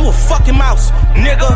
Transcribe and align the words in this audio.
You 0.00 0.08
a 0.08 0.12
fucking 0.12 0.56
mouse, 0.56 0.90
nigga. 1.12 1.48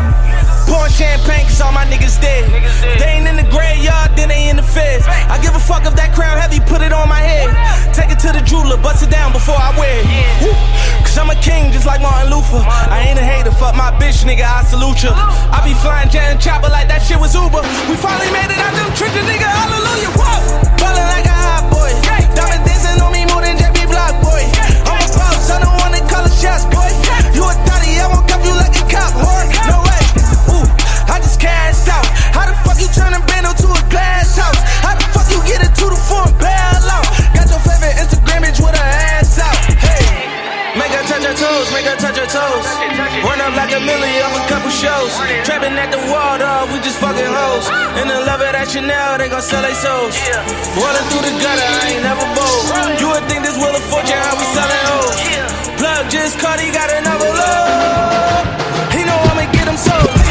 Pouring 0.69 0.93
champagne 0.93 1.45
cause 1.49 1.61
all 1.61 1.73
my 1.73 1.85
niggas 1.89 2.21
dead. 2.21 2.45
If 2.45 3.01
they 3.01 3.17
ain't 3.17 3.27
in 3.27 3.37
the 3.41 3.47
graveyard, 3.49 4.13
then 4.13 4.29
they 4.29 4.49
in 4.49 4.57
the 4.57 4.65
feds. 4.65 5.05
I 5.05 5.41
give 5.41 5.57
a 5.57 5.59
fuck 5.59 5.85
if 5.85 5.97
that 5.97 6.13
crown 6.13 6.37
heavy, 6.37 6.61
put 6.61 6.81
it 6.85 6.93
on 6.93 7.09
my 7.09 7.21
head. 7.21 7.49
Take 7.93 8.13
it 8.13 8.19
to 8.21 8.29
the 8.29 8.41
jeweler, 8.45 8.77
bust 8.77 9.01
it 9.01 9.09
down 9.09 9.33
before 9.33 9.57
I 9.57 9.73
wear 9.77 9.89
it. 9.89 10.05
Woo. 10.45 10.53
Cause 11.01 11.17
I'm 11.17 11.29
a 11.33 11.37
king 11.41 11.73
just 11.73 11.85
like 11.89 12.01
Martin 12.01 12.29
Luther. 12.29 12.61
I 12.61 13.09
ain't 13.09 13.17
a 13.17 13.25
hater, 13.25 13.51
fuck 13.51 13.73
my 13.73 13.89
bitch, 13.97 14.21
nigga, 14.25 14.45
I 14.45 14.61
salute 14.63 15.01
you. 15.01 15.13
I 15.13 15.61
be 15.65 15.73
flying 15.81 16.09
jet 16.13 16.29
and 16.29 16.39
chopper 16.41 16.69
like 16.69 16.87
that 16.89 17.01
shit 17.01 17.17
was 17.17 17.33
Uber. 17.33 17.65
We 17.89 17.97
finally 17.97 18.29
made 18.29 18.53
it 18.53 18.61
out 18.61 18.73
them 18.77 18.89
trenches, 18.93 19.25
nigga, 19.25 19.49
hallelujah. 19.49 20.11
Whoa! 20.13 20.37
Ballin' 20.77 21.09
like 21.09 21.25
a 21.25 21.33
hot 21.33 21.65
boy. 21.73 21.89
Diamond 22.37 22.61
dancing 22.65 23.01
on 23.01 23.09
me 23.09 23.25
more 23.25 23.41
than 23.41 23.57
JB 23.57 23.89
Block, 23.89 24.13
boy. 24.21 24.43
I'm 24.85 25.01
a 25.01 25.07
boss, 25.13 25.49
I 25.49 25.61
don't 25.61 25.77
wanna 25.81 26.01
call 26.09 26.25
a 26.25 26.31
shots, 26.33 26.65
boy. 26.69 26.89
You 27.37 27.43
a 27.43 27.53
thotty, 27.67 27.84
I 27.99 28.07
won't 28.11 28.27
cuff 28.27 28.41
you 28.45 28.55
like 28.55 28.75
a 28.75 28.83
cop, 28.89 29.11
boy. 29.17 29.43
No 29.69 29.77
way. 29.85 30.03
Ooh, 30.55 30.67
I 31.11 31.19
just 31.21 31.39
cashed 31.39 31.87
out. 31.87 32.05
How 32.35 32.45
the 32.45 32.55
fuck 32.63 32.79
you 32.79 32.89
turn 32.91 33.13
a 33.13 33.21
bando 33.25 33.51
to 33.53 33.67
a 33.71 33.81
glass 33.89 34.35
house? 34.37 34.59
How 34.83 34.95
the 34.95 35.05
fuck 35.15 35.27
you 35.31 35.39
get 35.47 35.63
it 35.63 35.73
to 35.79 35.85
four 36.07 36.27
and 36.27 36.37
bail? 36.37 36.75
Got 37.33 37.49
your 37.51 37.61
favorite 37.63 37.95
Instagram 37.99 38.47
bitch 38.47 38.59
with 38.59 38.75
her 38.75 38.91
ass 39.15 39.39
out. 39.39 39.55
Hey. 39.79 40.27
Make 40.75 40.91
her 40.91 41.05
touch 41.07 41.23
her 41.23 41.35
toes, 41.35 41.67
make 41.71 41.87
her 41.87 41.95
touch 41.95 42.19
her 42.19 42.27
toes. 42.27 42.67
Run 43.23 43.39
up 43.39 43.55
like 43.55 43.71
a 43.71 43.79
million 43.79 44.21
off 44.27 44.35
a 44.35 44.43
couple 44.51 44.69
shows. 44.69 45.11
Trapping 45.47 45.75
at 45.79 45.89
the 45.91 46.01
wall, 46.11 46.37
dog, 46.37 46.67
we 46.71 46.79
just 46.83 46.99
fucking 46.99 47.23
hoes. 47.23 47.65
And 47.95 48.09
the 48.09 48.19
love 48.27 48.41
it 48.41 48.55
at 48.55 48.67
Chanel, 48.67 49.17
they 49.17 49.29
gon' 49.29 49.41
sell 49.41 49.61
their 49.63 49.75
souls. 49.75 50.15
Rolling 50.75 51.07
through 51.09 51.23
the 51.23 51.33
gutter, 51.39 51.63
I 51.63 51.95
ain't 51.95 52.03
never 52.03 52.27
bold. 52.35 52.99
You 52.99 53.07
would 53.07 53.23
think 53.31 53.43
this 53.47 53.55
will 53.55 53.71
of 53.71 53.83
Fortune, 53.87 54.19
how 54.19 54.35
we 54.35 54.45
selling 54.51 54.83
hoes. 54.91 55.54
Just 56.09 56.39
caught, 56.39 56.59
he 56.59 56.71
got 56.71 56.91
another 56.91 57.25
load. 57.25 58.93
He 58.93 59.03
know 59.05 59.17
I'ma 59.31 59.51
get 59.51 59.67
him 59.67 59.77
sold. 59.77 60.24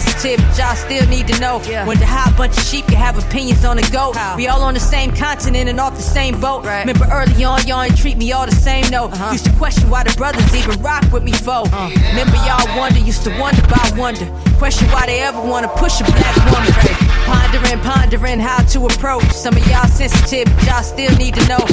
Sensitive, 0.00 0.44
but 0.46 0.58
y'all 0.58 0.76
still 0.76 1.06
need 1.08 1.28
to 1.28 1.38
know. 1.40 1.60
Wonder 1.86 2.04
how 2.04 2.30
a 2.30 2.36
bunch 2.36 2.56
of 2.56 2.64
sheep 2.64 2.86
can 2.86 2.96
have 2.96 3.18
opinions 3.18 3.64
on 3.64 3.76
the 3.76 3.88
goat. 3.92 4.16
We 4.36 4.48
all 4.48 4.62
on 4.62 4.74
the 4.74 4.80
same 4.80 5.14
continent 5.14 5.68
and 5.68 5.78
off 5.80 5.96
the 5.96 6.02
same 6.02 6.40
boat. 6.40 6.64
Remember 6.64 7.06
early 7.10 7.44
on, 7.44 7.66
y'all 7.66 7.82
ain't 7.82 7.96
treat 7.96 8.16
me 8.16 8.32
all 8.32 8.46
the 8.46 8.54
same, 8.54 8.88
no. 8.90 9.04
Uh-huh. 9.06 9.32
Used 9.32 9.46
to 9.46 9.52
question 9.52 9.88
why 9.90 10.02
the 10.04 10.14
brothers 10.16 10.54
even 10.54 10.80
rock 10.82 11.04
with 11.12 11.22
me, 11.22 11.32
foe. 11.32 11.64
Uh. 11.72 11.90
Remember 12.10 12.36
y'all 12.46 12.66
wonder, 12.76 13.00
used 13.00 13.24
to 13.24 13.30
wonder 13.38 13.62
about 13.64 13.96
wonder. 13.96 14.26
Question 14.58 14.88
why 14.88 15.06
they 15.06 15.20
ever 15.20 15.40
wanna 15.40 15.68
push 15.68 16.00
a 16.00 16.04
black 16.04 16.36
woman. 16.50 16.72
Pondering, 17.26 17.80
pondering 17.80 18.40
how 18.40 18.62
to 18.62 18.86
approach. 18.86 19.30
Some 19.32 19.56
of 19.56 19.66
y'all 19.68 19.86
sensitive, 19.86 20.52
but 20.56 20.66
y'all 20.66 20.82
still 20.82 21.14
need 21.16 21.34
to 21.34 21.46
know. 21.48 21.64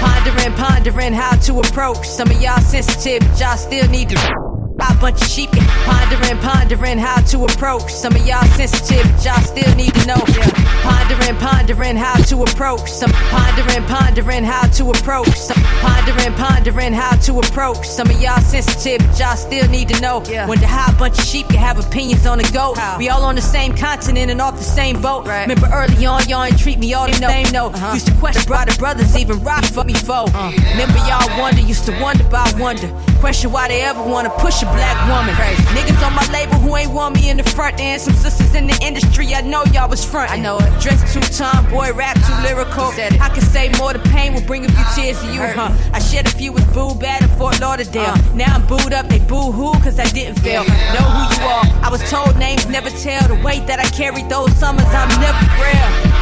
Pondering, 0.00 0.52
pondering 0.54 1.12
how 1.12 1.36
to 1.36 1.60
approach. 1.60 2.06
Some 2.06 2.30
of 2.30 2.40
y'all 2.40 2.60
sensitive, 2.60 3.20
but 3.28 3.40
y'all 3.40 3.56
still 3.56 3.88
need 3.88 4.10
to. 4.10 4.47
A 4.88 5.00
bunch 5.00 5.22
of 5.22 5.28
sheep 5.28 5.50
pondering, 5.84 6.38
pondering 6.38 6.98
how 6.98 7.20
to 7.20 7.44
approach. 7.44 7.92
Some 7.92 8.16
of 8.16 8.26
y'all 8.26 8.44
sensitive, 8.56 9.04
but 9.12 9.24
y'all 9.24 9.40
still 9.42 9.74
need 9.76 9.94
to 9.94 10.06
know. 10.06 10.22
Pondering, 10.82 11.36
pondering 11.36 11.96
how 11.96 12.16
to 12.24 12.42
approach. 12.42 12.90
Some 12.90 13.12
pondering, 13.30 13.84
pondering 13.84 14.44
how 14.44 14.66
to 14.66 14.90
approach. 14.90 15.34
Some 15.36 15.62
pondering, 15.80 16.34
pondering 16.34 16.92
how 16.92 17.14
to 17.16 17.38
approach. 17.38 17.86
Some 17.86 18.10
of 18.10 18.20
y'all 18.20 18.40
sensitive, 18.40 19.06
but 19.06 19.18
y'all 19.18 19.36
still 19.36 19.68
need 19.68 19.88
to 19.90 20.00
know. 20.00 20.18
Wonder 20.48 20.66
how 20.66 20.92
a 20.92 20.98
bunch 20.98 21.18
of 21.18 21.24
sheep 21.24 21.46
can 21.48 21.58
have 21.58 21.78
opinions 21.78 22.26
on 22.26 22.38
the 22.38 22.50
goat. 22.52 22.76
We 22.98 23.08
all 23.08 23.22
on 23.22 23.36
the 23.36 23.40
same 23.40 23.76
continent 23.76 24.30
and 24.30 24.40
off 24.40 24.56
the 24.58 24.64
same 24.64 25.00
boat. 25.00 25.26
Remember 25.26 25.68
early 25.72 26.06
on, 26.06 26.28
y'all 26.28 26.44
ain't 26.44 26.58
treat 26.58 26.78
me 26.78 26.92
all 26.94 27.06
the 27.06 27.14
same. 27.14 27.52
No, 27.52 27.70
used 27.94 28.08
to 28.08 28.14
question 28.14 28.50
why 28.50 28.64
the 28.64 28.76
brothers 28.78 29.16
even 29.16 29.42
rock 29.44 29.64
for 29.64 29.84
me 29.84 29.94
foe. 29.94 30.26
Remember 30.26 30.98
y'all 31.06 31.38
wonder, 31.38 31.60
used 31.60 31.84
to 31.86 31.92
wonder 32.02 32.26
about 32.26 32.58
wonder. 32.58 32.88
Question 33.20 33.52
why 33.52 33.68
they 33.68 33.82
ever 33.82 34.02
wanna 34.02 34.30
push 34.38 34.62
a 34.62 34.66
black 34.78 34.98
woman. 35.10 35.34
Niggas 35.74 36.00
on 36.06 36.14
my 36.14 36.26
label 36.32 36.54
who 36.62 36.76
ain't 36.76 36.92
want 36.92 37.16
me 37.16 37.30
in 37.30 37.36
the 37.36 37.42
front, 37.42 37.80
and 37.80 38.00
some 38.00 38.14
sisters 38.14 38.54
in 38.54 38.66
the 38.66 38.78
industry. 38.80 39.34
I 39.34 39.40
know 39.40 39.64
y'all 39.74 39.88
was 39.88 40.04
front. 40.04 40.30
I 40.30 40.36
know 40.36 40.58
it. 40.58 40.70
Dressed 40.80 41.12
too 41.12 41.20
tomboy, 41.20 41.92
rap 41.92 42.14
too 42.16 42.22
uh-huh. 42.22 42.46
lyrical. 42.46 42.88
I 43.20 43.28
can 43.28 43.42
say 43.42 43.70
more. 43.78 43.92
The 43.92 44.04
pain 44.10 44.34
will 44.34 44.46
bring 44.46 44.64
a 44.64 44.68
few 44.68 44.78
uh-huh. 44.78 45.02
tears 45.02 45.20
to 45.20 45.26
you, 45.32 45.40
huh? 45.40 45.74
I 45.92 45.98
shed 45.98 46.26
a 46.26 46.30
few 46.30 46.52
with 46.52 46.66
boo 46.72 46.94
bad 46.94 47.22
in 47.22 47.28
Fort 47.36 47.60
Lauderdale. 47.60 48.14
Uh-huh. 48.14 48.34
Now 48.36 48.54
I'm 48.54 48.66
booed 48.66 48.92
up, 48.92 49.08
they 49.08 49.18
boo 49.18 49.50
hoo, 49.50 49.72
cause 49.82 49.98
I 49.98 50.06
didn't 50.06 50.38
fail. 50.40 50.62
Know 50.94 51.06
who 51.16 51.22
you 51.34 51.40
are. 51.50 51.66
I 51.82 51.88
was 51.90 52.02
told 52.10 52.38
names 52.38 52.66
never 52.66 52.90
tell. 52.90 53.26
The 53.28 53.40
weight 53.42 53.66
that 53.66 53.80
I 53.80 53.88
carried 53.90 54.28
those 54.28 54.54
summers, 54.56 54.86
I'm 54.86 55.10
never 55.20 55.42
frail. 55.58 56.18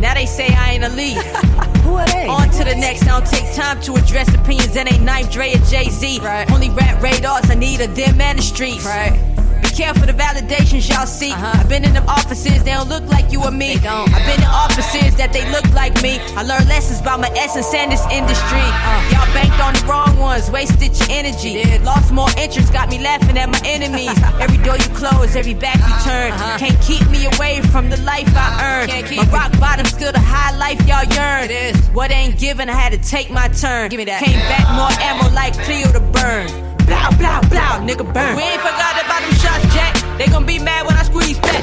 Now 0.00 0.14
they 0.14 0.26
say 0.26 0.48
I 0.54 0.72
ain't 0.72 0.84
a 0.84 0.90
lead. 0.90 1.16
Who 1.86 1.94
are 1.94 2.06
they? 2.06 2.26
On 2.26 2.50
to 2.50 2.64
the 2.64 2.74
next. 2.74 3.04
I 3.04 3.20
don't 3.20 3.26
take 3.26 3.54
time 3.54 3.80
to 3.82 3.94
address 3.94 4.34
opinions 4.34 4.74
that 4.74 4.92
ain't 4.92 5.04
Knife 5.04 5.30
Dre 5.30 5.54
or 5.54 5.58
Jay 5.66 5.88
Z. 5.88 6.18
Right. 6.20 6.50
Only 6.50 6.70
rap 6.70 7.00
radars. 7.00 7.48
I 7.48 7.54
need 7.54 7.80
a 7.80 7.86
them 7.86 8.20
and 8.20 8.38
the 8.38 8.42
streets. 8.42 8.84
Right. 8.84 9.16
Be 9.62 9.70
careful 9.70 10.06
the 10.06 10.12
validations 10.12 10.88
y'all 10.88 11.06
see. 11.06 11.32
Uh-huh. 11.32 11.60
I've 11.60 11.68
been 11.68 11.84
in 11.84 11.94
them 11.94 12.08
offices, 12.08 12.62
they 12.64 12.72
don't 12.72 12.88
look 12.88 13.04
like 13.04 13.32
you 13.32 13.42
or 13.42 13.50
me. 13.50 13.76
I've 13.76 14.26
been 14.26 14.40
in 14.40 14.48
offices 14.48 15.16
that 15.16 15.32
they 15.32 15.48
look 15.50 15.66
like 15.74 15.94
me. 16.02 16.18
I 16.36 16.42
learned 16.42 16.68
lessons 16.68 17.00
about 17.00 17.20
my 17.20 17.30
essence 17.36 17.72
and 17.74 17.92
this 17.92 18.04
industry. 18.10 18.62
Uh. 18.62 19.12
Y'all 19.12 19.28
banked 19.32 19.60
on 19.60 19.74
the 19.74 19.84
wrong 19.86 20.18
ones, 20.18 20.50
wasted 20.50 20.96
your 20.98 21.08
energy. 21.10 21.62
Lost 21.84 22.12
more 22.12 22.28
interest, 22.38 22.72
got 22.72 22.88
me 22.88 22.98
laughing 22.98 23.36
at 23.38 23.48
my 23.48 23.60
enemies. 23.64 24.12
every 24.40 24.58
door 24.58 24.76
you 24.76 24.90
close, 24.96 25.36
every 25.36 25.54
back 25.54 25.76
you 25.76 25.94
turn. 26.04 26.32
Uh-huh. 26.32 26.58
Can't 26.58 26.80
keep 26.82 27.06
me 27.10 27.26
away 27.36 27.60
from 27.72 27.88
the 27.88 27.98
life 28.02 28.28
I 28.34 28.48
earned. 28.62 29.16
My 29.16 29.24
rock 29.30 29.52
bottom 29.60 29.86
still 29.86 30.12
the 30.12 30.20
high 30.20 30.56
life 30.56 30.80
y'all 30.86 31.04
yearn. 31.04 31.76
What 31.92 32.10
ain't 32.10 32.38
given, 32.38 32.68
I 32.68 32.74
had 32.74 32.92
to 32.92 32.98
take 32.98 33.30
my 33.30 33.48
turn. 33.48 33.88
Give 33.90 33.98
me 33.98 34.04
that. 34.04 34.22
Came 34.22 34.38
back 34.50 34.66
more 34.74 34.90
ammo 35.00 35.34
like 35.34 35.54
Cleo 35.64 35.92
to 35.92 36.00
burn. 36.00 36.65
Blow, 36.86 37.10
blow, 37.18 37.40
blow, 37.50 37.72
nigga 37.82 38.06
burn. 38.14 38.36
We 38.36 38.42
ain't 38.42 38.62
forgot 38.62 38.94
about 39.04 39.20
them 39.22 39.34
shots, 39.42 39.74
Jack. 39.74 39.94
They 40.18 40.26
gon' 40.26 40.46
be 40.46 40.58
mad 40.58 40.86
when 40.86 40.96
I 40.96 41.02
squeeze 41.02 41.38
back. 41.38 41.62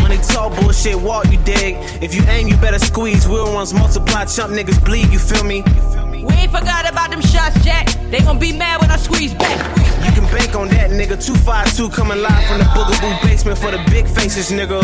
Money 0.00 0.18
talk, 0.18 0.54
bullshit 0.60 1.00
walk, 1.00 1.30
you 1.32 1.38
dig. 1.38 1.76
If 2.02 2.14
you 2.14 2.22
aim, 2.28 2.48
you 2.48 2.56
better 2.58 2.78
squeeze. 2.78 3.26
Real 3.26 3.52
ones 3.52 3.72
multiply, 3.72 4.26
chump 4.26 4.52
niggas 4.52 4.84
bleed, 4.84 5.08
you 5.08 5.18
feel 5.18 5.44
me? 5.44 5.62
We 6.12 6.34
ain't 6.34 6.52
forgot 6.52 6.90
about 6.90 7.10
them 7.10 7.22
shots, 7.22 7.62
Jack. 7.64 7.88
They 8.10 8.20
gon' 8.20 8.38
be 8.38 8.52
mad 8.52 8.80
when 8.80 8.90
I 8.90 8.96
squeeze 8.96 9.34
back. 9.34 9.58
You 10.04 10.12
can 10.12 10.24
bank 10.36 10.54
on 10.54 10.68
that, 10.68 10.90
nigga. 10.90 11.16
252 11.16 11.88
coming 11.90 12.20
live 12.20 12.44
from 12.46 12.58
the 12.58 12.64
Boogaboo 12.64 13.22
basement 13.22 13.58
for 13.58 13.70
the 13.70 13.78
big 13.90 14.06
faces, 14.06 14.50
nigga. 14.50 14.82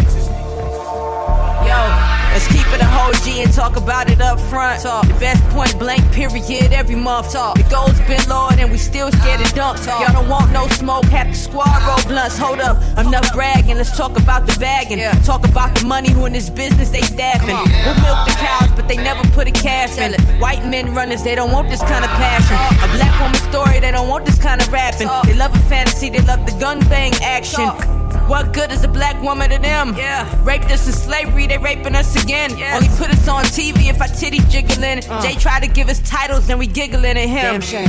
Yo, 1.69 2.14
let's 2.35 2.49
keep 2.49 2.67
it 2.75 2.81
a 2.83 2.85
whole 2.85 3.13
G 3.23 3.43
and 3.43 3.53
talk 3.53 3.77
about 3.77 4.11
it 4.11 4.21
up 4.21 4.39
front. 4.51 4.83
Talk. 4.83 5.07
The 5.07 5.15
best 5.15 5.43
point 5.51 5.79
blank 5.79 6.03
period 6.13 6.73
every 6.73 6.97
month. 6.97 7.33
Talk. 7.33 7.57
The 7.57 7.63
goals 7.71 7.99
been 8.11 8.21
lowered 8.29 8.59
and 8.59 8.71
we 8.71 8.79
still 8.79 9.11
scared 9.13 9.41
to 9.45 9.55
dump. 9.55 9.81
Talk. 9.81 10.03
Y'all 10.03 10.13
don't 10.13 10.29
want 10.29 10.51
no 10.53 10.67
smoke, 10.69 11.05
have 11.07 11.29
the 11.29 11.35
squad 11.35 11.81
roll 11.87 12.03
blunts. 12.11 12.37
Hold 12.37 12.61
up, 12.61 12.77
enough 12.99 13.33
bragging. 13.33 13.77
Let's 13.77 13.97
talk 13.97 14.19
about 14.19 14.47
the 14.47 14.57
bagging. 14.59 14.99
Yeah. 14.99 15.13
Talk 15.23 15.47
about 15.49 15.79
the 15.79 15.87
money 15.87 16.11
who 16.11 16.27
in 16.27 16.33
this 16.33 16.51
business 16.51 16.91
they 16.91 17.03
staffing. 17.03 17.57
We'll 17.87 18.01
milk 18.03 18.27
the 18.27 18.35
cows, 18.37 18.71
but 18.75 18.89
they 18.89 18.97
never 18.97 19.23
put 19.31 19.47
a 19.47 19.53
calf 19.53 19.97
in. 19.99 20.15
it. 20.15 20.21
White 20.41 20.67
men 20.67 20.93
runners, 20.93 21.23
they 21.23 21.37
don't 21.37 21.53
want 21.53 21.71
this 21.71 21.81
kind 21.81 22.05
of 22.05 22.11
passion. 22.19 22.57
A 22.83 22.89
black 22.97 23.15
woman 23.21 23.41
story, 23.51 23.79
they 23.79 23.93
don't 23.93 24.09
want 24.09 24.27
this 24.27 24.39
kind 24.39 24.61
of 24.61 24.73
rapping. 24.73 25.09
They 25.25 25.35
love 25.35 25.55
a 25.55 25.59
fantasy, 25.71 26.11
they 26.11 26.23
love 26.23 26.45
the 26.45 26.57
gun 26.59 26.81
bang 26.89 27.13
action. 27.23 28.04
What 28.27 28.55
good 28.55 28.73
is 28.73 28.83
a 28.85 28.89
black 28.89 29.21
woman 29.23 29.51
to 29.51 29.59
them? 29.59 29.95
Yeah. 29.97 30.25
Raped 30.45 30.71
us 30.71 30.87
in 30.87 30.95
slavery, 30.95 31.47
they 31.47 31.59
raping 31.59 31.95
us 31.95 32.17
again. 32.23 32.57
Yes. 32.57 32.83
Only 32.83 32.97
put 32.97 33.11
us 33.11 33.29
on 33.29 33.45
TV 33.45 33.91
if 33.91 34.01
our 34.01 34.09
titties 34.09 34.49
jiggling. 34.51 35.05
Uh. 35.11 35.21
Jay 35.21 35.35
tried 35.35 35.63
to 35.63 35.69
give 35.69 35.91
us 35.91 36.01
titles 36.09 36.49
and 36.49 36.59
we 36.59 36.67
giggling 36.67 37.05
at 37.05 37.17
him. 37.17 37.61
Damn 37.61 37.61
shame. 37.61 37.89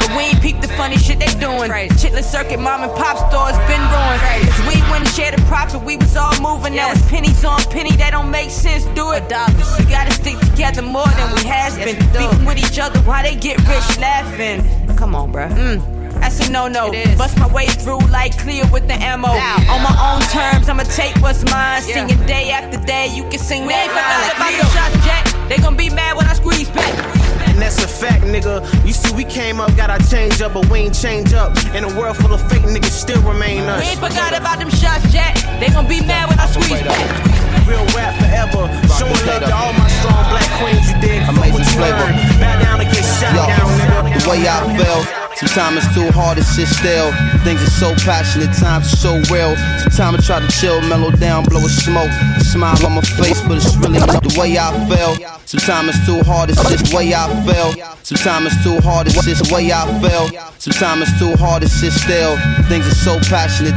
But 0.00 0.16
we 0.16 0.24
ain't 0.32 0.40
peep 0.40 0.62
the 0.62 0.68
funny 0.68 0.96
shit 0.96 1.18
they 1.18 1.26
doing. 1.38 1.70
Chitlin 2.00 2.24
circuit, 2.24 2.58
mom 2.58 2.84
and 2.84 2.92
pop 2.92 3.18
stores 3.28 3.56
been 3.68 3.84
ruined. 3.92 4.48
Cause 4.48 4.60
we 4.66 4.80
wouldn't 4.90 5.08
share 5.08 5.30
the 5.30 5.42
profit, 5.42 5.82
we 5.82 5.98
was 5.98 6.16
all 6.16 6.32
moving. 6.40 6.72
Yes. 6.72 6.96
Now 6.96 7.00
it's 7.00 7.10
pennies 7.10 7.44
on 7.44 7.60
penny, 7.70 7.94
that 7.96 8.12
don't 8.12 8.30
make 8.30 8.50
sense. 8.50 8.84
Do 8.96 9.12
it. 9.12 9.24
We 9.24 9.84
gotta 9.90 10.12
stick 10.12 10.38
together 10.38 10.80
more 10.80 11.06
than 11.06 11.34
we 11.34 11.44
has 11.44 11.76
yes, 11.76 11.84
been. 11.84 12.12
Beefing 12.16 12.46
with 12.46 12.58
each 12.58 12.78
other 12.78 12.98
while 13.00 13.22
they 13.22 13.36
get 13.36 13.58
rich 13.68 13.98
laughing. 13.98 14.64
Come 14.96 15.14
on, 15.14 15.32
bruh. 15.32 15.50
Mm. 15.50 15.95
That's 16.20 16.48
a 16.48 16.50
no 16.50 16.68
no. 16.68 16.90
Bust 17.16 17.38
my 17.38 17.46
way 17.52 17.66
through 17.66 18.00
like 18.08 18.36
clear 18.38 18.64
with 18.72 18.86
the 18.88 18.94
ammo. 18.94 19.28
On 19.28 19.82
my 19.82 19.96
own 20.00 20.22
terms, 20.30 20.68
I'ma 20.68 20.84
take 20.84 21.16
what's 21.22 21.44
mine. 21.44 21.82
Yeah. 21.86 22.06
Singing 22.06 22.26
day 22.26 22.50
after 22.50 22.78
day, 22.84 23.08
you 23.14 23.22
can 23.28 23.38
sing 23.38 23.66
we 23.66 23.72
that 23.72 23.88
line. 23.92 24.30
About 24.36 24.52
the 24.60 24.66
shots, 24.74 25.06
Jack. 25.06 25.48
They 25.48 25.56
gon' 25.58 25.76
be 25.76 25.90
mad 25.90 26.16
when 26.16 26.26
I 26.26 26.34
squeeze 26.34 26.68
back. 26.70 26.92
And 27.48 27.62
that's 27.62 27.82
a 27.82 27.88
fact, 27.88 28.24
nigga. 28.24 28.64
You 28.84 28.92
see, 28.92 29.14
we 29.14 29.24
came 29.24 29.60
up, 29.60 29.74
got 29.76 29.90
our 29.90 29.98
change 30.10 30.42
up, 30.42 30.54
but 30.54 30.68
we 30.68 30.80
ain't 30.80 30.94
change 30.94 31.32
up. 31.32 31.56
In 31.74 31.84
a 31.84 31.98
world 31.98 32.16
full 32.16 32.34
of 32.34 32.40
fake 32.50 32.62
niggas, 32.62 32.90
still 32.90 33.22
remain 33.22 33.62
us. 33.62 33.82
We 33.82 33.90
ain't 33.90 34.00
forgot 34.00 34.36
about 34.36 34.58
them 34.58 34.70
shots, 34.70 35.10
Jack. 35.12 35.36
They 35.60 35.68
gon' 35.68 35.88
be 35.88 36.00
mad 36.00 36.28
when 36.28 36.38
I 36.38 36.46
squeeze 36.46 36.82
back. 36.82 37.45
Real 37.66 37.84
rap 37.98 38.14
forever. 38.22 38.70
Showing 38.94 39.26
love 39.26 39.42
to 39.42 39.50
all 39.50 39.72
my 39.74 39.88
strong 39.98 40.22
black 40.30 40.46
queens, 40.62 40.86
you 40.86 40.96
dig? 41.02 41.18
Amazing 41.26 41.66
flavor. 41.74 42.06
Bow 42.38 42.62
down 42.62 42.80
and 42.80 42.90
get 42.94 43.02
shot 43.02 43.34
Yo, 43.34 43.42
down, 43.42 43.66
nigga. 43.74 44.22
The 44.22 44.30
way 44.30 44.46
I 44.46 44.62
feel. 44.78 45.26
Sometimes 45.34 45.84
it's 45.84 45.92
too 45.92 46.08
hard 46.12 46.38
to 46.38 46.44
sit 46.44 46.68
still. 46.68 47.10
Things 47.42 47.60
are 47.60 47.76
so 47.76 47.92
passionate, 48.06 48.54
times 48.56 48.86
are 48.86 48.96
so 48.96 49.12
real. 49.34 49.52
Sometimes 49.82 50.30
I 50.30 50.38
try 50.38 50.40
to 50.40 50.48
chill, 50.48 50.80
mellow 50.88 51.10
down, 51.10 51.44
blow 51.44 51.60
a 51.60 51.68
smoke. 51.68 52.08
A 52.38 52.44
smile 52.44 52.78
on 52.86 52.94
my 52.94 53.02
face, 53.02 53.42
but 53.42 53.58
it's 53.58 53.76
really 53.76 53.98
not 53.98 54.22
the 54.22 54.32
way 54.38 54.56
I 54.56 54.70
feel. 54.88 55.18
Sometimes 55.44 55.90
it's 55.90 56.06
too 56.06 56.22
hard 56.22 56.48
to 56.48 56.54
sit 56.54 56.86
the 56.86 56.96
way 56.96 57.12
I 57.12 57.26
feel. 57.44 57.74
Sometimes 58.02 58.46
it's 58.46 58.62
too 58.62 58.80
hard 58.80 59.08
to 59.08 59.12
sit 59.12 59.36
the 59.42 59.52
way 59.52 59.72
I 59.72 59.84
feel. 59.98 60.30
Sometimes 60.56 61.02
it's 61.02 61.18
too 61.18 61.36
hard 61.36 61.62
to 61.62 61.68
sit 61.68 61.92
still. 61.92 62.38
Things 62.70 62.86
are 62.86 62.94
so 62.94 63.18
passionate 63.28 63.76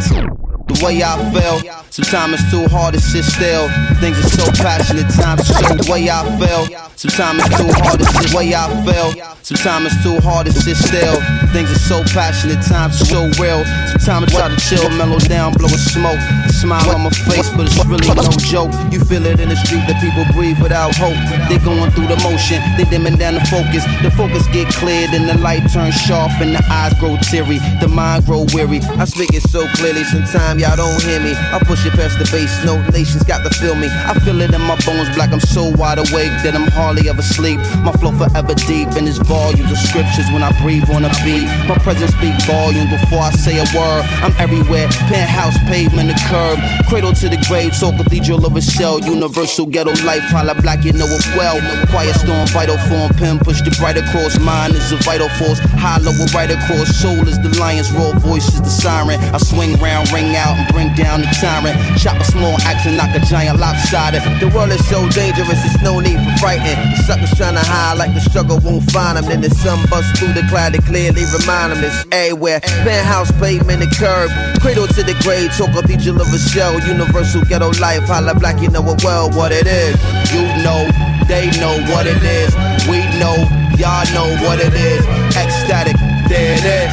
the 0.70 0.86
way 0.86 1.02
I 1.04 1.18
feel. 1.34 1.58
Sometimes 1.90 2.40
it's 2.40 2.52
too 2.52 2.68
hard 2.70 2.94
to 2.94 3.02
sit 3.02 3.26
still. 3.26 3.68
Things 4.00 4.18
are 4.22 4.30
so 4.30 4.46
passionate, 4.62 5.10
times 5.10 5.48
so 5.50 5.58
the 5.74 5.88
way 5.90 6.10
I 6.10 6.22
feel. 6.38 6.70
Sometimes 6.96 7.42
it's 7.44 7.58
too 7.58 7.72
hard 7.82 7.98
to 8.00 8.06
sit 8.06 8.30
the 8.30 8.38
way 8.38 8.54
I 8.54 8.70
feel. 8.86 9.10
Sometimes 9.42 9.90
it's 9.90 10.04
too 10.06 10.18
hard 10.22 10.46
to 10.46 10.54
sit 10.54 10.78
still. 10.78 11.18
Things 11.50 11.72
are 11.74 11.84
so 11.90 11.98
passionate, 12.14 12.62
times 12.62 13.02
so 13.02 13.26
real. 13.42 13.66
Sometimes 13.98 14.30
I 14.30 14.38
try 14.38 14.48
to 14.54 14.60
chill, 14.62 14.86
mellow 14.94 15.20
down, 15.20 15.58
blow 15.58 15.72
a 15.74 15.80
smoke. 15.80 16.22
Smile 16.62 16.94
on 16.94 17.02
my 17.02 17.14
face, 17.26 17.50
but 17.58 17.66
it's 17.66 17.80
really 17.90 18.06
no 18.14 18.30
joke. 18.46 18.72
You 18.94 19.02
feel 19.02 19.26
it 19.26 19.40
in 19.40 19.50
the 19.50 19.58
street 19.66 19.84
that 19.90 19.98
people 19.98 20.28
breathe 20.38 20.62
without 20.62 20.94
hope. 20.94 21.18
They're 21.50 21.64
going 21.66 21.90
through 21.98 22.14
the 22.14 22.20
motion, 22.22 22.62
they 22.78 22.86
dimming 22.86 23.18
down 23.18 23.34
the 23.34 23.46
focus. 23.50 23.82
The 24.06 24.12
focus 24.14 24.46
get 24.54 24.70
cleared 24.78 25.12
and 25.18 25.28
the 25.28 25.38
light 25.42 25.66
turns 25.74 25.98
sharp 25.98 26.32
and 26.40 26.54
the 26.54 26.64
eyes 26.70 26.94
grow 27.00 27.18
teary. 27.18 27.58
The 27.82 27.88
mind 27.88 28.26
grow 28.26 28.46
weary. 28.54 28.80
I 29.00 29.06
speak 29.06 29.34
it 29.34 29.44
so 29.50 29.66
clearly, 29.80 30.04
sometimes 30.04 30.59
y'all 30.60 30.76
don't 30.76 31.02
hear 31.02 31.20
me. 31.24 31.32
I 31.56 31.60
push 31.64 31.86
it 31.88 31.94
past 31.96 32.20
the 32.20 32.28
base, 32.28 32.52
no 32.68 32.76
nations 32.92 33.24
got 33.24 33.48
to 33.48 33.52
feel 33.58 33.76
me. 33.76 33.88
I 33.88 34.14
feel 34.20 34.42
it 34.42 34.54
in 34.54 34.62
my 34.62 34.76
bones, 34.84 35.08
black. 35.16 35.32
I'm 35.32 35.40
so 35.40 35.72
wide 35.80 35.98
awake 35.98 36.36
that 36.44 36.54
I'm 36.54 36.68
hardly 36.76 37.08
ever 37.08 37.24
sleep. 37.24 37.58
My 37.80 37.96
flow 37.96 38.12
forever 38.12 38.54
deep 38.68 38.92
in 39.00 39.08
this 39.08 39.18
volumes 39.24 39.72
of 39.72 39.80
scriptures 39.80 40.28
when 40.36 40.44
I 40.44 40.52
breathe 40.60 40.92
on 40.92 41.08
a 41.08 41.12
beat. 41.24 41.48
My 41.64 41.80
presence 41.80 42.12
speak 42.12 42.36
volumes 42.44 42.92
before 42.92 43.24
I 43.24 43.32
say 43.32 43.56
a 43.56 43.66
word. 43.72 44.04
I'm 44.20 44.36
everywhere, 44.36 44.92
penthouse, 45.08 45.56
pavement, 45.72 46.12
the 46.12 46.18
curb, 46.28 46.60
cradle 46.92 47.16
to 47.24 47.30
the 47.32 47.40
grave, 47.48 47.72
so 47.74 47.96
cathedral 47.96 48.44
of 48.46 48.56
a 48.56 48.62
shell, 48.62 49.00
universal 49.00 49.66
ghetto 49.66 49.96
life. 50.04 50.28
Holla 50.28 50.60
black, 50.60 50.84
you 50.84 50.92
know 50.92 51.08
it 51.08 51.24
well. 51.40 51.56
Quiet 51.88 52.16
storm, 52.20 52.48
vital 52.52 52.78
form, 52.92 53.16
pen 53.16 53.40
push 53.40 53.64
the 53.64 53.72
bright 53.80 53.96
across. 53.96 54.36
Mine 54.40 54.76
is 54.76 54.92
a 54.92 55.00
vital 55.08 55.32
force, 55.40 55.60
hollow 55.80 56.12
right 56.36 56.52
across. 56.52 56.92
Soul 57.00 57.24
is 57.28 57.40
the 57.40 57.50
lion's 57.56 57.92
roar, 57.96 58.12
voice 58.20 58.48
is 58.52 58.62
the 58.62 58.70
siren. 58.70 59.20
I 59.32 59.40
swing 59.40 59.80
round, 59.80 60.12
ring 60.12 60.36
out 60.36 60.49
out 60.50 60.58
and 60.58 60.68
bring 60.74 60.90
down 60.98 61.22
the 61.22 61.30
tyrant. 61.38 61.78
Chop 62.02 62.18
a 62.18 62.26
small 62.26 62.58
axe 62.66 62.86
and 62.86 62.98
knock 62.98 63.14
a 63.14 63.22
giant 63.22 63.60
lopsided. 63.60 64.22
The 64.42 64.50
world 64.50 64.72
is 64.74 64.82
so 64.90 65.06
dangerous, 65.10 65.62
there's 65.62 65.82
no 65.82 66.00
need 66.00 66.18
for 66.18 66.34
frightening. 66.42 66.78
The 66.98 67.04
suckers 67.06 67.34
trying 67.38 67.56
to 67.56 67.66
hide 67.66 67.98
like 67.98 68.14
the 68.14 68.22
struggle 68.22 68.58
won't 68.60 68.90
find 68.92 69.18
them. 69.18 69.26
Then 69.26 69.42
the 69.42 69.50
sun 69.50 69.86
busts 69.90 70.18
through 70.18 70.34
the 70.34 70.44
cloud 70.50 70.74
to 70.74 70.82
clearly 70.82 71.26
remind 71.30 71.74
them 71.74 71.86
it's 71.86 72.06
everywhere. 72.12 72.60
Penthouse, 72.82 73.32
pavement, 73.38 73.84
and 73.84 73.94
curb. 73.94 74.30
Cradle 74.62 74.88
to 74.88 75.02
the 75.04 75.14
grave, 75.22 75.54
talk 75.54 75.70
cathedral 75.72 76.22
of 76.22 76.34
a 76.34 76.40
shell. 76.40 76.74
Universal 76.82 77.46
ghetto 77.46 77.70
life, 77.80 78.04
holla 78.10 78.34
black, 78.34 78.62
you 78.62 78.70
know 78.70 78.84
it 78.90 79.04
well 79.04 79.30
what 79.38 79.52
it 79.52 79.68
is. 79.68 79.96
You 80.34 80.42
know, 80.66 80.90
they 81.28 81.52
know 81.62 81.78
what 81.94 82.08
it 82.08 82.22
is. 82.24 82.52
We 82.90 83.06
know, 83.22 83.38
y'all 83.78 84.08
know 84.18 84.30
what 84.46 84.60
it 84.60 84.74
is. 84.74 85.06
Ecstatic, 85.38 85.96
there 86.28 86.58
it 86.58 86.66
is. 86.66 86.90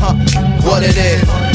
Huh, 0.00 0.14
what 0.62 0.82
it 0.82 0.96
is. 0.96 1.47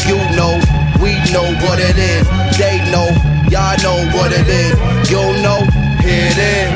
You 1.33 1.41
know, 1.41 1.49
what 1.65 1.79
it 1.79 1.97
is. 1.97 2.27
They 2.59 2.77
know, 2.91 3.09
y'all 3.49 3.75
know 3.81 4.05
what 4.13 4.31
it 4.31 4.47
is. 4.47 4.77
You 5.09 5.17
know, 5.41 5.65
here 6.05 6.29
it 6.29 6.37
is. 6.37 6.69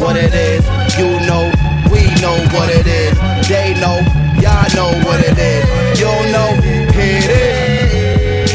What 0.00 0.16
it 0.16 0.32
is. 0.32 0.62
You 0.96 1.18
know, 1.26 1.50
we 1.90 2.06
know 2.22 2.38
what 2.54 2.70
it 2.70 2.86
is. 2.86 3.18
They 3.48 3.74
know, 3.80 3.98
y'all 4.38 4.70
know 4.76 4.94
what 5.04 5.18
it 5.26 5.36
is. 5.36 5.98
You 5.98 6.06
know, 6.30 6.54
here 6.94 7.18
it 7.18 7.30
is. 7.34 8.52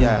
Yeah, 0.00 0.16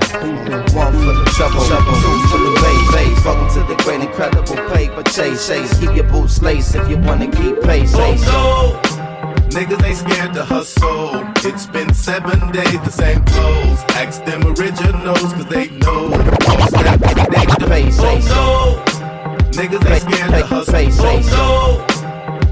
one 0.76 0.92
for 0.92 1.14
the 1.16 1.24
trouble, 1.34 1.64
two 1.64 1.80
for 2.28 2.36
the 2.36 2.52
bass, 2.60 2.92
bass. 2.92 3.24
Welcome 3.24 3.48
to 3.54 3.60
the 3.66 3.76
great 3.82 4.02
incredible 4.02 4.56
paper 4.74 5.02
chase, 5.04 5.46
chase. 5.48 5.78
Keep 5.78 5.96
your 5.96 6.04
boots 6.10 6.42
laced 6.42 6.74
if 6.74 6.86
you 6.86 6.98
wanna 6.98 7.30
keep 7.30 7.62
pace. 7.62 7.94
Oh 7.94 8.14
no! 8.84 8.95
Niggas 9.56 9.82
ain't 9.86 9.96
scared 9.96 10.34
to 10.34 10.44
hustle. 10.44 11.24
It's 11.36 11.64
been 11.64 11.94
seven 11.94 12.52
days, 12.52 12.78
the 12.80 12.90
same 12.90 13.24
clothes. 13.24 13.82
Ask 13.96 14.22
them 14.26 14.42
originals, 14.48 15.32
cause 15.32 15.46
they 15.46 15.70
know. 15.70 16.10
Oh 16.12 16.68
no! 18.28 18.82
Niggas 19.56 19.90
ain't 19.90 20.02
scared 20.02 20.30
to 20.32 20.44
hustle. 20.44 20.76
Oh 20.76 21.20
no! 21.32 21.86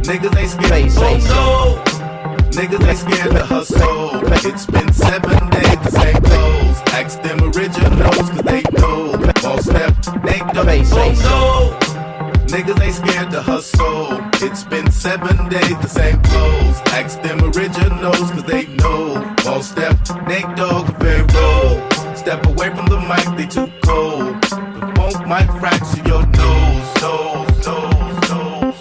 Niggas 0.00 0.34
ain't 0.34 0.50
scared. 0.50 0.92
Oh 0.96 1.18
no! 1.28 2.40
Niggas 2.52 2.88
ain't 2.88 2.98
scared 2.98 3.32
to 3.32 3.44
hustle. 3.44 4.22
It's 4.50 4.64
been 4.64 4.90
seven 4.94 5.50
days, 5.50 5.78
the 5.84 5.90
same 5.90 6.22
clothes. 6.22 6.80
Ask 6.94 7.20
them 7.20 7.38
originals, 7.42 8.30
cause 8.30 8.42
they 8.44 8.62
know. 8.78 9.12
All 9.44 9.58
step, 9.58 9.94
they 10.24 10.38
know. 10.54 10.64
Oh 10.64 11.78
no! 11.78 11.83
Niggas 12.46 12.80
ain't 12.80 12.94
scared 12.94 13.30
to 13.32 13.42
hustle. 13.42 14.20
It's 14.34 14.64
been 14.64 14.90
seven 14.90 15.48
days, 15.48 15.76
the 15.80 15.88
same 15.88 16.20
clothes. 16.22 16.80
Ask 16.92 17.20
them 17.22 17.42
originals, 17.44 18.30
cause 18.30 18.44
they 18.44 18.66
know. 18.66 19.34
All 19.46 19.62
step, 19.62 19.96
Nate 20.28 20.54
Dogg, 20.56 20.86
very 20.98 21.22
roll. 21.22 21.90
Step 22.14 22.46
away 22.46 22.70
from 22.70 22.86
the 22.86 23.00
mic, 23.00 23.36
they 23.36 23.46
too 23.46 23.70
cold. 23.82 24.40
The 24.42 24.92
funk 24.96 25.26
might 25.26 25.50
fracture 25.58 26.02
your 26.08 26.24
nose, 26.26 27.02
nose, 27.02 27.66
nose, 27.66 28.30
nose. 28.30 28.74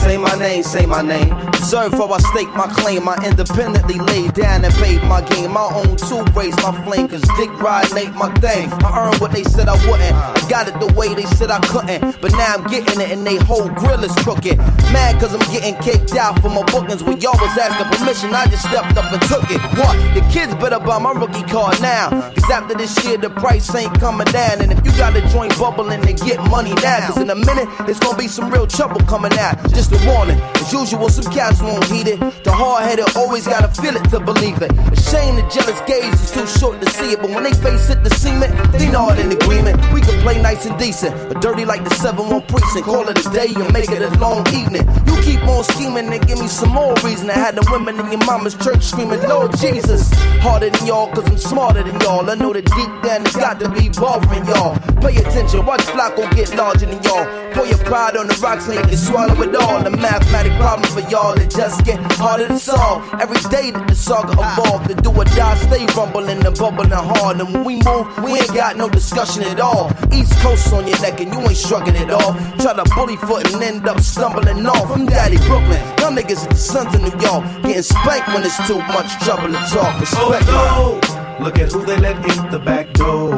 Say 0.00 0.16
my 0.16 0.34
name, 0.38 0.62
say 0.62 0.86
my 0.86 1.02
name. 1.02 1.49
Deserve 1.60 1.92
for 1.92 2.10
I 2.10 2.18
stake 2.32 2.48
my 2.56 2.66
claim. 2.72 3.06
I 3.06 3.20
independently 3.20 3.98
laid 4.00 4.32
down 4.32 4.64
and 4.64 4.72
paid 4.80 5.02
my 5.04 5.20
game. 5.20 5.52
My 5.52 5.68
own 5.68 5.94
two 6.00 6.24
race, 6.32 6.56
my 6.64 6.72
flame. 6.88 7.06
Cause 7.06 7.20
dick 7.36 7.52
riding 7.60 7.98
ain't 7.98 8.16
my 8.16 8.32
thing. 8.40 8.72
I 8.80 8.88
earned 8.96 9.20
what 9.20 9.30
they 9.30 9.44
said 9.44 9.68
I 9.68 9.76
wouldn't. 9.84 10.16
I 10.16 10.40
got 10.48 10.68
it 10.68 10.80
the 10.80 10.90
way 10.96 11.12
they 11.12 11.28
said 11.36 11.50
I 11.50 11.60
couldn't. 11.68 12.18
But 12.22 12.32
now 12.32 12.56
I'm 12.56 12.64
getting 12.72 12.98
it 12.98 13.12
and 13.12 13.26
they 13.26 13.36
whole 13.44 13.68
grill 13.68 14.02
is 14.02 14.14
crooked. 14.24 14.56
Mad 14.88 15.20
cause 15.20 15.34
I'm 15.34 15.52
getting 15.52 15.76
kicked 15.84 16.16
out 16.16 16.40
for 16.40 16.48
my 16.48 16.64
bookings. 16.72 17.04
When 17.04 17.20
y'all 17.20 17.36
was 17.36 17.52
asking 17.58 17.92
permission, 17.92 18.32
I 18.32 18.46
just 18.46 18.64
stepped 18.64 18.96
up 18.96 19.12
and 19.12 19.20
took 19.28 19.44
it. 19.52 19.60
What? 19.76 19.94
The 20.16 20.24
kids 20.32 20.54
better 20.56 20.80
buy 20.80 20.98
my 20.98 21.12
rookie 21.12 21.44
card 21.44 21.76
now. 21.82 22.08
Cause 22.08 22.50
after 22.50 22.74
this 22.74 22.96
year, 23.04 23.18
the 23.18 23.28
price 23.28 23.68
ain't 23.74 23.92
coming 24.00 24.26
down. 24.32 24.62
And 24.62 24.72
if 24.72 24.80
you 24.80 24.92
got 24.96 25.14
a 25.14 25.20
joint 25.28 25.52
bubbling, 25.58 26.00
then 26.00 26.16
get 26.16 26.40
money 26.48 26.72
now. 26.80 27.06
Cause 27.06 27.18
in 27.18 27.28
a 27.28 27.36
minute, 27.36 27.68
it's 27.86 28.00
gonna 28.00 28.16
be 28.16 28.28
some 28.28 28.50
real 28.50 28.66
trouble 28.66 29.04
coming 29.04 29.36
out. 29.38 29.60
Just 29.76 29.92
a 29.92 30.00
warning. 30.08 30.40
As 30.56 30.72
usual, 30.72 31.10
some 31.10 31.30
cats 31.50 31.62
won't 31.62 31.84
heed 31.84 32.08
it. 32.08 32.20
The 32.44 32.52
hard 32.52 32.84
headed 32.84 33.16
always 33.16 33.46
gotta 33.46 33.68
feel 33.80 33.96
it 33.96 34.04
to 34.10 34.20
believe 34.20 34.62
it. 34.62 34.70
A 34.72 34.96
shame 34.96 35.36
the 35.36 35.42
jealous 35.50 35.80
gaze 35.86 36.14
is 36.22 36.30
too 36.30 36.46
short 36.46 36.80
to 36.80 36.90
see 36.90 37.12
it. 37.12 37.20
But 37.20 37.30
when 37.30 37.44
they 37.44 37.52
face 37.52 37.90
it, 37.90 38.02
the 38.04 38.10
cement, 38.10 38.52
they 38.72 38.88
it 38.90 39.18
in 39.18 39.32
agreement. 39.32 39.76
We 39.92 40.00
can 40.00 40.20
play 40.22 40.40
nice 40.40 40.66
and 40.66 40.78
decent, 40.78 41.14
but 41.28 41.40
dirty 41.40 41.64
like 41.64 41.84
the 41.84 41.94
7 41.94 42.28
1 42.28 42.42
precinct. 42.46 42.86
Call 42.86 43.08
it 43.08 43.18
a 43.18 43.30
day 43.30 43.52
and 43.54 43.72
make 43.72 43.90
it 43.90 44.02
a 44.02 44.10
long 44.18 44.46
evening. 44.54 44.86
You 45.06 45.16
keep 45.22 45.42
on 45.46 45.64
scheming 45.64 46.12
and 46.12 46.26
give 46.26 46.38
me 46.38 46.48
some 46.48 46.70
more 46.70 46.94
reason. 47.04 47.30
I 47.30 47.34
had 47.34 47.56
the 47.56 47.66
women 47.70 47.98
in 48.00 48.10
your 48.10 48.24
mama's 48.26 48.54
church 48.54 48.82
screaming, 48.82 49.22
Lord 49.28 49.56
Jesus. 49.58 50.10
Harder 50.40 50.70
than 50.70 50.86
y'all, 50.86 51.08
cause 51.12 51.26
I'm 51.28 51.38
smarter 51.38 51.82
than 51.82 51.98
y'all. 52.00 52.28
I 52.28 52.34
know 52.34 52.52
that 52.52 52.64
deep 52.64 52.92
down 53.02 53.26
it's 53.26 53.36
got 53.36 53.60
to 53.60 53.68
be 53.68 53.88
bothering 53.88 54.46
y'all. 54.46 54.76
Pay 55.00 55.16
attention, 55.16 55.64
watch 55.66 55.82
Flacco 55.92 56.28
get 56.34 56.54
larger 56.56 56.86
than 56.86 57.02
y'all. 57.02 57.26
Pour 57.52 57.66
your 57.66 57.78
pride 57.78 58.16
on 58.16 58.28
the 58.28 58.36
rocks 58.42 58.68
and 58.68 58.90
you 58.90 58.96
swallow 58.96 59.40
it 59.42 59.54
all. 59.56 59.82
The 59.82 59.90
mathematic 59.90 60.52
problem 60.60 60.88
for 60.92 61.00
y'all, 61.10 61.34
it 61.40 61.50
just 61.50 61.84
get 61.84 61.98
harder 62.20 62.48
to 62.48 62.58
solve. 62.58 63.02
Every 63.14 63.40
day 63.50 63.70
that 63.70 63.88
the 63.88 63.94
saga 63.94 64.32
evolved, 64.32 64.88
the 64.88 64.94
do 64.94 65.10
or 65.10 65.24
die 65.24 65.56
stay 65.56 65.86
rumbling 65.96 66.44
and 66.44 66.56
bubbling 66.58 66.90
hard. 66.90 67.40
And 67.40 67.52
when 67.52 67.64
we 67.64 67.76
move, 67.82 68.06
we 68.22 68.38
ain't 68.38 68.54
got 68.54 68.76
no 68.76 68.88
discussion 68.88 69.42
at 69.44 69.60
all. 69.60 69.90
East 70.12 70.32
Coast 70.40 70.72
on 70.72 70.86
your 70.86 71.00
neck 71.00 71.20
and 71.20 71.32
you 71.32 71.40
ain't 71.40 71.56
shrugging 71.56 71.96
it 71.96 72.10
off. 72.10 72.34
Try 72.58 72.74
to 72.74 72.84
bully 72.94 73.16
foot 73.16 73.52
and 73.52 73.62
end 73.62 73.88
up 73.88 74.00
stumbling 74.00 74.66
off. 74.66 74.90
I'm 74.90 75.06
Daddy 75.06 75.38
Brooklyn, 75.48 75.82
y'all 75.98 76.12
niggas 76.12 76.44
are 76.44 76.48
the 76.48 76.54
sons 76.54 76.94
of 76.94 77.00
New 77.00 77.16
York. 77.20 77.44
Getting 77.62 77.82
spanked 77.82 78.28
when 78.28 78.42
it's 78.44 78.56
too 78.66 78.78
much 78.78 79.10
trouble 79.24 79.48
to 79.48 79.60
talk. 79.72 79.96
Oh, 79.96 80.00
Respect 80.00 80.44
Oh 80.48 81.00
no! 81.00 81.44
Look 81.44 81.58
at 81.58 81.72
who 81.72 81.84
they 81.86 81.96
let 81.96 82.16
in 82.16 82.50
the 82.50 82.58
back 82.58 82.92
door. 82.92 83.32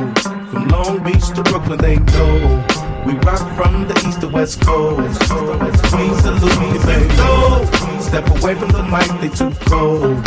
From 0.50 0.68
Long 0.68 1.02
Beach 1.04 1.28
to 1.34 1.42
Brooklyn, 1.42 1.78
they 1.78 1.96
know. 1.96 2.82
We 3.06 3.14
rock 3.14 3.40
from 3.56 3.88
the 3.88 3.94
east 4.06 4.20
to 4.20 4.28
west 4.28 4.60
coast. 4.60 5.20
Queens 5.30 6.22
to 6.22 6.30
Louis, 6.30 6.78
they 6.84 7.08
know. 7.16 7.81
Step 8.02 8.28
away 8.28 8.54
from 8.54 8.68
the 8.70 8.82
mic, 8.82 9.08
they 9.20 9.28
too 9.28 9.50
cold. 9.66 10.20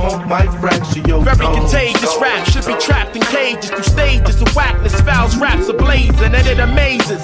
Oh, 0.00 0.10
Funk 0.10 0.26
might 0.28 0.50
fracture 0.60 1.00
your 1.00 1.22
Very 1.22 1.36
nose. 1.38 1.58
contagious 1.58 2.16
rap 2.20 2.46
should 2.46 2.64
be 2.66 2.74
trapped 2.80 3.16
in 3.16 3.22
cages 3.22 3.70
through 3.70 3.82
stages 3.82 4.40
of 4.40 4.48
whackness, 4.56 4.98
fouls, 5.02 5.36
raps 5.36 5.68
ablaze, 5.68 6.20
and 6.22 6.34
it 6.34 6.58
amazes 6.58 7.22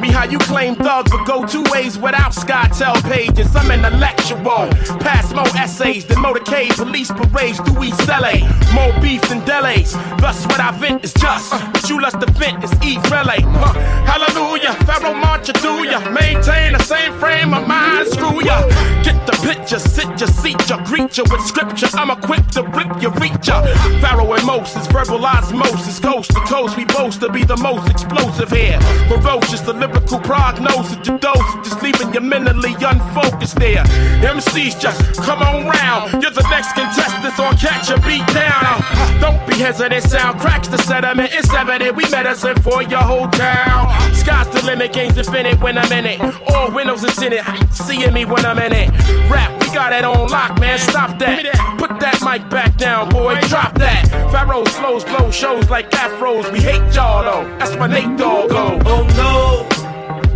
me 0.00 0.10
how 0.10 0.24
you 0.24 0.38
claim 0.38 0.74
thugs 0.74 1.10
but 1.10 1.24
go 1.24 1.46
two 1.46 1.64
ways 1.72 1.98
without 1.98 2.32
SkyTel 2.32 3.02
pages. 3.10 3.54
I'm 3.54 3.70
intellectual, 3.70 4.68
pass 5.00 5.32
more 5.32 5.48
essays 5.56 6.04
than 6.04 6.18
motorcade, 6.18 6.74
police 6.76 7.10
parades 7.10 7.58
through 7.60 7.84
East 7.84 8.06
LA. 8.08 8.46
More 8.74 8.92
beef 9.00 9.22
than 9.28 9.44
delays. 9.44 9.92
Thus, 10.18 10.44
what 10.46 10.60
I 10.60 10.70
vent 10.72 11.04
is 11.04 11.12
just 11.14 11.52
what 11.52 11.88
you 11.88 12.00
lust 12.00 12.20
to 12.20 12.30
vent 12.32 12.62
is 12.64 12.72
eat 12.82 13.02
relay. 13.10 13.40
Huh. 13.40 13.72
Hallelujah, 14.06 14.74
Pharaoh 14.86 15.14
march 15.14 15.46
do 15.60 15.84
ya. 15.84 16.00
Maintain 16.10 16.72
the 16.72 16.82
same 16.82 17.12
frame 17.18 17.54
of 17.54 17.66
mind, 17.66 18.08
screw 18.08 18.42
ya. 18.44 18.66
Get 19.02 19.18
the 19.26 19.32
picture, 19.42 19.78
sit 19.78 20.08
ya, 20.20 20.26
seat 20.26 20.68
ya, 20.68 20.82
greet 20.84 21.16
ya 21.16 21.24
with 21.30 21.42
scripture. 21.42 21.88
I'm 21.94 22.10
equipped 22.10 22.52
to 22.54 22.62
rip 22.62 23.02
ya, 23.02 23.10
reach 23.20 23.48
ya. 23.48 23.62
Pharaoh 24.00 24.32
and 24.32 24.46
Moses, 24.46 24.86
verbal 24.88 25.24
osmosis, 25.24 25.98
coast 25.98 26.30
to 26.30 26.40
coast. 26.40 26.76
We 26.76 26.84
boast 26.84 27.20
to 27.20 27.30
be 27.30 27.44
the 27.44 27.56
most 27.56 27.90
explosive 27.90 28.50
here. 28.50 28.80
Ferocious, 29.08 29.60
the 29.60 29.71
lyrical 29.72 30.18
prognosis, 30.20 31.06
your 31.06 31.18
dose, 31.18 31.54
just 31.64 31.82
leaving 31.82 32.12
you 32.14 32.20
mentally 32.20 32.74
unfocused 32.74 33.56
there. 33.56 33.84
MCs 34.22 34.80
just 34.80 35.20
come 35.22 35.42
on 35.42 35.66
round. 35.66 36.22
You're 36.22 36.30
the 36.30 36.46
next 36.50 36.72
contestant 36.72 37.38
on 37.38 37.56
Catch 37.56 37.90
a 37.90 38.00
Beat 38.06 38.26
Down. 38.28 38.82
Don't 39.20 39.46
be 39.46 39.54
hesitant, 39.54 40.04
sound 40.04 40.40
cracks 40.40 40.68
the 40.68 40.78
sediment. 40.78 41.30
It's 41.32 41.52
evident 41.52 41.96
we 41.96 42.08
medicine 42.10 42.60
for 42.62 42.82
your 42.82 43.02
whole 43.02 43.28
town. 43.28 43.88
Sky's 44.14 44.48
the 44.48 44.62
limit, 44.64 44.92
game's 44.92 45.16
infinite 45.16 45.60
when 45.60 45.78
I'm 45.78 45.92
in 45.92 46.06
it. 46.06 46.20
All 46.48 46.70
windows 46.70 47.04
is 47.04 47.20
in 47.22 47.32
it, 47.32 47.44
seeing 47.72 48.12
me 48.12 48.24
when 48.24 48.44
I'm 48.44 48.58
in 48.58 48.72
it. 48.72 48.90
Rap, 49.30 49.61
got 49.72 49.90
that 49.90 50.04
on 50.04 50.28
lock, 50.28 50.60
man. 50.60 50.78
Stop 50.78 51.18
that. 51.18 51.76
Put 51.78 51.98
that 52.00 52.20
mic 52.22 52.48
back 52.50 52.76
down, 52.76 53.08
boy. 53.08 53.40
Drop 53.48 53.74
that. 53.78 54.08
Pharaoh 54.30 54.64
slows, 54.64 55.04
blow 55.04 55.30
shows 55.30 55.68
like 55.70 55.90
afros. 55.90 56.50
We 56.52 56.60
hate 56.60 56.94
y'all 56.94 57.24
though. 57.24 57.58
That's 57.58 57.76
my 57.76 57.86
Nate 57.86 58.16
Dogg. 58.18 58.50
Oh, 58.52 58.78
oh 58.86 59.04
no. 59.16 59.68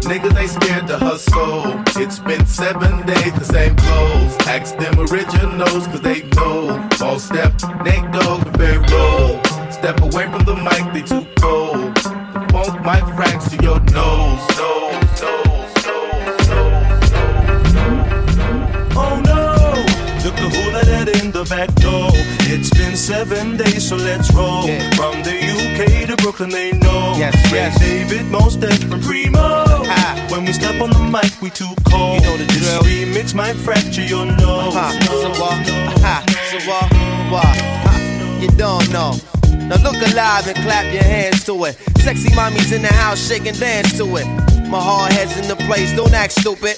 Niggas 0.09 0.39
ain't 0.39 0.51
scared 0.51 0.87
to 0.87 0.99
hustle. 0.99 1.83
It's 2.01 2.19
been 2.21 2.47
seven 2.47 3.05
days, 3.07 3.33
the 3.35 3.45
same 3.45 3.77
clothes. 3.77 4.37
Ask 4.47 4.77
them 4.79 4.99
originals, 5.01 5.87
cause 5.89 6.01
they 6.01 6.23
know. 6.37 6.89
Ball 6.99 7.19
step, 7.19 7.53
Nate 7.85 8.11
Dogg, 8.13 8.47
very 8.57 8.79
roll. 8.79 9.43
Step 9.71 10.01
away 10.01 10.31
from 10.31 10.45
the 10.45 10.57
mic, 10.57 10.93
they 10.95 11.03
too 11.03 11.27
cold. 11.41 11.95
The 11.97 12.49
funk 12.53 12.85
might 12.85 13.05
fracture 13.17 13.63
your 13.63 13.81
nose. 13.81 13.97
nose, 13.97 14.59
nose, 14.59 14.76
seven 23.07 23.57
days, 23.57 23.89
so 23.89 23.95
let's 23.95 24.33
roll. 24.35 24.63
From 24.99 25.23
the 25.23 25.37
UK 25.55 26.09
to 26.09 26.17
Brooklyn, 26.17 26.51
they 26.51 26.73
know. 26.73 27.15
Yes, 27.17 27.35
Ray 27.53 27.59
yes. 27.59 27.79
David, 27.79 28.27
most 28.27 28.59
from 28.61 29.01
Primo. 29.01 29.65
When 30.29 30.45
we 30.45 30.53
step 30.53 30.81
on 30.81 30.91
the 30.91 30.99
mic, 30.99 31.41
we 31.41 31.51
too 31.51 31.73
cold. 31.87 32.21
You 32.21 32.27
know 32.27 32.37
the 32.37 32.47
drill. 32.47 32.83
This 32.83 33.31
remix 33.31 33.33
might 33.33 33.55
fracture 33.55 34.03
your 34.03 34.27
nose. 34.27 34.75
Uh-huh. 34.75 34.91
So? 35.07 35.45
Uh-huh. 35.45 36.23
So? 36.47 36.59
Uh, 36.73 38.41
you 38.41 38.49
don't 38.57 38.89
know. 38.91 39.15
Now 39.69 39.83
look 39.83 40.01
alive 40.11 40.47
and 40.47 40.57
clap 40.65 40.93
your 40.93 41.03
hands 41.03 41.45
to 41.45 41.65
it. 41.65 41.75
Sexy 41.99 42.31
mommies 42.31 42.73
in 42.73 42.83
the 42.83 42.93
house, 42.93 43.19
shake 43.29 43.47
and 43.47 43.59
dance 43.59 43.97
to 43.99 44.05
it. 44.17 44.27
My 44.69 44.81
hard 44.81 45.13
head's 45.13 45.37
in 45.37 45.49
the 45.49 45.57
place, 45.67 45.95
don't 45.95 46.15
act 46.15 46.33
stupid. 46.33 46.77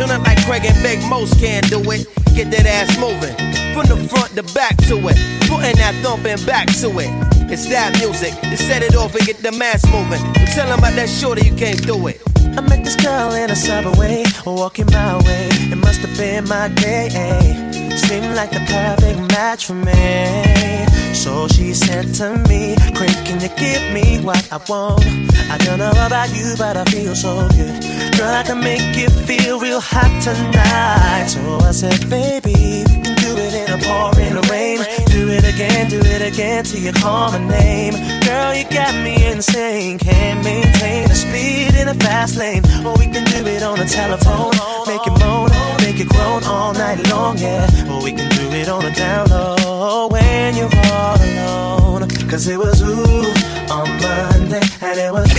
Don't 0.00 0.10
act 0.10 0.26
like 0.26 0.42
Craig 0.46 0.64
and 0.64 0.82
Big 0.82 0.98
Most 1.10 1.38
can't 1.38 1.68
do 1.68 1.78
it. 1.90 2.08
Get 2.34 2.50
that 2.52 2.64
ass 2.64 2.88
moving. 2.98 3.36
From 3.74 3.84
the 3.84 4.08
front 4.08 4.34
to 4.34 4.42
back 4.54 4.74
to 4.88 4.96
it. 4.96 5.16
Putting 5.46 5.76
that 5.76 5.94
thumping 6.02 6.40
back 6.46 6.68
to 6.80 6.88
it. 7.00 7.10
It's 7.52 7.68
that 7.68 7.92
music. 7.98 8.32
To 8.40 8.56
set 8.56 8.82
it 8.82 8.96
off 8.96 9.14
and 9.14 9.26
get 9.26 9.42
the 9.42 9.52
mass 9.52 9.84
moving. 9.92 10.24
You 10.40 10.46
tell 10.54 10.68
them 10.68 10.78
about 10.78 10.94
that 10.94 11.10
shorty, 11.10 11.46
you 11.46 11.54
can't 11.54 11.84
do 11.86 12.06
it. 12.06 12.22
I 12.56 12.62
met 12.62 12.82
this 12.82 12.96
girl 12.96 13.32
in 13.32 13.50
a 13.50 13.56
subway, 13.56 14.24
walking 14.46 14.86
my 14.86 15.18
way. 15.18 15.48
It 15.68 15.76
must 15.76 16.00
have 16.00 16.16
been 16.16 16.48
my 16.48 16.68
day. 16.68 17.10
Eh? 17.12 17.69
Seemed 18.10 18.34
like 18.34 18.50
the 18.50 18.58
perfect 18.66 19.20
match 19.30 19.66
for 19.66 19.74
me. 19.74 21.14
So 21.14 21.46
she 21.46 21.72
said 21.72 22.12
to 22.14 22.42
me, 22.48 22.74
Craig, 22.92 23.14
can 23.24 23.38
you 23.38 23.48
give 23.54 23.84
me 23.94 24.18
what 24.18 24.42
I 24.50 24.58
want? 24.68 25.06
I 25.48 25.56
don't 25.58 25.78
know 25.78 25.92
about 25.92 26.34
you, 26.34 26.56
but 26.58 26.76
I 26.76 26.82
feel 26.86 27.14
so 27.14 27.46
good. 27.54 27.80
Girl, 28.18 28.34
I 28.34 28.42
can 28.42 28.58
make 28.64 28.96
you 28.98 29.08
feel 29.10 29.60
real 29.60 29.78
hot 29.78 30.10
tonight. 30.26 31.26
So 31.28 31.40
I 31.62 31.70
said, 31.70 32.10
baby, 32.10 32.82
we 32.82 32.98
can 32.98 33.14
do 33.14 33.30
it 33.38 33.54
in 33.54 33.70
a 33.70 33.78
pouring 33.78 34.34
rain. 34.50 34.78
Do 35.06 35.28
it 35.30 35.44
again, 35.46 35.88
do 35.88 36.00
it 36.02 36.22
again 36.32 36.64
till 36.64 36.80
you 36.80 36.92
call 36.92 37.30
my 37.30 37.38
name. 37.38 37.94
Girl, 38.26 38.52
you 38.52 38.64
got 38.70 38.92
me 39.04 39.24
insane. 39.24 39.98
Can't 40.00 40.42
maintain 40.42 41.06
the 41.06 41.14
speed 41.14 41.78
in 41.78 41.86
a 41.86 41.94
fast 41.94 42.36
lane. 42.36 42.64
Or 42.84 42.94
we 42.98 43.06
can 43.06 43.22
do 43.22 43.46
it 43.46 43.62
on 43.62 43.78
the 43.78 43.84
telephone. 43.84 44.50
Make 44.88 45.06
it 45.06 45.16
moan, 45.20 45.49
make 45.90 46.00
it 46.00 46.08
groan 46.08 46.44
all 46.44 46.72
night 46.72 47.00
long, 47.08 47.36
yeah. 47.38 47.66
Or 47.90 48.02
we 48.02 48.12
can 48.12 48.28
do 48.30 48.46
it 48.52 48.68
on 48.68 48.84
the 48.84 48.92
down 48.92 49.28
low 49.28 50.08
when 50.08 50.54
you're 50.54 50.70
all 50.92 51.16
alone. 51.16 52.08
Cause 52.28 52.46
it 52.46 52.58
was 52.58 52.80
ooh 52.82 53.32
on 53.72 53.88
Monday, 54.02 54.62
and 54.82 54.98
it 55.06 55.12
was 55.12 55.30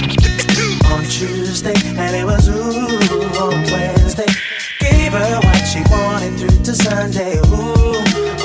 on 0.92 1.04
Tuesday, 1.06 1.76
and 1.96 2.16
it 2.16 2.26
was 2.26 2.50
ooh 2.50 3.44
on 3.44 3.62
Wednesday. 3.72 4.32
Gave 4.80 5.14
her 5.14 5.40
what 5.46 5.62
she 5.72 5.82
wanted 5.90 6.38
through 6.40 6.64
to 6.68 6.74
Sunday, 6.76 7.38
ooh 7.38 7.96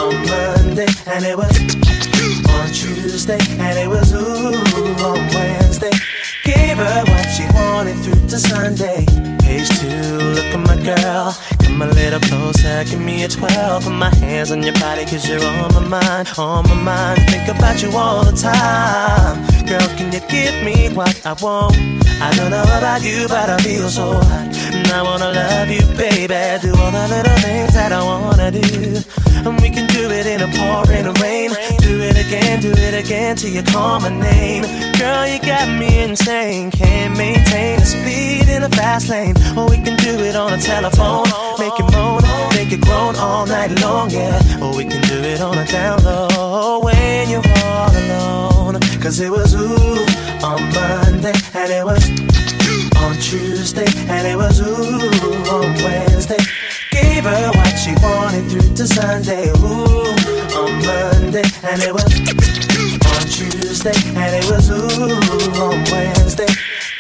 on 0.05 0.15
Monday, 0.31 0.87
and 1.07 1.25
it 1.25 1.37
was 1.37 1.57
on 2.55 2.67
Tuesday, 2.69 3.41
and 3.59 3.79
it 3.79 3.89
was 3.89 4.13
ooh 4.13 5.05
on 5.11 5.19
Wednesday. 5.35 6.06
Gave 6.77 6.87
her 6.87 7.05
what 7.11 7.27
she 7.31 7.45
wanted 7.55 7.97
through 8.05 8.29
to 8.29 8.39
Sunday. 8.39 9.07
Page 9.41 9.69
two, 9.81 10.19
look 10.37 10.45
at 10.45 10.61
my 10.61 10.77
girl. 10.85 11.35
Come 11.63 11.81
a 11.81 11.87
little 11.87 12.21
closer, 12.21 12.85
give 12.85 13.01
me 13.01 13.25
a 13.25 13.29
12. 13.29 13.85
Put 13.85 13.93
my 13.93 14.15
hands 14.17 14.51
on 14.51 14.63
your 14.63 14.75
body, 14.75 15.07
cause 15.07 15.27
you're 15.27 15.43
on 15.43 15.73
my 15.73 16.01
mind, 16.01 16.29
on 16.37 16.69
my 16.69 16.75
mind. 16.75 17.31
Think 17.31 17.49
about 17.49 17.83
you 17.83 17.91
all 17.97 18.25
the 18.25 18.33
time. 18.33 19.41
Girl, 19.67 19.89
can 19.97 20.13
you 20.13 20.21
give 20.29 20.55
me 20.65 20.95
what 20.95 21.25
I 21.25 21.33
want? 21.41 21.77
I 22.21 22.35
don't 22.37 22.51
know 22.51 22.63
about 22.63 23.03
you, 23.03 23.27
but 23.27 23.49
I 23.49 23.57
feel 23.57 23.89
so 23.89 24.13
hot. 24.13 24.55
And 24.75 24.87
I 24.89 25.03
wanna 25.03 25.33
love 25.33 25.71
you, 25.71 25.81
baby. 25.97 26.61
Do 26.61 26.77
all 26.77 26.91
the 26.93 27.09
little 27.09 27.39
things 27.41 27.73
that 27.73 27.93
I 27.93 28.03
wanna 28.05 28.51
do. 28.51 29.01
And 29.49 29.59
we 29.63 29.71
can 29.71 29.87
do 29.87 30.11
it 30.11 30.27
in 30.27 30.43
a 30.43 30.49
pouring 30.49 31.09
rain. 31.23 31.86
Do 31.87 32.01
it 32.03 32.19
again, 32.19 32.61
do 32.61 32.73
it 32.73 32.95
again 32.95 33.37
till 33.37 33.51
you 33.51 33.63
call 33.63 34.01
my 34.01 34.09
name. 34.09 34.65
Girl, 34.99 35.25
you 35.25 35.39
got 35.39 35.69
me 35.79 36.03
insane. 36.03 36.73
Can't 36.73 37.17
maintain 37.17 37.79
the 37.79 37.87
speed 37.87 38.49
in 38.49 38.65
a 38.65 38.69
fast 38.69 39.09
lane. 39.09 39.37
Or 39.57 39.71
we 39.71 39.77
can 39.77 39.97
do 39.97 40.19
it 40.25 40.35
on 40.35 40.53
a 40.53 40.59
telephone. 40.59 41.29
Make 41.61 41.79
it 41.79 41.89
moan, 41.93 42.23
make 42.59 42.73
it 42.73 42.81
groan 42.81 43.15
all 43.15 43.47
night 43.47 43.71
long, 43.81 44.11
yeah. 44.11 44.61
Or 44.61 44.77
we 44.77 44.85
can 44.85 45.01
do 45.03 45.19
it 45.33 45.41
on 45.41 45.57
a 45.59 45.67
down 45.67 46.03
low 46.03 46.81
when 46.81 47.31
you're 47.31 47.47
all 47.63 47.91
alone. 48.03 48.81
Cause 49.01 49.21
it 49.21 49.31
was 49.31 49.55
ooh 49.55 50.05
on 50.45 50.61
Monday, 50.75 51.35
and 51.55 51.71
it 51.71 51.85
was 51.85 52.03
on 52.97 53.15
Tuesday, 53.21 53.87
and 54.09 54.27
it 54.27 54.37
was 54.37 54.61
ooh 54.61 55.55
on 55.55 55.73
Wednesday. 55.85 56.43
Gave 57.17 57.25
her 57.25 57.51
what 57.53 57.79
she 57.79 57.95
wanted 58.03 58.51
through 58.51 58.75
to 58.75 58.87
Sunday, 58.87 59.49
ooh 59.49 60.13
on 60.53 60.71
Monday, 60.85 61.45
and 61.65 61.83
it 61.83 61.91
was 61.91 62.05
on 62.05 63.23
Tuesday, 63.27 63.97
and 64.15 64.35
it 64.37 64.45
was 64.51 64.69
ooh 64.69 65.63
on 65.63 65.83
Wednesday. 65.91 66.45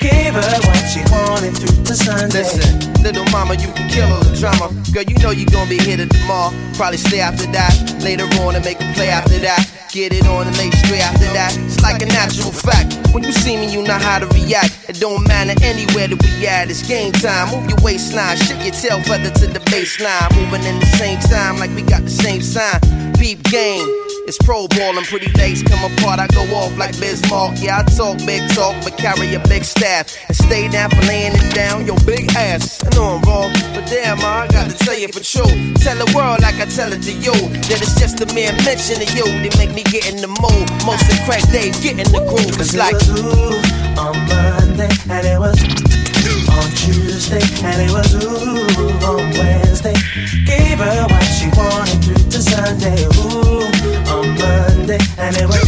Gave 0.07 0.35
her 0.38 0.59
what 0.62 0.83
she 0.87 1.03
wanted 1.11 1.59
through 1.59 1.83
to 1.83 1.95
Sunday. 1.95 2.31
Listen, 2.31 3.03
little 3.03 3.27
mama, 3.33 3.55
you 3.55 3.66
can 3.75 3.90
kill 3.90 4.07
all 4.07 4.23
the 4.23 4.37
drama. 4.38 4.71
Girl, 4.95 5.03
you 5.03 5.19
know 5.19 5.31
you 5.35 5.47
gon' 5.47 5.69
be 5.69 5.79
here 5.79 5.97
to 5.97 6.07
tomorrow. 6.07 6.55
Probably 6.75 6.99
stay 6.99 7.19
after 7.19 7.51
that. 7.51 7.75
Later 8.03 8.31
on 8.42 8.55
and 8.55 8.64
make 8.64 8.79
a 8.79 8.87
play 8.95 9.09
after 9.09 9.38
that. 9.40 9.66
Get 9.90 10.12
it 10.12 10.27
on 10.29 10.47
and 10.47 10.57
lay 10.59 10.71
straight 10.71 11.03
after 11.03 11.27
that. 11.35 11.57
It's 11.59 11.81
like 11.83 12.03
a 12.03 12.07
natural 12.07 12.53
fact. 12.53 12.95
When 13.14 13.25
you 13.25 13.33
see 13.33 13.57
me, 13.57 13.66
you 13.73 13.83
know 13.83 13.99
how 13.99 14.19
to 14.19 14.27
react. 14.27 14.79
It 14.88 15.01
don't 15.01 15.27
matter 15.27 15.59
anywhere 15.64 16.07
that 16.07 16.23
we 16.23 16.47
at. 16.47 16.71
It's 16.71 16.87
game 16.87 17.12
time. 17.12 17.51
Move 17.51 17.71
your 17.71 17.81
waistline, 17.83 18.37
shake 18.37 18.62
your 18.62 18.75
tail 18.75 19.03
feather 19.03 19.31
to 19.31 19.47
the 19.47 19.61
baseline. 19.73 20.31
Moving 20.37 20.62
in 20.69 20.79
the 20.79 20.90
same 21.01 21.19
time, 21.19 21.59
like 21.59 21.75
we 21.75 21.83
got 21.83 22.03
the 22.03 22.11
same 22.11 22.42
sign. 22.42 22.79
Beep 23.19 23.42
game. 23.45 23.88
It's 24.27 24.38
pro 24.42 24.66
ballin', 24.66 25.05
pretty 25.05 25.31
legs 25.38 25.62
come 25.62 25.81
apart. 25.87 26.19
I 26.19 26.27
go 26.35 26.42
off 26.57 26.77
like 26.77 26.99
Bismarck. 26.99 27.62
Yeah, 27.62 27.79
I 27.79 27.83
talk 27.85 28.19
big 28.27 28.42
talk, 28.51 28.75
but 28.83 28.99
carry 28.99 29.33
a 29.35 29.40
big 29.47 29.64
staff. 30.05 30.29
And 30.29 30.37
stay 30.37 30.69
down 30.69 30.91
for 30.91 31.03
laying 31.07 31.33
it 31.35 31.55
down, 31.55 31.87
your 31.87 31.99
big 32.05 32.31
ass. 32.37 32.85
I 32.85 32.95
know 32.95 33.17
I'm 33.17 33.23
wrong, 33.23 33.53
but 33.75 33.87
damn, 33.87 34.19
I 34.21 34.47
got 34.49 34.71
to 34.71 34.77
tell 34.77 34.99
you 34.99 35.09
for 35.09 35.21
true. 35.21 35.53
Tell 35.81 35.97
the 35.97 36.11
world 36.15 36.41
like 36.41 36.57
I 36.57 36.67
tell 36.67 36.93
it 36.93 37.03
to 37.03 37.13
you. 37.13 37.33
That 37.69 37.81
it's 37.81 37.99
just 37.99 38.21
a 38.21 38.27
mere 38.35 38.53
mention 38.65 39.01
of 39.01 39.11
you 39.15 39.25
that 39.25 39.55
make 39.59 39.73
me 39.75 39.83
get 39.85 40.09
in 40.13 40.21
the 40.21 40.29
mood. 40.29 40.67
Most 40.85 41.09
of 41.09 41.19
crack 41.25 41.45
days 41.51 41.79
get 41.81 41.99
in 41.99 42.09
the 42.13 42.23
groove. 42.29 42.61
It's 42.61 42.77
like. 42.77 42.95
It 42.95 43.09
was 43.09 43.25
ooh 43.25 44.01
on 44.01 44.17
Monday, 44.29 44.91
and 45.09 45.25
it 45.27 45.39
was 45.39 45.59
on 45.65 46.69
Tuesday, 46.77 47.45
and 47.65 47.79
it 47.83 47.93
was 47.93 48.11
ooh 48.21 49.07
on 49.07 49.23
Wednesday. 49.39 49.97
Gave 50.45 50.79
her 50.79 51.07
what 51.09 51.27
she 51.37 51.49
wanted 51.57 51.99
through 52.05 52.31
to 52.31 52.41
Sunday, 52.43 53.01
ooh 53.25 53.65
on 54.13 54.27
Monday, 54.37 55.01
and 55.19 55.37
it 55.37 55.47
was 55.49 55.65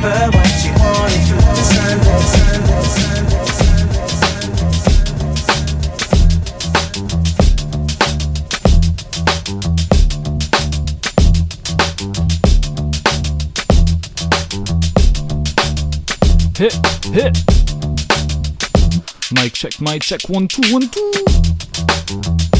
Through 0.00 0.08
Sunday. 0.08 2.00
Hit, 16.56 16.74
hit. 17.06 17.36
Mic 19.32 19.52
check, 19.52 19.80
mic 19.82 20.02
check, 20.02 20.22
one, 20.30 20.48
two, 20.48 20.72
one, 20.72 20.88
two. 20.88 22.59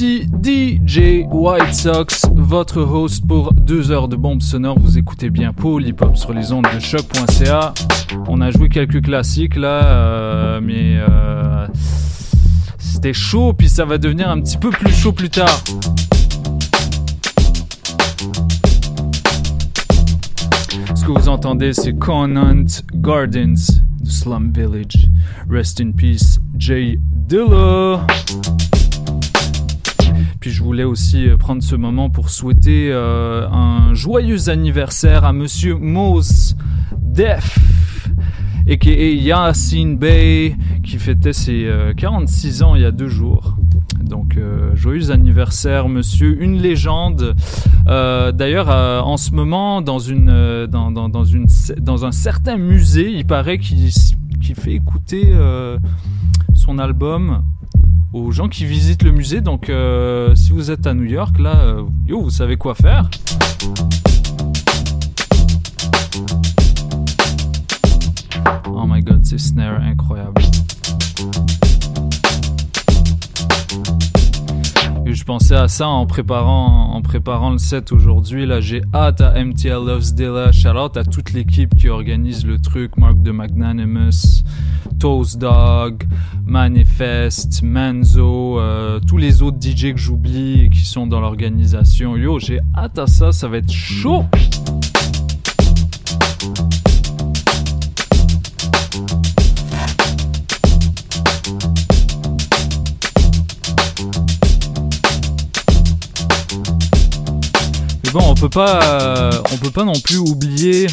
DJ 0.00 1.26
White 1.30 1.74
Sox, 1.74 2.24
votre 2.32 2.80
host 2.80 3.26
pour 3.26 3.52
deux 3.52 3.90
heures 3.90 4.08
de 4.08 4.16
bombes 4.16 4.40
sonores. 4.40 4.78
Vous 4.78 4.96
écoutez 4.96 5.28
bien 5.28 5.52
Paul 5.52 5.86
Hip 5.86 5.96
Hop 6.00 6.16
sur 6.16 6.32
les 6.32 6.52
ondes 6.52 6.66
de 6.74 6.80
choc.ca. 6.80 7.74
On 8.26 8.40
a 8.40 8.50
joué 8.50 8.70
quelques 8.70 9.02
classiques 9.04 9.56
là, 9.56 9.84
euh, 9.84 10.60
mais 10.62 10.96
euh, 11.06 11.66
c'était 12.78 13.12
chaud, 13.12 13.52
puis 13.52 13.68
ça 13.68 13.84
va 13.84 13.98
devenir 13.98 14.30
un 14.30 14.40
petit 14.40 14.56
peu 14.56 14.70
plus 14.70 14.90
chaud 14.90 15.12
plus 15.12 15.28
tard. 15.28 15.62
Ce 20.94 21.04
que 21.04 21.12
vous 21.12 21.28
entendez, 21.28 21.74
c'est 21.74 21.92
Conant 21.92 22.64
Gardens 22.94 23.82
de 24.00 24.08
Slum 24.08 24.50
Village. 24.50 25.10
Rest 25.50 25.78
in 25.82 25.92
peace, 25.92 26.40
Jay 26.56 26.98
Dilla. 27.28 28.06
Puis 30.40 30.50
je 30.50 30.62
voulais 30.62 30.84
aussi 30.84 31.28
euh, 31.28 31.36
prendre 31.36 31.62
ce 31.62 31.76
moment 31.76 32.08
pour 32.08 32.30
souhaiter 32.30 32.88
euh, 32.90 33.46
un 33.50 33.92
joyeux 33.92 34.48
anniversaire 34.48 35.24
à 35.24 35.34
Monsieur 35.34 35.74
Mose 35.76 36.56
Def, 36.96 37.58
a.k.a. 38.66 38.90
Yassine 38.90 39.98
Bey, 39.98 40.56
qui 40.82 40.96
fêtait 40.96 41.34
ses 41.34 41.66
euh, 41.66 41.92
46 41.94 42.62
ans 42.62 42.74
il 42.74 42.80
y 42.80 42.84
a 42.86 42.90
deux 42.90 43.08
jours. 43.08 43.56
Donc 44.02 44.36
euh, 44.36 44.74
joyeux 44.74 45.10
anniversaire, 45.10 45.88
monsieur, 45.88 46.42
une 46.42 46.56
légende. 46.56 47.36
Euh, 47.86 48.32
D'ailleurs, 48.32 48.70
euh, 48.70 49.00
en 49.00 49.18
ce 49.18 49.32
moment, 49.32 49.82
dans 49.82 49.98
une, 49.98 50.30
euh, 50.30 50.66
dans, 50.66 50.90
dans, 50.90 52.04
un 52.04 52.12
certain 52.12 52.56
musée, 52.56 53.10
il 53.12 53.26
paraît 53.26 53.58
qu'il 53.58 53.90
fait 54.56 54.72
écouter 54.72 55.24
euh, 55.26 55.78
son 56.54 56.78
album 56.78 57.42
aux 58.12 58.30
gens 58.30 58.48
qui 58.48 58.64
visitent 58.64 59.02
le 59.02 59.12
musée. 59.12 59.40
Donc 59.40 59.68
euh, 59.68 60.34
si 60.34 60.52
vous 60.52 60.70
êtes 60.70 60.86
à 60.86 60.94
New 60.94 61.04
York, 61.04 61.38
là, 61.38 61.56
euh, 61.60 61.82
yo, 62.06 62.20
vous 62.22 62.30
savez 62.30 62.56
quoi 62.56 62.74
faire. 62.74 63.08
Oh 68.66 68.86
my 68.86 69.00
god, 69.02 69.24
ces 69.24 69.38
snares 69.38 69.80
incroyables. 69.82 70.42
Je 75.14 75.24
pensais 75.24 75.54
à 75.54 75.68
ça 75.68 75.88
en 75.88 76.06
préparant, 76.06 76.92
en 76.94 77.02
préparant 77.02 77.50
le 77.50 77.58
set 77.58 77.92
aujourd'hui. 77.92 78.46
Là, 78.46 78.60
j'ai 78.60 78.82
hâte 78.94 79.20
à 79.20 79.32
MTL 79.42 79.84
Loves 79.84 80.14
Dilla. 80.14 80.52
Shout 80.52 80.68
out 80.68 80.96
à 80.96 81.04
toute 81.04 81.32
l'équipe 81.32 81.74
qui 81.76 81.88
organise 81.88 82.44
le 82.44 82.58
truc. 82.58 82.96
Mark 82.96 83.20
de 83.22 83.30
Magnanimous, 83.30 84.42
Toast 84.98 85.38
Dog, 85.38 86.04
Manifest, 86.44 87.62
Manzo, 87.62 88.58
euh, 88.58 89.00
tous 89.06 89.16
les 89.16 89.42
autres 89.42 89.58
DJ 89.60 89.92
que 89.92 89.98
j'oublie 89.98 90.62
et 90.64 90.68
qui 90.68 90.84
sont 90.84 91.06
dans 91.06 91.20
l'organisation. 91.20 92.16
Yo, 92.16 92.38
j'ai 92.38 92.60
hâte 92.76 92.98
à 92.98 93.06
ça. 93.06 93.32
Ça 93.32 93.48
va 93.48 93.58
être 93.58 93.72
chaud. 93.72 94.24
Bon, 108.12 108.20
on 108.28 108.34
peut 108.34 108.48
pas, 108.48 108.80
euh, 108.82 109.30
peut 109.62 109.70
pas 109.70 109.84
non 109.84 109.92
plus 109.92 110.18
oublier 110.18 110.88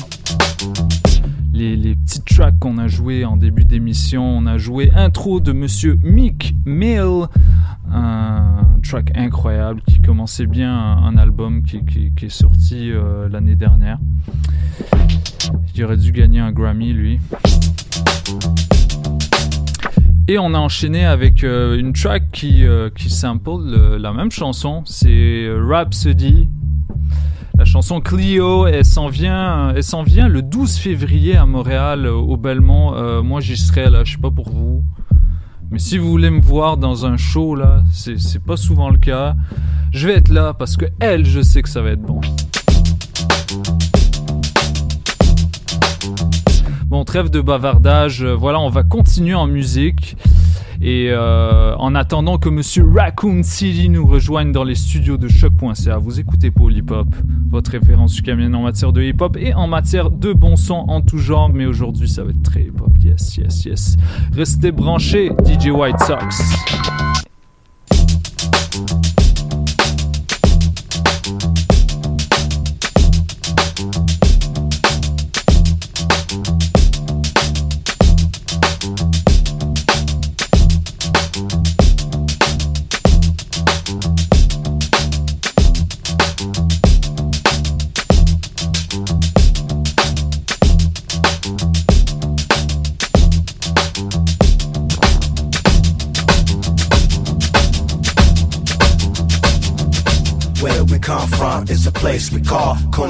les, 1.51 1.95
petites 1.95 2.25
tracks 2.25 2.59
qu'on 2.59 2.77
a 2.77 2.87
joué 2.87 3.25
en 3.25 3.37
début 3.37 3.65
d'émission. 3.65 4.23
On 4.23 4.45
a 4.45 4.59
joué 4.59 4.91
intro 4.93 5.39
de 5.39 5.51
Monsieur 5.51 5.99
Mick 6.03 6.53
Mill, 6.65 7.25
un 7.91 8.65
track 8.83 9.13
incroyable 9.15 9.81
qui 9.87 9.99
commençait 9.99 10.45
bien 10.45 10.71
un, 10.71 11.17
album 11.17 11.63
qui, 11.63 11.81
est 12.21 12.29
sorti 12.29 12.91
euh, 12.91 13.27
l'année 13.29 13.55
dernière. 13.55 13.97
Il 15.73 15.83
aurait 15.83 15.97
dû 15.97 16.11
gagner 16.11 16.39
un 16.39 16.51
Grammy 16.51 16.93
lui. 16.93 17.19
Et 20.27 20.37
on 20.37 20.53
a 20.53 20.59
enchaîné 20.59 21.05
avec 21.05 21.43
euh, 21.43 21.79
une 21.79 21.93
track 21.93 22.29
qui, 22.31 22.63
sample 23.07 23.49
le- 23.65 23.97
la 23.97 24.13
même 24.13 24.29
chanson. 24.29 24.83
C'est 24.85 25.47
Rhapsody. 25.49 26.47
La 27.57 27.65
chanson 27.65 28.01
Clio, 28.01 28.67
elle 28.67 28.85
s'en 28.85 29.07
vient, 29.07 29.73
elle 29.75 29.83
s'en 29.83 30.03
vient 30.03 30.27
le 30.27 30.41
12 30.43 30.77
février 30.77 31.35
à 31.35 31.45
Montréal, 31.45 32.05
euh, 32.05 32.13
au 32.13 32.37
Belmont. 32.37 32.93
Euh, 32.93 33.23
moi, 33.23 33.41
j'y 33.41 33.57
serai 33.57 33.89
là, 33.89 34.03
je 34.03 34.11
sais 34.13 34.17
pas 34.21 34.29
pour 34.31 34.49
vous. 34.49 34.83
Mais 35.71 35.79
si 35.79 35.97
vous 35.97 36.09
voulez 36.09 36.29
me 36.29 36.39
voir 36.39 36.77
dans 36.77 37.05
un 37.05 37.17
show, 37.17 37.55
là, 37.55 37.83
c'est 37.91 38.43
pas 38.43 38.57
souvent 38.57 38.89
le 38.89 38.97
cas. 38.97 39.35
Je 39.91 40.07
vais 40.07 40.13
être 40.15 40.29
là 40.29 40.53
parce 40.53 40.77
que 40.77 40.85
elle, 40.99 41.25
je 41.25 41.41
sais 41.41 41.61
que 41.61 41.69
ça 41.69 41.81
va 41.81 41.89
être 41.91 42.01
bon. 42.01 42.21
Bon, 46.85 47.03
trêve 47.03 47.29
de 47.29 47.41
bavardage. 47.41 48.23
euh, 48.23 48.33
Voilà, 48.35 48.59
on 48.59 48.69
va 48.69 48.83
continuer 48.83 49.33
en 49.35 49.47
musique. 49.47 50.15
Et 50.81 51.09
euh, 51.09 51.75
en 51.77 51.95
attendant 51.95 52.37
que 52.37 52.49
Monsieur 52.49 52.85
Raccoon 52.93 53.43
City 53.43 53.89
nous 53.89 54.05
rejoigne 54.05 54.51
dans 54.51 54.63
les 54.63 54.75
studios 54.75 55.17
de 55.17 55.27
choc.ca, 55.27 55.97
vous 55.97 56.19
écoutez 56.19 56.51
Polypop, 56.51 57.07
votre 57.49 57.71
référence 57.71 58.13
sucamienne 58.13 58.55
en 58.55 58.61
matière 58.63 58.93
de 58.93 59.01
hip-hop 59.01 59.37
et 59.39 59.53
en 59.53 59.67
matière 59.67 60.11
de 60.11 60.33
bon 60.33 60.55
son 60.55 60.85
en 60.87 61.01
tout 61.01 61.17
genre. 61.17 61.49
Mais 61.49 61.65
aujourd'hui, 61.65 62.07
ça 62.09 62.23
va 62.23 62.29
être 62.29 62.43
très 62.43 62.63
hip-hop. 62.63 62.91
Yes, 63.01 63.37
yes, 63.37 63.65
yes. 63.65 63.97
Restez 64.33 64.71
branchés, 64.71 65.31
DJ 65.45 65.67
White 65.69 65.99
Sox. 65.99 66.41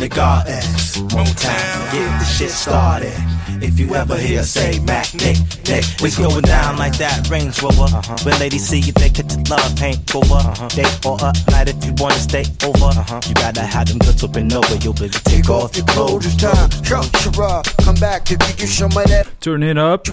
Call 0.10 0.42
Coney 0.44 0.54
Gardens. 0.54 0.98
Motown, 0.98 1.92
get 1.92 2.20
the 2.20 2.26
shit 2.26 2.50
started. 2.50 3.14
If 3.60 3.80
you 3.80 3.96
ever 3.96 4.18
hear 4.18 4.44
say 4.44 4.80
Mac, 4.80 5.14
Nick, 5.16 5.38
Nick, 5.68 5.84
it's 6.02 6.18
going 6.18 6.42
down 6.44 6.78
like 6.78 6.98
that 6.98 7.28
Range 7.30 7.62
Rover. 7.62 7.84
Uh-huh. 7.84 8.18
When 8.24 8.40
ladies 8.40 8.68
see 8.68 8.80
you, 8.80 8.94
they 8.94 9.10
get 9.10 9.30
to 9.30 9.40
love 9.50 9.78
hangover. 9.80 10.36
Uh-huh. 10.36 10.68
Day 10.70 10.86
or 11.06 11.18
a 11.22 11.34
night 11.52 11.70
if 11.70 11.84
you 11.84 11.94
wanna 11.98 12.20
stay 12.20 12.46
over. 12.64 12.86
Uh-huh. 12.86 13.22
You 13.28 13.34
gotta 13.36 13.62
have 13.62 13.88
them 13.88 13.98
goods 14.00 14.24
open 14.24 14.52
over. 14.54 14.76
You'll 14.76 14.94
be 14.94 15.10
take 15.10 15.50
off 15.50 15.76
your 15.76 15.86
clothes. 15.88 16.26
It's 16.26 16.36
time, 16.36 16.70
show 16.84 17.02
come 17.84 17.96
back 17.96 18.26
to 18.26 18.36
give 18.36 18.60
you 18.60 18.68
some 18.68 18.92
of 18.92 19.08
that 19.08 19.28
Turn 19.42 19.64
it 19.64 19.78
up. 19.78 20.08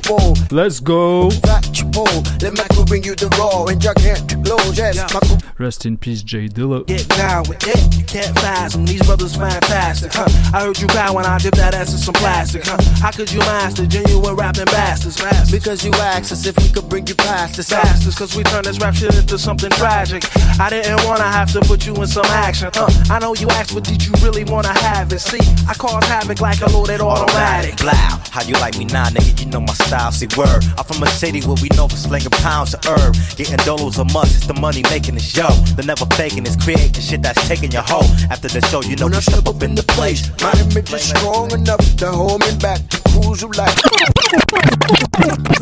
Let's 0.50 0.80
go. 0.80 1.30
fat 1.30 1.63
you 1.80 1.86
pull. 1.90 2.22
Let 2.40 2.56
my 2.56 2.66
crew 2.72 2.84
bring 2.84 3.04
you 3.04 3.14
the 3.14 3.28
raw 3.38 3.64
and 3.66 3.80
gigantic 3.80 4.38
blows. 4.38 4.76
Yes, 4.76 4.96
my 5.12 5.20
crew 5.20 5.38
Rest 5.56 5.86
in 5.86 5.96
peace, 5.96 6.22
Jay 6.22 6.48
Dilla. 6.48 6.84
Get 6.86 7.08
down 7.10 7.44
with 7.48 7.62
it, 7.62 7.96
you 7.96 8.04
can't 8.04 8.36
fathom. 8.40 8.84
These 8.84 9.06
brothers 9.06 9.36
fantastic, 9.36 10.12
huh? 10.12 10.26
I 10.52 10.64
heard 10.64 10.80
you 10.80 10.88
bow 10.88 11.14
when 11.14 11.24
I 11.24 11.38
dip 11.38 11.54
that 11.54 11.74
ass 11.74 11.92
in 11.92 11.98
some 11.98 12.14
plastic, 12.14 12.64
huh? 12.64 12.76
How 13.00 13.12
could 13.12 13.30
you 13.30 13.38
master 13.38 13.86
genuine 13.86 14.34
rapping 14.34 14.64
bastards? 14.66 15.20
bastards? 15.20 15.52
Because 15.52 15.84
you 15.84 15.92
asked 15.94 16.32
us 16.32 16.44
if 16.44 16.56
we 16.58 16.68
could 16.70 16.88
bring 16.88 17.06
you 17.06 17.14
past 17.14 17.56
this 17.56 17.70
Bastards, 17.70 18.16
cause 18.16 18.36
we 18.36 18.42
turned 18.42 18.66
this 18.66 18.80
rap 18.80 18.94
shit 18.94 19.14
into 19.14 19.38
something 19.38 19.70
tragic. 19.70 20.24
I 20.58 20.70
didn't 20.70 21.04
wanna 21.06 21.24
have 21.24 21.52
to 21.52 21.60
put 21.60 21.86
you 21.86 21.94
in 21.94 22.06
some 22.06 22.26
action, 22.26 22.70
huh? 22.74 22.88
I 23.08 23.20
know 23.20 23.34
you 23.34 23.48
asked, 23.50 23.74
but 23.74 23.84
did 23.84 24.04
you 24.04 24.12
really 24.22 24.42
wanna 24.44 24.76
have 24.80 25.12
it? 25.12 25.20
See, 25.20 25.38
I 25.68 25.74
cause 25.74 26.04
havoc 26.04 26.40
like 26.40 26.60
a 26.62 26.70
loaded 26.70 27.00
automatic. 27.00 27.76
Blow, 27.76 27.92
how 27.92 28.42
you 28.42 28.54
like 28.54 28.76
me 28.76 28.86
now, 28.86 29.06
nigga? 29.06 29.38
You 29.38 29.46
know 29.46 29.60
my 29.60 29.74
style. 29.74 30.10
See, 30.10 30.28
word. 30.36 30.64
I'm 30.76 30.84
from 30.84 31.02
a 31.02 31.06
city 31.08 31.40
where 31.42 31.56
we 31.62 31.63
know 31.70 31.88
for 31.88 31.96
slinging 31.96 32.30
pounds 32.30 32.74
of 32.74 32.84
herb. 32.84 33.14
Getting 33.36 33.58
dolos 33.58 33.98
a 33.98 34.04
month, 34.12 34.34
it's 34.36 34.46
the 34.46 34.54
money 34.54 34.82
making 34.90 35.14
the 35.14 35.20
show. 35.20 35.50
The 35.76 35.82
never 35.82 36.06
faking 36.16 36.46
is 36.46 36.56
creating 36.56 37.02
shit 37.02 37.22
that's 37.22 37.46
taking 37.48 37.72
your 37.72 37.82
hoe. 37.82 38.08
After 38.30 38.48
the 38.48 38.60
show, 38.68 38.82
you 38.82 38.96
know 38.96 39.06
When 39.06 39.14
I 39.14 39.18
we 39.18 39.22
step 39.22 39.46
up 39.46 39.62
in 39.62 39.74
the 39.74 39.82
place, 39.82 40.30
my 40.42 40.52
image 40.60 40.92
is 40.92 41.08
strong 41.08 41.52
enough 41.52 41.84
to 41.96 42.10
hold 42.10 42.40
me 42.40 42.56
back. 42.58 43.03
You 43.14 43.48
like. 43.50 43.76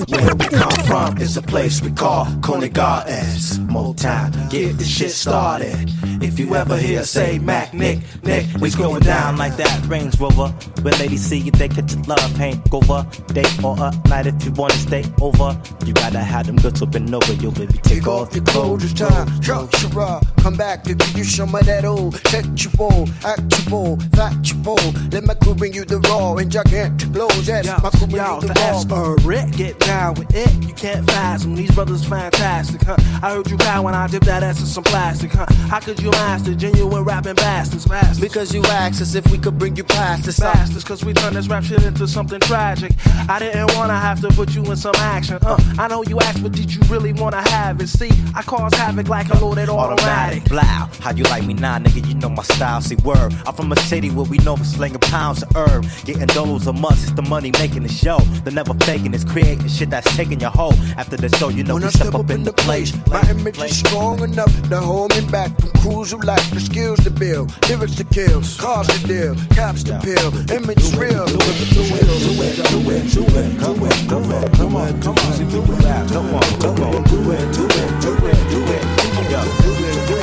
Where 0.08 0.34
we 0.34 0.46
come 0.46 0.84
from 0.86 1.18
is 1.18 1.36
a 1.36 1.42
place 1.42 1.80
we 1.82 1.90
call 1.90 2.26
Coney 2.42 2.68
Gardens. 2.68 3.58
More 3.60 3.94
Motown, 3.94 4.50
get 4.50 4.78
the 4.78 4.84
shit 4.84 5.10
started. 5.10 5.90
If 6.22 6.38
you 6.38 6.54
ever 6.54 6.76
hear 6.76 7.02
say 7.04 7.38
Mac, 7.38 7.74
Nick, 7.74 8.00
Nick, 8.22 8.46
we 8.60 8.70
going 8.70 9.02
down 9.02 9.36
like 9.36 9.56
that 9.56 9.86
Range 9.86 10.18
Rover. 10.20 10.48
When 10.82 10.94
ladies 10.98 11.22
see 11.22 11.38
you, 11.38 11.50
they 11.50 11.68
catch 11.68 11.92
to 11.92 12.00
love 12.08 12.36
hangover. 12.36 13.06
Day 13.28 13.44
or 13.64 13.76
a 13.78 13.92
night 14.08 14.26
if 14.26 14.44
you 14.44 14.52
wanna 14.52 14.74
stay 14.74 15.04
over. 15.20 15.60
You 15.84 15.92
gotta 15.92 16.20
have 16.20 16.46
them 16.46 16.56
goods 16.56 16.82
open 16.82 17.12
over, 17.14 17.32
yo 17.34 17.50
baby. 17.50 17.78
Take 17.82 18.06
off 18.06 18.34
your 18.34 18.44
Clothes, 18.44 18.84
it's 18.84 18.92
time, 18.94 19.26
show 19.42 19.66
Shara, 19.66 20.20
come 20.42 20.56
back 20.56 20.84
to 20.84 20.94
give 20.94 21.16
you 21.16 21.24
some 21.24 21.54
of 21.54 21.64
that 21.66 21.84
old 21.84 22.14
sexual, 22.28 23.08
actual, 23.24 23.98
factual. 24.14 24.78
Let 25.10 25.24
my 25.24 25.34
crew 25.34 25.54
bring 25.54 25.72
you 25.74 25.84
the 25.84 26.00
raw 26.00 26.34
and 26.34 26.50
gigantic 26.50 27.10
blows. 27.12 27.41
Yes, 27.46 27.66
my 27.82 27.90
crew 27.90 28.06
bring 28.06 28.16
Yo, 28.16 28.40
the 28.40 28.86
raw. 28.88 28.96
a 28.96 29.14
Rick. 29.26 29.50
Get 29.52 29.78
down 29.80 30.14
with 30.14 30.34
it. 30.34 30.52
You 30.64 30.72
can't 30.74 31.08
fathom. 31.10 31.54
These 31.56 31.72
brothers 31.74 32.04
fantastic, 32.04 32.82
huh? 32.82 32.96
I 33.22 33.34
heard 33.34 33.50
you 33.50 33.56
cry 33.56 33.80
when 33.80 33.94
I 33.94 34.06
dip 34.06 34.24
that 34.24 34.42
ass 34.42 34.60
in 34.60 34.66
some 34.66 34.84
plastic, 34.84 35.32
huh? 35.32 35.46
How 35.68 35.80
could 35.80 36.00
you 36.00 36.10
master 36.10 36.54
genuine 36.54 37.04
rapping 37.04 37.34
bastards? 37.34 37.86
bastards? 37.86 38.20
Because 38.20 38.54
you 38.54 38.62
asked 38.64 39.00
us 39.02 39.14
if 39.14 39.28
we 39.30 39.38
could 39.38 39.58
bring 39.58 39.76
you 39.76 39.84
past 39.84 40.24
this 40.24 40.38
Bastards, 40.40 40.82
cause 40.84 41.04
we 41.04 41.12
turned 41.12 41.36
this 41.36 41.46
rap 41.48 41.62
shit 41.64 41.82
into 41.84 42.06
something 42.08 42.40
tragic. 42.40 42.92
I 43.28 43.38
didn't 43.38 43.74
wanna 43.76 43.98
have 43.98 44.20
to 44.22 44.28
put 44.28 44.54
you 44.54 44.64
in 44.64 44.76
some 44.76 44.94
action, 44.96 45.38
huh? 45.42 45.56
I 45.78 45.88
know 45.88 46.02
you 46.04 46.18
asked, 46.20 46.42
but 46.42 46.52
did 46.52 46.72
you 46.74 46.80
really 46.88 47.12
wanna 47.12 47.42
have 47.50 47.80
it? 47.80 47.88
See, 47.88 48.10
I 48.34 48.42
cause 48.42 48.72
havoc 48.74 49.08
like 49.08 49.28
a 49.30 49.38
loaded 49.38 49.68
automatic. 49.68 50.42
automatic. 50.42 50.44
Blow, 50.46 51.00
how 51.00 51.12
you 51.12 51.24
like 51.24 51.44
me 51.44 51.54
now, 51.54 51.78
nigga? 51.78 52.06
You 52.08 52.14
know 52.14 52.28
my 52.28 52.42
style. 52.42 52.80
See, 52.80 52.96
word. 52.96 53.34
I'm 53.46 53.54
from 53.54 53.70
a 53.72 53.76
city 53.76 54.10
where 54.10 54.24
we 54.26 54.38
know 54.38 54.56
for 54.56 54.64
slinging 54.64 54.98
pounds 55.00 55.42
of 55.42 55.54
herb. 55.56 55.86
Getting 56.04 56.26
dollars 56.26 56.66
a 56.66 56.72
month, 56.72 57.02
it's 57.02 57.12
the 57.12 57.22
money 57.32 57.50
making 57.52 57.82
the 57.82 57.88
show. 57.88 58.18
The 58.44 58.50
never 58.50 58.74
faking 58.84 59.14
is 59.14 59.24
creating 59.24 59.66
shit 59.66 59.88
that's 59.88 60.14
taking 60.14 60.38
your 60.38 60.50
hoe. 60.50 60.76
After 60.98 61.16
the 61.16 61.30
show, 61.38 61.48
you 61.48 61.64
know 61.64 61.76
When 61.76 61.84
I 61.84 61.88
step 61.88 62.14
up 62.14 62.28
in 62.28 62.42
the 62.42 62.52
place, 62.52 62.90
my 63.06 63.22
image 63.30 63.58
is 63.58 63.78
strong 63.78 64.22
enough 64.22 64.52
to 64.68 64.78
hold 64.78 65.16
me 65.16 65.22
back 65.30 65.50
from 65.58 65.70
crews 65.80 66.10
who 66.10 66.18
lack 66.18 66.44
the 66.50 66.60
skills 66.60 67.00
to 67.04 67.10
build, 67.10 67.46
lyrics 67.70 67.94
to 67.96 68.04
kill, 68.04 68.42
cars 68.58 68.86
to 68.88 68.98
deal, 69.06 69.34
caps 69.56 69.82
to 69.84 69.98
peel, 70.04 70.28
image 70.58 70.84
real. 71.00 71.24
Do 71.24 71.38
it, 71.40 71.68
do 71.76 71.82
it, 71.96 72.04
do 72.24 72.32
it, 72.46 72.56
do 72.72 72.78
it, 72.96 73.04
do 73.16 73.24
it, 73.40 73.58
come 73.62 73.82
on, 73.82 73.96
come 74.12 74.28
on, 74.36 74.46
come 74.52 74.76
on, 74.76 74.92
come 75.00 75.16
on, 75.24 75.34
do 75.52 75.60
it, 75.62 75.88
come 76.12 76.34
on, 76.36 76.48
come 76.60 76.80
on, 76.84 77.02
do 77.08 77.32
it, 77.32 77.32
do 77.32 77.32
it, 77.32 77.48
do 77.52 77.64
it, 77.64 78.00
do 78.02 78.12
it, 78.28 78.42
do 78.52 78.60
it, 78.76 78.84
do 78.84 79.08
it, 79.32 79.48
do 79.62 79.72
it, 79.88 80.08
do 80.08 80.16
it, 80.16 80.21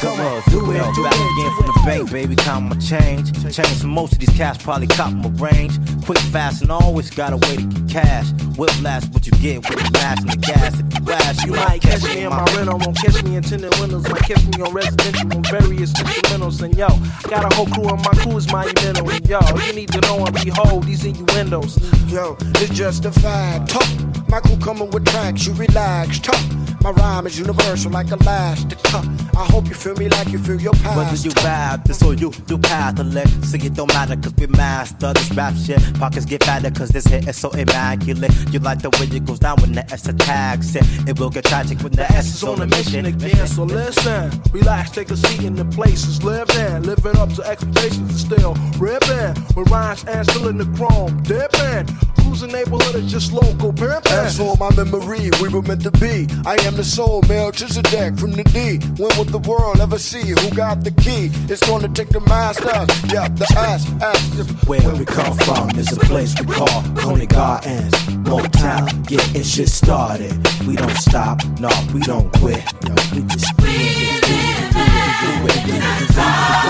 come 0.00 0.20
on, 0.20 0.42
do 0.50 0.58
it, 0.72 0.94
do 0.94 1.02
Back 1.02 1.14
it, 1.14 1.32
again 1.32 1.56
from 1.56 1.66
the 1.66 1.82
bank, 1.84 2.10
baby, 2.10 2.36
count 2.36 2.64
my 2.66 2.76
change. 2.76 3.32
Change 3.54 3.80
for 3.80 3.86
most 3.86 4.12
of 4.12 4.18
these 4.18 4.30
cats, 4.30 4.62
probably 4.62 4.86
cop 4.86 5.12
my 5.12 5.28
range. 5.30 5.78
Quick, 6.04 6.18
fast, 6.18 6.62
and 6.62 6.70
always 6.70 7.10
got 7.10 7.32
a 7.32 7.36
way 7.36 7.56
to 7.56 7.62
get 7.62 7.88
cash. 7.88 8.30
Whiplash, 8.56 9.06
what 9.08 9.26
you 9.26 9.32
get 9.32 9.68
with 9.68 9.78
the 9.78 9.90
mash 9.92 10.18
and 10.20 10.30
the 10.30 10.36
gas. 10.36 10.78
If 10.78 10.94
you 10.94 11.04
flash, 11.04 11.44
You 11.44 11.52
might 11.52 11.80
catch 11.82 12.02
me 12.04 12.24
in 12.24 12.30
my 12.30 12.44
rental, 12.56 12.78
won't 12.78 12.96
catch 12.96 13.22
me 13.22 13.36
in 13.36 13.42
tinted 13.42 13.74
windows. 13.78 14.08
Might 14.08 14.22
catch 14.22 14.44
me 14.46 14.62
on 14.62 14.72
residential 14.72 15.32
on 15.34 15.44
various 15.44 15.92
instrumentals. 15.92 16.62
And 16.62 16.76
yo, 16.76 16.86
I 16.86 17.28
got 17.28 17.52
a 17.52 17.54
whole 17.54 17.66
crew, 17.66 17.88
and 17.88 18.02
my 18.02 18.12
crew 18.22 18.36
is 18.36 18.50
monumental. 18.50 19.10
And 19.10 19.28
yo, 19.28 19.40
you 19.66 19.72
need 19.74 19.92
to 19.92 20.00
know 20.02 20.24
and 20.24 20.34
behold 20.44 20.84
these 20.84 21.04
innuendos. 21.04 21.78
Yo, 22.10 22.36
it's 22.56 22.70
justified. 22.70 23.68
Talk. 23.68 23.88
My 24.28 24.40
crew 24.40 24.58
coming 24.58 24.90
with 24.90 25.06
tracks, 25.06 25.46
you 25.46 25.54
relax. 25.54 26.18
Talk. 26.18 26.40
My 26.82 26.90
rhyme 26.90 27.26
is 27.26 27.38
universal 27.38 27.90
like 27.90 28.10
elastic. 28.10 28.78
Huh. 28.84 29.02
I 29.36 29.44
hope 29.44 29.66
you 29.68 29.74
feel 29.74 29.87
me 29.96 30.08
like 30.08 30.28
you 30.28 30.38
feel 30.38 30.60
your 30.60 30.72
past. 30.72 30.96
Whether 30.96 31.16
you 31.16 31.30
Baptist 31.42 32.02
or 32.02 32.14
you 32.14 32.30
do 32.46 32.58
Catholic, 32.58 33.28
see 33.44 33.58
it 33.58 33.74
don't 33.74 33.92
matter 33.92 34.16
cause 34.16 34.34
we 34.36 34.46
master 34.48 35.12
this 35.12 35.30
rap 35.32 35.54
shit. 35.54 35.80
Pockets 35.98 36.24
get 36.24 36.42
fatter 36.44 36.70
cause 36.70 36.88
this 36.90 37.06
hit 37.06 37.28
is 37.28 37.36
so 37.36 37.50
immaculate. 37.50 38.32
You 38.52 38.58
like 38.60 38.82
the 38.82 38.90
way 38.90 39.06
it 39.16 39.24
goes 39.24 39.38
down 39.38 39.56
when 39.60 39.72
the 39.72 39.84
S 39.92 40.08
attacks 40.08 40.74
it. 40.74 40.84
It 41.08 41.18
will 41.18 41.30
get 41.30 41.44
tragic 41.44 41.80
when 41.80 41.92
the, 41.92 41.98
The 41.98 42.12
S 42.12 42.34
is 42.34 42.44
on 42.44 42.60
a 42.62 42.66
mission 42.66 43.06
again, 43.06 43.46
so 43.46 43.64
listen. 43.64 44.30
Relax, 44.52 44.90
take 44.90 45.10
a 45.10 45.16
seat 45.16 45.44
in 45.44 45.54
the 45.54 45.64
places. 45.64 46.22
Live 46.22 46.50
in, 46.50 46.82
living 46.82 47.16
up 47.16 47.32
to 47.34 47.42
expectations 47.42 48.10
and 48.10 48.18
still 48.18 48.54
ripping. 48.78 49.34
With 49.54 49.70
rhymes 49.70 50.04
and 50.04 50.28
still 50.28 50.48
in 50.48 50.58
the 50.58 50.66
chrome, 50.76 51.22
dipping. 51.22 51.86
Cruising 52.28 52.52
neighborhood 52.52 52.94
is 52.96 53.10
just 53.10 53.32
local 53.32 53.72
pimping. 53.72 54.00
That's 54.04 54.38
all 54.38 54.56
my 54.56 54.68
memory, 54.76 55.30
we 55.40 55.48
were 55.48 55.62
meant 55.62 55.82
to 55.84 55.90
be. 55.92 56.28
I 56.44 56.56
am 56.66 56.76
the 56.76 56.84
soul, 56.84 57.22
male 57.22 57.44
Melchizedek 57.44 58.18
from 58.18 58.32
the 58.32 58.44
D. 58.44 58.76
When 59.02 59.08
will 59.16 59.24
the 59.24 59.38
world 59.38 59.80
ever 59.80 59.98
see 59.98 60.28
who 60.28 60.50
got 60.54 60.84
the 60.84 60.90
key? 60.90 61.30
It's 61.50 61.66
gonna 61.66 61.88
take 61.88 62.10
the 62.10 62.20
masters, 62.20 62.68
yeah, 63.10 63.28
the 63.28 63.46
ass, 63.56 63.90
ass. 64.02 64.20
Where 64.66 64.94
we 64.94 65.06
come 65.06 65.38
from 65.38 65.70
is 65.78 65.90
a 65.90 66.00
place 66.00 66.38
we 66.38 66.52
call 66.52 66.82
Coney 66.96 67.24
Gardens, 67.24 67.94
Motown, 68.28 69.08
getting 69.08 69.42
shit 69.42 69.70
started. 69.70 70.36
We 70.66 70.76
don't 70.76 70.98
stop, 70.98 71.42
no, 71.58 71.70
we 71.94 72.00
don't 72.00 72.30
quit. 72.34 72.62
Yo, 72.84 72.94
we 73.14 73.22
just 73.24 73.56
do 73.56 73.64
it, 73.64 74.20
do 74.20 74.34
it, 74.34 74.68
do 74.68 74.68
it, 74.68 74.72
do 74.72 75.46
it, 75.48 75.64
do 75.64 75.64
it, 75.64 75.64
do 75.64 75.72
it, 75.72 76.08
do 76.08 76.18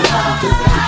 Acura. 0.07 0.78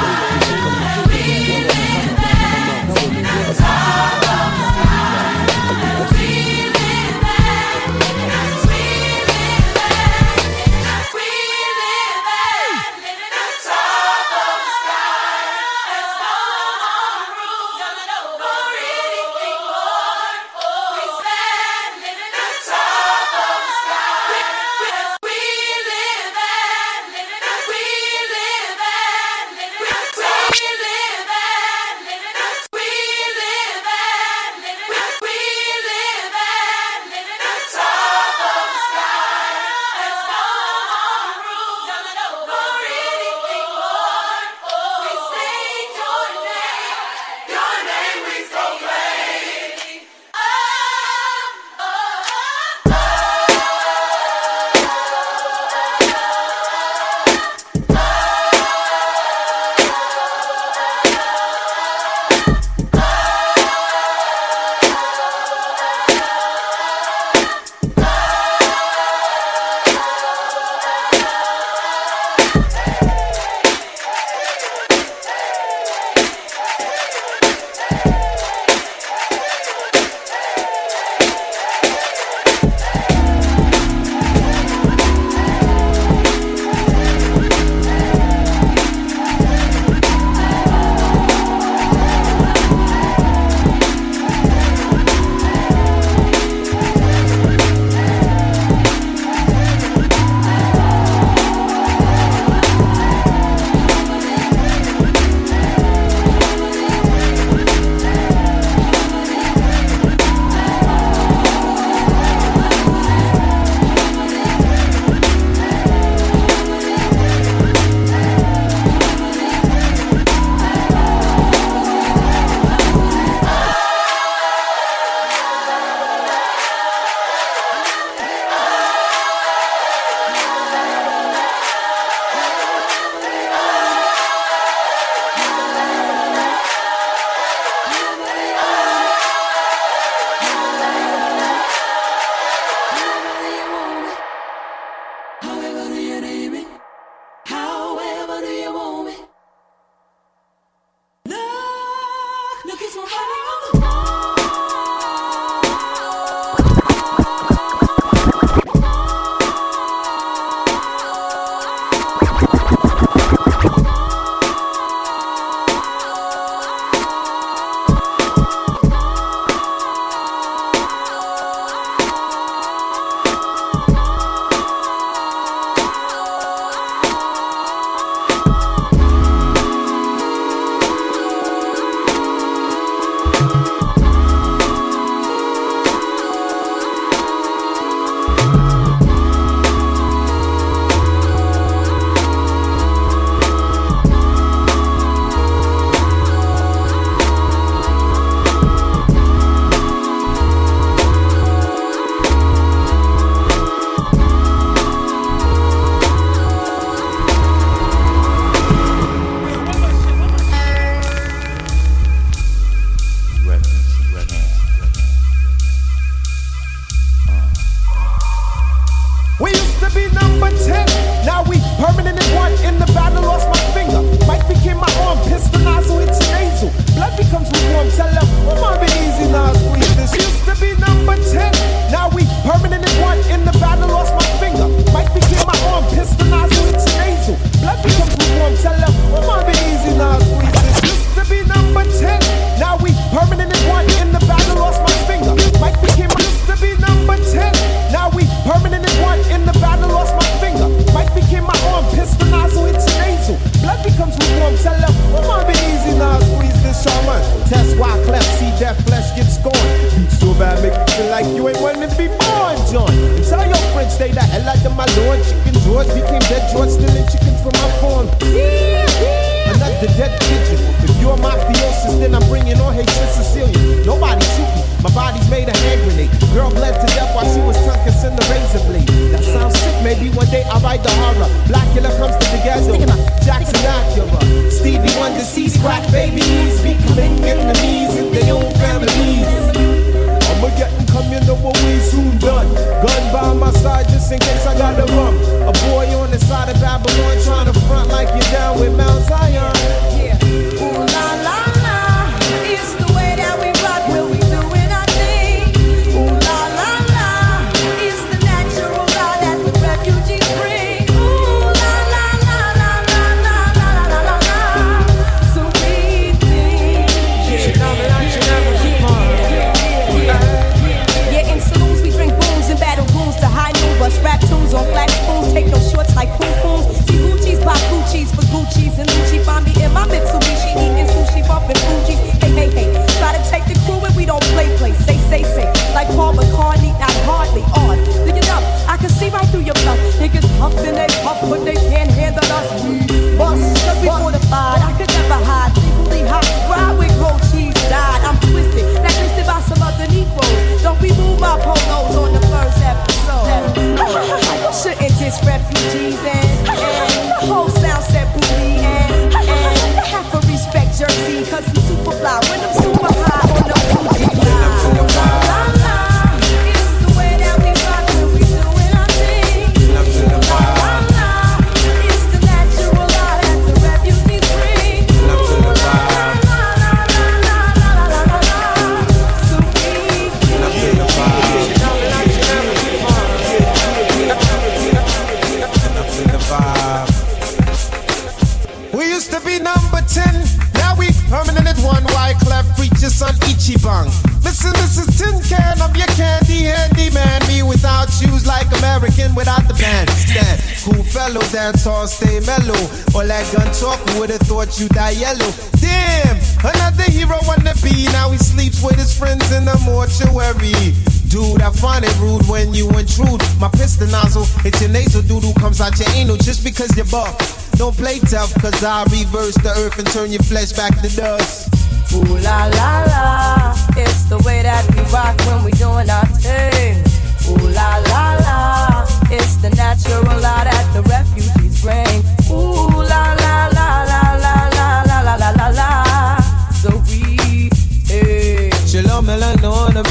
When 412.51 412.57
you 412.57 412.69
intrude. 412.77 413.21
My 413.39 413.49
pistol 413.49 413.87
nozzle, 413.87 414.25
it's 414.45 414.59
your 414.61 414.69
nasal 414.69 415.01
doodle 415.01 415.33
comes 415.35 415.61
out 415.61 415.79
your 415.79 415.89
anal 415.95 416.17
just 416.17 416.43
because 416.43 416.75
you're 416.75 416.85
buff. 416.87 417.15
Don't 417.57 417.75
play 417.75 417.99
tough, 417.99 418.33
cause 418.41 418.63
I 418.63 418.83
reverse 418.91 419.35
the 419.35 419.53
earth 419.57 419.79
and 419.79 419.87
turn 419.87 420.11
your 420.11 420.23
flesh 420.23 420.51
back 420.51 420.75
to 420.81 420.89
dust. 420.95 421.49
Ooh 421.93 422.17
la 422.19 422.47
la 422.47 422.71
la, 422.91 423.55
it's 423.75 424.03
the 424.05 424.17
way 424.25 424.43
that 424.43 424.63
we 424.71 424.81
rock 424.91 425.15
when 425.27 425.43
we 425.43 425.51
doing 425.51 425.89
our 425.89 426.05
thing. 426.19 426.83
Ooh 427.29 427.47
la 427.51 427.77
la 427.91 428.19
la, 428.25 428.85
it's 429.09 429.35
the 429.37 429.49
natural 429.55 430.03
law 430.03 430.43
that 430.43 430.65
the 430.73 430.81
refugees 430.83 431.61
bring. 431.61 432.03
Ooh 432.31 432.83
la 432.91 433.15
la 433.23 433.47
la 433.55 433.67
la 433.91 434.03
la 434.23 434.35
la 434.55 434.81
la 434.87 435.01
la 435.01 435.15
la 435.15 435.29
la 435.39 435.47
la. 435.49 436.17
So 436.61 436.69
we, 436.87 437.49
hey. 437.87 438.49
Shalom, 438.65 439.05
Melanona, 439.05 439.83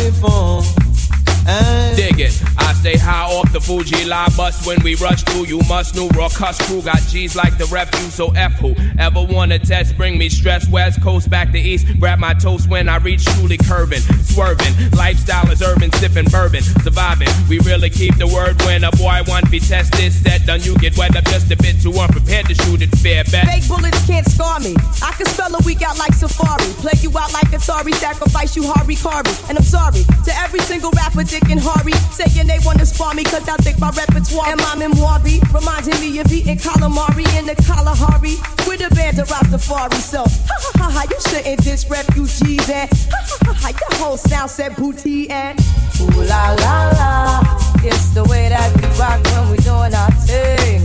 before. 1.58 1.96
Dig 1.96 2.20
it. 2.20 2.42
I 2.58 2.72
stay 2.74 2.96
high 2.96 3.24
off 3.24 3.52
the 3.52 3.60
Fuji 3.60 4.04
line 4.04 4.30
bus 4.36 4.66
when 4.66 4.82
we 4.82 4.94
rush 4.96 5.22
through. 5.22 5.46
You 5.46 5.60
must 5.68 5.94
know 5.94 6.08
raw 6.08 6.28
cuss 6.28 6.58
crew 6.66 6.82
got 6.82 7.00
G's 7.08 7.36
like 7.36 7.58
the 7.58 7.66
refuse. 7.66 8.14
So 8.14 8.30
F 8.30 8.52
who 8.54 8.74
ever 8.98 9.22
wanna 9.22 9.58
test? 9.58 9.96
Bring 9.96 10.18
me 10.18 10.28
stress. 10.28 10.68
West 10.68 11.02
Coast 11.02 11.28
back 11.30 11.52
to 11.52 11.58
East. 11.58 11.86
Grab 11.98 12.18
my 12.18 12.34
toast 12.34 12.68
when 12.68 12.88
I 12.88 12.96
reach 12.98 13.24
truly 13.24 13.58
curving, 13.58 14.00
swerving. 14.22 14.74
Lifestyle 14.92 15.50
is 15.50 15.62
urban, 15.62 15.92
sipping 15.92 16.26
bourbon, 16.30 16.62
surviving. 16.62 17.28
We 17.48 17.58
really 17.60 17.90
keep 17.90 18.16
the 18.16 18.26
word 18.26 18.60
when 18.62 18.84
a 18.84 18.90
boy 18.92 19.20
want 19.26 19.50
be 19.50 19.60
tested. 19.60 20.12
Set 20.12 20.46
done, 20.46 20.62
you 20.62 20.76
get 20.78 20.96
wet 20.96 21.16
up 21.16 21.24
just 21.24 21.50
a 21.50 21.56
bit 21.56 21.80
too 21.82 21.92
unprepared 21.92 22.46
to 22.46 22.54
shoot 22.54 22.82
it. 22.82 22.90
Fair 22.98 23.24
bet. 23.24 23.46
Fake 23.46 23.68
bullets 23.68 24.06
can't 24.06 24.26
scar 24.26 24.60
me. 24.60 24.74
I 25.02 25.12
can 25.16 25.26
spell 25.26 25.54
a 25.54 25.60
week 25.64 25.82
out 25.82 25.98
like 25.98 26.14
Safari. 26.14 26.64
Play 26.80 26.98
you 27.00 27.10
out 27.18 27.32
like 27.32 27.50
Atari. 27.50 27.94
Sacrifice 27.94 28.56
you 28.56 28.64
Harvey 28.64 28.96
Carvey. 28.96 29.34
And 29.48 29.58
I'm 29.58 29.64
sorry 29.64 30.04
to 30.24 30.32
every 30.38 30.60
single 30.60 30.90
rapper, 30.92 31.24
Dick 31.40 31.50
and 31.50 31.60
Harvey. 31.60 31.92
Saying 32.12 32.46
they 32.46 32.58
wanna 32.64 32.86
spar 32.86 33.14
me 33.14 33.24
cause 33.24 33.48
I 33.48 33.56
think 33.58 33.78
my 33.78 33.90
repertoire 33.90 34.48
and 34.48 34.60
my 34.60 34.74
memoir 34.76 35.20
be 35.20 35.40
reminding 35.52 35.98
me 36.00 36.18
of 36.18 36.32
eating 36.32 36.58
calamari 36.58 37.26
in 37.38 37.46
the 37.46 37.54
Kalahari. 37.54 38.36
With 38.66 38.80
a 38.80 38.94
band 38.94 39.18
of 39.18 39.28
Rastafari. 39.28 40.00
So, 40.00 40.24
ha 40.24 40.56
ha 40.58 40.72
ha 40.76 40.90
ha, 40.90 41.02
you 41.10 41.20
shouldn't 41.28 41.62
diss 41.62 41.88
refugees 41.88 42.68
and 42.68 42.88
ha 43.10 43.18
ha 43.20 43.38
ha 43.44 43.52
ha, 43.54 43.68
your 43.68 43.98
whole 43.98 44.16
sound 44.16 44.50
said 44.50 44.76
booty 44.76 45.30
and 45.30 45.58
ooh 46.00 46.22
la 46.24 46.52
la 46.60 46.90
la. 46.98 47.42
It's 47.82 48.10
the 48.10 48.24
way 48.24 48.48
that 48.48 48.68
we 48.76 48.84
rock 48.98 49.24
when 49.32 49.50
we 49.50 49.56
doing 49.58 49.94
our 49.94 50.12
thing. 50.26 50.82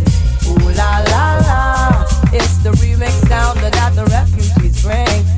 Ooh 0.47 0.71
la 0.73 1.03
la 1.11 1.25
la. 1.47 2.05
It's 2.31 2.57
the 2.57 2.71
remix 2.81 3.11
sound 3.27 3.59
that 3.59 3.95
the 3.95 4.05
refugees 4.05 4.81
bring. 4.83 5.34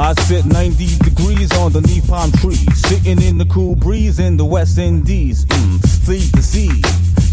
I 0.00 0.14
sit 0.14 0.46
90 0.46 0.96
degrees 1.04 1.52
underneath 1.58 2.08
palm 2.08 2.32
trees, 2.32 2.66
sitting 2.88 3.20
in 3.20 3.36
the 3.36 3.44
cool 3.44 3.76
breeze 3.76 4.18
in 4.18 4.38
the 4.38 4.44
West 4.46 4.78
Indies. 4.78 5.44
Mm, 5.44 5.86
sleep 5.86 6.32
the 6.32 6.40
sea, 6.40 6.80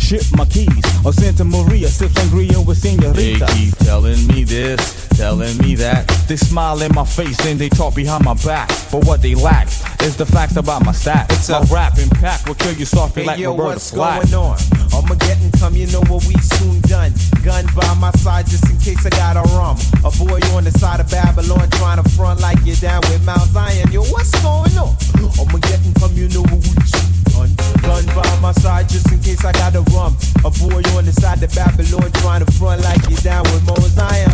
ship 0.07 0.23
my 0.37 0.45
keys. 0.45 0.71
Or 1.05 1.11
Santa 1.11 1.43
Maria, 1.43 1.87
sip 1.89 2.11
sangria 2.11 2.65
with 2.65 2.81
They 2.81 2.95
senorita. 2.95 3.45
keep 3.51 3.75
telling 3.83 4.25
me 4.27 4.45
this, 4.45 4.79
telling 5.17 5.57
me 5.57 5.75
that. 5.75 6.07
They 6.29 6.37
smile 6.37 6.81
in 6.81 6.95
my 6.95 7.03
face 7.03 7.37
and 7.45 7.59
they 7.59 7.67
talk 7.67 7.93
behind 7.93 8.23
my 8.23 8.35
back. 8.45 8.69
But 8.89 9.03
what 9.05 9.21
they 9.21 9.35
lack 9.35 9.67
is 10.01 10.15
the 10.15 10.25
facts 10.25 10.55
about 10.55 10.85
my 10.85 10.93
stats. 10.93 11.49
my 11.51 11.59
rap 11.73 11.97
impact 11.97 12.47
will 12.47 12.55
kill 12.55 12.73
you 12.73 12.85
softly 12.85 13.23
Hey 13.23 13.27
like 13.27 13.39
yo, 13.39 13.51
Roberta 13.51 13.67
what's 13.67 13.91
Flack. 13.91 14.21
going 14.31 14.33
on? 14.33 14.57
I'ma 14.95 15.15
get 15.15 15.37
and 15.43 15.51
come, 15.59 15.75
you 15.75 15.87
know 15.87 16.01
what 16.07 16.23
we 16.25 16.35
soon 16.55 16.79
done. 16.87 17.11
Gun 17.43 17.65
by 17.75 17.93
my 17.95 18.11
side 18.23 18.47
just 18.47 18.63
in 18.69 18.77
case 18.79 19.05
I 19.05 19.09
got 19.09 19.35
a 19.35 19.43
rum. 19.59 19.75
A 20.07 20.11
boy 20.23 20.39
on 20.55 20.63
the 20.63 20.71
side 20.71 21.01
of 21.01 21.11
Babylon 21.11 21.69
trying 21.71 22.01
to 22.01 22.09
front 22.15 22.39
like 22.39 22.59
you're 22.63 22.79
down 22.79 23.01
with 23.11 23.25
Mount 23.25 23.49
Zion. 23.51 23.91
Yo, 23.91 24.03
what's 24.15 24.31
going 24.41 24.71
on? 24.79 24.95
I'ma 25.35 25.59
get 25.67 25.83
and 25.83 25.93
come, 25.95 26.13
you 26.13 26.29
know 26.29 26.41
what 26.47 26.63
we 26.63 26.79
soon 26.87 27.16
done. 27.37 27.55
Gun 27.81 28.05
by 28.15 28.39
my 28.41 28.51
side 28.51 28.89
just 28.89 29.11
in 29.11 29.19
case 29.19 29.43
I 29.45 29.51
got 29.51 29.75
a 29.75 29.81
rum. 29.93 30.17
A 30.45 30.49
boy 30.49 30.81
on 30.97 31.05
the 31.05 31.13
side 31.13 31.41
of 31.43 31.53
Babylon 31.53 32.11
trying 32.21 32.43
to 32.45 32.51
front 32.53 32.81
like 32.81 33.01
you're 33.09 33.19
down 33.19 33.43
with 33.43 33.65
Mount 33.65 33.91
Zion. 33.93 34.31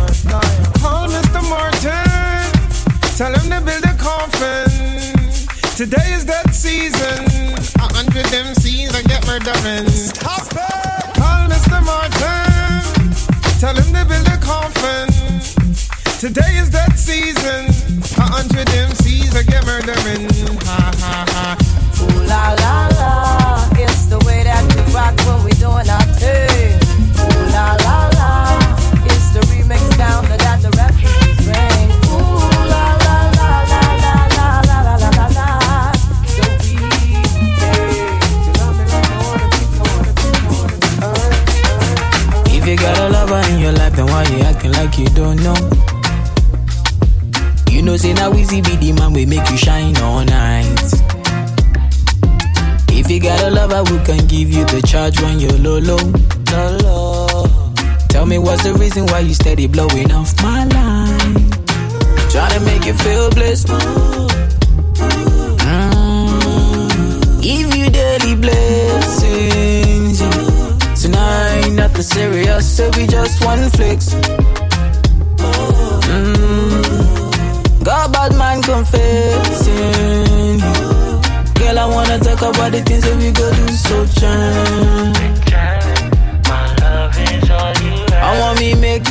Call 0.80 1.08
Mr. 1.08 1.42
Martin, 1.48 2.50
tell 3.16 3.32
him 3.32 3.50
to 3.50 3.60
build 3.64 3.84
a 3.84 3.94
coffin. 3.98 4.70
Today 5.76 6.12
is 6.14 6.24
that 6.26 6.54
season. 6.54 7.24
A 7.82 7.86
hundred 7.92 8.26
MCs 8.26 8.94
I 8.94 9.02
get 9.02 9.26
murdering. 9.26 9.88
Stop 9.90 10.46
it! 10.52 11.14
Call 11.18 11.48
Mr. 11.50 11.82
Martin. 11.82 13.10
Tell 13.58 13.74
him 13.74 13.90
to 13.92 14.04
build 14.06 14.28
a 14.28 14.38
coffin. 14.38 15.08
Today 16.20 16.56
is 16.56 16.70
that 16.70 16.96
season. 16.96 17.66
A 18.16 18.26
hundred 18.26 18.68
MCs 18.68 19.34
I 19.34 19.42
get 19.42 19.66
murdering. 19.66 20.30
Ha 20.62 20.92
ha 20.94 21.24
ha. 21.28 21.63
You 47.70 47.82
know, 47.82 47.96
say 47.96 48.12
now 48.12 48.30
Wheezy 48.30 48.60
the 48.60 48.92
man 48.92 49.12
we 49.12 49.26
make 49.26 49.50
you 49.50 49.56
shine 49.56 49.96
all 49.98 50.24
night. 50.24 51.13
If 53.04 53.10
you 53.10 53.20
got 53.20 53.38
a 53.42 53.50
lover 53.50 53.84
who 53.84 54.02
can 54.02 54.26
give 54.28 54.48
you 54.50 54.64
the 54.64 54.80
charge 54.80 55.20
when 55.20 55.38
you're 55.38 55.52
low, 55.58 55.78
low, 55.78 55.98
low, 56.50 56.76
low. 56.78 57.44
Tell 58.08 58.24
me 58.24 58.38
what's 58.38 58.62
the 58.62 58.72
reason 58.72 59.04
why 59.08 59.18
you 59.18 59.34
steady 59.34 59.66
blowing 59.66 60.10
off 60.10 60.34
my 60.42 60.64
line? 60.64 61.50
Trying 62.30 62.58
to 62.58 62.60
make 62.64 62.86
you 62.86 62.94
feel 62.94 63.28
blessed. 63.28 63.68
Mm. 65.68 67.42
Give 67.42 67.74
you 67.76 67.90
daily 67.90 68.36
blessings. 68.36 70.20
Tonight, 71.02 71.72
nothing 71.72 72.02
serious, 72.02 72.74
so 72.74 72.90
we 72.96 73.06
just 73.06 73.44
one 73.44 73.68
flex. 73.68 74.14
Mm. 76.08 77.84
God, 77.84 78.12
bad 78.14 78.32
man 78.38 78.62
confessing. 78.62 80.14
Girl, 81.64 81.78
I 81.78 81.86
wanna 81.86 82.18
talk 82.18 82.42
about 82.42 82.72
the 82.72 82.82
things 82.82 83.04
that 83.04 83.16
we 83.16 83.32
go 83.32 83.48
do 83.56 83.66
so 83.72 84.04
jam. 84.20 85.14
I 88.12 88.38
want 88.38 88.60
me 88.60 88.74
make 88.74 89.08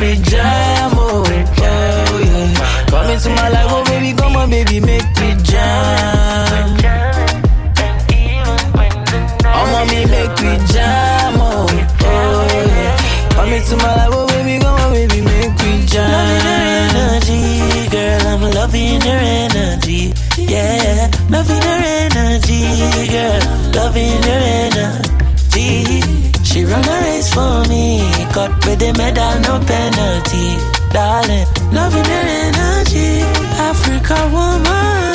with 28.74 28.80
the 28.80 28.92
medal, 28.98 29.34
no 29.46 29.54
penalty. 29.66 30.58
Darling, 30.90 31.48
loving 31.74 32.06
your 32.06 32.26
energy, 32.42 33.22
Africa 33.70 34.18
woman. 34.34 35.14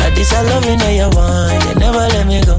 Like 0.00 0.14
this, 0.14 0.32
I 0.32 0.42
love 0.42 0.64
you, 0.64 0.76
know 0.76 0.92
you 1.00 1.08
want, 1.16 1.64
you 1.64 1.74
never 1.80 2.04
let 2.14 2.26
me 2.26 2.40
go. 2.44 2.56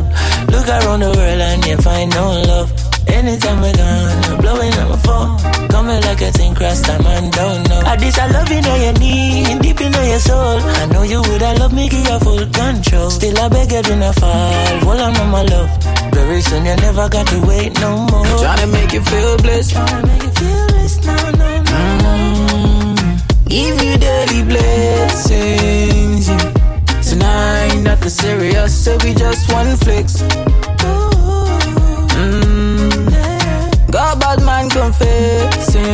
Look 0.54 0.68
around 0.68 1.02
the 1.02 1.12
world 1.14 1.42
and 1.42 1.66
you 1.66 1.78
find 1.78 2.10
no 2.12 2.42
love. 2.50 2.70
Anytime 3.08 3.62
we're 3.62 3.74
gone, 3.74 4.24
I'm 4.30 4.38
blowing 4.42 4.74
up 4.74 4.90
my 4.90 4.98
phone. 4.98 5.70
Coming 5.70 6.02
like 6.02 6.22
a 6.22 6.32
thing 6.32 6.54
cross 6.56 6.82
time 6.82 7.06
and 7.06 7.32
don't 7.32 7.70
know. 7.70 7.82
At 7.86 8.00
this, 8.00 8.18
I 8.18 8.28
love 8.30 8.50
you, 8.50 8.62
know 8.62 8.76
you 8.76 8.94
need, 8.94 9.62
deep 9.62 9.82
in 9.82 9.94
your 9.94 10.20
soul. 10.20 10.60
I 10.62 10.86
know 10.88 11.04
you 11.04 11.22
would, 11.22 11.44
I 11.44 11.54
love 11.56 11.74
me, 11.74 11.90
give 11.90 12.06
you 12.06 12.20
full 12.20 12.46
control. 12.50 13.10
Still, 13.10 13.38
I 13.38 13.50
beg 13.50 13.72
you, 13.72 13.82
do 13.82 13.96
not 13.96 14.16
fall. 14.16 14.80
Hold 14.86 15.00
on, 15.00 15.32
my 15.32 15.44
love. 15.44 15.99
Very 16.30 16.42
soon, 16.44 16.64
you 16.64 16.76
never 16.76 17.10
got 17.10 17.26
to 17.30 17.40
wait 17.48 17.74
no 17.80 18.06
more. 18.06 18.24
Trying 18.38 18.60
to 18.60 18.68
make 18.68 18.94
you 18.94 19.02
feel 19.02 19.36
blessed. 19.38 19.72
Trying 19.72 19.88
to 19.88 20.08
make 20.08 20.22
you 20.22 20.30
feel 20.30 20.68
this, 20.68 21.04
no, 21.04 21.16
no, 21.16 21.62
no. 21.64 21.74
Mm. 22.94 23.50
Give 23.50 23.82
you 23.82 23.98
daily 23.98 24.44
blessings. 24.44 26.28
yeah. 26.30 26.54
Tonight, 27.02 27.82
nothing 27.82 28.10
serious, 28.12 28.78
so 28.86 28.96
we 29.04 29.16
just 29.16 29.52
one 29.52 29.76
flex. 29.78 30.22
Mm. 32.22 33.92
God, 33.92 34.20
bad 34.20 34.44
man 34.44 34.70
confessing. 34.70 35.88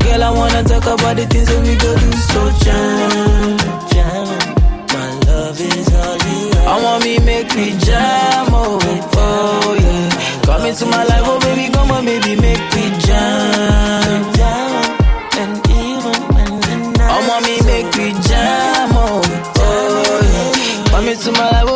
Girl, 0.00 0.22
I 0.24 0.30
wanna 0.30 0.64
talk 0.64 0.86
about 0.86 1.14
the 1.16 1.26
things 1.30 1.46
that 1.46 1.62
we 1.62 1.76
go 1.76 1.94
do 1.96 2.12
so 2.32 2.50
jam. 2.64 3.58
Jam, 3.92 4.26
love 5.46 5.60
is 5.60 5.94
all 5.94 6.16
you 6.16 6.50
I 6.66 6.82
want 6.82 7.04
me 7.04 7.18
make 7.20 7.54
me 7.54 7.70
jam, 7.78 8.46
oh, 8.50 8.78
oh 9.14 9.74
yeah. 9.78 10.42
Come 10.44 10.66
into 10.66 10.86
my 10.86 11.04
life, 11.04 11.22
oh 11.24 11.38
baby, 11.40 11.72
come 11.72 11.90
on, 11.92 12.04
baby, 12.04 12.34
make 12.40 12.64
me 12.74 12.84
jam. 13.06 14.24
And 15.38 15.54
even 15.70 16.18
when 16.34 16.52
the 16.60 16.76
night 16.98 17.10
I 17.14 17.28
want 17.28 17.44
me 17.46 17.56
make 17.70 17.90
me 17.96 18.08
jam, 18.26 18.90
oh, 18.94 19.22
oh 19.58 20.20
yeah. 20.32 20.90
Come 20.90 21.08
into 21.08 21.30
my 21.32 21.50
life, 21.54 21.64
oh 21.68 21.75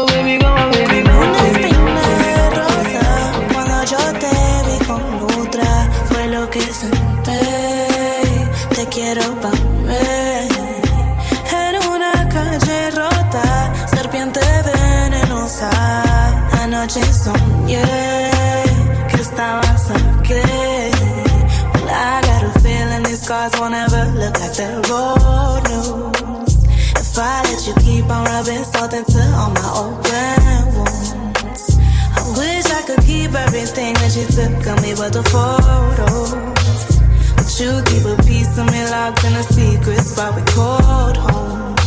on 28.10 28.24
rubbing 28.24 28.64
salt 28.64 28.92
into 28.92 29.22
all 29.38 29.50
my 29.50 29.68
open 29.82 30.74
wounds. 30.74 31.78
I 32.16 32.22
wish 32.36 32.66
I 32.66 32.82
could 32.86 33.04
keep 33.04 33.32
everything 33.32 33.94
that 33.94 34.12
you 34.16 34.26
took 34.26 34.66
of 34.66 34.82
me 34.82 34.94
but 34.94 35.12
the 35.12 35.22
photos. 35.30 36.30
But 37.36 37.48
you 37.60 37.70
keep 37.90 38.04
a 38.06 38.16
piece 38.22 38.58
of 38.58 38.66
me 38.72 38.82
locked 38.90 39.24
in 39.24 39.34
a 39.34 39.42
secret 39.42 40.00
spot 40.00 40.34
we 40.34 40.42
called 40.52 41.16
home. 41.16 41.79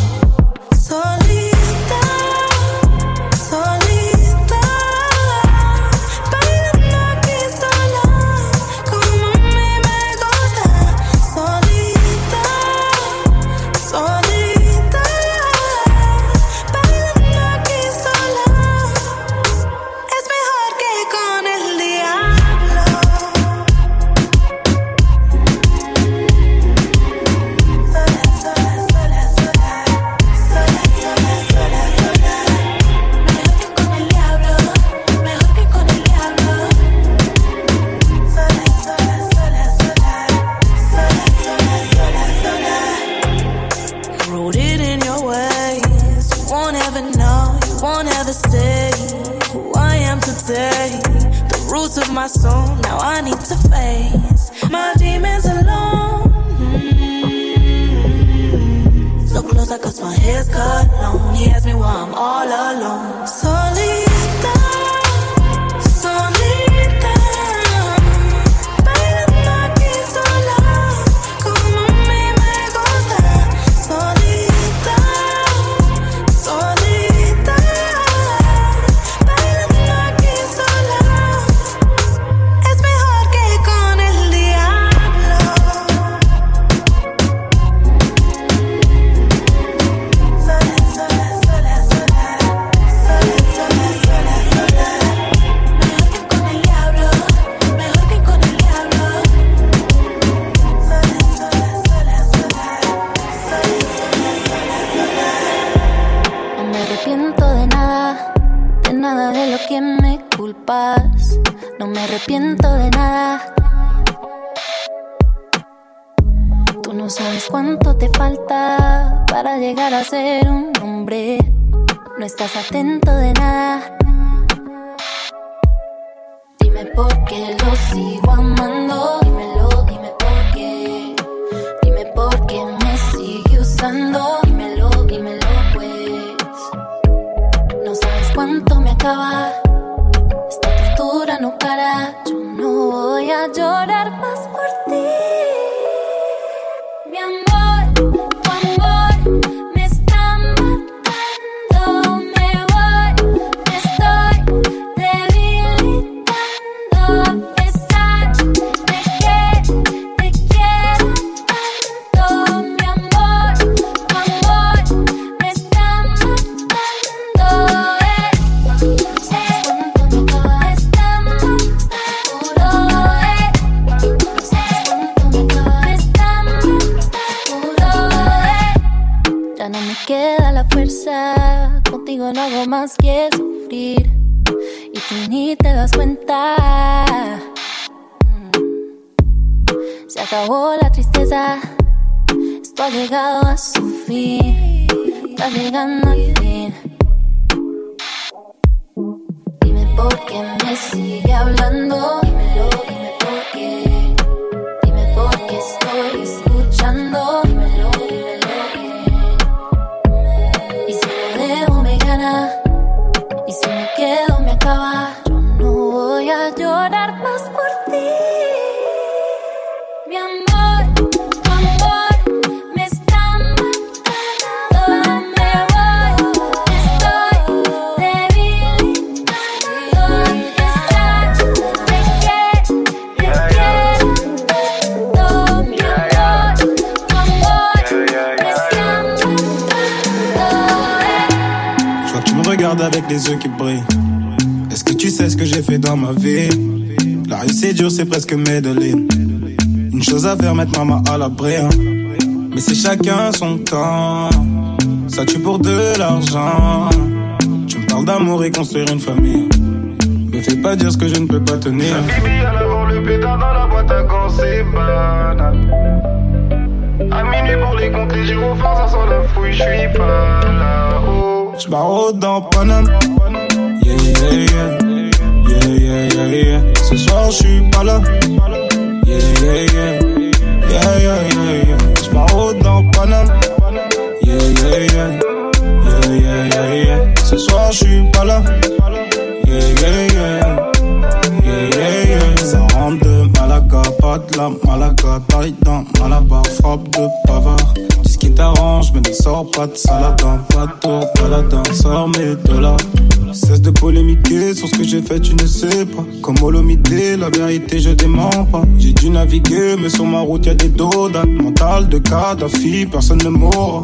fait, 305.14 305.20
tu 305.20 305.36
ne 305.36 305.46
sais 305.46 305.86
pas. 305.86 306.04
Comme 306.22 306.36
Holomidé, 306.42 307.18
la 307.18 307.30
vérité, 307.30 307.80
je 307.80 307.90
dément 307.92 308.30
pas. 308.52 308.64
J'ai 308.78 308.94
dû 308.94 309.10
naviguer, 309.10 309.76
mais 309.82 309.90
sur 309.90 310.06
ma 310.06 310.20
route, 310.20 310.46
y 310.46 310.50
a 310.50 310.56
des 310.56 310.70
dodanes. 310.70 311.42
Mental 311.42 311.88
de 311.90 311.98
Kadhafi, 312.00 312.86
personne 312.86 313.20
ne 313.24 313.30
mourra. 313.30 313.84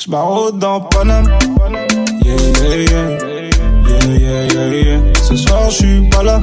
J'barrode 0.00 0.58
dans 0.58 0.80
Paname. 0.80 1.26
Yeah, 2.24 2.36
yeah, 2.62 2.76
yeah. 2.90 3.18
Yeah, 3.88 4.18
yeah, 4.18 4.46
yeah, 4.52 4.82
yeah. 4.82 5.00
Ce 5.22 5.36
soir, 5.36 5.70
j'suis 5.70 6.08
pas 6.10 6.22
là. 6.22 6.40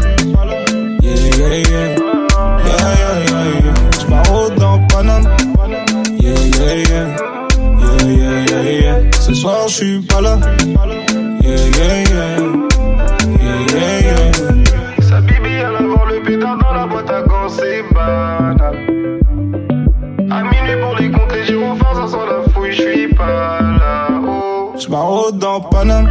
Yeah, 1.01 1.15
yeah, 1.37 1.57
yeah. 1.57 1.95
Yeah, 1.95 2.81
yeah, 2.99 3.15
yeah, 3.29 3.45
yeah. 3.63 3.73
J'barrode 3.99 4.55
dans 4.55 4.79
Paname. 4.87 5.27
Yeah, 6.19 6.33
yeah, 6.59 6.75
yeah. 6.89 7.15
Yeah, 7.79 8.11
yeah, 8.11 8.45
yeah, 8.49 8.81
yeah. 8.81 9.11
Ce 9.19 9.33
soir, 9.33 9.67
j'suis 9.67 10.01
pas 10.01 10.21
là. 10.21 10.37
Yeah, 11.41 11.55
yeah, 11.77 12.03
yeah 12.09 12.74
yeah, 13.45 13.99
yeah, 14.07 15.01
Sa 15.01 15.21
bibi, 15.21 15.49
elle 15.49 15.75
avoir 15.75 16.05
le 16.07 16.21
pétard 16.23 16.57
dans 16.57 16.73
la 16.73 16.85
boîte 16.87 17.09
à 17.09 17.21
gants, 17.21 17.49
c'est 17.49 17.83
banal. 17.93 18.75
À 20.31 20.43
minuit 20.43 20.77
pour 20.81 20.95
les 20.99 21.11
comptes, 21.11 21.33
les 21.33 21.45
gyrophares, 21.45 21.95
ça 21.95 22.07
sent 22.07 22.25
la 22.29 22.51
fouille, 22.51 22.71
j'suis 22.71 23.07
pas 23.15 23.59
là-haut. 23.61 24.73
J'maraude 24.77 25.37
dans 25.39 25.61
Paname, 25.61 26.09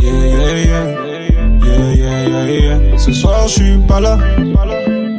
yeah, 0.00 0.12
yeah, 0.12 0.56
yeah. 0.64 0.86
Yeah, 1.64 1.94
yeah, 1.94 2.28
yeah, 2.28 2.60
yeah. 2.60 2.98
Ce 2.98 3.12
soir, 3.12 3.48
j'suis 3.48 3.78
pas 3.88 4.00
là, 4.00 4.18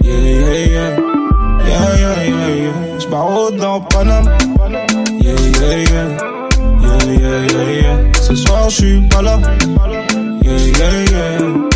yeah, 0.03 0.13
yeah, 0.13 0.65
yeah. 0.67 0.97
Yeah, 1.65 1.95
yeah, 1.97 2.23
yeah, 2.27 2.55
yeah. 2.63 2.99
J'maraude 2.99 3.57
dans 3.57 3.79
Paname, 3.81 4.29
yeah, 5.21 5.33
yeah, 5.61 5.77
yeah. 5.91 6.07
Yeah, 6.81 7.03
yeah, 7.05 7.39
yeah, 7.47 7.81
yeah. 7.81 7.97
Ce 8.21 8.35
soir, 8.35 8.69
j'suis 8.69 9.01
pas 9.09 9.21
là. 9.21 9.39
yeah, 10.57 11.05
yeah. 11.11 11.72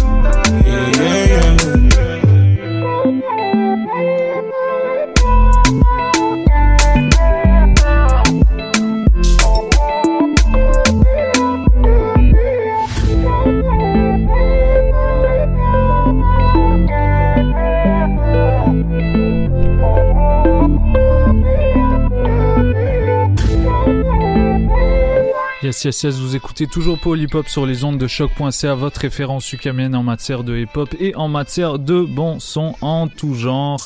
Yes, 25.67 25.83
yes, 25.83 26.03
yes, 26.03 26.15
vous 26.15 26.33
écoutez 26.33 26.65
toujours 26.65 26.97
Paul 26.97 27.19
Hip 27.19 27.33
Hop 27.33 27.49
sur 27.49 27.65
les 27.65 27.83
ondes 27.83 27.97
de 27.97 28.07
choc.ca, 28.07 28.73
votre 28.73 29.01
référence 29.01 29.51
ukamienne 29.51 29.95
en 29.95 30.01
matière 30.01 30.45
de 30.45 30.55
hip 30.55 30.69
hop 30.75 30.95
et 30.97 31.13
en 31.15 31.27
matière 31.27 31.77
de 31.77 32.03
bon 32.03 32.39
son 32.39 32.75
en 32.79 33.09
tout 33.09 33.33
genre. 33.33 33.85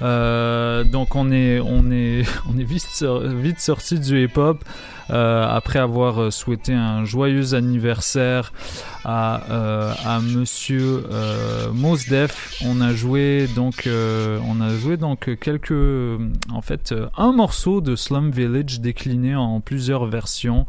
Euh, 0.00 0.84
donc 0.84 1.16
on 1.16 1.30
est, 1.30 1.60
on 1.60 1.90
est, 1.90 2.24
on 2.48 2.58
est 2.58 2.64
vite, 2.64 3.04
vite 3.42 3.60
sorti 3.60 4.00
du 4.00 4.24
hip 4.24 4.38
hop. 4.38 4.64
Euh, 5.10 5.46
après 5.48 5.78
avoir 5.78 6.20
euh, 6.20 6.30
souhaité 6.30 6.74
un 6.74 7.06
joyeux 7.06 7.54
anniversaire 7.54 8.52
à, 9.04 9.42
euh, 9.50 9.92
à 10.04 10.20
Monsieur 10.20 11.04
Mosdef, 11.72 12.54
on 12.66 12.80
a 12.80 12.92
joué 12.92 13.48
donc, 13.54 13.88
on 13.88 14.60
a 14.60 14.74
joué 14.76 14.96
donc 14.96 15.30
quelques, 15.40 15.72
en 16.52 16.60
fait, 16.60 16.94
un 17.16 17.32
morceau 17.32 17.80
de 17.80 17.96
Slum 17.96 18.30
Village 18.30 18.80
décliné 18.80 19.34
en 19.34 19.60
plusieurs 19.60 20.06
versions. 20.06 20.66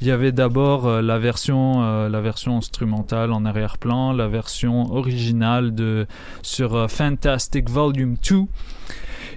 Il 0.00 0.06
y 0.06 0.10
avait 0.10 0.32
d'abord 0.32 1.02
la 1.02 1.18
version, 1.18 2.08
la 2.08 2.20
version 2.20 2.58
instrumentale 2.58 3.32
en 3.32 3.44
arrière-plan, 3.44 4.12
la 4.12 4.28
version 4.28 4.92
originale 4.94 5.74
de 5.74 6.06
sur 6.42 6.88
Fantastic 6.90 7.68
Volume 7.68 8.16
2. 8.28 8.46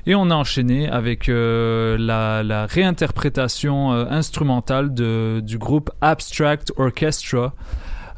Et 0.05 0.15
on 0.15 0.29
a 0.29 0.35
enchaîné 0.35 0.89
avec 0.89 1.29
euh, 1.29 1.97
la, 1.97 2.65
réinterprétation 2.65 3.93
euh, 3.93 4.05
instrumentale 4.09 4.93
du 4.93 5.57
groupe 5.57 5.91
Abstract 6.01 6.73
Orchestra. 6.77 7.53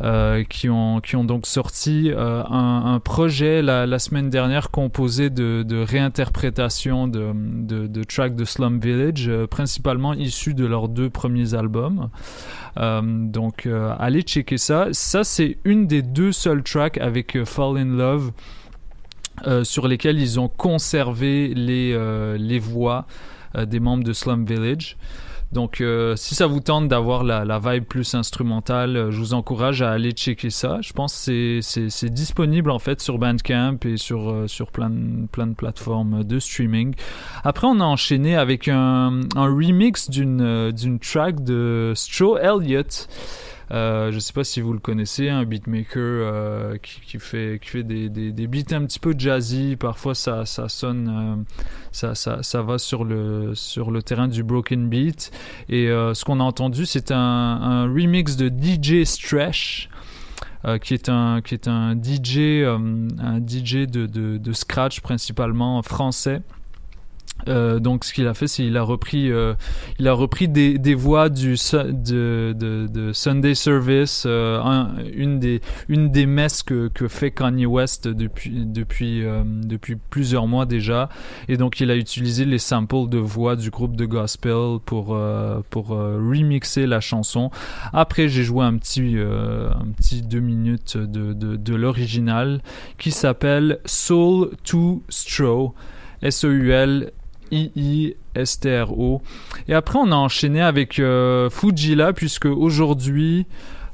euh, 0.02 0.44
qui, 0.44 0.70
ont, 0.70 1.00
qui 1.00 1.16
ont 1.16 1.24
donc 1.24 1.46
sorti 1.46 2.12
un, 2.18 3.00
projet 3.02 3.62
la, 3.62 3.98
semaine 3.98 4.30
dernière 4.30 4.70
composé 4.70 5.30
de, 5.30 5.84
réinterprétations 5.84 7.08
de, 7.08 7.32
de, 7.88 8.04
tracks 8.04 8.36
de 8.36 8.44
Slum 8.44 8.80
Village, 8.80 9.32
principalement 9.50 10.14
issus 10.14 10.54
de 10.54 10.66
leurs 10.66 10.90
deux 10.90 11.10
premiers 11.10 11.54
albums. 11.54 12.10
Donc 12.76 13.70
allez 13.98 14.24
checker 14.24 14.58
ça. 14.58 14.90
Ça 14.92 15.24
c'est 15.24 15.60
une 15.64 15.88
des 15.88 16.02
deux 16.02 16.34
seules 16.34 16.64
tracks 16.64 16.98
avec 16.98 17.46
Fall 17.46 17.78
in 17.78 17.96
Love 17.96 18.34
euh, 19.48 19.64
sur 19.64 19.88
lesquels 19.88 20.20
ils 20.20 20.40
ont 20.40 20.48
conservé 20.50 21.54
les, 21.56 21.94
euh, 21.94 22.38
les 22.38 22.60
voix 22.60 23.06
euh, 23.56 23.66
des 23.66 23.80
membres 23.80 24.04
de 24.04 24.14
Slum 24.14 24.46
Village. 24.46 24.98
Donc, 25.52 25.80
euh, 25.80 26.16
si 26.18 26.36
ça 26.36 26.48
vous 26.48 26.60
tente 26.60 26.88
d'avoir 26.90 27.24
la, 27.24 27.46
la 27.46 27.60
vibe 27.60 27.86
plus 27.86 28.14
instrumentale, 28.16 28.98
euh, 28.98 29.12
je 29.12 29.18
vous 29.20 29.34
encourage 29.34 29.82
à 29.82 29.92
aller 29.92 30.12
checker 30.12 30.50
ça. 30.50 30.80
Je 30.82 30.92
pense 30.92 31.28
que 31.28 31.60
c'est- 31.62 32.10
disponible 32.10 32.72
en 32.72 32.80
fait 32.80 33.00
sur 33.00 33.20
Bandcamp 33.20 33.78
et 33.86 33.96
sur, 33.96 34.44
sur 34.48 34.72
plein, 34.72 34.92
plein 35.32 35.48
de 35.48 35.54
plateformes 35.54 36.24
de 36.24 36.40
streaming. 36.40 36.94
Après, 37.44 37.68
on 37.68 37.80
a 37.80 37.86
enchaîné 37.86 38.36
avec 38.36 38.68
un, 38.68 39.22
un 39.36 39.46
remix 39.46 40.10
d'une 40.10 40.72
d'une 40.72 41.00
track 41.00 41.44
de 41.44 41.94
Stro 41.96 42.38
Elliott. 42.38 43.08
Euh, 43.72 44.12
je 44.12 44.20
sais 44.20 44.34
pas 44.34 44.44
si 44.44 44.62
vous 44.62 44.74
le 44.74 44.80
connaissez, 44.80 45.30
un 45.30 45.44
beatmaker 45.44 46.02
euh, 46.04 46.78
qui, 46.78 47.18
fait, 47.20 47.60
qui 47.62 47.70
fait 47.70 47.84
des, 47.84 48.48
beats 48.48 48.76
un 48.76 48.86
petit 48.86 49.00
peu 49.00 49.14
jazzy. 49.18 49.76
Parfois, 49.76 50.16
ça, 50.16 50.46
ça 50.46 50.70
sonne, 50.70 51.10
euh, 51.10 51.56
ça, 51.92 52.16
ça, 52.16 52.44
ça 52.44 52.62
va 52.62 52.78
sur 52.78 53.04
le, 53.04 53.56
sur 53.56 53.92
le 53.92 54.04
terrain 54.04 54.28
du 54.28 54.44
broken 54.44 54.88
beat. 54.88 55.32
Et 55.70 55.88
euh, 55.90 56.14
ce 56.14 56.26
qu'on 56.26 56.40
a 56.40 56.44
entendu, 56.44 56.86
c'est 56.86 57.12
un, 57.12 57.84
remix 57.86 58.36
de 58.36 58.50
DJ 58.50 59.04
Stresh. 59.04 59.90
euh, 60.66 60.78
qui 60.80 60.94
est 60.96 61.10
un 61.10 61.42
qui 61.42 61.54
est 61.54 61.68
un 61.68 61.94
DJ 61.94 62.66
un 62.66 63.40
DJ 63.40 63.86
de, 63.88 64.08
de 64.08 64.54
scratch 64.54 65.00
principalement 65.00 65.82
français 65.84 66.42
euh, 67.48 67.80
donc 67.80 68.04
ce 68.04 68.14
qu'il 68.14 68.28
a 68.28 68.34
fait 68.34 68.48
c'est 68.48 68.66
il 68.66 68.78
a 68.78 68.82
repris 68.82 69.32
euh, 69.32 69.54
il 70.00 70.08
a 70.08 70.14
repris 70.14 70.48
des, 70.48 70.78
des 70.78 70.96
voix 70.96 71.30
du 71.30 71.56
de, 71.56 72.54
de, 72.54 73.14
Sunday 73.14 73.56
Service 73.56 74.24
euh, 74.26 74.60
un- 74.62 74.92
une 75.14 75.40
des 75.40 75.62
une 75.88 76.12
des 76.12 76.26
messes 76.26 76.64
que, 76.64 76.88
que 76.88 77.08
fait 77.08 77.32
Kanye 77.32 77.66
West 77.66 78.08
depuis 78.08 78.66
depuis 78.66 79.24
depuis 79.64 79.96
plusieurs 80.10 80.48
mois 80.48 80.66
déjà. 80.66 81.10
Et 81.48 81.58
donc 81.58 81.80
il 81.80 81.92
a 81.92 81.96
utilisé 81.96 82.46
les 82.46 82.58
samples 82.58 83.10
de 83.10 83.18
voix 83.18 83.56
du 83.56 83.70
groupe 83.70 83.96
de 83.96 84.06
gospel 84.06 84.80
pour 84.86 85.18
pour 85.70 85.88
remixer 85.88 86.88
la 86.88 87.00
chanson. 87.00 87.52
Après 87.94 88.28
j'ai 88.28 88.44
joué 88.44 88.66
un 88.66 88.78
petit 88.78 89.18
un 89.18 89.92
petit 89.98 90.22
deux 90.22 90.40
minutes 90.40 90.98
de 90.98 91.34
de, 91.34 91.76
l'original 91.76 92.62
qui 92.98 93.12
s'appelle 93.12 93.80
Soul 93.86 94.52
to 94.64 95.04
Stro 95.10 95.74
S-O-U-L 96.22 97.12
I-I-S-T-R-O. 97.52 99.22
Et 99.68 99.74
après, 99.74 100.00
on 100.00 100.12
a 100.12 100.16
enchaîné 100.16 100.62
avec 100.62 101.00
euh, 101.00 101.50
Fujila, 101.50 102.14
puisque 102.14 102.46
aujourd'hui, 102.46 103.46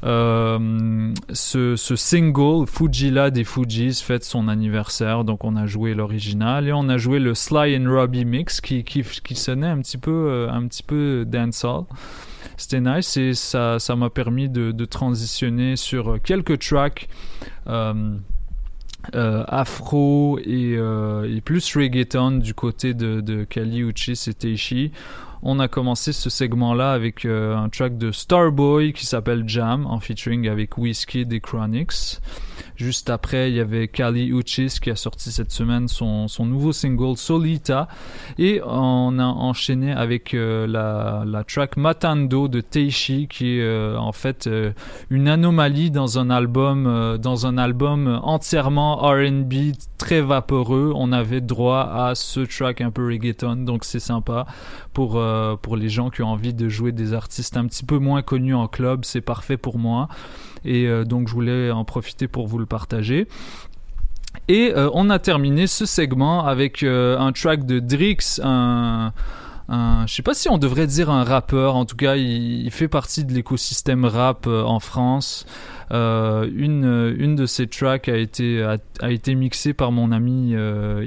euh, 0.04 1.14
ce, 1.32 1.76
ce 1.76 1.96
single, 1.96 2.66
Fujila 2.68 3.30
des 3.30 3.44
Fujis, 3.44 4.02
fête 4.04 4.24
son 4.24 4.48
anniversaire. 4.48 5.24
Donc, 5.24 5.44
on 5.44 5.56
a 5.56 5.66
joué 5.68 5.94
l'original 5.94 6.68
et 6.68 6.74
on 6.74 6.90
a 6.90 6.98
joué 6.98 7.20
le 7.20 7.36
Sly 7.36 7.78
and 7.78 7.90
Robbie 7.92 8.26
mix 8.26 8.62
qui, 8.62 8.84
qui, 8.84 9.04
qui 9.04 9.36
sonnait 9.36 9.68
un 9.68 9.80
petit 9.80 9.98
peu, 9.98 10.12
euh, 10.12 10.52
un 10.52 10.68
petit 10.68 10.84
peu 10.84 11.26
dancehall. 11.28 11.84
C'était 12.58 12.82
nice 12.82 13.18
et 13.18 13.34
ça 13.34 13.78
m'a 13.96 14.10
permis 14.10 14.48
de, 14.48 14.72
de 14.72 14.86
transitionner 14.86 15.76
sur 15.76 16.22
quelques 16.22 16.60
tracks. 16.60 17.08
Euh, 19.16 19.44
afro 19.48 20.40
et, 20.40 20.76
euh, 20.78 21.36
et 21.36 21.42
plus 21.42 21.76
reggaeton 21.76 22.32
du 22.32 22.54
côté 22.54 22.94
de, 22.94 23.22
de 23.22 23.44
Kali 23.44 23.80
Uchis 23.80 24.26
et 24.28 24.34
Teishi. 24.34 24.92
On 25.44 25.60
a 25.60 25.68
commencé 25.68 26.14
ce 26.14 26.30
segment-là 26.30 26.94
avec 26.94 27.26
euh, 27.26 27.56
un 27.56 27.70
track 27.70 27.98
de 27.98 28.12
Starboy 28.12 28.94
qui 28.94 29.08
s'appelle 29.08 29.44
Jam 29.48 29.88
en 29.88 30.00
featuring 30.00 30.48
avec 30.48 30.78
Whiskey 30.78 31.26
des 31.26 31.40
Chronics. 31.40 32.20
Juste 32.82 33.12
après, 33.12 33.52
il 33.52 33.58
y 33.58 33.60
avait 33.60 33.88
Kali 33.88 34.32
Uchis 34.32 34.80
qui 34.82 34.90
a 34.90 34.96
sorti 34.96 35.32
cette 35.32 35.52
semaine 35.52 35.88
son, 35.88 36.28
nouveau 36.40 36.72
single 36.72 37.16
Solita. 37.16 37.88
Et 38.40 38.60
on 38.66 39.20
a 39.20 39.24
enchaîné 39.24 39.92
avec 39.92 40.34
euh, 40.34 40.66
la, 40.66 41.44
track 41.44 41.78
Matando 41.78 42.48
de 42.48 42.60
Teishi 42.60 43.28
qui 43.28 43.60
est 43.60 43.62
euh, 43.62 43.98
en 43.98 44.14
fait 44.14 44.48
euh, 44.48 44.72
une 45.12 45.28
anomalie 45.28 45.92
dans 45.92 46.18
un 46.18 46.32
album 46.32 46.88
entièrement 48.24 48.96
R&B 48.96 49.54
très 50.00 50.22
vaporeux. 50.22 50.92
On 50.96 51.12
avait 51.12 51.42
droit 51.42 51.82
à 51.82 52.16
ce 52.16 52.40
track 52.40 52.82
un 52.82 52.90
peu 52.90 53.06
reggaeton 53.06 53.58
donc 53.58 53.86
c'est 53.86 54.00
sympa 54.00 54.48
pour 54.94 55.24
pour 55.62 55.78
les 55.78 55.90
gens 55.90 56.10
qui 56.10 56.24
ont 56.24 56.30
envie 56.30 56.56
de 56.56 56.68
jouer 56.68 56.92
des 56.92 57.14
artistes 57.14 57.58
un 57.58 57.68
petit 57.68 57.86
peu 57.86 58.00
moins 58.00 58.24
connus 58.24 58.56
en 58.56 58.68
club, 58.68 59.06
c'est 59.06 59.22
parfait 59.22 59.58
pour 59.58 59.78
moi. 59.78 60.10
Et 60.66 60.88
euh, 60.88 61.04
donc 61.04 61.28
je 61.28 61.34
voulais 61.34 61.72
en 61.72 61.86
profiter 61.86 62.28
pour 62.28 62.48
vous 62.48 62.58
le 62.58 62.66
partager. 62.66 63.28
Et 64.48 64.72
euh, 64.76 64.90
on 64.94 65.10
a 65.10 65.20
terminé 65.20 65.68
ce 65.68 65.86
segment 65.86 66.46
avec 66.46 66.84
euh, 66.84 67.18
un 67.18 67.32
track 67.32 67.66
de 67.66 67.80
Drix, 67.80 68.40
un, 68.44 69.14
un, 69.72 70.06
je 70.06 70.14
sais 70.14 70.22
pas 70.22 70.34
si 70.34 70.50
on 70.50 70.58
devrait 70.58 70.86
dire 70.86 71.10
un 71.10 71.24
rappeur, 71.24 71.76
en 71.76 71.86
tout 71.86 71.96
cas 71.96 72.18
il, 72.18 72.70
fait 72.72 72.90
partie 72.90 73.24
de 73.24 73.34
l'écosystème 73.34 74.04
rap 74.04 74.46
euh, 74.46 74.64
en 74.64 74.80
France. 74.80 75.46
Euh, 75.92 76.50
une, 76.56 76.86
euh, 76.86 77.16
une 77.18 77.36
de 77.36 77.46
ces 77.46 77.68
tracks 77.68 78.08
a 78.08 78.16
été, 78.16 78.64
a, 78.64 79.12
été 79.12 79.36
mixée 79.36 79.74
par 79.74 79.92
mon 79.92 80.12
ami 80.12 80.56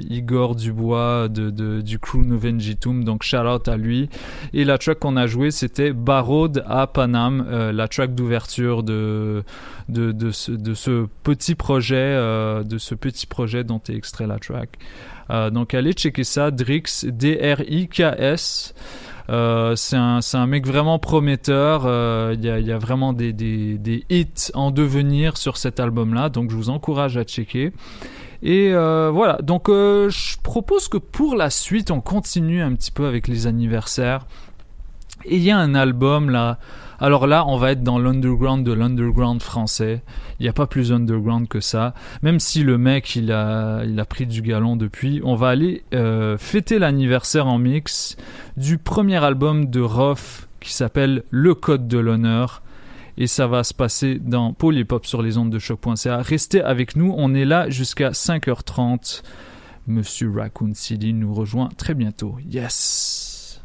Igor 0.09 0.55
Dubois 0.55 1.27
de, 1.27 1.81
du 1.81 1.99
crew 1.99 2.25
Novenjitum, 2.25 3.03
donc 3.03 3.21
shout 3.21 3.37
out 3.37 3.67
à 3.67 3.77
lui. 3.77 4.09
Et 4.53 4.63
la 4.63 4.79
track 4.79 4.99
qu'on 4.99 5.15
a 5.15 5.27
jouée 5.27 5.51
c'était 5.51 5.93
Barod 5.93 6.63
à 6.67 6.87
Panam, 6.87 7.45
euh, 7.47 7.71
la 7.71 7.87
track 7.87 8.15
d'ouverture 8.15 8.81
de, 8.81 9.43
de, 9.89 10.11
de, 10.11 10.31
ce, 10.31 10.51
de 10.51 10.73
ce 10.73 11.05
petit 11.23 11.53
projet, 11.53 12.15
de 12.15 12.77
ce 12.79 12.95
petit 12.95 13.27
projet 13.27 13.63
dont 13.63 13.81
est 13.89 13.95
extrait 13.95 14.25
la 14.25 14.39
track. 14.39 14.79
Euh, 15.29 15.49
donc 15.49 15.73
allez 15.73 15.93
checker 15.93 16.23
ça, 16.23 16.51
Drix, 16.51 17.05
D-R-I-K-S. 17.07 18.73
Euh, 19.29 19.75
c'est 19.75 19.95
un, 19.95 20.19
un 20.33 20.45
mec 20.45 20.67
vraiment 20.67 20.99
prometteur. 20.99 21.83
Euh, 21.85 22.35
Il 22.37 22.45
y, 22.45 22.49
a, 22.49 22.59
y 22.59 22.71
a 22.71 22.77
vraiment 22.77 23.13
des, 23.13 23.33
des, 23.33 23.77
des 23.77 24.03
hits 24.09 24.51
en 24.53 24.71
devenir 24.71 25.37
sur 25.37 25.57
cet 25.57 25.79
album-là, 25.79 26.29
donc 26.29 26.51
je 26.51 26.55
vous 26.55 26.69
encourage 26.69 27.17
à 27.17 27.23
checker. 27.23 27.71
Et 28.43 28.71
voilà, 28.73 29.39
donc 29.41 29.69
je 29.69 30.37
propose 30.43 30.87
que 30.87 30.97
pour 30.97 31.35
la 31.35 31.49
suite, 31.49 31.89
on 31.89 32.01
continue 32.01 32.61
un 32.61 32.75
petit 32.75 32.91
peu 32.91 33.07
avec 33.07 33.27
les 33.27 33.47
anniversaires. 33.47 34.27
Et 35.23 35.37
il 35.37 35.41
y 35.43 35.49
a 35.49 35.57
un 35.57 35.73
album 35.73 36.29
là. 36.29 36.59
Alors 36.99 37.27
là, 37.27 37.45
on 37.47 37.57
va 37.57 37.71
être 37.71 37.83
dans 37.83 37.99
l'underground 37.99 38.65
de 38.65 38.71
l'underground 38.71 39.41
français. 39.41 40.01
Il 40.39 40.43
n'y 40.43 40.49
a 40.49 40.53
pas 40.53 40.67
plus 40.67 40.91
underground 40.91 41.47
que 41.47 41.59
ça. 41.59 41.93
Même 42.21 42.39
si 42.39 42.63
le 42.63 42.77
mec, 42.77 43.15
il 43.15 43.31
a, 43.31 43.83
il 43.83 43.99
a 43.99 44.05
pris 44.05 44.25
du 44.25 44.41
galon 44.41 44.75
depuis. 44.75 45.21
On 45.23 45.35
va 45.35 45.49
aller 45.49 45.83
euh, 45.93 46.37
fêter 46.37 46.79
l'anniversaire 46.79 47.47
en 47.47 47.57
mix 47.57 48.15
du 48.57 48.77
premier 48.77 49.23
album 49.23 49.65
de 49.65 49.81
Roth 49.81 50.47
qui 50.59 50.73
s'appelle 50.73 51.23
Le 51.29 51.53
Code 51.53 51.87
de 51.87 51.97
l'honneur. 51.97 52.61
Et 53.17 53.27
ça 53.27 53.47
va 53.47 53.63
se 53.63 53.73
passer 53.73 54.19
dans 54.19 54.51
Polypop 54.53 55.05
sur 55.05 55.21
les 55.21 55.37
ondes 55.37 55.49
de 55.49 55.59
choc.ca. 55.59 56.17
Restez 56.17 56.61
avec 56.61 56.95
nous. 56.95 57.13
On 57.15 57.33
est 57.33 57.45
là 57.45 57.69
jusqu'à 57.69 58.09
5h30. 58.09 59.23
Monsieur 59.87 60.31
Raccoon 60.35 60.73
City 60.73 61.13
nous 61.13 61.33
rejoint 61.33 61.69
très 61.77 61.93
bientôt. 61.93 62.37
Yes! 62.49 63.61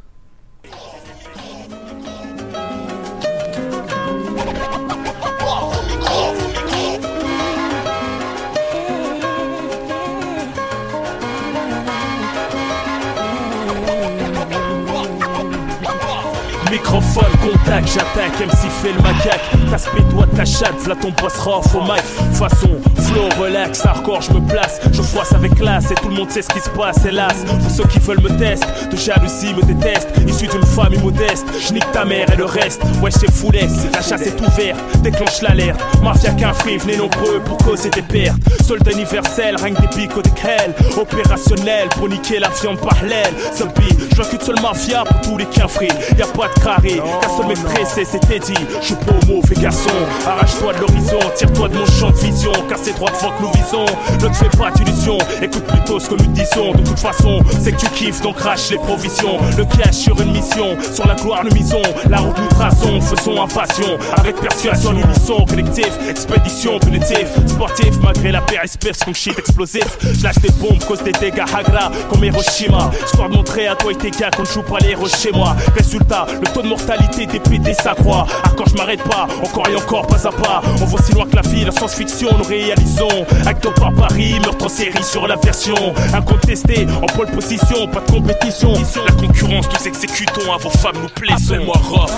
Microphone, 16.71 17.25
contact, 17.41 17.89
j'attaque, 17.89 18.39
MC 18.39 18.69
fait 18.81 18.93
le 18.93 19.01
macaque. 19.01 19.41
T'as 19.69 19.77
toi 20.09 20.25
ta 20.33 20.45
chatte, 20.45 20.79
v'là 20.79 20.95
ton 20.95 21.11
boss 21.21 21.37
rough 21.39 21.75
au 21.75 21.81
mic. 21.81 22.01
Façon, 22.33 22.79
flow, 22.95 23.27
relax, 23.37 23.85
hardcore, 23.85 24.21
je 24.21 24.31
me 24.31 24.39
place. 24.47 24.79
Je 24.93 25.01
froisse 25.01 25.33
avec 25.33 25.53
classe 25.55 25.91
et 25.91 25.95
tout 25.95 26.07
le 26.07 26.15
monde 26.15 26.31
sait 26.31 26.41
ce 26.41 26.47
qui 26.47 26.61
se 26.61 26.69
passe, 26.69 27.03
hélas. 27.05 27.43
Pour 27.45 27.69
ceux 27.69 27.83
qui 27.83 27.99
veulent 27.99 28.21
me 28.21 28.29
tester, 28.37 28.67
de 28.89 28.95
jalousie 28.95 29.53
me 29.53 29.63
détestent. 29.63 30.11
Issu 30.25 30.47
d'une 30.47 30.65
famille 30.65 30.99
modeste, 30.99 31.45
je 31.59 31.73
nique 31.73 31.91
ta 31.91 32.05
mère 32.05 32.31
et 32.31 32.37
le 32.37 32.45
reste. 32.45 32.81
Ouais, 33.01 33.11
c'est 33.11 33.29
foulé, 33.29 33.67
la 33.93 34.01
chasse 34.01 34.21
est 34.21 34.39
ouverte, 34.39 34.79
déclenche 35.01 35.41
l'alerte. 35.41 35.81
Mafia 36.01 36.31
qu'un 36.31 36.53
free, 36.53 36.77
venez 36.77 36.95
nombreux 36.95 37.41
pour 37.45 37.57
causer 37.57 37.89
des 37.89 38.01
pertes. 38.01 38.37
Soldat 38.65 38.91
universel, 38.91 39.57
règne 39.57 39.75
des 39.75 39.87
pics 39.87 40.15
des 40.23 40.31
crêles. 40.31 40.73
Opérationnel 40.97 41.89
pour 41.89 42.07
niquer 42.07 42.39
la 42.39 42.47
viande 42.61 42.79
par 42.79 42.95
l'aile. 43.03 43.33
Zombie, 43.57 43.97
je 44.15 44.21
qu'une 44.21 44.39
seule 44.39 44.61
mafia 44.61 45.03
pour 45.03 45.19
tous 45.21 45.37
les 45.37 45.47
free. 45.67 45.89
Y 46.17 46.21
a 46.21 46.27
pas 46.27 46.47
de 46.47 46.60
carré, 46.63 47.01
seul 47.37 47.47
mec 47.47 47.61
pressé, 47.63 48.05
c'était 48.05 48.39
dit. 48.39 48.53
Je 48.81 48.85
suis 48.87 48.95
pas 48.95 49.13
mauvais 49.27 49.55
garçon, 49.55 49.89
arrache-toi 50.25 50.73
de 50.73 50.79
l'horizon, 50.79 51.19
tire-toi 51.35 51.69
de 51.69 51.77
mon 51.77 51.85
champ 51.85 52.09
de 52.09 52.17
vision. 52.17 52.51
Car 52.69 52.77
c'est 52.81 52.93
droit 52.93 53.11
devant 53.11 53.31
que 53.31 53.41
nous 53.41 53.51
visons. 53.51 53.85
Ne 54.21 54.27
te 54.27 54.35
fais 54.35 54.57
pas 54.57 54.71
d'illusions, 54.71 55.17
écoute 55.41 55.63
plutôt 55.65 55.99
ce 55.99 56.09
que 56.09 56.15
nous 56.15 56.31
disons. 56.31 56.71
De 56.73 56.83
toute 56.83 56.99
façon, 56.99 57.39
c'est 57.59 57.71
que 57.71 57.79
tu 57.81 57.87
kiffes, 57.91 58.21
donc 58.21 58.35
crache 58.37 58.69
les 58.69 58.77
provisions. 58.77 59.37
Le 59.57 59.65
cash 59.65 59.95
sur 59.95 60.19
une 60.21 60.31
mission, 60.31 60.77
sur 60.93 61.07
la 61.07 61.15
gloire 61.15 61.43
nous 61.43 61.53
misons. 61.55 61.81
La 62.09 62.17
route 62.17 62.37
nous 62.37 62.47
traçons, 62.47 63.01
faisons 63.01 63.41
invasion. 63.41 63.97
Avec 64.17 64.35
persuasion, 64.35 64.91
unissons, 64.93 65.45
collectif, 65.45 65.89
expédition 66.09 66.79
punitive. 66.79 67.27
Sportif, 67.47 67.99
malgré 68.03 68.31
la 68.31 68.41
périspèce, 68.41 68.99
comme 69.03 69.15
shit 69.15 69.37
explosif. 69.37 69.97
Je 70.01 70.23
lâche 70.23 70.39
des 70.39 70.51
bombes, 70.51 70.83
cause 70.85 71.03
des 71.03 71.11
dégâts 71.11 71.45
Hagra, 71.53 71.91
comme 72.09 72.23
Hiroshima. 72.23 72.91
Histoire 73.05 73.29
de 73.29 73.35
montrer 73.35 73.67
à 73.67 73.75
toi 73.75 73.91
et 73.91 73.95
tes 73.95 74.11
gars 74.11 74.29
qu'on 74.31 74.43
ne 74.43 74.47
joue 74.47 74.61
pas 74.61 74.77
les 74.79 74.95
chez 75.09 75.31
moi. 75.31 75.55
Résultat, 75.75 76.25
le 76.29 76.50
taux 76.53 76.61
de 76.61 76.67
mortalité 76.67 77.25
des 77.25 77.39
PD 77.39 77.73
s'accroît. 77.73 78.25
Ah, 78.43 78.51
quand 78.55 78.65
je 78.67 78.75
m'arrête 78.75 79.03
pas, 79.03 79.27
encore 79.43 79.67
et 79.69 79.75
encore, 79.75 80.07
pas 80.07 80.27
à 80.27 80.31
pas. 80.31 80.61
On 80.81 80.85
voit 80.85 81.01
si 81.01 81.13
loin 81.13 81.25
que 81.25 81.35
la 81.35 81.41
vie, 81.41 81.65
la 81.65 81.71
science-fiction, 81.71 82.29
nous 82.37 82.43
réalisons. 82.43 83.25
Acte 83.45 83.67
par 83.79 83.93
Paris, 83.93 84.39
meurtre 84.43 84.65
en 84.65 84.69
série 84.69 85.03
sur 85.03 85.27
la 85.27 85.35
version. 85.35 85.75
Incontesté, 86.13 86.87
en 87.01 87.05
pole 87.07 87.27
position, 87.27 87.87
pas 87.87 88.01
de 88.01 88.11
compétition. 88.11 88.73
La 89.05 89.13
concurrence, 89.13 89.69
tous 89.69 89.85
exécutons, 89.85 90.53
à 90.53 90.57
vos 90.57 90.69
femmes 90.69 90.97
nous 91.01 91.09
plaisons. 91.09 91.53
Appelle-moi 91.53 91.75
Rof, 91.89 92.11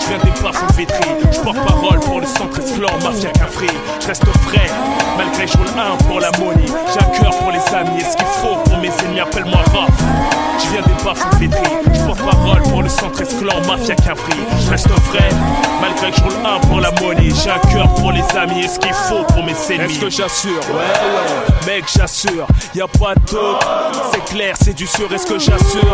je 0.00 0.06
viens 0.08 0.18
des 0.18 0.40
bas 0.40 0.52
vétrés. 0.76 1.16
Je 1.32 1.40
porte 1.40 1.58
parole 1.66 2.00
pour 2.00 2.20
le 2.20 2.26
centre 2.26 2.58
esclore, 2.60 2.98
mafia 3.02 3.30
café. 3.30 3.66
Je 4.00 4.06
reste 4.06 4.24
frais, 4.42 4.70
malgré 5.16 5.46
je 5.46 5.56
roule 5.56 5.66
un 5.78 5.96
pour 6.04 6.20
la. 6.20 6.30
J'ai 6.30 7.00
un 7.00 7.20
cœur 7.20 7.36
pour 7.38 7.50
les 7.50 7.74
amis, 7.74 8.00
et 8.00 8.04
ce 8.04 8.16
qu'il 8.16 8.26
faut 8.26 8.56
pour 8.64 8.78
mes 8.78 8.88
ennemis, 9.04 9.20
appelle-moi 9.20 9.60
Rof. 9.72 10.49
Je 10.62 10.68
viens 10.70 10.82
des 10.82 11.04
bas 11.04 11.14
vétrés. 11.38 11.76
Je 11.92 12.00
porte 12.06 12.18
parole 12.18 12.62
pour 12.62 12.82
le 12.82 12.88
centre 12.88 13.20
esclore, 13.20 13.60
mafia 13.66 13.94
café. 13.94 14.32
Je 14.64 14.70
reste 14.70 14.88
vrai, 14.88 15.28
malgré 15.80 16.10
que 16.10 16.16
je 16.18 16.22
roule 16.22 16.32
un 16.44 16.60
pour 16.66 16.80
la 16.80 16.90
money. 16.92 17.30
J'ai 17.42 17.50
un 17.50 17.58
cœur 17.72 17.88
pour 17.94 18.12
les 18.12 18.24
amis, 18.36 18.64
et 18.64 18.68
ce 18.68 18.78
qu'il 18.78 18.92
faut 18.92 19.24
pour 19.24 19.42
mes 19.44 19.54
ennemis? 19.70 19.94
Est-ce 19.94 20.00
que 20.00 20.10
j'assure? 20.10 20.60
Ouais, 20.70 20.76
ouais, 20.76 21.74
mec, 21.76 21.84
j'assure. 21.94 22.46
Y 22.74 22.80
a 22.80 22.88
pas 22.88 23.14
de 23.14 23.20
doute, 23.20 23.66
c'est 24.12 24.24
clair, 24.24 24.54
c'est 24.62 24.74
du 24.74 24.86
sûr. 24.86 25.12
Est-ce 25.12 25.26
que 25.26 25.38
j'assure? 25.38 25.92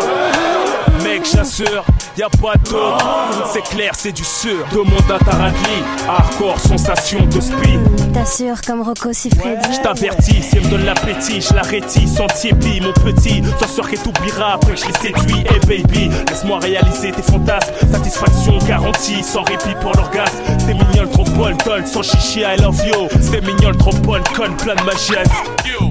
Mec, 1.03 1.27
j'assure, 1.31 1.85
y 2.17 2.23
a 2.23 2.29
pas 2.29 2.55
doute, 2.55 3.47
c'est 3.53 3.61
clair, 3.61 3.91
c'est 3.95 4.11
du 4.11 4.23
sûr. 4.23 4.65
Demande 4.71 5.11
à 5.11 5.23
Taradli, 5.23 5.83
hardcore, 6.07 6.59
sensation 6.59 7.25
de 7.25 7.39
speed. 7.39 8.13
T'assures 8.13 8.61
comme 8.65 8.81
Rocco 8.81 9.13
Siffredi. 9.13 9.67
Je 9.71 9.81
t'avertis, 9.81 10.41
si 10.41 10.57
elle 10.57 10.63
me 10.63 10.69
donne 10.69 10.85
l'appétit, 10.85 11.41
je 11.41 11.53
la 11.53 11.61
rétis, 11.61 12.07
sans 12.07 12.27
tiépi, 12.27 12.81
mon 12.81 12.93
petit. 12.93 13.43
Sois 13.57 13.67
sûr 13.67 13.89
qu'elle 13.89 13.99
t'oubliera 13.99 14.53
après 14.53 14.73
que 14.73 14.79
je 14.79 14.87
l'ai 14.87 14.93
séduit. 14.93 15.41
Hey 15.41 15.59
baby, 15.67 16.09
laisse-moi 16.29 16.59
réaliser 16.59 17.11
tes 17.11 17.21
fantasmes. 17.21 17.71
Satisfaction 17.91 18.57
garantie, 18.67 19.23
sans 19.23 19.43
répit 19.43 19.75
pour 19.81 19.93
l'orgasme. 19.93 20.37
C'était 20.57 20.73
mignon 20.73 21.03
le 21.03 21.09
trop 21.09 21.23
Bolton, 21.23 21.85
sans 21.85 22.01
chichi, 22.01 22.39
I 22.39 22.59
love 22.59 22.81
you. 22.85 23.07
C'était 23.21 23.41
mignon 23.41 23.69
le 23.69 23.77
trop 23.77 23.91
con, 23.91 24.21
plein 24.57 24.75
de 24.75 24.83
magie. 24.83 25.13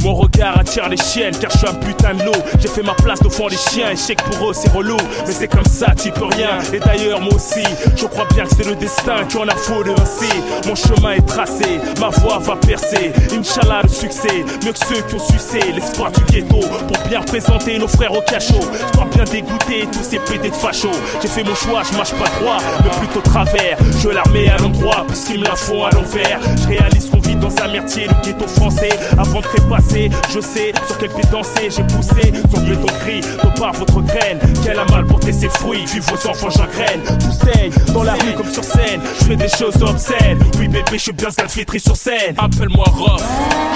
Mon 0.02 0.14
regard 0.14 0.58
attire 0.58 0.88
les 0.88 0.96
chiennes, 0.96 1.36
car 1.38 1.50
je 1.50 1.58
suis 1.58 1.68
un 1.68 1.74
putain 1.74 2.14
de 2.14 2.24
loup. 2.24 2.32
J'ai 2.60 2.68
fait 2.68 2.82
ma 2.82 2.94
place 2.94 3.20
devant 3.20 3.48
les 3.48 3.56
chiens, 3.56 3.90
et 3.90 3.96
je 3.96 4.00
sais 4.00 4.14
que 4.16 4.22
pour 4.24 4.50
eux 4.50 4.54
c'est 4.54 4.72
relou. 4.72 4.95
Mais 5.26 5.32
c'est 5.32 5.48
comme 5.48 5.64
ça, 5.64 5.86
tu 6.00 6.10
peux 6.10 6.26
rien. 6.26 6.58
Et 6.72 6.78
d'ailleurs, 6.78 7.20
moi 7.20 7.34
aussi, 7.34 7.64
je 7.96 8.06
crois 8.06 8.26
bien 8.34 8.44
que 8.44 8.54
c'est 8.56 8.66
le 8.66 8.74
destin 8.74 9.24
qui 9.28 9.36
en 9.36 9.48
a 9.48 9.54
faute 9.54 9.86
ainsi. 10.00 10.32
Mon 10.66 10.74
chemin 10.74 11.12
est 11.12 11.26
tracé, 11.26 11.80
ma 12.00 12.08
voix 12.08 12.38
va 12.38 12.56
percer. 12.56 13.12
Inch'Allah, 13.36 13.80
le 13.82 13.88
succès, 13.88 14.44
mieux 14.64 14.72
que 14.72 14.78
ceux 14.78 15.02
qui 15.02 15.14
ont 15.14 15.18
sucé 15.18 15.60
l'espoir 15.74 16.10
du 16.12 16.24
ghetto. 16.24 16.60
Pour 16.60 17.08
bien 17.08 17.20
représenter 17.20 17.78
nos 17.78 17.88
frères 17.88 18.12
au 18.12 18.20
cachot. 18.22 18.60
Je 18.94 19.16
bien 19.16 19.24
dégoûter 19.24 19.88
tous 19.92 20.02
ces 20.02 20.18
pédés 20.18 20.50
de 20.50 20.54
fachos. 20.54 20.90
J'ai 21.22 21.28
fait 21.28 21.44
mon 21.44 21.54
choix, 21.54 21.82
je 21.90 21.96
marche 21.96 22.12
pas 22.12 22.28
droit, 22.40 22.58
mais 22.84 22.90
plutôt 22.98 23.20
travers. 23.20 23.76
Je 24.00 24.08
l'armée 24.08 24.48
à 24.48 24.56
l'endroit, 24.58 25.04
puisqu'ils 25.06 25.40
me 25.40 25.44
la 25.44 25.56
font 25.56 25.84
à 25.84 25.90
l'envers. 25.90 26.40
Je 26.62 26.68
réalise 26.68 27.10
qu'on 27.10 27.18
vit 27.18 27.36
dans 27.36 27.54
un 27.62 27.68
mertier, 27.68 28.06
le 28.06 28.14
ghetto 28.24 28.46
français. 28.48 28.90
Avant 29.18 29.40
de 29.40 29.46
trépasser, 29.46 30.10
je 30.34 30.40
sais 30.40 30.72
sur 30.86 30.98
quel 30.98 31.10
pied 31.10 31.24
danser. 31.30 31.70
J'ai 31.70 31.82
poussé 31.84 32.32
sur 32.50 32.60
le 32.60 32.76
béton 32.76 32.92
gris, 33.04 33.20
de 33.20 33.60
par 33.60 33.72
votre 33.72 34.00
graine. 34.02 34.38
Qu'elle 34.64 34.78
mal 34.90 35.06
porté 35.06 35.32
ses 35.32 35.48
fruits, 35.48 35.84
puis 35.86 36.00
vos 36.00 36.14
enfants 36.28 36.50
j'engraine. 36.50 37.02
Tout 37.18 37.32
saigne, 37.32 37.72
dans 37.92 38.02
la 38.02 38.14
rue 38.14 38.34
comme 38.36 38.50
sur 38.50 38.64
scène. 38.64 39.00
Je 39.20 39.24
fais 39.24 39.36
des 39.36 39.48
choses 39.48 39.82
obscènes. 39.82 40.38
Oui, 40.58 40.68
bébé, 40.68 40.84
je 40.92 40.98
suis 40.98 41.12
bien 41.12 41.30
scalfétri 41.30 41.80
sur 41.80 41.96
scène. 41.96 42.34
Appelle-moi 42.38 42.84
Rof, 42.86 43.22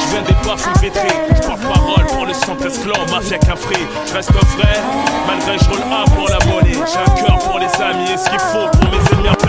je 0.00 0.12
viens 0.12 0.22
des 0.22 0.46
parfums 0.46 0.80
vétrés. 0.80 1.08
Je 1.28 1.46
porte 1.46 1.60
parole 1.60 2.06
pour 2.06 2.26
le 2.26 2.34
centre 2.34 2.66
esclan, 2.66 3.06
mafia 3.10 3.38
café. 3.38 3.76
Je 4.06 4.14
reste 4.14 4.32
vrai, 4.32 4.80
malgré 5.26 5.58
je 5.58 5.64
roule 5.70 5.84
un 5.90 6.04
pour 6.10 6.28
la 6.28 6.38
monnaie. 6.46 6.72
J'ai 6.72 6.98
un 6.98 7.14
cœur 7.14 7.38
pour 7.38 7.58
les 7.58 7.82
amis 7.82 8.10
et 8.12 8.16
ce 8.16 8.28
qu'il 8.30 8.38
faut 8.38 8.68
pour 8.78 8.90
mes 8.90 8.98
ennemis. 9.12 9.39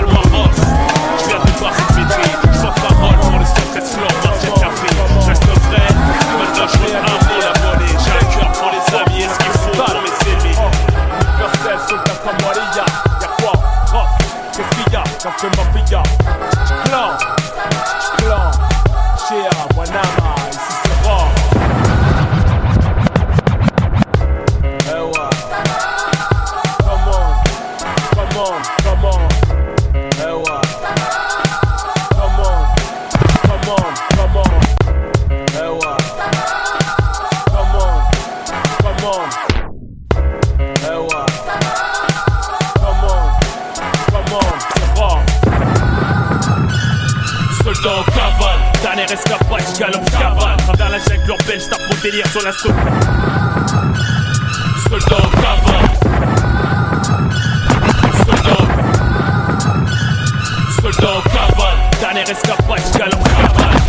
Qu'il 15.22 15.50
y 15.50 15.52
a 15.52 15.52
Quand 19.52 19.86
fait 19.86 19.94
ma 19.94 20.02
fille 20.02 20.11
escapade, 49.12 49.64
j'galope, 49.76 50.10
j'cavale 50.10 50.58
Travers 50.58 50.90
la 50.90 51.00
jungle 51.00 51.30
urbaine, 51.30 51.60
j'tape 51.60 51.80
mon 51.90 52.02
délire 52.02 52.28
sur 52.28 52.42
la 52.44 52.52
soupe. 52.52 52.74
Soldat 54.90 55.16
en 55.16 55.30
cavale. 55.42 55.90
Soldat. 58.26 58.64
Soldat 60.82 61.10
en 61.10 61.22
cavale, 61.30 61.80
dernière 62.00 62.30
escapade, 62.30 62.82
j'galope, 62.94 63.28
j'cavale 63.28 63.82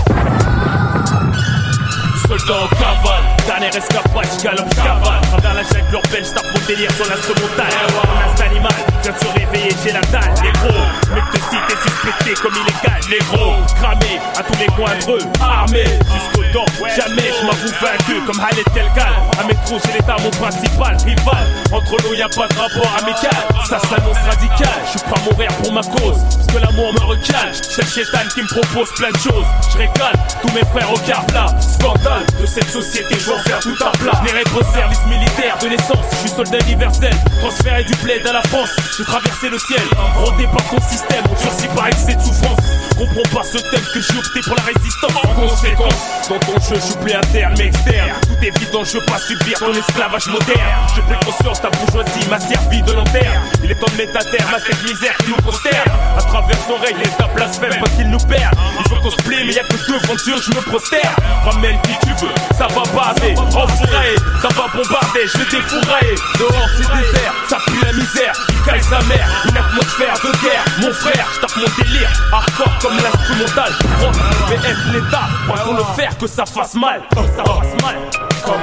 Soldat 2.26 2.54
en 2.54 2.68
cavale, 2.68 3.24
dernière 3.46 3.76
escapade, 3.76 4.28
j'galope, 4.38 4.74
j'cavale 4.74 5.20
Travers 5.30 5.54
la 5.54 5.62
jungle 5.62 5.94
urbaine, 5.94 6.24
j'tape 6.24 6.44
mon 6.54 6.66
délire 6.66 6.90
sur 6.92 7.06
l'instrumental 7.08 7.72
Mon 7.94 8.30
instinct 8.30 8.46
animal, 8.46 8.72
vient 9.02 9.12
de 9.12 9.18
se 9.18 9.26
réveiller, 9.32 9.70
j'ai 9.84 9.92
la 9.92 10.00
dalle 10.00 10.34
gros, 10.54 11.14
mec 11.14 11.24
de 11.32 11.38
cité 11.38 11.74
suspecté 11.82 12.34
comme 12.42 12.54
illégal 12.54 13.00
Les 13.10 13.18
gros, 13.18 13.54
cramés 13.80 14.20
à 14.38 14.42
tous 14.42 14.58
les 14.58 14.66
coins 14.66 14.96
de 14.98 15.12
rue 15.12 15.28
Armés 15.40 15.84
jusqu'au 15.84 16.42
dents, 16.52 16.66
jamais 16.96 17.30
je 17.40 17.46
m'avoue 17.46 17.74
vaincu 17.80 18.20
Comme 18.26 18.40
Halet 18.40 18.64
Telgal, 18.74 19.14
à 19.38 19.44
mes 19.44 19.54
trous 19.66 19.80
j'ai 19.84 19.92
l'état 19.92 20.16
mon 20.22 20.30
principal 20.30 20.96
rival. 21.04 21.46
Entre 21.72 21.96
nous 22.04 22.14
y 22.14 22.22
a 22.22 22.28
pas 22.28 22.46
de 22.48 22.54
rapport 22.54 22.92
amical. 22.98 23.30
Ça 23.68 23.78
s'annonce 23.80 24.18
radical, 24.18 24.68
je 24.84 24.98
suis 24.98 25.08
pas 25.08 25.16
à 25.16 25.30
mourir 25.30 25.48
pour 25.62 25.72
ma 25.72 25.80
cause. 25.80 26.18
Parce 26.22 26.46
que 26.46 26.58
l'amour 26.58 26.92
me 26.92 27.00
recale, 27.00 27.52
c'est 27.52 27.86
chétan 27.88 28.28
qui 28.34 28.42
me 28.42 28.46
propose 28.46 28.90
plein 28.96 29.10
de 29.10 29.18
choses. 29.18 29.46
Je 29.72 29.78
régale 29.78 30.16
tous 30.42 30.52
mes 30.52 30.64
frères 30.72 30.92
au 30.92 30.98
quart 30.98 31.24
Scandale 31.60 32.26
de 32.40 32.46
cette 32.46 32.70
société, 32.70 33.16
je 33.18 33.30
vais 33.30 33.38
faire 33.38 33.60
tout 33.60 33.76
un 33.80 33.90
plat. 33.98 34.20
Je 34.26 34.58
au 34.58 34.62
service 34.72 35.04
militaire 35.06 35.56
de 35.62 35.68
naissance, 35.68 36.04
je 36.12 36.16
suis 36.16 36.28
soldat 36.28 36.58
universel 36.66 37.14
Transféré 37.40 37.84
du 37.84 37.94
bled 37.96 38.26
à 38.26 38.32
la 38.34 38.42
France, 38.42 38.70
j'ai 38.96 39.04
traversé 39.04 39.48
le 39.48 39.58
ciel 39.58 39.80
Rondé 40.16 40.46
par 40.46 40.68
ton 40.68 40.80
système, 40.80 41.24
on 41.30 41.34
durcit 41.34 41.68
par 41.74 41.86
excès 41.86 42.14
de 42.14 42.20
souffrance 42.20 42.58
Comprends 42.96 43.40
pas 43.40 43.44
ce 43.44 43.58
thème 43.58 43.84
que 43.92 44.00
j'ai 44.00 44.18
opté 44.18 44.40
pour 44.40 44.56
la 44.56 44.62
résistance. 44.62 45.10
En 45.24 45.34
conséquence, 45.34 45.94
dans 46.28 46.38
ton 46.38 46.60
jeu, 46.60 46.76
je 46.76 47.14
interne 47.14 47.54
mais 47.58 47.66
externe. 47.66 48.20
Tout 48.22 48.44
est 48.44 48.48
évident, 48.48 48.84
je 48.84 48.98
veux 48.98 49.04
pas 49.06 49.18
subir 49.18 49.58
ton 49.58 49.72
esclavage 49.72 50.26
moderne. 50.28 50.86
J'ai 50.94 51.02
pris 51.02 51.16
conscience, 51.24 51.60
ta 51.60 51.70
bourgeoisie 51.70 52.28
m'a 52.28 52.38
servi 52.38 52.82
de 52.82 52.92
lanterne. 52.92 53.42
Il 53.64 53.70
est 53.70 53.74
temps 53.74 53.90
de 53.92 53.96
mettre 53.96 54.16
à 54.16 54.24
terme 54.24 54.54
à 54.54 54.58
cette 54.60 54.82
misère 54.84 55.16
qui 55.18 55.30
nous 55.30 55.36
prosterne. 55.36 55.90
À 56.16 56.22
travers 56.22 56.56
son 56.66 56.76
règne, 56.76 56.96
l'état 56.98 57.28
blasphème 57.34 57.74
parce 57.78 57.92
qu'il 57.92 58.08
nous 58.08 58.18
perd. 58.18 58.54
Il 58.78 58.88
faut 58.88 59.00
qu'on 59.02 59.10
se 59.10 59.16
plaît, 59.16 59.44
mais 59.44 59.54
y'a 59.54 59.64
que 59.64 59.76
devant 59.76 60.14
Dieu, 60.14 60.34
je 60.40 60.50
me 60.56 60.62
prosterne. 60.62 61.14
Ramène 61.44 61.78
qui 61.82 61.96
tu 62.06 62.24
veux, 62.24 62.34
ça 62.56 62.66
va 62.68 62.82
baser. 62.94 63.34
Enfourailler, 63.36 64.16
ça 64.40 64.48
va 64.48 64.66
bombarder, 64.74 65.26
je 65.26 65.38
vais 65.38 65.50
défourailler. 65.50 66.14
Dehors 66.38 66.68
c'est 66.76 66.88
désert, 66.96 67.34
ça 67.48 67.58
pue 67.66 67.84
la 67.84 67.92
misère. 67.92 68.32
Il 68.48 68.62
caille 68.62 68.82
sa 68.82 69.00
mère, 69.02 69.28
une 69.48 69.56
atmosphère 69.56 70.14
de 70.14 70.32
guerre. 70.42 70.64
Mon 70.80 70.92
frère, 70.92 71.28
je 71.32 71.60
mon 71.60 71.66
délire. 71.84 72.10
Hardcore 72.32 72.78
comme 72.82 72.96
l'instrumental. 72.96 73.72
Rock, 74.00 74.14
VS 74.48 74.92
l'état? 74.92 75.28
Poisson 75.46 75.74
le 75.74 75.84
faire 75.94 76.18
que 76.18 76.26
ça 76.26 76.44
fasse 76.44 76.74
mal. 76.74 77.00
Ça 77.14 77.44
fasse 77.44 77.82
mal. 77.82 77.96
Comment 78.44 78.62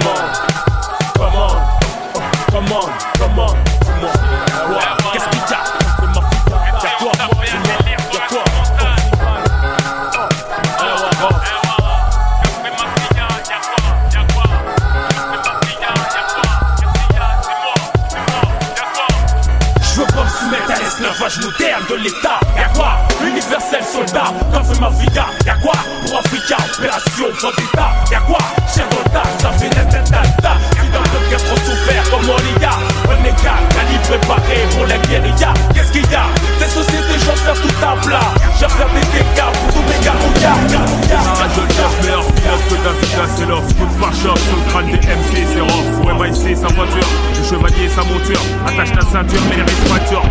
Comment 1.15 1.55
Comment 2.51 2.89
Comment 3.17 3.53
Dis-moi. 4.01 4.81
Qu'est-ce 5.13 5.29
qu'il 5.29 5.39
y 5.39 5.53
a? 5.53 5.63
Je 19.81 20.01
veux 20.01 20.07
pas 20.07 20.23
me 20.23 20.29
soumettre 20.29 20.71
à 20.71 20.79
l'esclavage 20.79 21.39
moderne 21.39 21.83
de 21.89 21.95
l'État. 21.95 22.39
Y'a 22.57 22.69
quoi? 22.69 23.08
Universel 23.49 23.83
soldat, 23.83 24.31
quand 24.53 24.63
fait 24.63 24.79
ma 24.79 24.89
vida. 24.89 25.25
Y'a 25.43 25.55
quoi? 25.55 25.73
Pour 26.05 26.19
Africa, 26.19 26.57
opération 26.77 27.25
Vendetta. 27.41 27.89
Y'a 28.11 28.19
quoi? 28.19 28.37
Cher 28.71 28.85
Dolta, 28.89 29.23
ça 29.41 29.49
fait 29.53 29.69
ta 29.69 29.89
Si 29.89 30.89
dans 30.93 31.01
le 31.01 31.29
cœur 31.31 31.43
trop 31.43 31.57
souffert 31.57 32.03
comme 32.11 32.29
Oliga. 32.29 32.77
Un 33.09 33.23
égal, 33.25 33.57
calibre 33.73 34.05
préparé 34.05 34.69
pour 34.69 34.85
la 34.85 34.97
guérilla. 34.99 35.51
Qu'est-ce 35.73 35.91
qu'il 35.91 36.05
y 36.11 36.15
a? 36.15 36.29
Des 36.59 36.69
sociétés, 36.69 37.17
j'en 37.25 37.35
faire 37.41 37.59
tout 37.59 37.73
à 37.81 37.99
plat. 38.05 38.19
J'en 38.61 38.69
faire 38.69 38.89
des 38.93 39.17
dégâts 39.17 39.49
pour 39.57 39.73
tous 39.73 39.85
mes 39.89 40.05
garouillards. 40.05 40.69
Jeune 41.55 41.69
chef 41.73 42.05
meilleur 42.05 42.25
pilote 42.25 42.63
que 42.69 42.75
David 42.85 43.17
Hasselhoff 43.17 43.67
Coup 43.73 43.85
de 43.85 43.99
pare-choc 43.99 44.37
sur 44.37 44.57
le 44.57 44.69
crâne 44.69 44.91
des 44.91 44.97
MC, 45.07 45.47
c'est 45.51 45.61
rough 45.61 46.05
Ouais, 46.05 46.29
MIC, 46.29 46.55
sa 46.55 46.67
voiture, 46.67 47.09
le 47.35 47.43
chevalier, 47.43 47.89
sa 47.89 48.03
monture 48.03 48.41
Attache 48.67 48.91
ta 48.91 49.01
ceinture, 49.01 49.41
mais 49.49 49.55
les 49.57 49.89
fracture 49.89 50.21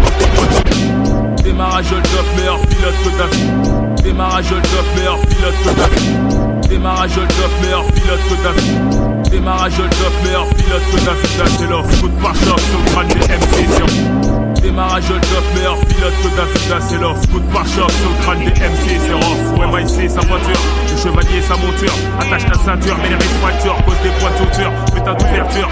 Démarrage 1.49 1.91
hold 1.91 2.05
up, 2.05 2.27
meilleur 2.37 2.61
pilote 2.61 2.95
que 3.03 3.09
David 3.17 4.03
Démarrage 4.03 4.53
hold 4.53 4.67
up, 4.67 4.85
meilleur 4.95 5.19
pilote 5.23 5.55
que 5.65 5.71
David 5.81 6.69
Démarrage 6.69 7.17
hold 7.17 7.33
up, 7.33 7.53
meilleur 7.63 7.85
pilote 7.87 8.21
que 8.29 8.43
David 8.45 9.31
Démarrage 9.31 9.81
hold 9.81 9.95
up, 10.05 10.13
meilleur 10.23 10.47
pilote 10.51 10.83
que 10.93 10.99
David 11.07 11.41
Hasselhoff 11.41 12.01
Coup 12.03 12.09
de 12.09 12.21
pare-choc 12.21 12.61
sur 12.61 12.79
le 12.79 12.91
crâne 12.91 13.09
des 13.09 13.25
MC, 13.33 14.61
Démarrage 14.61 15.11
hold 15.11 15.25
up, 15.25 15.45
meilleur 15.55 15.79
pilote 15.87 16.13
que 16.23 16.37
David 16.37 16.73
Hasselhoff 16.77 17.27
Coup 17.33 17.41
de 17.41 17.51
pare-choc 17.51 17.91
sur 17.93 18.11
le 18.11 18.23
crâne 18.25 18.45
des 18.45 18.53
MC, 18.53 19.01
c'est 19.07 19.15
rough 19.15 19.59
Ouais, 19.59 19.83
MIC, 19.83 20.11
sa 20.11 20.21
voiture, 20.21 20.61
le 20.85 20.97
chevalier, 20.99 21.41
sa 21.41 21.57
monture. 21.57 21.95
Attache 22.21 22.45
ta 22.45 22.59
ceinture, 22.59 22.97
mais 23.03 23.09
les 23.09 23.15
risques 23.15 23.41
fracture 23.41 23.77
Cause 23.87 23.97
des 24.03 24.11
points 24.21 24.31
de 24.31 24.53
suture, 24.53 24.73
putain 24.95 25.15
d'ouverture 25.15 25.69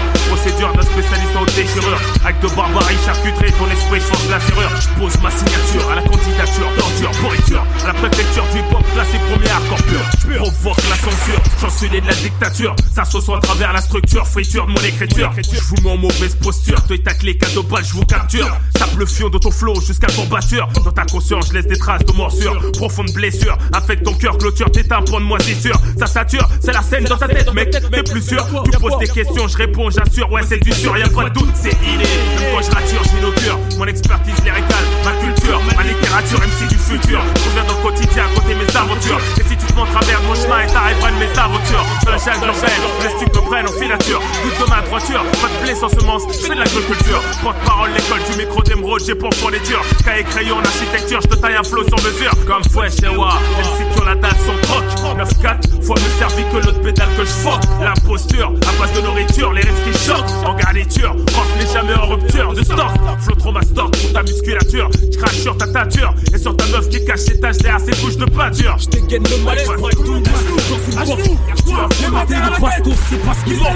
Procédure 0.47 0.71
d'un 0.71 0.81
spécialiste 0.81 1.35
en 1.35 1.43
déchirure. 1.43 2.01
Acte 2.25 2.41
de 2.41 2.47
barbarie, 2.55 2.95
charcuterie, 3.05 3.51
ton 3.51 3.69
esprit 3.69 3.99
change 3.99 4.29
la 4.29 4.39
serrure. 4.39 4.71
Je 4.79 5.01
pose 5.01 5.21
ma 5.21 5.29
signature 5.29 5.91
à 5.91 5.95
la 5.95 6.01
candidature 6.01 6.69
Torture, 6.77 7.11
pourriture, 7.21 7.65
à 7.83 7.87
la 7.87 7.93
préfecture 7.93 8.45
du 8.53 8.59
hip-hop 8.59 8.83
Classé 8.93 9.17
premier 9.29 9.49
hardcore 9.49 9.83
pur, 9.83 9.99
je 10.21 10.37
provoque 10.37 10.77
la 10.89 10.95
censure 10.95 11.41
Chancelier 11.59 12.01
de 12.01 12.07
la 12.07 12.13
dictature, 12.13 12.75
ça 12.93 13.03
sauce 13.03 13.29
à 13.29 13.39
travers 13.39 13.73
la 13.73 13.81
structure 13.81 14.25
Friture 14.25 14.67
de 14.67 14.71
mon 14.71 14.81
écriture, 14.81 15.31
je 15.35 15.59
vous 15.61 15.83
mets 15.83 15.91
en 15.91 15.97
mauvaise 15.97 16.35
posture 16.35 16.81
Toi 16.87 16.97
taclé, 16.99 17.37
cadeau 17.37 17.63
balle, 17.63 17.83
je 17.83 17.93
vous 17.93 18.05
capture. 18.05 18.47
Tape 18.73 18.95
le 18.97 19.05
fion 19.05 19.29
de 19.29 19.37
ton 19.37 19.51
flow 19.51 19.79
jusqu'à 19.81 20.07
ton 20.07 20.25
batture. 20.25 20.67
Dans 20.83 20.91
ta 20.91 21.05
conscience, 21.05 21.49
je 21.49 21.53
laisse 21.53 21.67
des 21.67 21.77
traces 21.77 22.05
de 22.05 22.13
morsure. 22.13 22.71
Profonde 22.73 23.11
blessure, 23.11 23.57
affecte 23.73 24.03
ton 24.03 24.13
cœur, 24.13 24.37
clôture 24.37 24.71
tes 24.71 24.83
tympans 24.83 25.19
de 25.19 25.25
moisissure. 25.25 25.79
Ça 25.97 26.05
sature, 26.05 26.47
c'est 26.61 26.73
la 26.73 26.81
scène 26.81 27.05
dans 27.05 27.17
ta 27.17 27.27
tête 27.27 27.53
mec, 27.53 27.71
t'es 27.71 28.03
plus 28.03 28.21
sûr. 28.21 28.45
Tu 28.63 28.71
poses 28.77 28.97
des 28.99 29.07
questions, 29.07 29.47
je 29.47 29.57
réponds, 29.57 29.89
j'assure 29.89 30.29
Ouais 30.37 30.43
c'est 30.47 30.59
du 30.59 30.71
sûr, 30.71 30.95
y'a 30.95 31.09
pas 31.09 31.23
de 31.23 31.29
doute, 31.29 31.49
c'est 31.55 31.73
inné. 31.81 32.05
Même 32.37 32.53
quand 32.53 32.61
je 32.61 32.69
rature, 32.69 33.01
j'inaugure 33.09 33.57
Mon 33.79 33.85
expertise 33.85 34.37
lyricale, 34.43 34.85
ma 35.03 35.11
culture, 35.13 35.59
ma 35.75 35.81
littérature 35.81 36.37
MC 36.37 36.67
du 36.69 36.77
futur. 36.77 37.21
Je 37.43 37.49
viens 37.55 37.63
dans 37.63 37.73
le 37.73 37.81
quotidien 37.81 38.25
à 38.25 38.39
côté 38.39 38.53
mes 38.53 38.77
aventures. 38.77 39.19
Et 39.39 39.43
si 39.49 39.57
tu 39.57 39.65
te 39.65 39.73
montres 39.73 39.97
à 39.97 40.01
travers 40.01 40.21
mon 40.21 40.35
chemin 40.35 40.61
et 40.61 40.67
t'arriveras 40.67 41.09
de 41.09 41.17
mes 41.17 41.39
aventures. 41.39 41.85
Sur 42.03 42.11
la 42.11 42.19
chaîne 42.19 42.45
urbaine, 42.45 42.83
laisse 43.01 43.17
tu 43.17 43.25
me 43.25 43.45
prennes 43.49 43.67
en 43.67 43.71
filature. 43.71 44.21
Doute 44.43 44.59
de 44.61 44.69
ma 44.69 44.81
droiture, 44.81 45.23
pas 45.41 45.49
de 45.49 45.65
blé 45.65 45.73
sans 45.73 45.89
semence, 45.89 46.21
je 46.29 46.45
fais 46.45 46.53
de 46.53 46.59
l'agriculture. 46.59 47.21
Porte-parole 47.41 47.89
l'école 47.97 48.21
du 48.29 48.37
micro 48.37 48.61
d'émeraude, 48.61 49.01
j'ai 49.03 49.15
pour 49.15 49.49
les 49.49 49.59
durs. 49.61 49.81
Cahier 50.05 50.23
crayon 50.23 50.59
architecture, 50.59 51.19
je 51.21 51.27
te 51.29 51.35
taille 51.35 51.55
un 51.55 51.63
flow 51.63 51.81
sur 51.87 51.97
mesure. 52.05 52.33
Comme 52.45 52.63
fouet 52.69 52.91
chez 52.91 53.09
Wa, 53.09 53.41
même 53.57 53.73
si 53.73 53.97
tu 53.97 54.05
la 54.05 54.13
dalle 54.13 54.37
son 54.45 54.53
croc 54.67 54.85
9-4, 55.17 55.81
faut 55.81 55.95
me 55.95 56.09
servir 56.19 56.45
que 56.51 56.57
l'autre 56.57 56.81
pédale 56.81 57.09
que 57.17 57.25
je 57.25 57.31
fuck 57.31 57.61
L'imposture, 57.81 58.53
à 58.67 58.79
base 58.79 58.93
de 58.93 59.01
nourriture, 59.01 59.51
les 59.53 59.61
risques 59.61 59.83
qui 59.91 60.05
choquent 60.05 60.26
En 60.45 60.53
garniture, 60.55 61.15
prof 61.27 61.47
n'est 61.57 61.73
jamais 61.73 61.93
en 61.93 62.07
rupture. 62.07 62.53
De 62.53 62.63
stock 62.63 62.91
Flow 63.19 63.35
trop 63.35 63.51
ma 63.51 63.61
stock 63.61 63.91
pour 63.97 64.13
ta 64.13 64.23
musculature. 64.23 64.89
Je 65.11 65.17
crache 65.17 65.35
sur 65.35 65.57
ta 65.57 65.67
teinture. 65.67 66.13
Et 66.33 66.37
sur 66.37 66.55
ta 66.55 66.65
meuf 66.67 66.89
qui 66.89 67.03
cache 67.05 67.19
ses 67.19 67.39
taches 67.39 67.57
derrière 67.57 67.79
ses 67.79 67.91
couches 68.01 68.17
de 68.17 68.25
peinture. 68.25 68.75
Je 68.79 68.87
dégaine 68.87 69.23
le 69.23 69.43
malaise 69.43 69.67
pour 69.67 69.89
être 69.89 70.03
tout 70.03 70.19
dans 70.19 71.05
une 71.05 71.05
boîte 71.05 71.29
Tu 71.65 71.73
as 71.73 71.95
fait 71.95 72.11
mater 72.11 72.35
le 72.35 72.61
bastos, 72.61 72.93
c'est 73.09 73.25
parce 73.25 73.43
qu'il 73.43 73.57
manque 73.57 73.73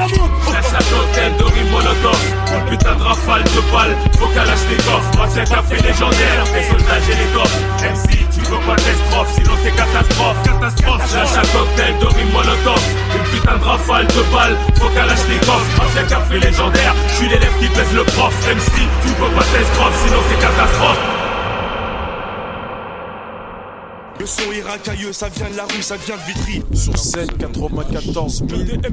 Lâche 0.54 0.72
la 0.74 0.80
cocktail 0.80 1.38
de 1.38 1.44
rime 1.44 1.68
Une 1.72 2.70
putain 2.70 2.96
de 2.96 3.04
rafale 3.04 3.44
de 3.44 3.72
balles, 3.72 3.96
faut 4.20 4.28
qu'elle 4.28 4.46
lâche 4.46 4.68
les 4.70 4.78
coffres. 4.78 5.12
Café 5.52 5.76
légendaire, 5.76 6.44
les 6.54 6.64
soldats 6.64 7.00
j'ai 7.06 7.14
les 7.14 7.32
coffres. 7.34 7.60
MC, 7.82 8.31
tu 8.52 8.58
veux 8.58 8.68
pas 8.68 8.76
des 8.76 8.96
strophes, 9.08 9.34
sinon 9.34 9.54
c'est 9.64 9.72
catastrophe. 9.72 10.38
Catastrophe, 10.44 11.14
lâche 11.14 11.38
un 11.38 11.58
cocktail 11.58 11.98
de 12.00 12.06
rime 12.06 12.32
molotov. 12.32 12.82
Une 13.16 13.40
putain 13.40 13.58
de 13.58 13.64
rafale 13.64 14.08
de 14.08 14.24
balles, 14.34 14.58
faut 14.76 14.90
qu'elle 14.90 15.08
lâche 15.08 15.28
les 15.30 15.40
coffres. 15.40 15.78
Mafia 15.78 16.04
café 16.04 16.40
légendaire, 16.40 16.94
je 17.08 17.14
suis 17.14 17.30
l'élève 17.30 17.58
qui 17.60 17.68
pèse 17.68 17.94
le 17.94 18.04
prof. 18.04 18.34
MC, 18.48 18.74
tu 19.04 19.08
veux 19.10 19.32
pas 19.32 19.46
des 19.58 19.66
strophes, 19.66 20.00
sinon 20.06 20.20
c'est 20.30 20.40
catastrophe 20.40 21.21
Le 24.22 24.28
son 24.28 24.52
est 24.52 24.62
racailleux, 24.62 25.12
ça 25.12 25.30
vient 25.30 25.50
de 25.50 25.58
la 25.58 25.64
rue, 25.64 25.82
ça 25.82 25.96
vient 25.98 26.16
de 26.16 26.22
Vitry. 26.28 26.62
Sur 26.76 26.96
scène 26.96 27.26
94 27.40 28.44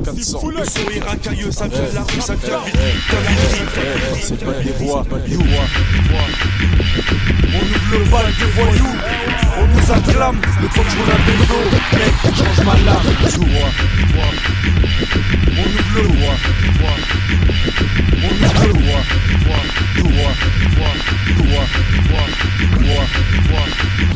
400. 0.03 0.49
Le 0.49 0.65
son 0.65 0.89
est 0.91 1.05
racailleux, 1.05 1.51
ça 1.51 1.69
vient 1.69 1.83
de 1.83 1.95
la 1.95 2.01
rue, 2.01 2.19
ça 2.19 2.35
vient 2.35 2.59
de 2.59 2.65
Vitry. 2.65 3.61
C'est 4.23 4.43
pas 4.43 4.53
des 4.53 4.73
voix. 4.87 5.05
On 7.45 7.61
ouvre 7.61 7.93
le 7.93 7.99
bal 8.11 8.33
de 8.41 8.47
voyous, 8.55 8.97
on 9.59 9.67
nous 9.67 9.93
acclame, 9.93 10.41
le 10.63 10.67
à 10.67 11.19
bédo, 11.27 11.61
mec, 11.93 12.15
change 12.35 12.65
ma 12.65 12.77
lame, 12.87 13.13
sous. 13.29 13.43
On 15.53 15.61
ouvre 15.61 15.93
le 15.95 16.03
roi, 16.25 16.35
on 18.17 18.33
ouvre 18.33 18.65
le 18.65 18.73
roi, 18.73 19.01
roi, 19.45 19.61
roi, 19.99 20.33
roi, 21.37 21.63
roi, 22.09 22.25
roi, 22.81 23.05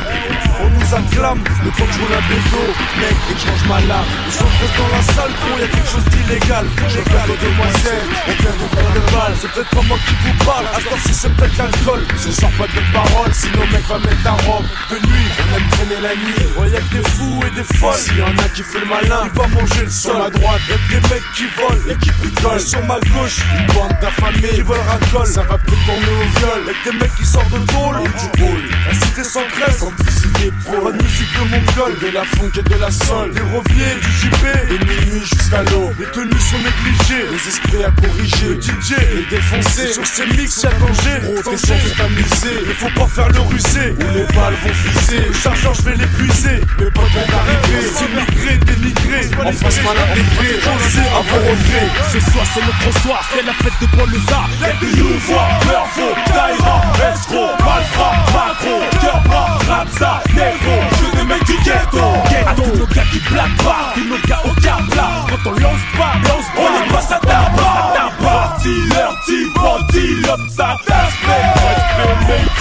on 0.61 0.69
nous 0.69 0.93
acclame, 0.93 1.43
le 1.63 1.71
contrôle 1.71 2.13
à 2.13 2.21
bédo, 2.29 2.63
mec, 2.99 3.17
et 3.31 3.37
change 3.39 3.67
ma 3.67 3.79
lame. 3.81 4.05
Ils 4.27 4.33
sont 4.33 4.45
tous 4.45 4.73
dans 4.77 4.89
la 4.95 5.01
salle, 5.13 5.31
gros, 5.41 5.59
y'a 5.59 5.67
quelque 5.67 5.89
chose 5.89 6.05
d'illégal. 6.05 6.65
Je 6.87 6.99
perds 6.99 7.27
de 7.27 7.35
demoiselles, 7.41 8.07
on 8.27 8.31
vient 8.41 8.55
d'ouvrir 8.59 8.89
le 8.93 9.01
bal, 9.11 9.33
c'est 9.41 9.51
peut-être 9.51 9.69
pas 9.69 9.81
moi 9.87 9.97
qui 10.05 10.13
vous 10.23 10.45
parle, 10.45 10.65
à 10.67 10.77
temps-ci 10.77 11.13
c'est 11.13 11.33
peut-être 11.35 11.57
l'alcool. 11.57 12.01
Je 12.23 12.31
sors 12.31 12.51
pas 12.51 12.67
de 12.67 12.81
paroles, 12.93 13.33
sinon 13.33 13.65
mec 13.71 13.85
va 13.89 13.97
mettre 13.99 14.23
ta 14.23 14.31
robe. 14.45 14.65
De 14.89 14.95
nuit, 15.07 15.29
on 15.39 15.57
aime 15.57 15.67
traîner 15.71 15.99
la 16.01 16.15
nuit, 16.15 16.45
ouais 16.57 16.69
y'a 16.69 16.81
que 16.81 16.93
des 16.93 17.09
fous 17.09 17.41
et 17.47 17.51
des 17.55 17.67
folles. 17.77 17.97
S'il 17.97 18.17
y 18.17 18.21
en 18.21 18.37
a 18.37 18.47
qui 18.53 18.61
fait 18.61 18.79
le 18.79 18.85
malin, 18.85 19.21
il 19.25 19.39
va 19.39 19.47
manger 19.47 19.83
le 19.83 19.89
sol. 19.89 20.17
Ma 20.17 20.29
droite, 20.29 20.61
y'a 20.69 20.77
que 20.77 20.93
des 20.93 21.09
mecs 21.09 21.29
qui 21.35 21.45
volent 21.57 21.85
et 21.89 21.95
qui 21.97 22.11
picolent. 22.21 22.59
Sur 22.59 22.85
ma 22.85 22.99
gauche, 22.99 23.41
une 23.57 23.65
bande 23.73 23.97
d'affamés 23.99 24.53
qui 24.53 24.61
veulent 24.61 24.87
racole. 24.87 25.27
Ça 25.27 25.41
va 25.43 25.57
plus 25.57 25.77
tourner 25.85 26.13
au 26.21 26.39
viol, 26.39 26.61
y'a 26.67 26.73
que 26.83 26.91
des 26.91 26.97
mecs 27.01 27.15
qui 27.15 27.25
sortent 27.33 27.51
de 27.51 27.65
tôle 27.65 27.97
et 28.05 28.09
du 28.19 28.43
rôle. 28.43 28.61
La 28.87 28.93
cité 28.93 29.21
des 30.39 30.51
pros. 30.63 30.81
Pas 30.83 30.91
de 30.91 31.03
musique 31.03 31.33
de 31.33 31.43
mon 31.49 31.61
col, 31.73 31.97
de 31.99 32.09
la 32.13 32.23
funk 32.23 32.51
et 32.57 32.61
de 32.61 32.75
la 32.79 32.91
sol. 32.91 33.33
Des 33.33 33.41
reviers, 33.41 33.95
du 34.01 34.11
JP, 34.21 34.43
de 34.69 34.77
minuit 34.85 35.25
jusqu'à 35.25 35.63
l'eau. 35.63 35.89
Les 35.97 36.05
tenues 36.05 36.45
sont 36.51 36.61
négligées, 36.61 37.25
les 37.31 37.47
esprits 37.47 37.83
à 37.83 37.91
corriger. 38.01 38.49
Le 38.49 38.61
DJ 38.61 38.91
est 38.93 39.29
défoncé, 39.29 39.93
sur 39.93 40.05
ces 40.05 40.25
mix 40.27 40.61
y'a 40.63 40.69
danger. 40.77 41.17
Gros, 41.23 41.51
t'es 41.51 41.57
sans 41.57 41.79
t'amuser, 41.97 42.55
il 42.67 42.75
faut 42.75 42.93
pas 42.99 43.07
faire 43.07 43.29
le 43.29 43.39
rusé. 43.39 43.95
Ou 43.97 44.07
les 44.13 44.25
balles 44.35 44.57
vont 44.63 44.73
fuser, 44.73 45.25
le 45.27 45.33
chargeur 45.33 45.73
je 45.73 45.81
vais 45.83 45.95
l'épuiser. 45.95 46.61
Mes 46.79 46.91
potes 46.91 47.11
vont 47.13 47.29
arriver, 47.33 47.81
immigrés, 48.05 48.57
dénigrés. 48.57 49.29
En 49.43 49.51
face 49.51 49.81
mal 49.83 49.97
intégré, 49.97 50.57
oser 50.57 51.07
à 51.09 51.21
vos 51.29 51.41
regrets. 51.49 51.89
Ce 52.11 52.19
soir 52.31 52.45
c'est 52.53 52.61
notre 52.61 52.99
soir, 53.01 53.29
c'est 53.33 53.45
la 53.45 53.53
fête 53.53 53.73
de 53.81 53.87
Paulusa 53.97 54.41
Y'a 54.61 54.73
des 54.79 54.97
Youvois, 54.97 55.49
Mervo, 55.65 56.13
Daïra, 56.33 56.81
Escro, 57.13 57.45
Malfra, 57.63 58.11
Macro, 58.33 58.79
Cœur 59.01 59.21
bras, 59.25 59.57
Rapsa, 59.69 60.23
Negro, 60.33 60.77
que 60.99 61.17
des 61.17 61.23
mecs 61.25 61.45
du 61.45 61.57
ghetto. 61.63 62.05
À 62.47 62.55
tous 62.55 62.77
nos 62.77 62.87
gars 62.87 63.03
qui 63.11 63.19
blaguent 63.19 63.57
pas, 63.63 63.93
tous 63.93 64.05
nos 64.05 64.27
gars 64.27 64.41
au 64.45 64.61
câble 64.61 64.89
Quand 64.95 65.49
on 65.49 65.53
lance 65.59 65.85
pas, 65.97 66.13
lance 66.27 66.49
pas, 66.55 66.61
On 66.61 66.83
les 66.83 66.89
passe 66.91 67.11
à 67.11 67.19
tabac. 67.19 67.93
Parti, 68.21 68.75
leur 68.89 69.13
team, 69.25 69.53
parti, 69.53 70.21
l'homme, 70.25 70.49
ça 70.49 70.77
matey. 70.87 72.52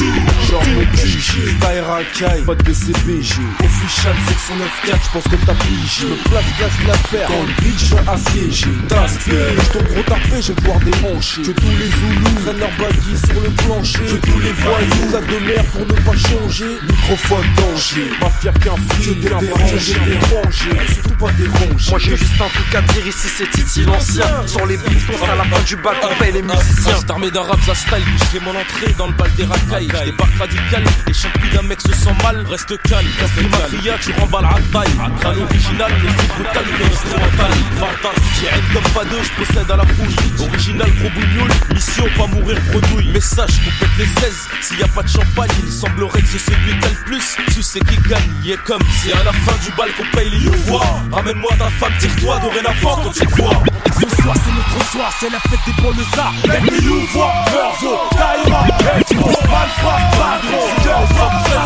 Genre 0.49 0.63
mon 0.75 0.85
cliché, 0.97 1.41
Daïra, 1.61 2.01
Kai, 2.17 2.43
pas 2.45 2.55
de 2.55 2.63
BCBG. 2.63 3.35
Official 3.65 4.15
section 4.29 4.55
9-4, 4.87 4.97
j'pense 5.05 5.25
que 5.25 5.47
t'as 5.47 5.55
pigé. 5.55 6.07
Me 6.07 6.29
place, 6.29 6.45
place 6.59 6.87
l'affaire, 6.87 7.29
quand 7.29 7.43
le 7.43 7.63
beat, 7.63 7.79
j'suis 7.79 7.95
assiégé. 8.07 8.67
T'aspect, 8.89 9.33
ton 9.73 9.83
gros 9.83 10.03
tapé, 10.03 10.43
je 10.43 10.53
vais 10.53 10.61
devoir 10.61 10.79
déhancher. 10.81 11.43
Que 11.43 11.53
tous 11.53 11.71
les 11.79 11.91
Zoulous 11.91 12.35
prennent 12.45 12.59
leur 12.59 12.71
baggy 12.79 13.17
sur 13.27 13.41
le 13.41 13.51
plancher. 13.51 13.99
Que 13.99 14.27
tous 14.27 14.41
les 14.41 14.53
voyous, 14.53 15.13
la 15.13 15.21
de 15.21 15.39
mer 15.47 15.65
pour 15.73 15.87
ne 15.87 15.93
pas 15.93 16.17
changer. 16.17 16.79
Microphone 16.89 17.47
danger, 17.57 18.11
mafia 18.21 18.53
qu'un 18.53 18.77
flic, 18.77 19.05
je 19.05 19.13
dérange, 19.13 19.79
j'ai 19.79 19.95
dérangé. 19.95 20.93
Surtout 20.93 21.17
pas 21.19 21.33
dérangé. 21.33 21.91
Moi 21.91 21.99
j'ai 21.99 22.17
juste 22.17 22.41
un 22.41 22.49
truc 22.49 22.75
à 22.75 22.83
dire 22.93 23.07
ici 23.07 23.29
c'est 23.37 23.51
Titi 23.51 23.85
l'ancien 23.85 24.47
Sur 24.47 24.67
les 24.67 24.77
beats 24.77 24.91
on 25.13 25.31
à 25.31 25.37
la 25.37 25.45
fin 25.45 25.63
du 25.63 25.77
bac 25.77 25.97
on 26.03 26.15
paye 26.23 26.33
les 26.33 26.43
musiciens 26.43 26.97
Cette 26.99 27.11
armée 27.11 27.31
d'arabes 27.31 27.59
à 27.69 27.75
style, 27.75 28.05
je 28.19 28.25
fais 28.25 28.41
mon 28.45 28.51
entrée 28.51 28.93
dans 28.99 29.07
le 29.07 29.13
bal 29.13 29.31
des 29.37 29.45
racailles. 29.45 29.89
Je 29.93 30.05
débarque 30.05 30.39
radical, 30.39 30.85
et 31.09 31.13
chaque 31.13 31.39
plus 31.39 31.51
d'un 31.51 31.63
mec 31.63 31.81
se 31.81 31.93
sent 31.93 32.15
mal. 32.23 32.45
Reste 32.49 32.81
calme, 32.83 33.07
casse 33.19 33.45
mafia, 33.51 33.99
tu 33.99 34.13
remballes 34.13 34.47
à 34.47 34.55
taille. 34.73 34.93
À 35.25 35.33
l'original, 35.35 35.93
le 36.03 36.09
c'est 36.09 36.29
brutal, 36.35 36.65
le 36.79 36.85
instrumental. 36.87 37.53
Vartas, 37.79 38.21
j'ai 38.41 38.73
comme 38.73 38.93
pas 38.93 39.05
deux, 39.05 39.23
je 39.23 39.45
possède 39.45 39.71
à 39.71 39.77
la 39.77 39.85
fouille. 39.85 40.17
Original, 40.49 40.91
gros 40.99 41.11
bougnoul, 41.11 41.51
mission, 41.75 42.05
pas 42.17 42.27
mourir 42.27 42.59
bredouille. 42.73 43.13
Message, 43.13 43.61
pète 43.81 43.89
les 43.99 44.07
16. 44.07 44.49
S'il 44.63 44.79
y 44.79 44.83
a 44.83 44.89
pas 44.89 45.03
de 45.03 45.09
champagne, 45.09 45.51
il 45.63 45.71
semblerait 45.71 46.23
que 46.23 46.29
c'est 46.29 46.39
celui 46.39 46.79
qui 46.79 46.87
a 46.87 46.91
le 46.91 47.05
plus. 47.05 47.37
Tu 47.55 47.63
sais 47.63 47.81
qui 47.81 47.97
gagne, 48.09 48.31
il 48.45 48.53
est 48.53 48.63
comme. 48.65 48.83
C'est 49.03 49.13
à 49.13 49.25
la 49.25 49.33
fin 49.33 49.57
du 49.63 49.71
bal 49.77 49.91
qu'on 49.93 50.17
paye 50.17 50.31
les 50.31 50.39
youvois. 50.39 50.87
Ramène-moi 51.13 51.51
ta 51.59 51.69
femme, 51.69 51.93
tire-toi 51.99 52.39
dorénavant 52.41 52.97
quand 53.03 53.11
tu 53.11 53.27
vois. 53.37 53.63
Ce 54.01 54.23
soir 54.23 54.35
c'est 54.43 54.55
notre 54.55 54.91
soir, 54.91 55.13
c'est 55.21 55.31
la 55.31 55.39
fête 55.39 55.61
des 55.67 55.83
Paulusa 55.83 56.33
Y'a 56.45 56.61
des 56.61 56.85
Youvois, 56.85 57.33
Mervo, 57.53 57.99
Daïra, 58.17 58.67
Escro, 59.01 59.29
Malfra, 59.29 59.72
Macro, 59.81 61.63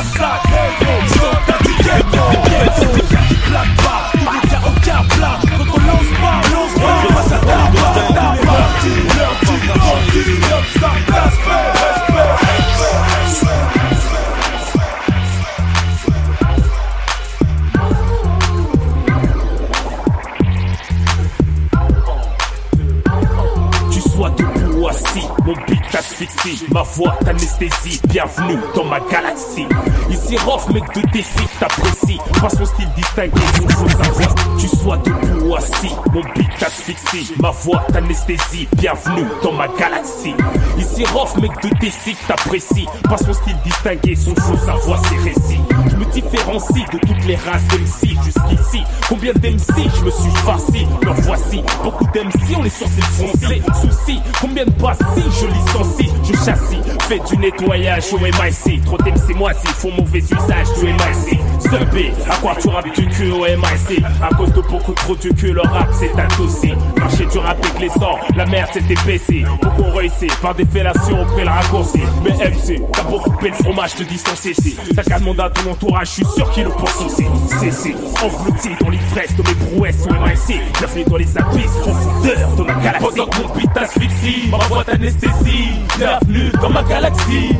ma 26.72 26.82
voix 26.82 27.18
t'anesthésie, 27.24 28.00
bienvenue 28.08 28.58
dans 28.74 28.84
ma 28.84 29.00
galaxie. 29.00 29.66
Ici 30.08 30.36
Rof, 30.38 30.66
mec 30.70 30.82
de 30.94 31.02
défi, 31.10 31.46
t'apprécie, 31.60 32.18
pas 32.40 32.48
son 32.48 32.64
style 32.64 32.88
distingué, 32.96 33.42
son 33.56 33.68
faut 33.68 33.88
savoir. 33.88 34.34
Tu 34.58 34.66
sois 34.66 34.96
debout 34.98 35.46
ou 35.46 35.56
assis, 35.56 35.94
mon 36.12 36.22
beat 36.34 36.48
t'asphyxie, 36.58 37.34
ma 37.38 37.50
voix 37.50 37.84
t'anesthésie, 37.92 38.66
bienvenue 38.78 39.26
dans 39.42 39.52
ma 39.52 39.68
galaxie. 39.68 40.34
Ici 40.78 41.04
Rof, 41.12 41.36
mec 41.36 41.50
de 41.62 41.68
défi, 41.80 42.16
t'apprécie, 42.26 42.86
pas 43.04 43.18
son 43.18 43.34
style 43.34 43.56
distingué, 43.64 44.14
son 44.16 44.34
faut 44.36 44.56
savoir 44.56 45.04
ses 45.06 45.16
récits. 45.16 45.60
Je 45.90 45.96
me 45.96 46.04
différencie 46.06 46.84
de 46.92 46.98
toutes 46.98 47.24
les 47.26 47.36
races 47.36 47.66
d'MC 47.68 48.16
jusqu'ici. 48.24 48.82
Combien 49.08 49.32
d'MC 49.34 49.90
je 49.98 50.04
me 50.04 50.10
suis 50.10 50.30
farci, 50.44 50.86
leur 51.02 51.14
voici. 51.14 51.62
Beaucoup 51.82 52.06
d'MC, 52.06 52.56
on 52.56 52.62
les 52.62 52.70
sourcils 52.70 53.02
foncés. 53.02 53.62
Souci, 53.80 54.20
combien 54.40 54.64
de 54.64 54.70
passis 54.70 55.26
je 55.40 55.46
licencie, 55.46 56.05
je 56.22 56.32
chassis. 56.32 56.80
Fais 57.08 57.20
du 57.28 57.36
nettoyage 57.38 58.12
au 58.12 58.18
MIC. 58.18 58.84
Trop 58.84 58.98
d'MC 58.98 59.34
moisi, 59.36 59.66
font 59.66 59.92
mauvais 59.92 60.18
usage 60.18 60.66
du 60.78 60.86
MIC. 60.86 61.40
B, 61.66 62.12
à 62.30 62.36
quoi 62.36 62.54
tu 62.60 62.68
rappes 62.68 62.92
du 62.94 63.06
cul 63.08 63.30
au 63.32 63.40
MIC 63.44 64.02
À 64.22 64.34
cause 64.34 64.52
de 64.52 64.60
beaucoup 64.60 64.92
trop 64.92 65.16
du 65.16 65.32
cul, 65.34 65.52
le 65.52 65.62
rap 65.62 65.88
c'est 65.92 66.12
un 66.12 66.28
dossier. 66.38 66.74
Marcher 66.96 67.26
du 67.26 67.38
rap 67.38 67.58
avec 67.64 67.80
les 67.80 67.88
sangs, 67.88 68.18
la 68.36 68.46
merde 68.46 68.70
c'est 68.72 68.90
épaissé. 68.90 69.44
Beaucoup 69.60 69.90
réussi, 69.96 70.28
par 70.40 70.54
des 70.54 70.64
fellations, 70.64 71.26
on 71.34 71.36
le 71.36 71.48
raccourci. 71.48 72.00
Mais 72.22 72.30
MC, 72.30 72.82
t'as 72.92 73.02
beaucoup 73.02 73.30
coupé 73.30 73.48
le 73.48 73.54
fromage, 73.54 73.94
te 73.94 74.02
distancer. 74.04 74.52
T'as 74.94 75.02
qu'à 75.02 75.18
demander 75.18 75.40
à 75.40 75.50
ton 75.50 75.70
entourage, 75.70 76.08
je 76.08 76.12
suis 76.12 76.26
sûr 76.36 76.50
qu'il 76.50 76.64
le 76.64 76.70
pense 76.70 77.00
aussi. 77.04 77.24
CC, 77.60 77.94
englouti 78.22 78.70
dans 78.80 78.90
l'ivresse 78.90 79.34
de 79.36 79.42
mes 79.42 79.54
prouesses 79.54 80.06
au 80.06 80.12
MIC. 80.12 80.60
Bienvenue 80.78 81.04
dans 81.04 81.16
les 81.16 81.38
abysses, 81.38 81.76
profondeurs 81.80 82.56
de 82.56 82.62
ma 82.62 82.74
galaxie. 82.74 83.06
Pendant 83.06 83.26
que 83.26 83.42
mon 83.42 83.54
beat 83.54 83.72
t'asphyxie, 83.72 84.48
ma 84.50 84.58
voix 84.58 84.84
t'anesthésie. 84.84 85.70
Bienvenue 85.98 86.50
dans 86.60 86.68
ma 86.68 86.82
galaxie. 86.82 87.56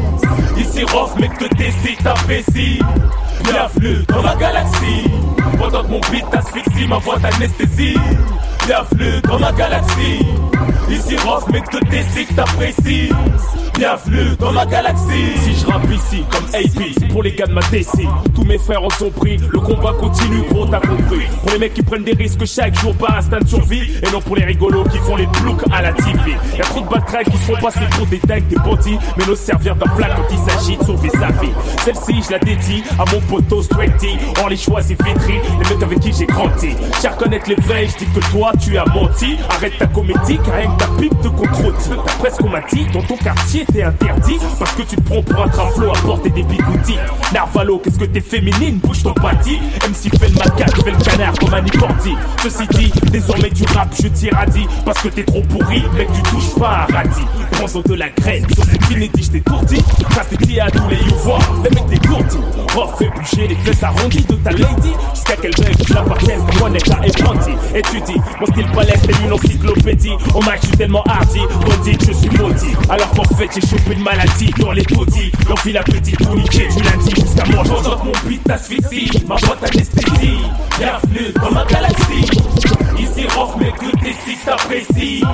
Ici 0.59 0.85
Rof, 0.85 1.17
mec 1.17 1.31
de 1.41 1.49
DC, 1.57 1.97
t'apprécie. 2.03 2.79
Bienvenue 3.43 4.05
dans 4.09 4.23
ma 4.23 4.35
galaxie. 4.37 5.11
Pendant 5.59 5.83
que 5.83 5.89
mon 5.89 6.01
beat 6.11 6.29
t'asphyxie, 6.31 6.87
ma 6.87 6.99
voix 6.99 7.19
t'anesthésie. 7.19 7.97
Bienvenue 8.67 9.23
dans 9.23 9.39
ma 9.39 9.53
galaxie. 9.53 10.27
Ici 10.91 11.17
Rof, 11.17 11.49
mec 11.49 11.65
de 11.73 11.79
DC, 11.89 12.35
t'apprécie. 12.37 13.11
Bienvenue 13.79 14.35
dans 14.39 14.53
ma 14.53 14.65
galaxie. 14.65 15.37
Si 15.43 15.55
je 15.55 15.67
rappe 15.67 15.91
ici 15.93 16.25
comme 16.31 16.47
AP, 16.47 16.95
c'est 16.99 17.09
pour 17.09 17.23
les 17.23 17.33
gars 17.33 17.45
de 17.47 17.53
ma 17.53 17.61
DC. 17.71 18.09
Tous 18.35 18.45
mes 18.45 18.57
frères 18.57 18.83
en 18.83 18.89
sont 18.89 19.11
pris, 19.11 19.37
le 19.37 19.61
combat 19.61 19.93
continue, 19.93 20.43
gros 20.49 20.65
t'as 20.65 20.81
compris. 20.81 21.27
Pour 21.43 21.51
les 21.53 21.59
mecs 21.59 21.75
qui 21.75 21.83
prennent 21.83 22.03
des 22.05 22.15
risques 22.15 22.47
chaque 22.47 22.75
jour 22.81 22.95
par 22.95 23.19
instinct 23.19 23.41
de 23.41 23.47
survie. 23.47 23.83
Et 24.03 24.11
non 24.11 24.23
pour 24.23 24.37
les 24.37 24.45
rigolos 24.45 24.85
qui 24.85 24.97
font 24.99 25.17
les 25.17 25.27
ploucs 25.27 25.63
à 25.71 25.83
la 25.83 25.93
TV. 25.93 26.37
Y'a 26.57 26.65
trop 26.65 26.81
de 26.81 26.89
baltraques 26.89 27.29
qui 27.31 27.37
se 27.37 27.53
font 27.53 27.61
passer 27.61 27.87
pour 27.99 28.07
des 28.07 28.19
dingues, 28.27 28.49
des 28.49 28.57
bandits. 28.57 28.99
Mais 29.19 29.27
nos 29.27 29.37
servir 29.37 29.77
d'un 29.77 29.95
plat 29.95 30.09
quand 30.17 30.27
il 30.31 30.39
s'agit 30.39 30.79
de 30.79 30.85
sauver 30.85 31.11
sa 31.11 31.29
vie. 31.43 31.53
Celle-ci, 31.85 32.23
je 32.27 32.33
la 32.33 32.39
dédie 32.39 32.83
à 32.99 33.05
mon 33.13 33.21
poteau 33.21 33.61
Straighty. 33.63 34.17
On 34.43 34.47
les 34.47 34.57
choisit 34.57 34.99
vitri, 35.05 35.35
les 35.35 35.75
mecs 35.75 35.83
avec 35.83 36.01
qui 36.01 36.15
j'ai 36.15 36.27
grandi. 36.27 36.71
J'ai 37.03 37.09
reconnaître 37.09 37.51
les 37.51 37.57
vrais, 37.57 37.89
je 37.89 37.99
dis 37.99 38.07
que 38.07 38.21
toi 38.31 38.53
tu 38.59 38.79
as 38.79 38.87
menti. 38.87 39.37
Arrête 39.51 39.77
ta 39.79 39.87
comédie, 39.87 40.39
car 40.43 40.55
rien 40.55 40.71
ta 40.79 40.87
pipe 40.99 41.21
te 41.21 41.29
contredit. 41.29 41.91
D'après 42.07 42.31
ce 42.31 42.37
qu'on 42.39 42.49
m'a 42.49 42.63
dit, 42.73 42.87
dans 42.95 43.03
ton 43.03 43.17
quartier 43.19 43.66
t'es 43.73 43.83
interdit. 43.83 44.39
Parce 44.59 44.73
que 44.73 44.83
tu 44.83 44.97
te 44.97 45.03
prends 45.03 45.23
pour 45.23 45.43
un 45.43 45.49
traflo 45.49 45.91
à 45.91 45.99
porter 45.99 46.31
des 46.31 46.43
bigoudis. 46.43 46.99
Narvalo, 47.33 47.79
qu'est-ce 47.79 47.99
que 47.99 48.05
t'es 48.05 48.21
féminine, 48.21 48.79
bouge 48.79 49.03
ton 49.03 49.13
bâti. 49.13 49.59
MC 49.89 50.17
fait 50.19 50.29
le 50.29 50.35
macaque, 50.35 50.85
fait 50.85 50.91
le 50.91 50.97
canard 50.99 51.35
comme 51.39 51.55
un 51.55 51.63
Cordy. 51.79 52.15
Ceci 52.43 52.67
dit, 52.69 52.93
désormais 53.11 53.51
du 53.51 53.65
rap, 53.75 53.89
je 54.01 54.09
t'irradie. 54.09 54.67
Parce 54.85 55.01
que 55.01 55.09
t'es 55.09 55.25
trop 55.25 55.43
pourri, 55.43 55.83
mec, 55.97 56.09
tu 56.13 56.23
touches 56.31 56.55
pas 56.59 56.87
à 56.89 56.97
radis. 56.97 57.27
Prends-en 57.53 57.81
de 57.81 57.95
la 57.95 58.09
graine, 58.11 58.47
sur 58.55 58.65
cette 58.65 58.91
inédit, 58.91 59.23
je 59.23 59.31
t'ai 59.31 59.41
tourdi. 59.41 59.83
Passe 60.15 60.29
tes 60.29 60.37
pieds 60.37 60.61
à 60.61 60.71
tous 60.71 60.89
les 60.89 60.97
youvois, 60.97 61.39
les 61.65 61.71
mecs 61.71 61.87
dégourdis. 61.87 62.39
Oh, 62.77 62.85
fais 62.99 63.09
bouger 63.09 63.49
les 63.49 63.55
fesses 63.57 63.83
arrondies 63.83 64.25
de 64.25 64.35
ta 64.35 64.51
lady. 64.51 64.93
Jusqu'à 65.15 65.37
qu'elle 65.37 65.55
veuille 65.57 65.77
que 65.77 65.87
je 65.87 65.95
la 65.95 66.03
partaise, 66.03 66.41
moi 66.59 66.71
n'est 66.71 66.79
pas 66.79 67.07
épandie. 67.07 67.57
Et 67.75 67.83
tu 67.83 68.01
dis, 68.03 68.21
mon 68.41 68.47
style 68.47 68.67
balèze, 68.75 69.01
t'es 69.03 69.25
une 69.25 69.33
encyclopédie. 69.33 70.13
Au 70.35 70.41
match, 70.41 70.61
je 70.63 70.67
suis 70.67 70.77
tellement 70.77 71.03
hardy, 71.05 71.41
on 71.41 71.83
dit 71.83 71.97
que 71.97 72.05
je 72.05 72.13
suis 72.13 72.31
maudit. 72.31 72.75
Alors 72.89 73.11
qu'en 73.11 73.25
fait, 73.35 73.49
j'ai 73.57 73.67
chopé 73.67 73.95
une 73.95 74.03
maladie 74.03 74.51
dans 74.59 74.73
les 74.73 74.85
taudis. 74.85 75.33
L'envie 75.49 75.73
la 75.73 75.83
petite, 75.83 76.19
tout 76.19 76.35
niqué 76.37 76.69
du 76.69 76.83
lundi 76.83 77.11
jusqu'à 77.15 77.45
moi. 77.47 77.63
Pendant 77.65 77.97
que 77.99 78.07
mon 78.07 78.29
beat 78.29 78.45
t'asphyxie, 78.45 79.25
ma 79.27 79.37
boîte 79.37 79.65
anesthésie. 79.65 80.39
Bienvenue 80.79 81.33
dans 81.41 81.51
ma 81.53 81.65
galaxie. 81.65 82.31
Ici, 82.99 83.27
Rof, 83.35 83.55
mais 83.59 83.73
que 83.73 83.97
tes 83.99 84.13
six 84.13 84.39
t'apprécient. 84.45 85.29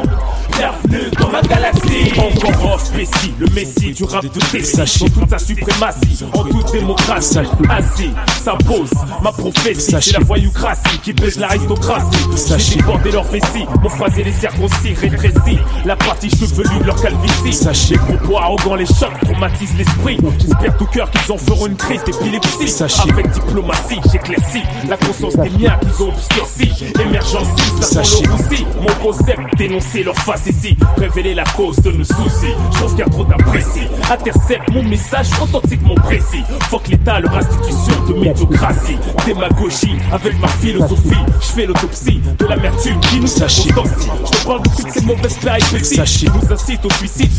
Bienvenue 0.57 1.11
dans 1.19 1.31
ma 1.31 1.43
galaxie. 1.43 2.13
Encore 2.19 2.75
off, 2.75 2.93
Messi, 2.95 3.33
le 3.39 3.47
Messi 3.49 3.93
du 3.93 4.05
rap 4.05 4.25
de 4.25 4.29
Tessie. 4.29 4.77
Dans 4.77 5.09
toute 5.09 5.31
sa 5.31 5.39
suprématie, 5.39 6.25
en 6.33 6.45
toute 6.45 6.73
démocratie. 6.73 7.39
Assis, 7.71 8.11
ça 8.43 8.57
pose 8.67 8.91
ma 9.23 9.33
prophétie. 9.33 9.97
C'est 10.01 10.13
la 10.13 10.21
voyoucratie 10.21 10.99
qui 11.03 11.13
baise 11.13 11.39
l'aristocratie. 11.39 12.19
J'ai 12.59 12.77
débordé 12.77 13.11
leur 13.13 13.25
vessie, 13.25 13.65
mon 13.83 13.89
phrasé 13.89 14.23
les 14.25 14.33
circoncis, 14.33 14.95
rétrécis. 15.01 15.59
La 15.85 15.97
partie 15.97 16.31
chevelue 16.31 16.79
de 16.81 16.85
leur 16.85 17.01
calvitie. 17.01 17.53
Sachez, 17.53 17.97
les 18.13 18.19
propos 18.19 18.39
arrogants, 18.39 18.75
les 18.75 18.87
chocs 18.87 19.19
traumatisent 19.25 19.77
l'esprit. 19.77 20.19
J'espère 20.39 20.77
tout 20.77 20.87
cœur 20.87 21.11
qu'ils 21.11 21.33
en 21.33 21.39
feront 21.39 21.67
une 21.67 21.77
crise 21.77 22.03
d'épilepsie. 22.05 22.69
Sachez, 22.69 23.11
avec 23.11 23.31
diplomatie, 23.31 24.01
j'éclaircis 24.11 24.63
la 24.89 24.97
conscience 24.97 25.37
des 25.37 25.51
miens 25.51 25.79
qu'ils 25.81 26.05
ont 26.05 26.09
obscurci. 26.09 26.93
Émergence, 27.01 27.49
ça 27.81 28.05
sent 28.05 28.27
roussi. 28.27 28.67
Mon 28.81 28.95
concept, 29.03 29.41
dénoncer 29.57 30.03
leur 30.03 30.17
face 30.17 30.47
ici. 30.47 30.77
Révéler 30.99 31.35
la 31.35 31.45
cause 31.45 31.77
de 31.77 31.91
nos 31.91 32.05
soucis. 32.05 32.55
Je 32.73 32.79
trouve 32.79 32.91
qu'il 32.91 33.01
y 33.01 33.03
a 33.03 33.09
trop 33.09 33.25
d'apprécie. 33.25 33.89
Intercepte 34.11 34.71
mon 34.71 34.83
message 34.83 35.29
authentiquement 35.41 35.95
précis. 35.95 36.43
Fuck 36.69 36.89
l'état, 36.89 37.21
leur 37.21 37.37
institution 37.37 37.95
de 38.09 38.15
médiocratie. 38.15 38.99
Démagogie 39.27 39.97
avec 40.13 40.39
ma 40.41 40.49
philosophie. 40.49 41.11
Je 41.41 41.47
fais 41.47 41.67
l'autopsie 41.67 42.21
de 42.39 42.47
l'amertume 42.47 42.99
qui 43.01 43.21
nous 43.21 43.27
Sachez. 43.27 43.71
Je 43.71 44.31
te 44.31 44.47
parle 44.47 44.63
de 44.63 44.69
toutes 44.69 44.91
ces 44.91 45.01
mauvaises. 45.03 45.39
Sachez. 45.83 46.27
nous 46.27 46.53
incite 46.53 46.85
au 46.85 46.91
suicide, 46.91 47.31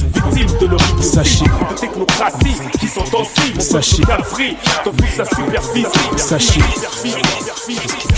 de 0.60 0.63
leur 0.68 0.80
Sachez. 1.04 1.46
de 1.46 1.80
technocratie 1.80 2.56
qui 2.80 2.88
sont 2.88 3.16
en 3.16 3.24
cible. 3.24 3.62
Sachez. 3.62 4.04
Sa 5.16 5.26
superficie. 5.26 5.86
Sachez 6.18 6.60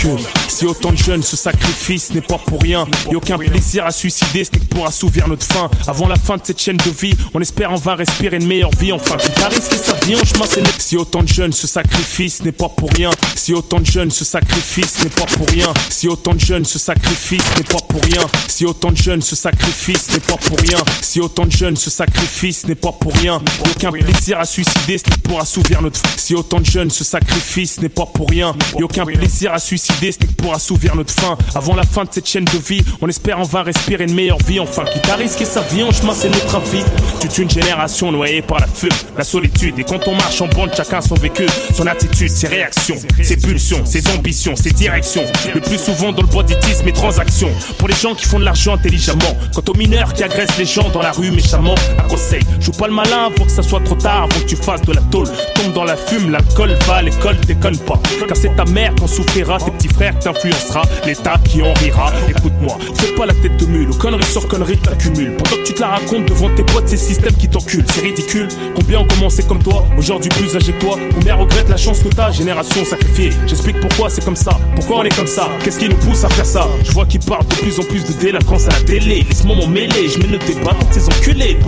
que 0.02 0.16
si 0.48 0.64
autant 0.66 0.92
de 0.92 0.96
jeunes 0.96 1.22
se 1.22 1.36
sacrifient, 1.36 1.98
ce 1.98 2.12
n'est 2.12 2.20
pas 2.20 2.38
pour 2.38 2.60
rien. 2.60 2.86
Et 3.10 3.16
aucun 3.16 3.38
plaisir 3.38 3.86
à 3.86 3.90
suicider, 3.90 4.44
ce 4.44 4.52
n'est 4.52 4.60
que 4.60 4.64
pour 4.66 4.86
assouvir 4.86 5.28
notre 5.28 5.44
faim. 5.44 5.70
Avant 5.86 6.08
la 6.08 6.16
fin 6.16 6.36
de 6.36 6.42
cette 6.44 6.60
chaîne 6.60 6.76
de 6.78 6.90
vie, 6.90 7.14
on 7.34 7.40
espère 7.40 7.72
en 7.72 7.76
vain 7.76 7.94
respirer 7.94 8.36
une 8.36 8.46
meilleure 8.46 8.70
vie. 8.78 8.92
Enfin, 8.92 9.16
qui 9.16 9.30
risque 9.44 9.74
sa 9.74 9.94
vie 10.06 10.16
en 10.16 10.24
chemin, 10.24 10.46
c'est 10.48 10.62
Si 10.80 10.96
autant 10.96 11.22
de 11.22 11.28
jeunes 11.28 11.52
se 11.52 11.66
sacrifient, 11.66 12.30
ce 12.30 12.42
n'est 12.42 12.52
pas 12.52 12.68
pour 12.68 12.90
rien. 12.90 13.10
Si 13.34 13.52
autant 13.52 13.80
de 13.80 13.86
jeunes 13.86 14.10
se 14.10 14.24
sacrifient, 14.24 14.84
ce 14.86 15.04
n'est 15.04 15.10
pas 15.10 15.26
pour 15.26 15.48
rien. 15.48 15.72
Si 15.90 16.08
autant 16.08 16.34
de 16.34 16.40
jeunes 16.40 16.64
se 16.64 16.78
sacrifient, 16.78 17.40
ce 17.40 17.58
n'est 17.58 17.64
pas 17.64 17.84
pour 17.88 18.02
rien. 18.02 18.26
Si 18.48 18.64
autant 18.64 18.90
de 18.92 18.96
jeunes 18.96 19.22
se 19.22 19.36
sacrifient, 19.36 19.96
ce 19.98 20.12
n'est 20.12 20.20
pas 20.20 20.36
pour 20.36 20.58
rien. 20.58 20.78
Si 21.02 21.20
autant 21.20 21.46
de 21.46 21.52
jeunes 21.52 21.76
se 21.76 21.90
sacrifient, 21.90 22.25
ce 22.26 22.66
n'est 22.66 22.74
pas 22.74 22.92
pour 22.92 23.14
rien. 23.14 23.40
Aucun 23.70 23.90
plaisir 23.90 24.38
à 24.38 24.44
suicider, 24.44 24.96
n'est 24.96 25.16
pour 25.22 25.40
assouvir 25.40 25.82
notre 25.82 25.98
faim. 25.98 26.08
Si 26.16 26.34
autant 26.34 26.60
de 26.60 26.66
jeunes 26.66 26.90
ce 26.90 27.80
n'est 27.80 27.88
pas 27.88 28.06
pour 28.06 28.28
rien. 28.28 28.54
Et 28.78 28.82
aucun 28.82 29.04
plaisir 29.04 29.52
à 29.52 29.58
suicider, 29.58 30.12
que 30.12 30.26
pour 30.36 30.54
assouvir 30.54 30.94
notre 30.94 31.12
faim. 31.12 31.36
Avant 31.54 31.74
la 31.74 31.84
fin 31.84 32.04
de 32.04 32.10
cette 32.12 32.28
chaîne 32.28 32.44
de 32.44 32.58
vie, 32.58 32.82
on 33.00 33.08
espère 33.08 33.38
en 33.38 33.44
vain 33.44 33.62
respirer 33.62 34.04
une 34.04 34.14
meilleure 34.14 34.38
vie. 34.46 34.60
Enfin, 34.60 34.84
quitte 34.84 35.08
à 35.08 35.16
risquer 35.16 35.44
sa 35.44 35.62
vie 35.62 35.82
en 35.82 35.92
chemin, 35.92 36.14
c'est 36.14 36.28
notre 36.28 36.56
avis. 36.56 36.84
Toute 37.20 37.38
une 37.38 37.50
génération 37.50 38.12
noyée 38.12 38.42
par 38.42 38.60
la 38.60 38.66
fume, 38.66 38.90
la 39.16 39.24
solitude. 39.24 39.78
Et 39.78 39.84
quand 39.84 40.06
on 40.06 40.14
marche 40.14 40.40
en 40.40 40.48
bande, 40.48 40.70
chacun 40.76 41.00
son 41.00 41.14
vécu, 41.14 41.46
son 41.74 41.86
attitude, 41.86 42.30
ses 42.30 42.48
réactions, 42.48 42.96
ses 43.22 43.36
pulsions, 43.36 43.84
ses 43.84 44.06
ambitions, 44.08 44.56
ses 44.56 44.70
directions. 44.70 45.24
Le 45.54 45.60
plus 45.60 45.78
souvent 45.78 46.12
dans 46.12 46.22
le 46.22 46.28
banditisme 46.28 46.86
et 46.86 46.92
transactions. 46.92 47.50
Pour 47.78 47.88
les 47.88 47.94
gens 47.94 48.14
qui 48.14 48.26
font 48.26 48.38
de 48.38 48.44
l'argent 48.44 48.74
intelligemment. 48.74 49.36
Quant 49.54 49.62
aux 49.68 49.76
mineurs 49.76 50.12
qui 50.12 50.22
agressent 50.22 50.58
les 50.58 50.66
gens 50.66 50.88
dans 50.90 51.02
la 51.02 51.12
rue 51.12 51.30
méchamment, 51.30 51.74
conseil, 52.16 52.40
joue 52.60 52.72
pas 52.72 52.86
le 52.86 52.94
malin 52.94 53.30
pour 53.36 53.44
que 53.44 53.52
ça 53.52 53.62
soit 53.62 53.80
trop 53.80 53.94
tard, 53.94 54.22
avant 54.22 54.40
que 54.40 54.46
tu 54.46 54.56
fasses 54.56 54.80
de 54.82 54.92
la 54.92 55.02
tôle. 55.02 55.28
Tombe 55.54 55.74
dans 55.74 55.84
la 55.84 55.96
fume, 55.96 56.30
l'alcool 56.30 56.72
va 56.86 57.02
l'école, 57.02 57.36
déconne 57.46 57.76
pas. 57.78 58.00
Car 58.26 58.36
c'est 58.36 58.56
ta 58.56 58.64
mère 58.64 58.94
qu'on 58.94 59.06
souffrira, 59.06 59.58
tes 59.58 59.70
petits 59.70 59.88
frères 59.88 60.18
t'influencera, 60.18 60.82
l'État 61.04 61.38
qui 61.44 61.60
en 61.60 61.74
rira. 61.74 62.10
Écoute-moi, 62.30 62.78
fais 62.94 63.12
pas 63.12 63.26
la 63.26 63.34
tête 63.34 63.58
de 63.58 63.66
mule, 63.66 63.90
conneries 63.98 64.24
sur 64.24 64.48
conneries 64.48 64.78
t'accumules. 64.78 65.36
Pendant 65.36 65.56
que 65.56 65.66
tu 65.66 65.74
te 65.74 65.80
la 65.80 65.88
racontes 65.88 66.26
devant 66.26 66.48
tes 66.54 66.62
potes, 66.62 66.88
ces 66.88 66.96
systèmes 66.96 67.34
qui 67.34 67.48
t'enculent, 67.48 67.84
c'est 67.92 68.00
ridicule. 68.00 68.48
Combien 68.74 69.00
ont 69.00 69.06
commencé 69.06 69.42
comme 69.42 69.62
toi, 69.62 69.86
aujourd'hui 69.98 70.30
plus 70.30 70.56
âgé 70.56 70.72
que 70.72 70.80
toi 70.80 70.98
Combien 71.14 71.34
regrettent 71.34 71.68
la 71.68 71.76
chance 71.76 71.98
que 71.98 72.08
ta 72.08 72.30
génération 72.30 72.82
sacrifiée 72.84 73.30
J'explique 73.46 73.78
pourquoi 73.80 74.08
c'est 74.08 74.24
comme 74.24 74.36
ça, 74.36 74.58
pourquoi 74.74 75.00
on 75.00 75.04
est 75.04 75.14
comme 75.14 75.26
ça, 75.26 75.50
qu'est-ce 75.62 75.78
qui 75.78 75.88
nous 75.88 75.96
pousse 75.96 76.24
à 76.24 76.30
faire 76.30 76.46
ça? 76.46 76.66
Je 76.82 76.92
vois 76.92 77.04
qu'ils 77.04 77.20
parlent 77.20 77.46
de 77.46 77.54
plus 77.56 77.78
en 77.78 77.82
plus 77.82 78.04
de 78.04 78.12
délinquance 78.18 78.66
à 78.68 78.70
la 78.70 78.80
télé. 78.80 79.26
Laisse-moi 79.28 79.56
m'en 79.56 79.66
mêler, 79.66 80.08
je 80.08 80.18
mets 80.18 80.28
le 80.28 80.38
débat 80.38 80.72
contre 80.72 80.94
ces 80.94 81.06
enculés, 81.06 81.58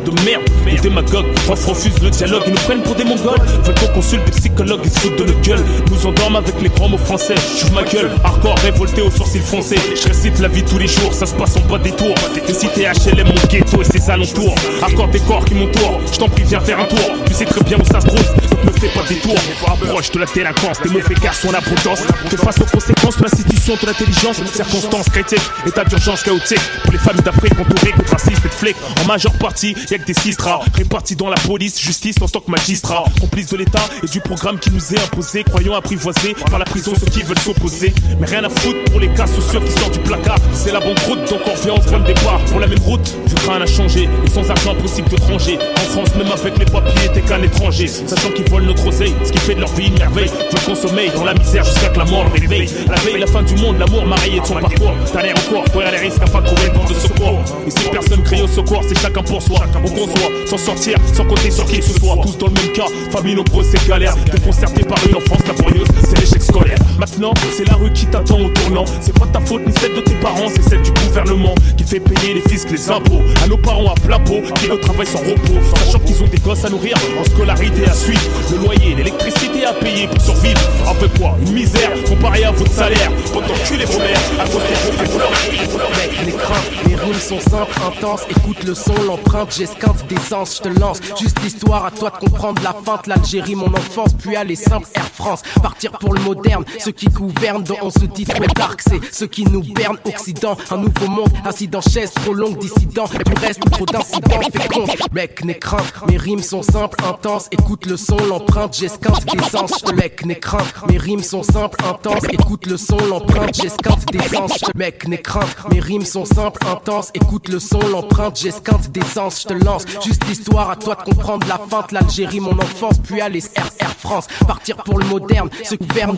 de 0.00 0.10
merde, 0.24 0.42
les 0.64 0.78
démagogues, 0.78 1.30
prof 1.44 1.66
refusent 1.66 2.02
le 2.02 2.08
dialogue, 2.08 2.42
ils 2.46 2.52
nous 2.52 2.60
prennent 2.60 2.82
pour 2.82 2.94
des 2.94 3.04
mongols, 3.04 3.38
veulent 3.62 3.74
qu'on 3.74 3.94
consulte 3.94 4.24
des 4.24 4.30
psychologues, 4.30 4.80
ils 4.84 4.90
se 4.90 5.00
foutent 5.00 5.18
de 5.18 5.24
notre 5.24 5.40
gueule, 5.42 5.64
nous 5.90 6.06
endorment 6.06 6.36
avec 6.36 6.54
les 6.62 6.70
grands 6.70 6.88
mots 6.88 6.96
français, 6.96 7.34
je 7.58 7.70
ma 7.74 7.82
gueule, 7.82 8.10
hardcore 8.24 8.56
révolté 8.58 9.02
aux 9.02 9.10
sourcils 9.10 9.40
foncés, 9.40 9.76
je 9.94 10.08
récite 10.08 10.38
la 10.38 10.48
vie 10.48 10.62
tous 10.62 10.78
les 10.78 10.86
jours, 10.86 11.12
ça 11.12 11.26
se 11.26 11.34
passe 11.34 11.56
en 11.56 11.60
pas 11.62 11.78
des 11.78 11.90
tours, 11.90 12.14
des 12.46 12.54
cités 12.54 12.84
HLM, 12.84 13.28
mon 13.28 13.48
ghetto 13.48 13.82
et 13.82 13.84
ses 13.84 14.10
alentours, 14.10 14.54
hardcore 14.80 15.08
des 15.08 15.20
corps 15.20 15.44
qui 15.44 15.54
m'entourent, 15.54 16.00
je 16.10 16.18
t'en 16.18 16.28
prie 16.28 16.44
viens 16.44 16.60
faire 16.60 16.80
un 16.80 16.86
tour, 16.86 17.10
tu 17.26 17.34
sais 17.34 17.44
très 17.44 17.62
bien 17.62 17.76
où 17.78 17.84
ça 17.84 18.00
se 18.00 18.06
trouve, 18.06 18.34
donc 18.64 18.74
ne 18.74 18.80
fais 18.80 18.88
pas 18.88 19.06
des 19.06 19.16
tours, 19.16 19.36
approche 19.66 20.10
de 20.10 20.18
la 20.20 20.26
délinquance, 20.26 20.78
tes 20.82 20.88
mauvais 20.88 21.14
garçons 21.22 21.52
la 21.52 21.60
prudence, 21.60 22.00
te 22.30 22.36
face 22.36 22.58
aux 22.60 22.64
conséquences 22.64 23.18
de 23.18 23.22
l'institution 23.24 23.74
de 23.80 23.86
l'intelligence, 23.86 24.40
circonstances 24.52 25.08
critiques, 25.10 25.42
état 25.66 25.84
d'urgence 25.84 26.22
chaotique, 26.22 26.60
pour 26.82 26.92
les 26.92 26.98
familles 26.98 27.22
d'Afrique 27.22 27.52
entourées 27.60 27.92
contre 27.92 28.10
racisme 28.10 28.42
et 28.44 28.66
de 28.70 29.02
en 29.02 29.06
majeure 29.06 29.32
partie, 29.34 29.74
y'a 29.90 29.98
que 29.98 30.06
des 30.06 30.14
sistras, 30.14 30.60
répartis 30.74 31.16
dans 31.16 31.28
la 31.28 31.36
police, 31.36 31.80
justice 31.80 32.16
en 32.20 32.28
tant 32.28 32.40
que 32.40 32.50
magistrat, 32.50 33.04
complice 33.20 33.48
de 33.48 33.56
l'État 33.56 33.84
et 34.02 34.06
du 34.06 34.20
programme 34.20 34.58
qui 34.58 34.70
nous 34.70 34.94
est 34.94 35.00
imposé, 35.00 35.44
croyant 35.44 35.74
apprivoisés 35.74 36.34
par 36.50 36.58
la 36.58 36.64
prison 36.64 36.92
ceux 36.98 37.06
qui 37.06 37.22
veulent 37.22 37.38
s'opposer, 37.38 37.92
mais 38.20 38.26
rien 38.26 38.44
à 38.44 38.48
foutre 38.48 38.84
pour 38.90 39.00
les 39.00 39.08
cas 39.08 39.26
sociaux 39.26 39.60
qui 39.60 39.72
sortent 39.72 39.94
du 39.94 40.00
placard, 40.00 40.38
c'est 40.52 40.72
la 40.72 40.80
bonne 40.80 40.98
route, 41.06 41.28
donc 41.30 41.40
on 41.46 41.52
revient 41.52 41.70
au 41.70 41.98
de 41.98 42.06
départ, 42.06 42.40
pour 42.46 42.60
la 42.60 42.66
même 42.66 42.78
route, 42.80 43.16
que 43.26 43.50
rien 43.50 43.58
n'a 43.58 43.66
changé, 43.66 44.08
et 44.24 44.30
sans 44.30 44.48
argent 44.50 44.72
impossible 44.72 45.08
de 45.08 45.16
ranger, 45.22 45.58
en 45.58 45.90
France 45.90 46.14
même 46.16 46.32
avec 46.32 46.58
les 46.58 46.64
papiers 46.64 47.08
t'es 47.12 47.20
qu'un 47.20 47.42
étranger, 47.42 47.88
sachant 47.88 48.30
qu'ils 48.30 48.48
volent 48.48 48.66
notre 48.66 48.86
oseille, 48.86 49.14
ce 49.24 49.32
qui 49.32 49.38
fait 49.38 49.54
de 49.54 49.60
leur 49.60 49.72
vie 49.74 49.88
une 49.88 49.98
merveille, 49.98 50.28
veulent 50.28 50.64
consommer 50.64 51.10
dans 51.14 51.24
la 51.24 51.34
misère 51.34 51.64
jusqu'à 51.64 51.88
que 51.88 51.98
la 51.98 52.04
mort 52.04 52.26
réveille, 52.32 52.68
la 52.88 52.96
veille, 52.96 53.18
la 53.18 53.26
fin 53.26 53.42
du 53.42 53.54
monde, 53.56 53.78
l'amour 53.78 54.06
marié 54.06 54.40
de 54.40 54.46
son 54.46 54.54
parcours, 54.54 54.94
t'as 55.12 55.22
l'air 55.22 55.34
encore, 55.48 55.64
courir 55.72 55.90
les 55.90 55.98
risques 55.98 56.22
afin 56.22 56.40
de 56.40 56.46
trouver 56.46 56.66
le 56.66 56.94
de 56.94 56.98
secours, 56.98 57.40
et 57.66 57.70
si 57.70 57.88
personne 57.90 58.22
crie 58.22 58.42
au 58.42 58.48
secours, 58.48 58.82
c'est 58.88 58.98
chacun 58.98 59.22
pour 59.22 59.42
soi, 59.42 59.66
on 59.78 59.88
conçoit, 59.88 60.30
sans 60.46 60.58
sortir, 60.58 60.96
sans 61.12 61.24
compter 61.24 61.50
sur 61.50 61.64
qui 61.66 61.78
que 61.78 61.84
ce 61.84 61.98
soit, 61.98 62.16
tous 62.22 62.36
dans 62.38 62.48
le 62.48 62.54
même 62.54 62.72
cas, 62.72 62.86
famille 63.10 63.34
nombreuse 63.34 63.66
c'est 63.70 63.86
galère, 63.88 64.14
déconcerté 64.32 64.84
par 64.84 64.98
une 65.06 65.16
enfance 65.16 65.46
laborieuse, 65.46 65.88
c'est 66.08 66.20
l'échec 66.20 66.42
scolaire, 66.42 66.78
maintenant 66.98 67.32
c'est 67.52 67.68
la 67.68 67.74
rue 67.74 67.92
qui 67.92 68.06
t'attend 68.06 68.40
au 68.40 68.48
tournant, 68.48 68.84
c'est 69.00 69.18
pas 69.18 69.26
ta 69.26 69.40
faute 69.40 69.66
ni 69.66 69.72
celle 69.80 69.94
de 69.94 70.00
tes 70.00 70.14
parents, 70.14 70.48
c'est 70.54 70.68
celle 70.68 70.82
du 70.82 70.90
gouvernement, 70.90 71.54
qui 71.76 71.84
fait 71.84 72.00
payer 72.00 72.34
les 72.34 72.40
fiscs, 72.50 72.70
les 72.70 72.90
impôts, 72.90 73.22
à 73.42 73.48
nos 73.48 73.58
parents 73.58 73.90
à 73.90 73.94
plat 73.94 74.18
pot, 74.18 74.42
qui 74.60 74.68
ne 74.68 74.76
travaillent 74.76 75.06
sans 75.06 75.18
repos, 75.18 75.58
sachant 75.76 75.98
qu'ils 76.00 76.22
ont 76.22 76.28
des 76.28 76.38
gosses 76.38 76.64
à 76.64 76.70
nourrir, 76.70 76.96
en 77.20 77.24
scolarité 77.24 77.86
à 77.86 77.94
suivre, 77.94 78.20
le 78.50 78.58
loyer, 78.58 78.94
l'électricité 78.96 79.64
à 79.64 79.72
payer 79.72 80.06
pour 80.06 80.20
survivre, 80.20 80.60
un 80.88 80.94
peu 80.94 81.08
quoi, 81.18 81.36
une 81.40 81.52
misère, 81.52 81.90
comparé 82.08 82.44
à 82.44 82.50
votre 82.52 82.72
salaire, 82.72 83.10
pendant 83.32 83.46
que 83.46 83.74
les 83.74 83.84
vos 83.84 83.98
mères, 83.98 84.20
à 84.40 84.44
cause 84.44 84.62
des 84.62 86.24
L'écran, 86.24 86.54
les 86.86 86.94
rimes 86.94 87.14
sont 87.14 87.40
simples, 87.40 87.74
intenses, 87.86 88.22
écoute 88.30 88.62
le 88.64 88.74
son, 88.74 88.94
l'empreinte, 89.06 89.52
j'esquinte 89.62 90.08
d'essence, 90.08 90.56
je 90.56 90.62
te 90.62 90.80
lance, 90.80 90.98
juste 91.20 91.40
l'histoire 91.40 91.86
à 91.86 91.92
toi 91.92 92.10
de 92.10 92.16
comprendre 92.16 92.60
la 92.64 92.72
feinte, 92.72 93.06
l'Algérie, 93.06 93.54
mon 93.54 93.72
enfance, 93.72 94.10
puis 94.18 94.34
aller 94.34 94.56
simple, 94.56 94.88
Air 94.92 95.06
France, 95.06 95.42
partir 95.62 95.92
pour 95.92 96.14
le 96.14 96.20
moderne, 96.20 96.64
ceux 96.80 96.90
qui 96.90 97.06
gouvernent, 97.06 97.62
dont 97.62 97.76
on 97.80 97.90
se 97.90 98.06
dit 98.06 98.24
très 98.24 98.48
dark, 98.56 98.80
c'est 98.84 99.00
ceux 99.14 99.28
qui 99.28 99.44
nous 99.44 99.62
bernent, 99.62 99.98
Occident, 100.04 100.56
un 100.72 100.78
nouveau 100.78 101.06
monde, 101.06 101.30
assis 101.44 101.68
dans 101.68 101.80
chaise, 101.80 102.10
trop 102.12 102.34
longue, 102.34 102.58
dissident, 102.58 103.04
du 103.04 103.34
reste, 103.40 103.60
trop 103.70 103.86
d'incidents, 103.86 104.40
fait 104.52 104.68
con, 104.68 104.84
mec, 105.12 105.44
n'aie 105.44 105.58
crainte, 105.60 105.92
mes 106.08 106.16
rimes 106.16 106.42
sont 106.42 106.62
simples, 106.62 106.98
intenses, 107.04 107.46
écoute 107.52 107.86
le 107.86 107.96
son, 107.96 108.16
l'empreinte, 108.16 108.76
j'esquinte 108.76 109.20
je 109.20 109.84
te 109.84 109.94
mec, 109.94 110.26
n'aie 110.26 110.40
crainte, 110.40 110.74
mes 110.88 110.98
rimes 110.98 111.22
sont 111.22 111.44
simples, 111.44 111.78
intenses, 111.88 112.24
écoute 112.32 112.66
le 112.66 112.76
son, 112.76 112.96
l'empreinte, 113.08 113.54
j'esquinte 113.54 114.00
je 114.12 114.72
te 114.72 114.76
mec, 114.76 115.06
n'aie 115.06 115.22
crainte, 115.22 115.54
mes 115.72 115.78
rimes 115.78 116.04
sont 116.04 116.24
simples, 116.24 116.66
intenses, 116.66 117.12
écoute 117.14 117.48
le 117.48 117.60
son, 117.60 117.78
l'empreinte, 117.78 118.36
j'esquinte 118.36 118.90
d'essence, 118.90 119.42
je 119.42 119.51
lance, 119.52 119.84
juste 120.04 120.26
l'histoire 120.28 120.70
à 120.70 120.76
toi 120.76 120.94
de 120.94 121.02
comprendre 121.12 121.46
la 121.46 121.58
feinte, 121.58 121.92
l'Algérie, 121.92 122.40
mon 122.40 122.58
enfance, 122.58 122.98
puis 123.02 123.20
aller 123.20 123.42
Air 123.56 123.94
France, 123.98 124.26
partir 124.46 124.76
pour 124.76 124.98
le 124.98 125.06
moderne, 125.06 125.48
ceux 125.64 125.76
qui 125.76 125.86
gouvernent, 125.86 126.16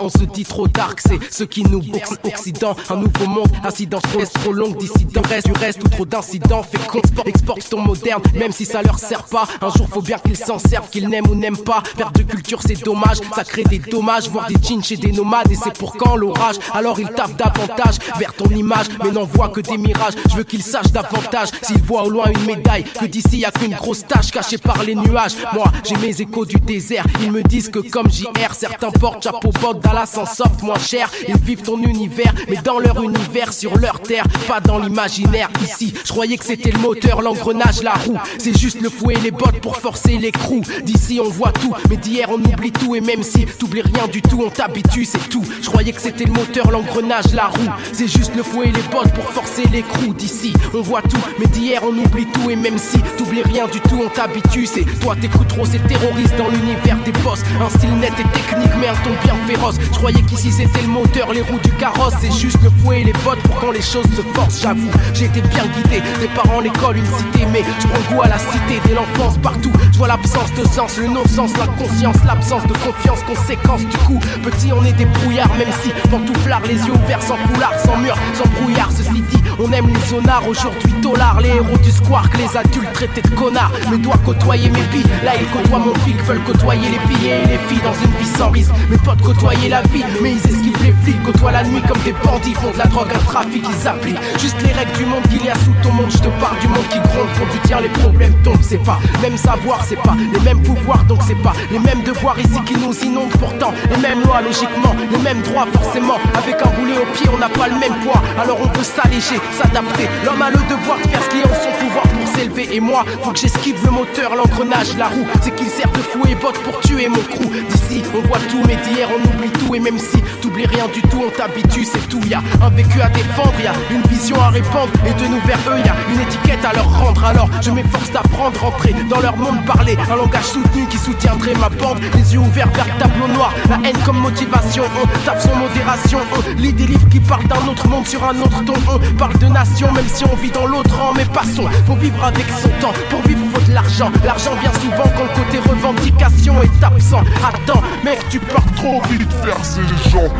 on 0.00 0.08
se 0.08 0.24
dit 0.24 0.44
trop 0.44 0.68
dark, 0.68 1.00
c'est 1.00 1.18
ceux 1.30 1.46
qui 1.46 1.62
nous 1.62 1.82
boxent, 1.82 2.16
Occident, 2.24 2.76
un 2.90 2.96
nouveau 2.96 3.26
monde, 3.26 3.48
dans 3.88 4.00
trop, 4.00 4.24
trop 4.24 4.52
longue, 4.52 4.76
dissident, 4.78 5.22
reste, 5.28 5.46
du 5.46 5.52
reste 5.52 5.84
ou 5.84 5.88
trop 5.88 6.06
d'incidents, 6.06 6.62
fait 6.62 6.78
qu'on 6.86 7.22
exporte 7.24 7.68
ton 7.68 7.80
moderne, 7.80 8.22
même 8.34 8.52
si 8.52 8.64
ça 8.64 8.82
leur 8.82 8.98
sert 8.98 9.24
pas. 9.24 9.46
Un 9.60 9.70
jour 9.70 9.88
faut 9.88 10.02
bien 10.02 10.18
qu'ils 10.18 10.36
s'en 10.36 10.58
servent, 10.58 10.88
qu'ils 10.88 11.08
n'aiment 11.08 11.28
ou 11.28 11.34
n'aiment 11.34 11.56
pas. 11.56 11.82
Perte 11.96 12.16
de 12.16 12.22
culture 12.22 12.60
c'est 12.66 12.82
dommage, 12.82 13.18
ça 13.34 13.44
crée 13.44 13.64
des 13.64 13.78
dommages, 13.78 14.28
voir 14.28 14.46
des 14.46 14.56
jeans 14.62 14.82
chez 14.82 14.96
des 14.96 15.12
nomades 15.12 15.50
et 15.50 15.56
c'est 15.56 15.76
pour 15.76 15.96
quand 15.96 16.16
l'orage? 16.16 16.56
Alors 16.72 16.98
ils 16.98 17.08
tapent 17.08 17.36
davantage 17.36 17.98
vers 18.18 18.32
ton 18.32 18.48
image, 18.50 18.86
mais 19.02 19.10
n'en 19.10 19.24
voient 19.24 19.48
que 19.48 19.60
des 19.60 19.78
mirages. 19.78 20.14
Je 20.30 20.36
veux 20.36 20.44
qu'ils 20.44 20.62
sachent 20.62 20.92
davantage. 20.92 21.48
S'ils 21.62 21.82
voient 21.82 22.04
au 22.04 22.10
loin 22.10 22.26
une 22.30 22.44
médaille, 22.44 22.75
que 22.82 23.06
d'ici 23.06 23.38
y 23.38 23.44
a 23.44 23.50
qu'une 23.50 23.74
grosse 23.74 24.06
tache 24.06 24.30
cachée 24.30 24.58
par 24.58 24.82
les 24.82 24.94
nuages. 24.94 25.36
Moi 25.52 25.70
j'ai 25.84 25.96
mes 25.96 26.20
échos 26.20 26.44
du 26.44 26.56
désert, 26.56 27.06
ils 27.22 27.32
me 27.32 27.42
disent 27.42 27.68
que 27.68 27.78
comme 27.78 28.10
JR, 28.10 28.54
certains 28.54 28.90
portent 28.90 29.22
chapeau 29.22 29.50
bot, 29.60 29.74
Dallas 29.74 30.16
en 30.16 30.26
sortent 30.26 30.62
moins 30.62 30.78
cher. 30.78 31.10
Ils 31.28 31.36
vivent 31.36 31.62
ton 31.62 31.78
univers, 31.82 32.34
mais 32.48 32.56
dans 32.56 32.78
leur 32.78 33.02
univers, 33.02 33.52
sur 33.52 33.76
leur 33.78 34.00
terre, 34.00 34.24
pas 34.46 34.60
dans 34.60 34.78
l'imaginaire. 34.78 35.48
Ici, 35.62 35.94
je 36.04 36.12
croyais 36.12 36.36
que 36.36 36.44
c'était 36.44 36.70
le 36.70 36.78
moteur, 36.78 37.22
l'engrenage, 37.22 37.82
la 37.82 37.94
roue. 37.94 38.18
C'est 38.38 38.56
juste 38.58 38.80
le 38.80 38.90
fouet 38.90 39.14
et 39.14 39.20
les 39.20 39.30
bottes 39.30 39.60
pour 39.60 39.76
forcer 39.76 40.18
l'écrou. 40.18 40.62
D'ici 40.82 41.20
on 41.22 41.28
voit 41.28 41.52
tout, 41.52 41.74
mais 41.88 41.96
d'hier 41.96 42.28
on 42.30 42.40
oublie 42.40 42.72
tout. 42.72 42.94
Et 42.94 43.00
même 43.00 43.22
si 43.22 43.46
t'oublies 43.46 43.82
rien 43.82 44.06
du 44.08 44.22
tout, 44.22 44.42
on 44.44 44.50
t'habitue, 44.50 45.04
c'est 45.04 45.28
tout. 45.28 45.44
Je 45.62 45.68
croyais 45.68 45.92
que 45.92 46.00
c'était 46.00 46.24
le 46.24 46.32
moteur, 46.32 46.70
l'engrenage, 46.70 47.32
la 47.34 47.46
roue. 47.46 47.70
C'est 47.92 48.08
juste 48.08 48.34
le 48.34 48.42
fouet 48.42 48.68
et 48.68 48.72
les 48.72 48.82
bottes 48.82 49.12
pour 49.14 49.30
forcer 49.30 49.64
l'écrou. 49.72 50.14
D'ici 50.14 50.52
on 50.74 50.82
voit 50.82 51.02
tout, 51.02 51.22
mais 51.38 51.46
d'hier 51.46 51.82
on 51.84 51.96
oublie 51.96 52.26
tout. 52.26 52.50
Et 52.50 52.56
même 52.56 52.65
si 52.76 52.98
t'oublies 53.16 53.42
rien 53.42 53.66
du 53.68 53.80
tout, 53.80 54.02
on 54.04 54.08
t'habitue. 54.08 54.66
C'est 54.66 54.84
toi 55.00 55.14
t'écoutes 55.20 55.48
trop 55.48 55.64
ces 55.64 55.78
terroristes 55.78 56.36
dans 56.36 56.48
l'univers 56.48 56.98
des 57.04 57.12
boss. 57.22 57.40
Un 57.60 57.70
style 57.70 57.96
net 57.98 58.12
et 58.18 58.38
technique, 58.38 58.72
mais 58.80 58.88
un 58.88 58.94
ton 58.94 59.10
bien 59.22 59.36
féroce. 59.46 59.76
Je 59.80 59.96
croyais 59.98 60.22
qu'ici 60.22 60.50
c'était 60.50 60.82
le 60.82 60.88
moteur, 60.88 61.32
les 61.32 61.42
roues 61.42 61.60
du 61.62 61.70
carrosse. 61.72 62.14
C'est 62.20 62.32
juste 62.32 62.58
le 62.62 62.70
fouet 62.70 63.02
et 63.02 63.04
les 63.04 63.12
bottes 63.12 63.38
pour 63.44 63.56
quand 63.60 63.70
les 63.70 63.82
choses 63.82 64.06
se 64.16 64.22
forcent. 64.34 64.62
J'avoue, 64.62 64.90
j'ai 65.14 65.26
été 65.26 65.40
bien 65.42 65.64
guidé. 65.66 66.02
Des 66.20 66.28
parents, 66.28 66.60
l'école, 66.60 66.96
une 66.96 67.06
cité, 67.06 67.46
mais 67.52 67.62
je 67.80 67.86
prends 67.86 68.14
goût 68.14 68.22
à 68.22 68.28
la 68.28 68.38
cité 68.38 68.80
dès 68.84 68.94
l'enfance 68.94 69.38
partout. 69.38 69.72
Je 69.92 69.98
vois 69.98 70.08
l'absence 70.08 70.52
de 70.54 70.64
sens, 70.64 70.98
le 70.98 71.06
non-sens, 71.06 71.52
la 71.56 71.66
conscience, 71.66 72.16
l'absence 72.26 72.66
de 72.66 72.72
confiance, 72.72 73.22
conséquence 73.22 73.82
du 73.82 73.96
coup. 73.98 74.18
Petit, 74.42 74.72
on 74.72 74.84
est 74.84 74.92
des 74.92 75.06
brouillards, 75.06 75.54
même 75.54 75.72
si 75.82 75.90
pantouflard, 76.10 76.62
les 76.66 76.74
yeux 76.74 76.92
ouverts, 76.92 77.22
sans 77.22 77.36
foulard, 77.36 77.78
sans 77.84 77.96
mur, 77.98 78.16
sans 78.34 78.48
brouillard. 78.60 78.90
Ceci 78.90 79.22
dit, 79.30 79.42
on 79.58 79.70
aime 79.72 79.88
les 79.88 80.00
zonards, 80.08 80.46
aujourd'hui 80.48 80.92
dollars, 81.02 81.40
les 81.40 81.50
héros 81.50 81.78
du 81.78 81.90
squark, 81.90 82.36
les 82.38 82.56
adultes 82.56 82.92
traités 82.92 83.22
de 83.22 83.34
connards. 83.34 83.72
Mais 83.90 83.98
dois 83.98 84.18
côtoyer 84.24 84.70
mes 84.70 84.82
billes, 84.92 85.06
là 85.24 85.32
ils 85.38 85.46
côtoient 85.48 85.78
mon 85.78 85.92
pic, 86.04 86.16
veulent 86.24 86.42
côtoyer 86.44 86.88
les 86.88 87.14
billets 87.14 87.42
et 87.44 87.46
les 87.46 87.58
filles 87.58 87.82
dans 87.84 87.94
une 87.94 88.14
vie 88.18 88.38
sans 88.38 88.50
risque. 88.50 88.72
Mes 88.90 88.98
potes 88.98 89.22
côtoyer 89.22 89.68
la 89.68 89.82
vie, 89.82 90.04
mais 90.22 90.32
ils 90.32 90.50
esquivent 90.50 90.82
les 90.82 90.94
flics, 91.02 91.22
côtoient 91.24 91.52
la 91.52 91.64
nuit 91.64 91.82
comme 91.88 92.02
des 92.02 92.14
bandits, 92.24 92.54
font 92.54 92.70
de 92.72 92.78
la 92.78 92.86
drogue, 92.86 93.08
un 93.14 93.24
trafic, 93.24 93.64
ils 93.64 93.88
appliquent 93.88 94.20
juste 94.38 94.56
les 94.62 94.72
règles 94.72 94.92
du 94.92 95.06
monde 95.06 95.22
qu'il 95.28 95.44
y 95.44 95.48
a 95.48 95.54
sous 95.54 95.74
ton 95.82 95.92
monde. 95.92 96.10
Je 96.10 96.18
te 96.18 96.28
parle 96.40 96.58
du 96.60 96.68
monde 96.68 96.88
qui 96.90 96.98
gronde 96.98 97.28
quand 97.38 97.46
tu 97.52 97.58
tiens 97.66 97.80
les 97.80 97.88
problèmes 97.88 98.34
tombent. 98.42 98.62
C'est 98.62 98.82
pas 98.82 98.98
même 99.22 99.36
savoir, 99.36 99.84
c'est 99.84 100.00
pas 100.02 100.16
les 100.32 100.40
mêmes 100.40 100.62
pouvoirs, 100.62 101.04
donc 101.04 101.20
c'est 101.26 101.42
pas 101.42 101.52
les 101.70 101.78
mêmes 101.78 102.02
devoirs 102.02 102.38
ici 102.38 102.60
qui 102.66 102.74
nous 102.74 102.94
inondent. 103.04 103.30
Pourtant, 103.38 103.72
les 103.90 103.96
mêmes 103.98 104.22
lois, 104.22 104.40
logiquement, 104.40 104.94
les 105.10 105.18
mêmes 105.18 105.42
droits, 105.42 105.66
forcément. 105.72 106.18
Avec 106.34 106.56
un 106.62 106.70
boulet 106.78 106.98
au 106.98 107.06
pied, 107.14 107.28
on 107.32 107.38
n'a 107.38 107.48
pas 107.48 107.68
le 107.68 107.78
même 107.78 107.94
poids. 108.04 108.22
Alors 108.40 108.58
on 108.62 108.68
peut 108.68 108.82
s'alléger, 108.82 109.40
s'adapter. 109.52 110.08
L'homme 110.24 110.42
a 110.42 110.50
le 110.50 110.58
devoir 110.68 110.98
de 110.98 111.08
faire 111.08 111.22
ce 111.22 111.28
qui 111.28 111.38
est 111.40 111.44
en 111.44 111.54
son 111.54 111.72
pouvoir 111.84 112.04
pour 112.04 112.28
s'élever. 112.34 112.68
Et 112.72 112.80
moi, 112.80 113.04
faut 113.22 113.32
que 113.32 113.38
j'esquive 113.38 113.76
le 113.84 113.90
moteur, 113.90 114.34
l'engrenage, 114.36 114.96
la 114.96 115.08
roue. 115.08 115.26
C'est 115.42 115.54
qu'il 115.54 115.68
sert 115.68 115.90
de 115.90 115.98
fou 115.98 116.22
et 116.28 116.34
botte 116.34 116.58
pour 116.60 116.80
tuer 116.80 117.08
mon 117.08 117.22
crew. 117.32 117.50
D'ici, 117.68 118.02
on 118.14 118.26
voit 118.26 118.38
tout, 118.50 118.62
mais 118.66 118.76
d'hier, 118.76 119.08
on 119.10 119.22
oublie 119.28 119.50
tout. 119.50 119.74
Et 119.74 119.80
même 119.80 119.98
si 119.98 120.22
t'oublies 120.40 120.66
rien 120.66 120.86
du 120.92 121.02
tout, 121.02 121.22
on 121.26 121.30
t'habitue, 121.30 121.84
c'est 121.84 122.08
tout. 122.08 122.20
Y 122.26 122.34
a 122.34 122.42
un 122.62 122.70
vécu 122.70 123.00
à 123.00 123.08
défendre, 123.08 123.54
y 123.62 123.66
a 123.66 123.72
une 123.90 124.02
vision 124.02 124.40
à 124.40 124.50
répandre. 124.50 124.92
Et 125.06 125.14
de 125.14 125.28
nous 125.28 125.40
vers 125.46 125.58
eux, 125.68 125.78
y 125.84 125.88
a 125.88 125.96
une 126.12 126.20
étiquette 126.20 126.64
à 126.64 126.72
leur 126.72 126.88
rendre. 127.00 127.24
Alors 127.24 127.48
je 127.60 127.70
m'efforce 127.70 128.10
d'apprendre, 128.10 128.60
rentrer 128.60 128.94
dans 129.08 129.20
leur 129.20 129.36
monde, 129.36 129.64
parler 129.64 129.96
un 130.10 130.16
langage 130.16 130.44
soutenu 130.44 130.86
qui 130.86 130.98
soutiendrait 130.98 131.54
ma 131.54 131.68
bande. 131.68 131.98
Les 132.14 132.34
yeux 132.34 132.40
ouverts 132.40 132.70
vers 132.74 132.86
le 132.86 133.00
tableau 133.00 133.28
noir, 133.28 133.52
la 133.68 133.88
haine 133.88 133.98
comme 134.04 134.18
motivation. 134.18 134.84
On 135.02 135.24
tape 135.24 135.40
son 135.40 135.54
modération, 135.56 136.18
on 136.32 136.60
lit 136.60 136.72
des 136.72 136.86
livres 136.86 137.08
qui 137.10 137.20
parlent 137.20 137.46
d'un 137.46 137.66
autre 137.68 137.88
monde 137.88 138.06
sur 138.06 138.22
un 138.24 138.38
autre 138.40 138.64
ton. 138.64 138.74
On 138.88 139.14
parle 139.16 139.35
de 139.38 139.46
nation, 139.46 139.92
même 139.92 140.06
si 140.06 140.24
on 140.24 140.34
vit 140.36 140.50
dans 140.50 140.66
l'autre 140.66 140.94
rang. 140.96 141.12
Mais 141.14 141.24
passons, 141.24 141.66
faut 141.86 141.96
vivre 141.96 142.22
avec 142.24 142.46
son 142.48 142.68
temps. 142.80 142.92
Pour 143.10 143.22
vivre, 143.22 143.40
faut 143.52 143.68
de 143.68 143.74
l'argent. 143.74 144.10
L'argent 144.24 144.54
vient 144.60 144.72
souvent 144.74 145.10
quand 145.16 145.24
le 145.24 145.44
côté 145.44 145.58
revendication 145.58 146.62
est 146.62 146.84
absent. 146.84 147.22
Attends, 147.44 147.82
mec, 148.04 148.18
tu 148.30 148.40
pars 148.40 148.72
trop 148.76 149.00
vite 149.02 149.32
vers 149.44 149.64
ces 149.64 149.86
gens. 150.10 150.30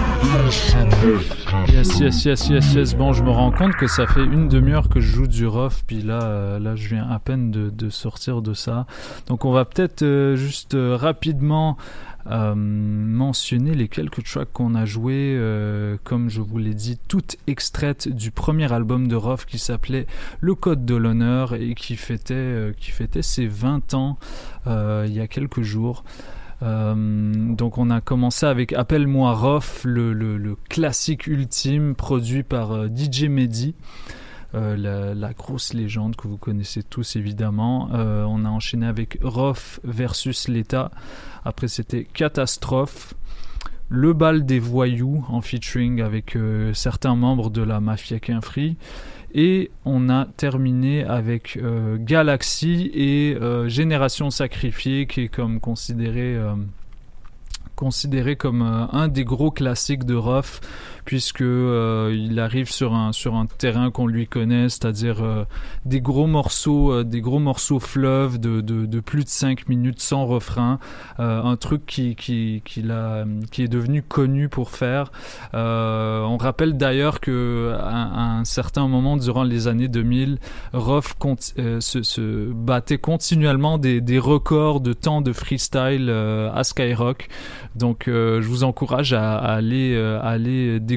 Yes, 1.68 1.98
yes, 1.98 2.24
yes, 2.24 2.48
yes, 2.48 2.74
yes. 2.74 2.94
Bon, 2.94 3.12
je 3.12 3.23
me 3.23 3.31
rends 3.31 3.52
compte 3.52 3.74
que 3.77 3.86
ça 3.86 4.06
fait 4.06 4.24
une 4.24 4.48
demi-heure 4.48 4.89
que 4.89 5.01
je 5.01 5.14
joue 5.14 5.27
du 5.27 5.47
rough, 5.47 5.82
puis 5.86 6.02
là, 6.02 6.23
euh, 6.23 6.59
là, 6.59 6.77
je 6.77 6.89
viens 6.89 7.09
à 7.09 7.18
peine 7.18 7.51
de, 7.51 7.70
de 7.70 7.90
sortir 7.90 8.43
de 8.43 8.55
ça. 8.55 8.86
Donc, 9.28 9.44
on 9.44 9.52
va 9.52 9.64
peut-être 9.64 10.02
euh, 10.02 10.36
juste 10.36 10.74
euh, 10.74 10.97
rapidement 10.97 11.77
euh, 12.31 12.55
mentionner 12.55 13.74
les 13.74 13.89
quelques 13.89 14.24
tracks 14.24 14.53
qu'on 14.53 14.74
a 14.74 14.85
joués, 14.85 15.36
euh, 15.36 15.97
comme 16.05 16.28
je 16.28 16.40
vous 16.40 16.59
l'ai 16.59 16.74
dit, 16.74 16.98
toutes 17.09 17.36
extraites 17.47 18.09
du 18.09 18.31
premier 18.31 18.73
album 18.73 19.09
de 19.09 19.16
Roth 19.16 19.44
qui 19.44 19.59
s'appelait 19.59 20.07
Le 20.40 20.55
Code 20.55 20.85
de 20.85 20.94
l'honneur 20.94 21.55
et 21.55 21.74
qui 21.74 21.97
fêtait, 21.97 22.35
euh, 22.35 22.73
ses 23.20 23.47
20 23.47 23.94
ans 23.94 24.19
il 24.66 25.12
y 25.12 25.20
a 25.20 25.28
quelques 25.28 25.62
jours. 25.62 26.05
Euh, 26.62 26.94
donc 27.55 27.78
on 27.78 27.90
a 27.90 28.01
commencé 28.01 28.47
avec 28.47 28.73
Appelle-moi 28.73 29.32
Rof, 29.35 29.82
le, 29.85 30.57
classique 30.69 31.27
ultime 31.27 31.94
produit 31.94 32.43
par 32.43 32.73
euh, 32.73 32.89
DJ 32.89 33.24
Mehdi. 33.24 33.74
Euh, 34.55 35.15
la, 35.15 35.32
grosse 35.35 35.74
légende 35.74 36.16
que 36.16 36.28
vous 36.28 36.39
connaissez 36.39 36.82
tous 36.82 37.16
évidemment. 37.16 37.89
on 37.93 38.44
a 38.44 38.48
enchaîné 38.48 38.86
avec 38.86 39.19
Rof 39.23 39.81
versus 39.85 40.48
l'État. 40.48 40.90
Après 41.47 41.68
c'était 41.68 42.05
Catastrophe. 42.05 43.14
Le 43.89 44.12
bal 44.12 44.44
des 44.44 44.59
voyous 44.59 45.24
en 45.28 45.40
featuring 45.40 46.02
avec 46.02 46.36
certains 46.74 47.14
membres 47.14 47.51
de 47.51 47.62
la 47.62 47.78
mafia 47.78 48.18
Quinfree. 48.18 48.77
Et 49.39 49.70
on 49.85 50.09
a 50.09 50.24
terminé 50.24 51.05
avec 51.05 51.59
euh, 51.59 51.98
Galaxy 52.01 52.90
et 52.94 53.36
euh, 53.39 53.68
Génération 53.68 54.31
Sacrifiée, 54.31 55.06
qui 55.06 55.23
est 55.23 55.28
comme 55.28 55.60
considéré, 55.60 56.35
euh, 56.35 56.55
considéré 57.74 58.36
comme 58.36 58.62
un 58.62 59.09
des 59.09 59.24
gros 59.24 59.51
classiques 59.51 60.05
de 60.05 60.14
Ruff 60.14 60.62
puisque 61.07 61.41
euh, 61.41 62.12
il 62.12 62.39
arrive 62.41 62.70
sur 62.70 62.93
un 62.93 63.12
sur 63.12 63.37
un 63.37 63.47
terrain 63.47 63.91
qu'on 63.91 64.09
lui 64.09 64.27
connaît, 64.27 64.69
c'est-à-dire 64.69 65.23
euh, 65.23 65.45
des 65.85 66.01
gros 66.01 66.27
morceaux, 66.27 66.93
euh, 66.93 67.05
des 67.05 67.20
gros 67.20 67.39
morceaux 67.39 67.78
fleuves 67.78 68.39
de, 68.39 68.61
de, 68.61 69.01
plus 69.01 69.23
de 69.23 69.28
5 69.28 69.69
minutes 69.69 70.01
sans 70.01 70.27
refrain, 70.27 70.81
un 71.19 71.57
truc 71.57 71.87
qui 71.87 72.16
qui 72.16 72.61
qui, 72.65 72.83
qui 73.53 73.62
est 73.62 73.69
devenu 73.69 74.03
connu 74.03 74.49
pour 74.49 74.70
faire. 74.70 75.12
on 75.55 76.37
rappelle 76.39 76.77
d'ailleurs 76.77 77.20
que 77.20 77.73
un 77.81 78.45
certain 78.45 78.89
moment 78.89 79.16
durant 79.16 79.45
les 79.45 79.69
années 79.69 79.89
2000, 79.89 80.39
Ruff 80.73 81.15
se, 81.78 82.53
battait 82.53 82.99
continuellement 82.99 83.78
des, 83.78 84.01
des 84.01 84.19
records 84.19 84.81
de 84.81 84.93
temps 84.93 85.20
de 85.20 85.33
freestyle 85.33 86.11
à 86.11 86.65
Skyrock. 86.65 87.28
Donc 87.77 88.05
je 88.07 88.47
vous 88.49 88.65
encourage 88.65 89.12
à, 89.12 89.37
à 89.37 89.55
aller 89.55 89.97
à 89.97 90.31
aller 90.31 90.81
découvrir 90.81 90.95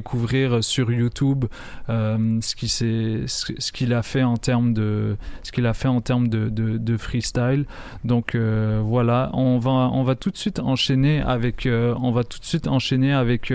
sur 0.61 0.91
YouTube 0.91 1.45
euh, 1.89 2.39
ce 2.41 2.55
qui 2.55 2.69
s'est 2.69 3.23
ce 3.25 3.71
qu'il 3.71 3.93
a 3.93 4.03
fait 4.03 4.23
en 4.23 4.37
termes 4.37 4.73
de 4.73 5.17
ce 5.43 5.51
qu'il 5.51 5.65
a 5.65 5.73
fait 5.73 5.87
en 5.87 6.01
termes 6.01 6.27
de, 6.27 6.97
freestyle. 6.97 7.65
Donc 8.03 8.35
euh, 8.35 8.81
voilà, 8.83 9.29
on 9.33 9.57
va 9.57 9.71
on 9.71 10.03
va 10.03 10.15
tout 10.15 10.31
de 10.31 10.37
suite 10.37 10.59
enchaîner 10.59 11.21
avec 11.21 11.65
euh, 11.65 11.95
on 12.01 12.11
va 12.11 12.23
tout 12.23 12.39
de 12.39 12.45
suite 12.45 12.67
enchaîner 12.67 13.13
avec 13.13 13.53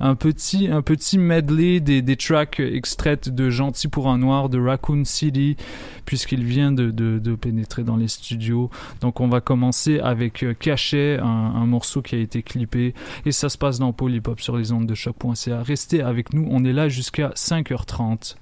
un 0.00 0.14
petit 0.14 0.68
un 0.68 0.82
petit 0.82 1.18
medley 1.18 1.80
des, 1.80 2.16
tracks 2.16 2.60
extraites 2.60 3.28
de 3.28 3.50
Gentil 3.50 3.88
pour 3.88 4.08
un 4.08 4.18
noir 4.18 4.48
de 4.48 4.58
Raccoon 4.58 5.04
City 5.04 5.56
puisqu'il 6.04 6.44
vient 6.44 6.72
de, 6.72 7.34
pénétrer 7.40 7.84
dans 7.84 7.96
les 7.96 8.08
studios. 8.08 8.70
Donc 9.00 9.20
on 9.20 9.28
va 9.28 9.40
commencer 9.40 10.00
avec 10.00 10.44
Cachet, 10.58 11.18
un, 11.18 11.26
un 11.26 11.66
morceau 11.66 12.02
qui 12.02 12.14
a 12.14 12.18
été 12.18 12.42
clippé 12.42 12.94
et 13.26 13.32
ça 13.32 13.48
se 13.48 13.58
passe 13.58 13.78
dans 13.78 13.92
Polypop 13.92 14.40
sur 14.40 14.56
les 14.56 14.72
ondes 14.72 14.86
de 14.86 14.94
choc.ca 14.94 15.62
restez 15.68 16.00
avec 16.00 16.32
nous, 16.32 16.48
on 16.50 16.64
est 16.64 16.72
là 16.72 16.88
jusqu'à 16.88 17.28
5h30. 17.30 18.36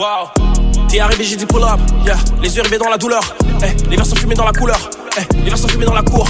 Wow. 0.00 0.39
T'es 0.90 0.98
arrivé, 0.98 1.22
j'ai 1.22 1.36
dit 1.36 1.46
pull 1.46 1.62
up. 1.62 1.78
Les 2.42 2.56
yeux 2.56 2.62
rivés 2.62 2.78
dans 2.78 2.88
la 2.88 2.98
douleur, 2.98 3.22
eh. 3.62 3.88
Les 3.88 3.94
verres 3.94 4.06
sont 4.06 4.16
fumés 4.16 4.34
dans 4.34 4.44
la 4.44 4.50
couleur, 4.50 4.90
eh. 5.16 5.36
Les 5.36 5.44
verres 5.44 5.58
sont 5.58 5.68
fumés 5.68 5.84
dans 5.84 5.94
la 5.94 6.02
cour. 6.02 6.26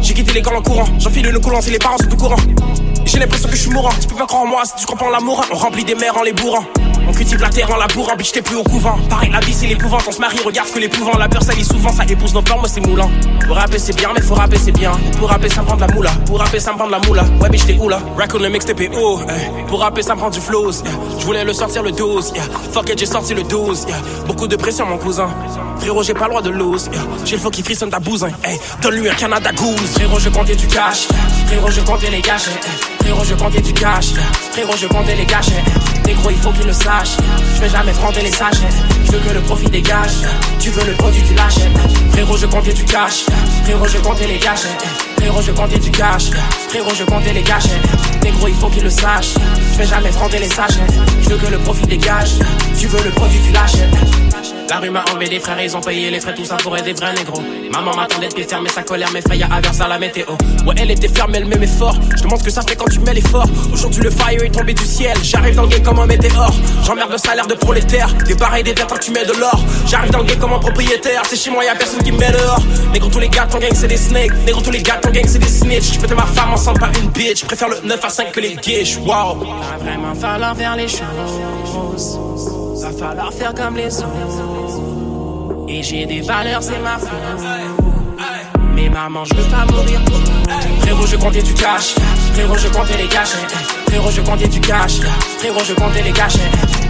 J'ai 0.00 0.14
quitté 0.14 0.32
l'école 0.32 0.54
en 0.54 0.62
courant, 0.62 0.86
j'enfile 1.00 1.26
une 1.26 1.40
coulance 1.40 1.66
et 1.66 1.72
les 1.72 1.78
parents 1.78 1.98
sont 1.98 2.08
tout 2.08 2.16
courant. 2.16 2.36
J'ai 3.08 3.18
l'impression 3.18 3.48
que 3.48 3.56
je 3.56 3.62
suis 3.62 3.70
mourant. 3.70 3.90
Tu 4.00 4.06
peux 4.06 4.16
pas 4.16 4.26
croire 4.26 4.42
en 4.42 4.46
moi 4.46 4.62
si 4.66 4.74
tu 4.76 4.84
crois 4.84 4.98
pas 4.98 5.06
en 5.06 5.10
l'amour. 5.10 5.42
On 5.50 5.56
remplit 5.56 5.84
des 5.84 5.94
mers 5.94 6.16
en 6.16 6.22
les 6.22 6.34
bourrant. 6.34 6.64
On 7.08 7.12
cultive 7.12 7.40
la 7.40 7.48
terre 7.48 7.70
en 7.70 7.76
labourant, 7.76 8.16
bitch 8.16 8.32
t'es 8.32 8.42
plus 8.42 8.56
au 8.56 8.62
couvent 8.62 8.98
Pareil 9.08 9.30
la 9.32 9.40
vie 9.40 9.54
c'est 9.54 9.66
l'épouvante, 9.66 10.02
on 10.06 10.12
se 10.12 10.20
marie, 10.20 10.40
regarde 10.44 10.70
que 10.70 10.78
l'épouvant 10.78 11.16
La 11.16 11.26
peur 11.26 11.42
salit 11.42 11.64
souvent, 11.64 11.90
ça 11.90 12.04
épouse 12.04 12.34
nos 12.34 12.42
plans, 12.42 12.58
moi 12.58 12.68
c'est 12.68 12.86
moulant 12.86 13.10
Pour 13.46 13.56
rapper 13.56 13.78
c'est 13.78 13.96
bien, 13.96 14.10
mais 14.14 14.20
faut 14.20 14.34
rapper 14.34 14.58
c'est 14.58 14.72
bien 14.72 14.92
Pour 15.18 15.30
rapper 15.30 15.48
ça 15.48 15.62
me 15.62 15.66
prend 15.66 15.76
de 15.76 15.80
la 15.80 15.86
moula, 15.86 16.10
pour 16.26 16.38
rapper 16.38 16.60
ça 16.60 16.72
me 16.72 16.76
prend 16.76 16.86
de 16.86 16.92
la 16.92 16.98
moula 16.98 17.24
Ouais 17.40 17.48
bitch 17.48 17.64
t'es 17.64 17.78
où 17.78 17.88
là, 17.88 17.98
Raccoon 18.18 18.40
le 18.40 18.54
est 18.54 18.96
haut 18.98 19.20
eh. 19.26 19.68
Pour 19.68 19.80
rapper 19.80 20.02
ça 20.02 20.14
me 20.14 20.20
prend 20.20 20.28
du 20.28 20.38
flows, 20.38 20.70
yeah. 20.84 20.92
Je 21.18 21.24
voulais 21.24 21.44
le 21.44 21.54
sortir 21.54 21.82
le 21.82 21.92
12, 21.92 22.32
yeah. 22.34 22.44
Fuck 22.72 22.90
it 22.90 22.98
j'ai 22.98 23.06
sorti 23.06 23.32
le 23.32 23.42
12, 23.42 23.86
yeah. 23.88 23.96
Beaucoup 24.26 24.46
de 24.46 24.56
pression 24.56 24.84
mon 24.84 24.98
cousin 24.98 25.30
Frérot 25.78 26.02
j'ai 26.02 26.12
pas 26.12 26.24
le 26.24 26.30
droit 26.30 26.42
de 26.42 26.50
lose, 26.50 26.90
yeah. 26.92 27.00
J'ai 27.24 27.36
le 27.36 27.40
faux 27.40 27.50
qui 27.50 27.62
frissonne 27.62 27.88
ta 27.88 28.00
hey. 28.44 28.60
Donne-lui 28.82 29.08
un 29.08 29.14
Canada 29.14 29.50
Goose 29.52 29.94
Frérot 29.94 30.18
je 30.18 30.28
comptais 30.28 30.56
du 30.56 30.66
cash, 30.66 31.08
frérot 31.46 31.70
je 31.70 31.80
comptais 31.80 32.10
les 32.10 32.20
gâches 32.20 32.50
Frérot 33.00 33.24
je 33.24 33.34
comptais 33.34 33.60
du 33.60 33.72
cash, 33.72 34.12
frérot 34.52 34.76
je 34.76 34.86
comptais 34.86 35.16
les 35.16 35.26
gâches 35.26 35.50
Négro 36.08 36.30
il 36.30 36.38
faut 36.38 36.50
qu'il 36.52 36.66
le 36.66 36.72
sache, 36.72 37.16
je 37.54 37.60
vais 37.60 37.68
jamais 37.68 37.92
prendre 37.92 38.18
les 38.18 38.32
sachets. 38.32 38.66
Je 39.04 39.12
veux 39.12 39.18
que 39.18 39.34
le 39.34 39.40
profit 39.42 39.68
dégage. 39.68 40.12
Tu 40.58 40.70
veux 40.70 40.82
le 40.86 40.92
produit, 40.94 41.22
tu 41.22 41.34
l'achètes. 41.34 41.70
Frérot, 42.12 42.38
je 42.38 42.46
comptais 42.46 42.72
du 42.72 42.84
cash. 42.84 43.26
Frérot, 43.64 43.86
je 43.86 43.98
comptais 43.98 44.26
les 44.26 44.38
gâchettes. 44.38 44.84
Frérot, 45.16 45.42
je 45.42 45.52
comptais 45.52 45.78
du 45.78 45.90
cash. 45.90 46.30
Frérot, 46.70 46.94
je 46.94 47.04
comptais 47.04 47.34
les 47.34 47.42
gâchettes. 47.42 48.22
Négro, 48.22 48.48
il 48.48 48.54
faut 48.54 48.68
qu'il 48.68 48.84
le 48.84 48.90
sache. 48.90 49.34
Je 49.72 49.78
vais 49.78 49.86
jamais 49.86 50.08
prendre 50.08 50.34
les 50.38 50.48
sachets. 50.48 50.86
Je 51.20 51.28
veux 51.28 51.36
que 51.36 51.50
le 51.50 51.58
profit 51.58 51.86
dégage. 51.86 52.38
Tu 52.78 52.86
veux 52.86 53.04
le 53.04 53.10
produit, 53.10 53.40
tu 53.44 53.52
l'achètes. 53.52 54.57
La 54.68 54.80
rue 54.80 54.90
m'a 54.90 55.02
enlevé 55.10 55.28
des 55.28 55.40
frères, 55.40 55.60
ils 55.62 55.74
ont 55.76 55.80
payé 55.80 56.10
les 56.10 56.20
frais, 56.20 56.34
tout 56.34 56.44
ça 56.44 56.56
pour 56.56 56.76
des 56.76 56.92
vrais 56.92 57.14
négros. 57.14 57.42
Maman 57.72 57.96
m'attendait 57.96 58.28
de 58.28 58.42
fermer 58.42 58.68
sa 58.68 58.82
colère, 58.82 59.10
mes 59.12 59.22
frères, 59.22 59.48
averse 59.50 59.80
à 59.80 59.88
la 59.88 59.98
météo. 59.98 60.26
Ouais, 60.66 60.74
elle 60.76 60.90
était 60.90 61.08
ferme, 61.08 61.34
elle 61.34 61.46
m'aimait 61.46 61.66
fort. 61.66 61.96
Je 62.16 62.22
demande 62.22 62.38
ce 62.38 62.44
que 62.44 62.50
ça 62.50 62.60
fait 62.62 62.76
quand 62.76 62.88
tu 62.90 63.00
mets 63.00 63.14
l'effort. 63.14 63.46
Aujourd'hui, 63.72 64.02
le 64.02 64.10
fire 64.10 64.42
est 64.42 64.50
tombé 64.50 64.74
du 64.74 64.84
ciel. 64.84 65.16
J'arrive 65.22 65.54
dans 65.54 65.62
le 65.62 65.68
game 65.68 65.82
comme 65.82 65.98
un 66.00 66.06
météore. 66.06 66.52
J'emmerde 66.84 67.12
le 67.12 67.18
salaire 67.18 67.46
de 67.46 67.54
prolétaire. 67.54 68.12
Des 68.26 68.34
barres 68.34 68.56
et 68.56 68.62
des 68.62 68.74
verres, 68.74 68.98
tu 69.00 69.10
mets 69.10 69.24
de 69.24 69.32
l'or. 69.32 69.58
J'arrive 69.86 70.10
dans 70.10 70.18
le 70.18 70.24
game 70.24 70.38
comme 70.38 70.52
un 70.52 70.58
propriétaire. 70.58 71.22
C'est 71.26 71.36
chez 71.36 71.50
moi, 71.50 71.64
y'a 71.64 71.74
personne 71.74 72.02
qui 72.02 72.12
me 72.12 72.18
met 72.18 72.30
dehors. 72.30 72.62
Négro, 72.92 73.08
tous 73.08 73.20
les 73.20 73.28
gars, 73.28 73.46
ton 73.46 73.58
gang, 73.58 73.72
c'est 73.74 73.88
des 73.88 73.96
snakes. 73.96 74.32
Négro, 74.44 74.60
tous 74.60 74.70
les 74.70 74.82
gars, 74.82 74.98
ton 75.00 75.10
gang, 75.10 75.24
c'est 75.26 75.38
des 75.38 75.48
snitch. 75.48 75.98
Je 75.98 76.14
ma 76.14 76.26
femme 76.26 76.52
ensemble, 76.52 76.80
pas 76.80 76.90
une 77.00 77.08
bitch. 77.08 77.44
Préfère 77.44 77.68
le 77.68 77.80
9 77.84 78.04
à 78.04 78.08
5 78.10 78.32
que 78.32 78.40
les 78.40 78.56
guiches. 78.56 78.98
Wow. 78.98 79.06
Va 79.06 79.78
vraiment 79.80 80.14
falloir 80.14 80.54
faire 80.56 80.76
les 80.76 80.88
choses. 80.88 82.18
Va 82.82 82.90
falloir 82.92 83.32
faire 83.32 83.54
comme 83.54 83.76
les 83.76 83.96
autres. 83.98 84.57
Et 85.70 85.82
j'ai 85.82 86.06
des 86.06 86.22
valeurs, 86.22 86.62
c'est 86.62 86.78
ma 86.78 86.98
faute. 86.98 87.10
Mais 88.74 88.88
maman, 88.88 89.24
je 89.26 89.34
veux 89.34 89.50
pas 89.50 89.66
mourir. 89.66 90.00
Frérot, 90.80 91.06
je 91.06 91.16
comptais 91.16 91.42
du 91.42 91.52
cash. 91.52 91.94
Frérot, 92.32 92.56
je 92.56 92.68
comptais 92.68 92.96
les 92.96 93.06
gâchettes. 93.08 93.54
Frérot, 93.86 94.10
je 94.10 94.20
comptais 94.22 94.48
du 94.48 94.60
cash. 94.60 95.00
Frérot, 95.38 95.62
je 95.68 95.74
comptais 95.74 96.02
les 96.02 96.12
gâchettes. 96.12 96.40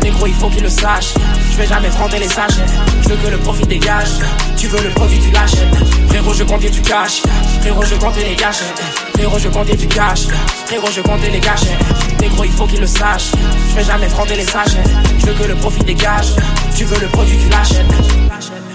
Négro, 0.03 0.27
il 0.27 0.35
faut 0.35 0.49
qu'il 0.49 0.63
le 0.63 0.69
sache. 0.69 1.15
Je 1.51 1.57
vais 1.57 1.67
jamais 1.67 1.91
fronter 1.91 2.21
les 2.21 2.29
sachets. 2.29 2.67
Je 3.03 3.09
veux 3.09 3.17
que 3.17 3.31
le 3.31 3.39
profit 3.39 3.67
dégage. 3.67 4.11
Tu 4.57 4.69
veux 4.69 4.81
le 4.81 4.91
produit, 4.91 5.19
tu 5.19 5.31
l'achètes. 5.33 5.75
Frérot, 6.09 6.35
je 6.35 6.45
comptais 6.45 6.71
du 6.71 6.81
cash. 6.83 7.23
Frérot, 7.61 7.83
je 7.85 7.97
comptais 7.97 8.25
les 8.29 8.37
gâchettes. 8.37 8.83
Frérot, 9.15 9.39
je 9.39 9.49
comptais 9.49 9.77
du 9.77 9.89
cash. 9.89 10.29
Frérot, 10.67 10.91
je 10.95 11.01
comptais 11.01 11.31
les 11.31 11.41
gâchettes. 11.41 12.21
Négro, 12.21 12.45
il 12.45 12.53
faut 12.53 12.67
qu'il 12.67 12.81
le 12.81 12.87
sache. 12.87 13.33
Je 13.71 13.75
vais 13.75 13.85
jamais 13.85 14.09
fronter 14.09 14.37
les 14.37 14.47
sachets. 14.47 14.85
Je 15.19 15.27
veux 15.27 15.35
que 15.35 15.49
le 15.49 15.57
profit 15.57 15.83
dégage. 15.83 16.29
Tu 16.77 16.85
veux 16.85 17.01
le 17.01 17.09
produit, 17.09 17.37
tu 17.39 17.49
l'achètes. 17.49 18.68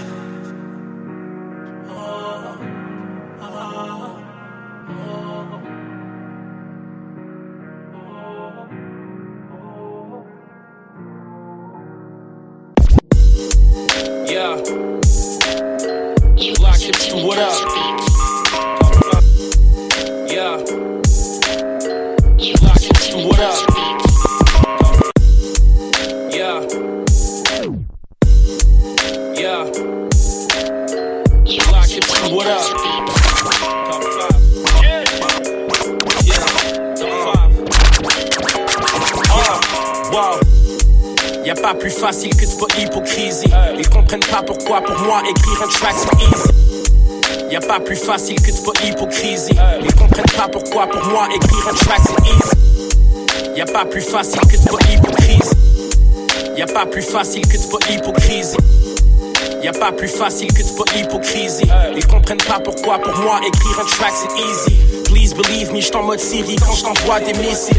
Écrire 45.73 45.89
un 45.89 45.93
track 45.93 45.95
c'est 45.97 46.21
easy. 46.23 47.51
Y'a 47.51 47.59
pas 47.59 47.79
plus 47.79 47.95
facile 47.95 48.35
que 48.41 48.51
de 48.51 48.57
pas 48.65 48.85
hypocrisie. 48.85 49.53
Ils 49.81 49.95
comprennent 49.95 50.25
pas 50.37 50.47
pourquoi 50.47 50.87
pour 50.87 51.05
moi 51.11 51.27
écrire 51.33 51.67
un 51.69 51.73
track 51.73 51.99
c'est 52.05 52.29
easy. 52.29 53.55
Y'a 53.55 53.65
pas 53.65 53.85
plus 53.85 54.01
facile 54.01 54.41
que 54.41 54.57
de 54.57 54.69
pas 54.69 54.91
hypocrisie. 54.91 55.55
Y'a 56.57 56.65
pas 56.65 56.85
plus 56.85 57.01
facile 57.01 57.47
que 57.47 57.57
de 57.57 57.71
pas 57.71 57.91
hypocrisie. 57.91 58.57
Y'a 59.61 59.71
pas 59.71 59.91
plus 59.91 60.09
facile 60.09 60.51
que 60.53 60.61
de 60.61 60.77
pas 60.77 60.97
hypocrisie. 60.97 61.69
Ils 61.95 62.07
comprennent 62.07 62.37
pas 62.37 62.59
pourquoi 62.59 62.99
pour 62.99 63.17
moi 63.23 63.39
écrire 63.45 63.79
un 63.79 63.85
track 63.85 64.13
c'est 64.13 64.33
easy. 64.39 64.75
Please 65.05 65.33
believe 65.35 65.71
me, 65.73 65.79
j'suis 65.79 65.95
en 65.95 66.03
mode 66.03 66.19
Siri 66.19 66.55
quand 66.55 66.73
j't'envoie 66.73 67.19
des 67.19 67.33
missiles. 67.33 67.77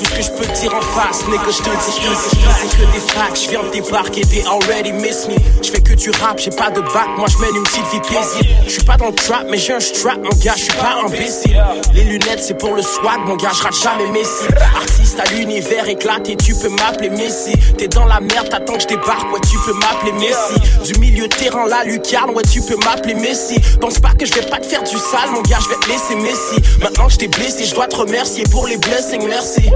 Tout 0.00 0.06
ce 0.06 0.14
que 0.14 0.22
je 0.22 0.30
peux 0.30 0.46
dire 0.58 0.74
en 0.74 0.80
face, 0.80 1.26
nigga, 1.26 1.42
je 1.50 1.58
te 1.58 1.68
dis. 1.68 1.92
C'est 1.92 2.70
que 2.74 2.90
des 2.92 3.00
facts, 3.12 3.38
je 3.44 3.50
viens 3.50 3.62
de 3.62 3.68
débarquer, 3.68 4.22
they 4.22 4.42
already 4.46 4.92
miss 4.92 5.28
me. 5.28 5.34
Je 5.62 5.70
fais 5.70 5.82
que 5.82 5.92
du 5.92 6.10
rap, 6.22 6.38
j'ai 6.38 6.50
pas 6.50 6.70
de 6.70 6.80
bac, 6.80 7.08
moi 7.18 7.26
je 7.28 7.36
mène 7.36 7.54
une 7.54 7.62
petite 7.64 7.84
vie 7.92 8.00
paisible. 8.00 8.48
Je 8.64 8.70
suis 8.70 8.82
pas 8.82 8.96
dans 8.96 9.08
le 9.08 9.14
trap, 9.14 9.44
mais 9.50 9.58
j'ai 9.58 9.74
un 9.74 9.80
strap, 9.80 10.16
mon 10.16 10.30
gars, 10.42 10.54
je 10.56 10.62
suis 10.62 10.72
pas 10.72 10.96
imbécile. 11.04 11.62
Les 11.92 12.04
lunettes, 12.04 12.40
c'est 12.40 12.56
pour 12.56 12.74
le 12.74 12.80
swag, 12.80 13.20
mon 13.26 13.36
gars, 13.36 13.50
je 13.54 13.62
rate 13.62 13.74
jamais 13.74 14.06
Messi. 14.10 14.46
Artiste 14.74 15.09
à 15.18 15.24
l'univers 15.32 15.88
éclaté, 15.88 16.36
tu 16.36 16.54
peux 16.54 16.68
m'appeler 16.68 17.10
Messi. 17.10 17.52
T'es 17.76 17.88
dans 17.88 18.06
la 18.06 18.20
merde, 18.20 18.48
t'attends 18.48 18.74
que 18.74 18.82
je 18.82 18.86
débarque, 18.86 19.32
ouais, 19.32 19.40
tu 19.50 19.58
peux 19.58 19.74
m'appeler 19.74 20.12
Messi. 20.12 20.92
Du 20.92 20.98
milieu 21.00 21.28
terrain, 21.28 21.66
la 21.66 21.84
lucarne, 21.84 22.30
ouais, 22.30 22.42
tu 22.42 22.60
peux 22.60 22.76
m'appeler 22.84 23.14
Messi. 23.14 23.58
Pense 23.80 23.98
pas 23.98 24.12
que 24.12 24.26
je 24.26 24.34
vais 24.34 24.46
pas 24.46 24.58
te 24.58 24.66
faire 24.66 24.82
du 24.82 24.96
sale, 24.96 25.30
mon 25.32 25.42
gars, 25.42 25.58
je 25.62 25.68
vais 25.68 25.76
te 25.76 25.88
laisser 25.88 26.14
Messi. 26.16 26.78
Maintenant 26.82 27.06
que 27.06 27.12
je 27.12 27.18
t'ai 27.18 27.28
blessé, 27.28 27.64
je 27.64 27.74
dois 27.74 27.86
te 27.86 27.96
remercier 27.96 28.44
pour 28.50 28.66
les 28.66 28.76
blessings, 28.76 29.26
merci. 29.26 29.70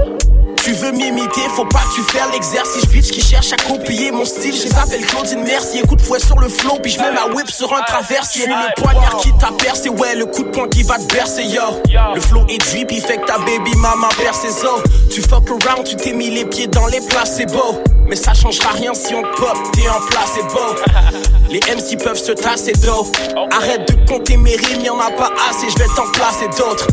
Tu 0.65 0.73
veux 0.73 0.91
m'imiter, 0.93 1.41
faut 1.55 1.65
pas 1.65 1.81
que 1.81 1.93
tu 1.93 2.01
fasses 2.01 2.31
l'exercice. 2.33 2.87
Bitch 2.87 3.11
qui 3.11 3.21
cherche 3.21 3.53
à 3.53 3.55
copier 3.55 4.11
mon 4.11 4.25
style. 4.25 4.51
Je 4.51 4.67
s'appelle 4.67 5.05
Claudine 5.05 5.43
Mercier 5.43 5.83
Coup 5.83 5.95
de 5.95 6.01
fouet 6.01 6.17
sur 6.17 6.39
le 6.39 6.49
flow 6.49 6.79
Puis 6.81 6.93
je 6.93 6.99
mets 6.99 7.11
ma 7.11 7.27
whip 7.35 7.47
sur 7.51 7.71
un 7.71 7.83
traversier. 7.83 8.47
Le 8.47 8.81
poignard 8.81 9.17
qui 9.17 9.31
t'a 9.33 9.51
percé 9.51 9.89
Ouais 9.89 10.15
le 10.15 10.25
coup 10.25 10.41
de 10.41 10.49
poing 10.49 10.67
qui 10.67 10.81
va 10.81 10.97
te 10.97 11.13
bercer 11.13 11.43
yo. 11.43 11.61
Le 12.15 12.19
flow 12.19 12.47
est 12.49 12.57
drip 12.57 12.91
Il 12.91 13.01
fait 13.01 13.17
que 13.17 13.27
ta 13.27 13.37
baby 13.37 13.75
mama 13.75 14.09
perce 14.17 14.39
ses 14.39 14.65
os. 14.65 14.81
Tu 15.11 15.21
fuck 15.21 15.47
around 15.49 15.85
Tu 15.85 15.97
t'es 15.97 16.13
mis 16.13 16.31
les 16.31 16.45
pieds 16.45 16.65
dans 16.65 16.87
les 16.87 17.01
plats 17.01 17.25
C'est 17.25 17.45
beau 17.45 17.83
Mais 18.07 18.15
ça 18.15 18.33
changera 18.33 18.69
rien 18.69 18.95
si 18.95 19.13
on 19.13 19.21
pop 19.21 19.57
T'es 19.73 19.87
en 19.87 20.01
place 20.07 20.31
c'est 20.33 20.47
beau 20.47 21.19
Les 21.51 21.59
MC 21.59 22.03
peuvent 22.03 22.17
se 22.17 22.31
tasser 22.31 22.73
d'eau. 22.73 23.11
Arrête 23.51 23.87
de 23.87 24.09
compter 24.09 24.37
mes 24.37 24.55
rimes 24.55 24.81
Y'en 24.83 24.99
a 24.99 25.11
pas 25.11 25.29
assez 25.47 25.69
Je 25.69 25.77
vais 25.77 25.89
t'en 25.95 26.09
placer 26.11 26.47
d'autres 26.57 26.87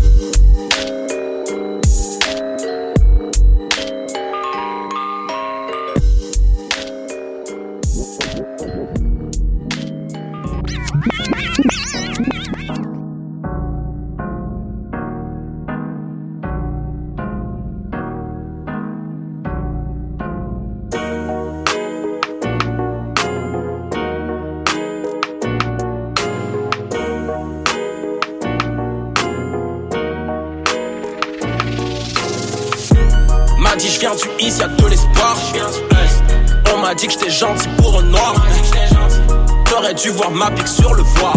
voir 40.13 40.31
ma 40.31 40.51
pique 40.51 40.69
sur 40.69 40.95
le 40.95 41.03
voir. 41.03 41.35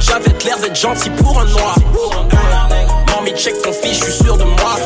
J'avais 0.00 0.30
l'air 0.44 0.58
d'être 0.58 0.76
gentil 0.76 1.10
pour 1.10 1.40
un 1.40 1.44
noir. 1.46 1.76
Mamie, 3.08 3.36
check 3.36 3.60
ton 3.62 3.72
fils, 3.72 3.98
je 3.98 4.10
suis 4.10 4.24
sûr 4.24 4.36
de 4.36 4.44
moi. 4.44 4.76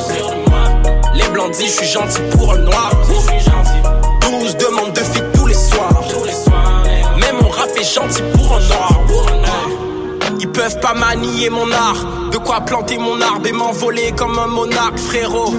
Les 1.15 1.29
blancs 1.29 1.53
disent 1.53 1.73
je 1.73 1.85
suis 1.85 1.87
gentil 1.87 2.21
pour 2.37 2.53
un 2.53 2.59
noir. 2.59 2.93
12 4.21 4.57
demandes 4.57 4.93
de 4.93 5.01
filles 5.01 5.23
tous 5.35 5.47
les 5.47 5.55
soirs. 5.55 6.03
Mais 7.17 7.33
mon 7.33 7.49
rap 7.49 7.71
est 7.77 7.95
gentil 7.95 8.23
pour 8.35 8.57
un 8.57 8.61
noir. 8.61 9.01
Il 10.41 10.49
peuvent 10.49 10.81
pas 10.81 10.95
manier 10.95 11.51
mon 11.51 11.71
art. 11.73 12.18
De 12.39 12.45
quoi 12.45 12.61
planter 12.61 12.99
mon 12.99 13.21
arbre 13.21 13.49
et 13.49 13.53
m'envoler 13.53 14.13
comme 14.17 14.39
un 14.39 14.47
monarque, 14.47 14.97
frérot. 14.97 15.53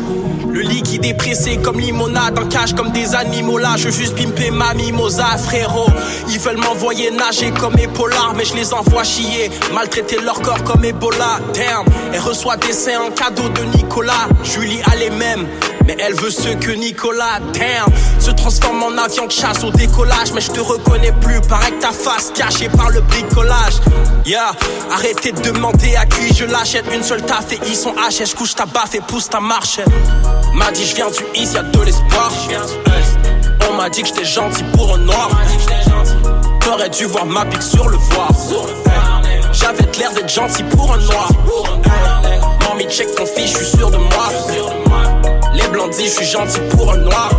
Le 0.49 0.61
liquide 0.61 1.06
est 1.06 1.14
pressé 1.14 1.57
comme 1.57 1.77
limonade, 1.77 2.39
en 2.39 2.47
cage 2.47 2.73
comme 2.73 2.91
des 2.91 3.15
animaux 3.15 3.57
là. 3.57 3.76
Je 3.76 3.89
juste 3.89 4.15
pimper 4.15 4.49
ma 4.49 4.73
mimosa, 4.73 5.26
frérot. 5.38 5.89
Ils 6.30 6.39
veulent 6.39 6.57
m'envoyer 6.57 7.11
nager 7.11 7.51
comme 7.51 7.77
Ebola, 7.77 8.31
mais 8.38 8.45
je 8.45 8.56
les 8.56 8.73
envoie 8.73 9.03
chier. 9.03 9.51
Maltraiter 9.73 10.22
leur 10.22 10.41
corps 10.41 10.64
comme 10.64 10.85
Ebola, 10.85 11.41
damn. 11.53 11.85
Elle 12.14 12.22
reçoit 12.22 12.56
des 12.56 12.72
seins 12.72 13.01
en 13.01 13.11
cadeau 13.11 13.49
de 13.49 13.77
Nicolas. 13.77 14.30
Julie 14.43 14.80
a 14.89 14.95
les 14.95 15.10
mêmes. 15.10 15.47
Mais 15.90 15.98
elle 16.06 16.14
veut 16.14 16.30
ce 16.30 16.49
que 16.49 16.70
Nicolas, 16.70 17.40
damn, 17.52 17.91
se 18.20 18.30
transforme 18.30 18.84
en 18.84 18.95
avion 19.03 19.26
de 19.26 19.32
chasse 19.32 19.64
au 19.64 19.72
décollage. 19.72 20.32
Mais 20.36 20.41
je 20.41 20.52
te 20.52 20.60
reconnais 20.60 21.11
plus, 21.14 21.41
paraît 21.41 21.72
que 21.72 21.82
ta 21.82 21.91
face 21.91 22.32
cachée 22.36 22.70
par 22.70 22.91
le 22.91 23.02
bricolage. 23.02 23.80
Yeah, 24.24 24.52
arrêtez 24.94 25.32
de 25.32 25.41
demander 25.41 25.95
à 25.95 26.06
qui 26.06 26.32
je 26.36 26.45
l'achète. 26.45 26.86
Une 26.94 27.02
seule 27.02 27.24
taf 27.24 27.52
et 27.53 27.60
ils 27.66 27.76
sont 27.76 27.95
HS. 27.95 28.36
Couche 28.36 28.53
ta 28.53 28.68
baffe 28.68 28.94
et 28.94 29.02
pousse 29.02 29.30
ta 29.30 29.40
marche. 29.40 29.80
M'a 30.53 30.70
dit, 30.70 30.86
je 30.86 30.94
viens 30.94 31.10
du 31.10 31.24
East, 31.34 31.56
y'a 31.56 31.64
de 31.64 31.82
l'espoir. 31.82 32.32
On 33.68 33.74
m'a 33.74 33.90
dit 33.90 34.03
que 34.03 34.10
j'étais 34.10 34.26
gentil 34.26 34.66
pour 34.74 34.94
un 34.94 34.99
noir. 34.99 35.32
T'aurais 36.60 36.90
dû 36.91 37.06
voir 37.06 37.26
ma 37.26 37.45
pique 37.45 37.64
sur 37.64 37.90
le 37.90 37.98
voir. 37.98 38.30
J'avais 39.53 39.90
l'air 39.98 40.14
d'être 40.14 40.30
gentil 40.30 40.61
pour 40.66 40.94
un 40.94 40.98
noir. 40.98 41.30
Mamie, 42.68 42.86
check 42.91 43.07
ton 43.16 43.26
fils, 43.26 43.53
je 43.53 43.64
suis 43.64 43.78
sûr 43.78 43.90
de 43.90 43.98
moi. 43.98 45.09
Je 45.88 46.07
suis 46.07 46.26
gentil 46.26 46.60
pour 46.72 46.91
un 46.91 46.97
noir. 46.97 47.30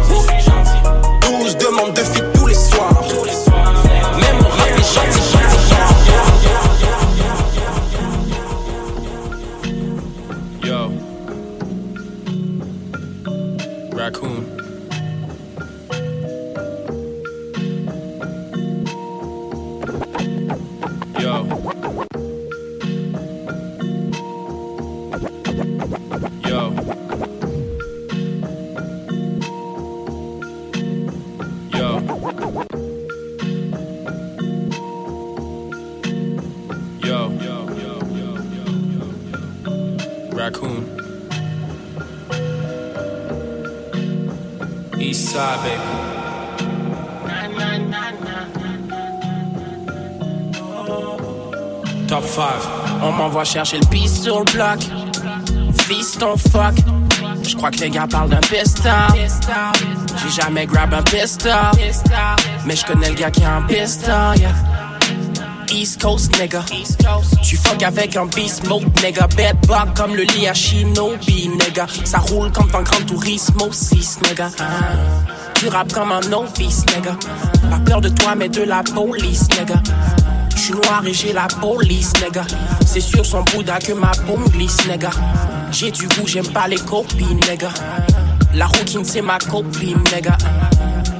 Chercher 53.51 53.78
le 53.81 53.86
piste 53.86 54.22
sur 54.22 54.39
le 54.39 54.44
bloc. 54.52 54.78
Fiston 55.82 56.36
fuck. 56.36 56.74
Je 57.43 57.56
crois 57.56 57.70
que 57.70 57.78
les 57.78 57.90
gars 57.90 58.06
parlent 58.09 58.31
d'un 58.31 58.40
pistol. 58.40 58.93
J'ai 59.16 60.43
jamais 60.43 60.66
grab 60.66 60.94
un 60.94 61.02
pistol. 61.02 61.52
Mais 62.64 62.77
je 62.77 62.86
connais 62.86 63.09
le 63.09 63.16
gars 63.16 63.31
qui 63.31 63.43
a 63.43 63.56
un 63.56 63.62
pistol. 63.62 64.39
yeah. 64.39 64.55
East 65.72 66.01
Coast, 66.02 66.36
nigga. 66.39 66.64
Tu 67.43 67.56
fuck 67.56 67.82
avec 67.82 68.16
un 68.16 68.27
beast 68.27 68.66
mode, 68.68 68.85
nigga. 69.02 69.27
Bad 69.36 69.66
bug 69.66 69.97
comme 69.97 70.14
le 70.16 70.22
lit 70.22 70.48
à 70.48 70.55
Shinobi, 70.55 71.48
nigga. 71.48 71.86
Ça 72.05 72.18
roule 72.18 72.51
comme 72.51 72.70
dans 72.70 72.82
Grand 72.82 73.05
Turismo 73.06 73.68
6, 73.70 74.18
nigga. 74.28 74.51
Tu 75.55 75.68
rappes 75.68 75.93
comme 75.93 76.10
un 76.12 76.20
novice, 76.28 76.85
nigga. 76.94 77.16
Pas 77.70 77.78
peur 77.85 78.01
de 78.01 78.09
toi, 78.09 78.35
mais 78.36 78.48
de 78.48 78.62
la 78.62 78.82
police, 78.82 79.48
nigga. 79.59 79.81
Suis 80.70 80.78
noir 80.88 81.02
et 81.05 81.12
j'ai 81.12 81.32
la 81.32 81.48
police, 81.60 82.12
nigga. 82.22 82.44
C'est 82.86 83.01
sur 83.01 83.26
son 83.26 83.42
Bouddha 83.42 83.80
que 83.80 83.92
ma 83.92 84.12
bombe 84.24 84.48
glisse, 84.52 84.86
nigga. 84.86 85.10
J'ai 85.72 85.90
du 85.90 86.06
goût, 86.06 86.28
j'aime 86.28 86.47
pas 86.47 86.68
les 86.68 86.76
copines, 86.76 87.40
nigga. 87.51 87.70
La 88.55 88.66
rouquine, 88.66 89.05
c'est 89.05 89.20
ma 89.20 89.38
copine, 89.38 89.98
nigga. 90.14 90.38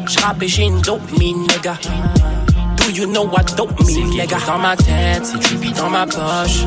J'rappe 0.07 0.45
et 0.45 0.49
j'ai 0.49 0.63
une 0.63 0.81
dope 0.83 1.03
mine, 1.19 1.43
nigga. 1.49 1.77
Do 2.77 2.91
you 2.93 3.07
know 3.07 3.25
what 3.25 3.57
dope 3.57 3.77
mean, 3.81 4.11
nigga? 4.11 4.37
dans 4.47 4.59
ma 4.59 4.77
tête, 4.77 5.25
c'est 5.25 5.41
trippy 5.41 5.73
dans 5.73 5.91
ma 5.91 6.07
poche. 6.07 6.65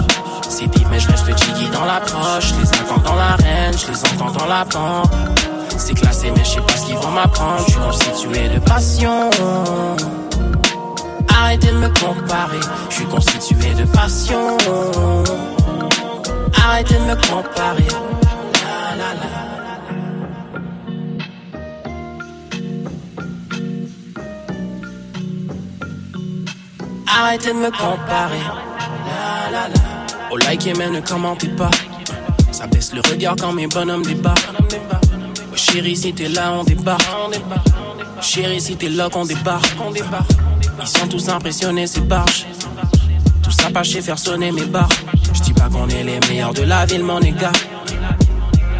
C'est 0.49 0.67
deep, 0.67 0.87
mais 0.91 0.99
je 0.99 1.07
reste 1.07 1.25
jiggy 1.25 1.69
dans 1.71 1.85
l'approche. 1.85 2.49
Je 2.49 2.61
les 2.63 2.67
attends 2.67 3.01
dans 3.01 3.15
l'arène, 3.15 3.77
je 3.77 3.91
les 3.91 4.13
entends 4.13 4.31
dans 4.37 4.45
la 4.45 4.65
pente. 4.65 5.09
C'est 5.77 5.93
classé, 5.93 6.31
mais 6.35 6.43
je 6.43 6.49
sais 6.49 6.61
pas 6.61 6.75
ce 6.75 6.87
qu'ils 6.87 6.97
vont 6.97 7.11
m'apprendre. 7.11 7.63
Je 7.65 7.71
suis 7.71 7.79
constitué 7.79 8.49
de 8.49 8.59
passion. 8.59 9.29
Arrêtez 11.53 11.71
de 11.71 11.77
me 11.77 11.87
comparer, 11.89 12.59
je 12.89 12.95
suis 12.95 13.05
constitué 13.05 13.75
de 13.75 13.83
passion. 13.83 14.57
Arrêtez 16.65 16.95
de 16.95 16.99
me 17.01 17.13
comparer. 17.13 17.87
Arrêtez 27.05 27.49
de 27.49 27.53
me 27.53 27.69
comparer. 27.69 28.39
La, 29.05 29.51
la, 29.51 29.67
la. 29.67 29.75
Oh, 30.31 30.37
likez, 30.37 30.73
mais 30.73 30.89
ne 30.89 31.01
commentez 31.01 31.49
pas. 31.49 31.69
Ça 32.51 32.65
baisse 32.65 32.93
le 32.95 33.01
regard 33.01 33.35
quand 33.39 33.53
mes 33.53 33.67
bonhommes 33.67 34.03
débarquent. 34.03 34.49
Oh, 34.59 35.55
chérie, 35.55 35.95
si 35.95 36.15
t'es 36.15 36.29
là, 36.29 36.51
on 36.51 36.63
débarque. 36.63 37.03
Chérie, 38.21 38.59
si 38.59 38.75
t'es 38.75 38.89
là, 38.89 39.07
qu'on 39.11 39.25
débarque. 39.25 39.69
Ils 40.85 40.99
sont 40.99 41.07
tous 41.07 41.29
impressionnés, 41.29 41.87
ces 41.87 42.01
barges. 42.01 42.45
Tout 43.41 43.51
ça 43.51 43.69
pas 43.69 43.83
chez 43.83 44.01
faire 44.01 44.19
sonner 44.19 44.51
mes 44.51 44.65
barres. 44.65 44.89
Je 45.33 45.39
dis 45.39 45.53
pas 45.53 45.69
qu'on 45.69 45.87
est 45.87 46.03
les 46.03 46.19
meilleurs 46.27 46.53
de 46.53 46.63
la 46.63 46.85
ville, 46.85 47.03
mon 47.03 47.21
gars. 47.21 47.53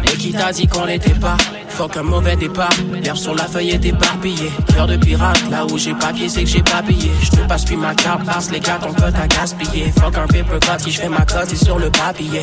Mais 0.02 0.12
qui 0.18 0.30
t'a 0.32 0.52
dit 0.52 0.66
qu'on 0.66 0.84
l'était 0.84 1.14
pas? 1.14 1.38
Fuck 1.70 1.96
un 1.96 2.02
mauvais 2.02 2.36
départ, 2.36 2.68
l'herbe 3.02 3.16
sur 3.16 3.34
la 3.34 3.44
feuille 3.44 3.70
est 3.70 3.84
éparpillée. 3.84 4.52
Cœur 4.74 4.86
de 4.86 4.96
pirate, 4.96 5.40
là 5.50 5.64
où 5.64 5.78
j'ai 5.78 5.94
papier, 5.94 6.28
c'est 6.28 6.44
que 6.44 6.50
j'ai 6.50 6.62
pas 6.62 6.82
payé. 6.82 7.10
Je 7.22 7.30
te 7.30 7.40
passe 7.48 7.64
plus 7.64 7.78
ma 7.78 7.94
carte, 7.94 8.24
parce 8.26 8.50
les 8.50 8.60
gars, 8.60 8.78
ton 8.80 8.92
code 8.92 9.14
à 9.16 9.26
gaspiller. 9.26 9.90
Fuck 9.98 10.18
un 10.18 10.26
paper 10.26 10.60
cut, 10.60 10.84
si 10.84 10.90
je 10.90 11.00
fais 11.00 11.08
ma 11.08 11.24
cote, 11.24 11.46
c'est 11.48 11.64
sur 11.64 11.78
le 11.78 11.90
papier. 11.90 12.42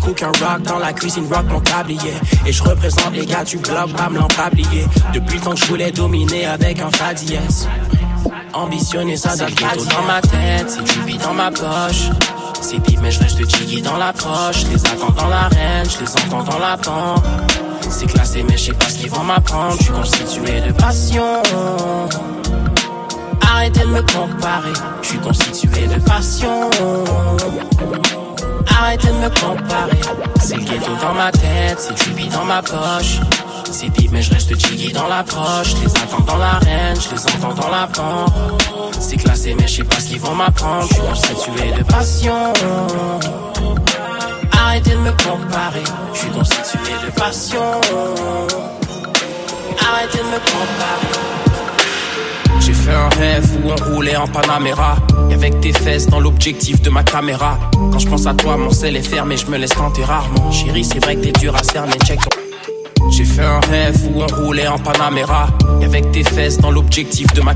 Cook 0.00 0.22
un 0.22 0.28
rock 0.28 0.62
dans 0.62 0.78
la 0.78 0.94
cuisine, 0.94 1.26
rock 1.30 1.44
mon 1.50 1.60
tablier. 1.60 2.14
Et 2.46 2.52
je 2.52 2.62
représente 2.62 3.12
les 3.12 3.26
gars 3.26 3.44
du 3.44 3.58
bloc, 3.58 3.92
pas 3.92 4.08
me 4.08 4.18
l'empablier. 4.18 4.86
Depuis 5.12 5.36
le 5.36 5.42
temps 5.42 5.52
que 5.52 5.60
je 5.60 5.66
voulais 5.66 5.92
dominer 5.92 6.46
avec 6.46 6.80
un 6.80 6.90
fa 6.90 7.12
dièse. 7.12 7.68
Ambitionner 8.54 9.16
ça, 9.16 9.30
ça 9.30 9.46
ghetto 9.46 9.84
dans 9.86 10.02
ma 10.06 10.20
tête, 10.20 10.68
c'est 10.68 10.82
du 10.82 11.16
dans 11.16 11.32
ma 11.32 11.50
poche. 11.50 12.10
C'est 12.60 12.78
deep, 12.80 13.00
mais 13.02 13.10
je 13.10 13.20
reste 13.20 13.38
jiggy 13.56 13.80
dans 13.80 13.96
l'approche. 13.96 14.64
Les 14.70 14.84
attends 14.86 15.12
dans 15.12 15.28
l'arène, 15.28 15.88
je 15.88 16.04
les 16.04 16.10
entends 16.10 16.44
dans 16.44 16.58
la 16.58 16.76
pente. 16.76 17.24
C'est 17.88 18.06
classé, 18.06 18.44
mais 18.48 18.56
je 18.56 18.66
sais 18.66 18.72
pas 18.72 18.88
ce 18.88 18.98
qu'ils 18.98 19.10
vont 19.10 19.24
m'apprendre. 19.24 19.76
Je 19.78 19.84
suis 19.84 19.92
constitué 19.92 20.60
de 20.60 20.72
passion. 20.72 21.42
Arrêtez 23.40 23.80
de 23.80 23.86
me 23.86 24.02
comparer, 24.02 24.72
je 25.02 25.08
suis 25.08 25.18
constitué 25.18 25.86
de 25.86 26.00
passion. 26.00 26.70
Arrêtez 28.68 29.08
de 29.08 29.12
me 29.14 29.28
comparer. 29.28 30.00
C'est 30.40 30.56
le 30.56 30.62
ghetto 30.62 30.92
dans 31.00 31.14
ma 31.14 31.32
tête, 31.32 31.78
c'est 31.78 32.14
du 32.14 32.28
dans 32.28 32.44
ma 32.44 32.60
poche. 32.62 33.20
C'est 33.72 33.88
deep, 33.88 34.10
mais 34.12 34.20
je 34.20 34.30
reste 34.30 34.54
jiggy 34.54 34.92
dans 34.92 35.08
l'approche. 35.08 35.70
Je 35.70 35.76
les 35.76 35.90
attends 35.90 36.22
dans 36.26 36.36
l'arène, 36.36 36.94
je 36.94 37.14
les 37.14 37.22
entends 37.24 37.54
dans 37.54 37.70
la 37.70 37.86
pente. 37.86 38.30
C'est 39.00 39.16
classé, 39.16 39.56
mais 39.58 39.66
je 39.66 39.76
sais 39.76 39.84
pas 39.84 39.96
ce 39.96 40.08
qu'ils 40.08 40.20
vont 40.20 40.34
m'apprendre. 40.34 40.86
Je 40.88 40.94
suis 40.94 41.02
constitué 41.02 41.72
de 41.78 41.82
passion. 41.82 42.52
Arrêtez 44.52 44.90
de 44.90 44.96
me 44.96 45.10
comparer, 45.12 45.82
je 46.12 46.18
suis 46.18 46.28
constitué 46.28 46.92
de 47.06 47.10
passion. 47.18 47.80
Arrêtez 49.88 50.18
de 50.18 50.24
me 50.24 50.38
comparer. 50.38 51.40
J'ai 52.60 52.74
fait 52.74 52.94
un 52.94 53.08
rêve 53.08 53.58
où 53.64 53.70
on 53.70 53.94
roulait 53.94 54.16
en 54.16 54.28
Panamera. 54.28 54.96
Et 55.30 55.34
avec 55.34 55.60
tes 55.62 55.72
fesses 55.72 56.08
dans 56.08 56.20
l'objectif 56.20 56.82
de 56.82 56.90
ma 56.90 57.04
caméra. 57.04 57.58
Quand 57.90 57.98
je 57.98 58.06
pense 58.06 58.26
à 58.26 58.34
toi, 58.34 58.58
mon 58.58 58.70
sel 58.70 58.96
est 58.96 59.02
fermé, 59.02 59.38
je 59.38 59.46
me 59.46 59.56
laisse 59.56 59.70
tenter 59.70 60.04
rarement. 60.04 60.52
Chérie, 60.52 60.84
c'est 60.84 61.02
vrai 61.02 61.16
que 61.16 61.22
t'es 61.22 61.32
dur 61.32 61.56
à 61.56 61.62
cerner, 61.62 61.96
check 62.04 62.20
J'ai 63.10 63.24
fait 63.24 63.42
un 63.42 63.60
rêve 63.60 63.96
où 64.14 64.22
on 64.22 64.26
roulait 64.26 64.68
en 64.68 64.78
Panamera. 64.78 65.48
Et 65.80 65.84
avec 65.84 66.10
tes 66.12 66.24
fesses 66.24 66.58
dans 66.58 66.70
l'objectif 66.70 67.26
de 67.34 67.42
ma 67.42 67.54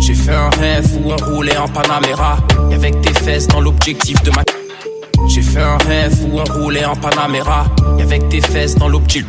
J'ai 0.00 0.14
fait 0.14 0.34
un 0.34 0.50
rêve 0.50 0.86
où 1.02 1.12
on 1.12 1.16
roulait 1.16 1.56
en 1.56 1.68
Panamera. 1.68 2.38
Et 2.70 2.74
avec 2.74 3.00
tes 3.00 3.14
fesses 3.14 3.46
dans 3.48 3.60
l'objectif 3.60 4.22
de 4.22 4.30
ma 4.30 4.42
J'ai 5.28 5.42
fait 5.42 5.60
un 5.60 5.78
rêve 5.78 6.14
où 6.30 6.38
on 6.38 6.44
roulait 6.44 6.84
en 6.84 6.96
Panamera. 6.96 7.66
Et 7.98 8.02
avec 8.02 8.28
tes 8.28 8.40
fesses 8.40 8.74
dans 8.74 8.88
l'objectif 8.88 9.26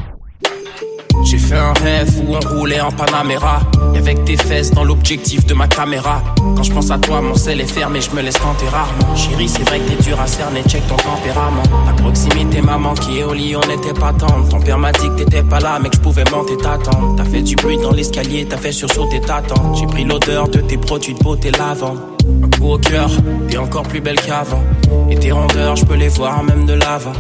J'ai 1.23 1.37
fait 1.37 1.57
un 1.57 1.73
rêve 1.73 2.09
où 2.25 2.35
on 2.35 2.55
roulait 2.55 2.81
en 2.81 2.91
Panamera. 2.91 3.59
Et 3.93 3.97
avec 3.97 4.23
tes 4.25 4.37
fesses 4.37 4.71
dans 4.71 4.83
l'objectif 4.83 5.45
de 5.45 5.53
ma 5.53 5.67
caméra. 5.67 6.21
Quand 6.55 6.63
je 6.63 6.71
pense 6.71 6.91
à 6.91 6.97
toi, 6.97 7.21
mon 7.21 7.35
sel 7.35 7.61
est 7.61 7.71
fermé, 7.71 7.99
je 8.01 8.15
me 8.15 8.21
laisse 8.21 8.39
tenter 8.39 8.67
rarement. 8.69 9.15
Chérie, 9.15 9.49
c'est 9.49 9.63
vrai 9.63 9.79
que 9.79 9.89
t'es 9.91 10.03
dur 10.03 10.19
à 10.19 10.27
cerner, 10.27 10.61
check 10.67 10.85
ton 10.87 10.95
tempérament. 10.95 11.63
À 11.89 11.93
proximité, 11.93 12.61
maman 12.61 12.93
qui 12.93 13.19
est 13.19 13.23
au 13.23 13.33
lit, 13.33 13.55
on 13.55 13.67
n'était 13.67 13.93
pas 13.93 14.13
tendre. 14.13 14.47
Ton 14.49 14.59
père 14.59 14.77
m'a 14.77 14.91
dit 14.91 15.07
que 15.09 15.23
t'étais 15.23 15.43
pas 15.43 15.59
là, 15.59 15.79
mais 15.81 15.89
que 15.89 15.95
je 15.95 16.01
pouvais 16.01 16.23
monter 16.31 16.57
t'attendre. 16.57 17.15
T'as 17.17 17.25
fait 17.25 17.41
du 17.41 17.55
bruit 17.55 17.77
dans 17.77 17.91
l'escalier, 17.91 18.45
t'as 18.49 18.57
fait 18.57 18.71
sursauter 18.71 19.21
ta. 19.21 19.41
J'ai 19.75 19.85
pris 19.85 20.03
l'odeur 20.03 20.47
de 20.49 20.59
tes 20.59 20.77
produits 20.77 21.13
de 21.13 21.19
beauté 21.19 21.51
lavande. 21.51 21.99
Un 22.43 22.57
coup 22.57 22.71
au 22.71 22.77
cœur, 22.77 23.09
t'es 23.49 23.57
encore 23.57 23.83
plus 23.83 24.01
belle 24.01 24.19
qu'avant. 24.19 24.63
Et 25.09 25.15
tes 25.15 25.31
rondeurs, 25.31 25.75
je 25.75 25.85
peux 25.85 25.95
les 25.95 26.09
voir 26.09 26.43
même 26.43 26.65
de 26.65 26.73
l'avant. 26.73 27.13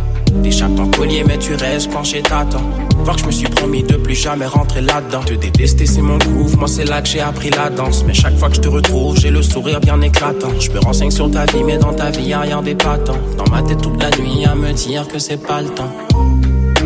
T'échappes 0.43 0.75
ton 0.75 0.87
collier, 0.87 1.23
mais 1.25 1.37
tu 1.37 1.55
restes 1.55 1.91
penché, 1.91 2.21
t'attends. 2.21 2.63
Voir 2.99 3.15
que 3.15 3.21
je 3.21 3.27
me 3.27 3.31
suis 3.31 3.47
promis 3.47 3.83
de 3.83 3.95
plus 3.95 4.15
jamais 4.15 4.45
rentrer 4.45 4.81
là-dedans. 4.81 5.21
Te 5.23 5.33
détester, 5.33 5.85
c'est 5.85 6.01
mon 6.01 6.17
groove, 6.17 6.57
moi 6.57 6.67
c'est 6.67 6.85
là 6.85 7.01
que 7.01 7.07
j'ai 7.07 7.21
appris 7.21 7.49
la 7.49 7.69
danse. 7.69 8.03
Mais 8.05 8.13
chaque 8.13 8.37
fois 8.37 8.49
que 8.49 8.55
je 8.55 8.61
te 8.61 8.67
retrouve, 8.67 9.17
j'ai 9.19 9.29
le 9.29 9.41
sourire 9.41 9.79
bien 9.79 9.99
éclatant. 10.01 10.51
Je 10.59 10.71
me 10.71 10.79
renseigne 10.79 11.11
sur 11.11 11.29
ta 11.31 11.45
vie, 11.45 11.63
mais 11.65 11.77
dans 11.77 11.93
ta 11.93 12.09
vie, 12.09 12.29
y'a 12.29 12.41
rien 12.41 12.61
d'épatant. 12.61 13.17
Dans 13.37 13.49
ma 13.51 13.61
tête 13.61 13.81
toute 13.81 14.01
la 14.01 14.09
nuit, 14.17 14.45
à 14.45 14.55
me 14.55 14.71
dire 14.73 15.07
que 15.07 15.19
c'est 15.19 15.37
pas 15.37 15.61
le 15.61 15.69
temps. 15.69 15.91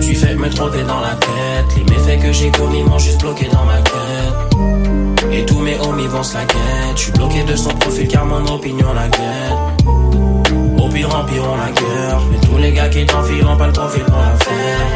Tu 0.01 0.15
fais 0.15 0.35
me 0.35 0.49
trotter 0.49 0.83
dans 0.83 0.99
la 0.99 1.15
tête. 1.15 1.77
Les 1.77 1.83
méfaits 1.83 2.21
que 2.23 2.31
j'ai 2.33 2.51
commis 2.51 2.83
m'ont 2.83 2.97
juste 2.97 3.21
bloqué 3.21 3.47
dans 3.51 3.65
ma 3.65 3.77
tête. 3.81 5.31
Et 5.31 5.45
tous 5.45 5.59
mes 5.59 5.79
homies 5.79 6.07
vont 6.07 6.23
se 6.23 6.33
la 6.33 6.45
quête. 6.45 6.59
Je 6.95 7.01
suis 7.01 7.11
bloqué 7.13 7.43
de 7.43 7.55
son 7.55 7.69
profil 7.69 8.07
car 8.07 8.25
mon 8.25 8.45
opinion 8.53 8.93
la 8.93 9.07
guette. 9.07 10.00
Au 10.91 10.93
pire, 10.93 11.15
empirons 11.15 11.55
la 11.55 11.71
guerre. 11.71 12.19
Mais 12.29 12.37
tous 12.45 12.57
les 12.57 12.73
gars 12.73 12.89
qui 12.89 13.05
t'enfilent 13.05 13.47
ont 13.47 13.55
pas 13.55 13.67
le 13.67 13.73
profil 13.73 14.03
pour 14.03 14.17
la 14.17 14.35
faire. 14.43 14.87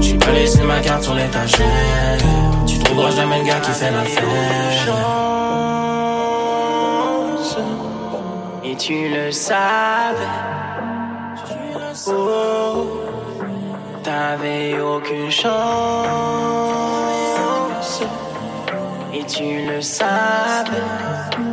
J'ai 0.00 0.18
pas 0.18 0.32
laissé 0.32 0.62
ma 0.62 0.80
carte 0.80 1.02
sur 1.02 1.14
l'étagère. 1.14 2.18
Tu 2.66 2.78
trouveras 2.78 3.10
jamais 3.12 3.38
le 3.38 3.44
gars 3.46 3.60
qui 3.60 3.70
fait 3.70 3.90
l'affaire. 3.90 4.22
Et 8.64 8.76
tu 8.76 9.08
le 9.08 9.32
savais. 9.32 10.18
Oh, 12.08 13.00
t'avais 14.02 14.78
aucune 14.78 15.30
chance. 15.30 15.54
Et 19.14 19.24
tu 19.24 19.66
le 19.66 19.80
savais. 19.80 21.49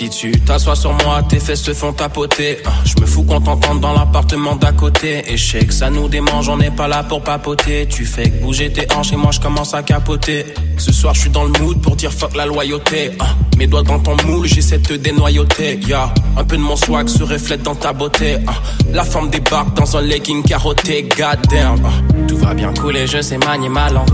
Si 0.00 0.08
tu 0.08 0.30
t'assois 0.30 0.76
sur 0.76 0.94
moi, 0.94 1.22
tes 1.28 1.38
fesses 1.38 1.60
se 1.62 1.74
font 1.74 1.92
tapoter. 1.92 2.56
Ah, 2.64 2.70
Je 2.86 2.98
me 3.02 3.06
fous 3.06 3.22
qu'on 3.22 3.38
t'entende 3.38 3.80
dans 3.80 3.92
l'appartement 3.92 4.56
d'à 4.56 4.72
côté. 4.72 5.20
Que 5.26 5.74
ça 5.74 5.90
nous 5.90 6.08
démange, 6.08 6.48
on 6.48 6.56
n'est 6.56 6.70
pas 6.70 6.88
là 6.88 7.02
pour 7.02 7.20
papoter. 7.22 7.86
Tu 7.86 8.06
fais 8.06 8.30
que 8.30 8.42
bouger 8.42 8.72
tes 8.72 8.86
hanches 8.96 9.12
et 9.12 9.16
moi 9.16 9.30
je 9.30 9.40
commence 9.40 9.74
à 9.74 9.82
capoter. 9.82 10.46
Ce 10.78 10.90
soir, 10.90 11.12
je 11.12 11.20
suis 11.20 11.28
dans 11.28 11.44
le 11.44 11.50
mood 11.60 11.82
pour 11.82 11.96
dire 11.96 12.10
fuck 12.14 12.34
la 12.34 12.46
loyauté. 12.46 13.10
Ah, 13.18 13.26
Mes 13.58 13.66
doigts 13.66 13.82
dans 13.82 13.98
ton 13.98 14.16
moule, 14.24 14.46
j'essaie 14.46 14.78
de 14.78 14.86
te 14.86 14.94
dénoyauter. 14.94 15.78
Ya, 15.86 16.14
un 16.34 16.44
peu 16.44 16.56
de 16.56 16.62
mon 16.62 16.76
swag 16.76 17.06
se 17.06 17.22
reflète 17.22 17.62
dans 17.62 17.74
ta 17.74 17.92
beauté. 17.92 18.38
Ah, 18.46 18.52
La 18.90 19.04
femme 19.04 19.28
débarque 19.28 19.76
dans 19.76 19.98
un 19.98 20.00
legging 20.00 20.42
carotté. 20.44 21.02
God 21.14 21.46
damn. 21.50 22.26
Tout 22.26 22.38
va 22.38 22.54
bien 22.54 22.72
couler, 22.72 23.06
je 23.06 23.20
sais 23.20 23.36
manier 23.36 23.68
ma 23.68 23.90
langue. 23.90 24.08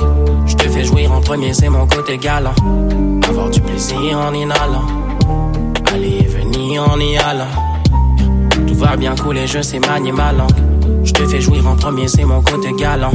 Je 0.47 0.57
te 0.57 0.69
fais 0.69 0.83
jouir 0.85 1.13
en 1.13 1.21
premier, 1.21 1.55
c'est 1.55 1.69
mon 1.69 1.87
côté 1.87 2.19
galant. 2.19 2.55
Avoir 3.29 3.51
du 3.51 3.61
plaisir 3.61 4.19
en 4.19 4.35
inhalant. 4.35 5.06
En 6.79 7.01
y 7.01 7.17
allant. 7.17 7.47
Tout 8.67 8.75
va 8.75 8.97
bien 8.97 9.15
couler, 9.15 9.47
je 9.47 9.63
sais 9.63 9.79
manier 9.79 10.13
ma 10.13 10.33
langue. 10.33 10.51
Je 11.05 11.13
te 11.13 11.27
fais 11.27 11.41
jouir 11.41 11.67
en 11.67 11.75
premier, 11.75 12.07
c'est 12.07 12.25
mon 12.25 12.43
côté 12.43 12.71
galant. 12.79 13.13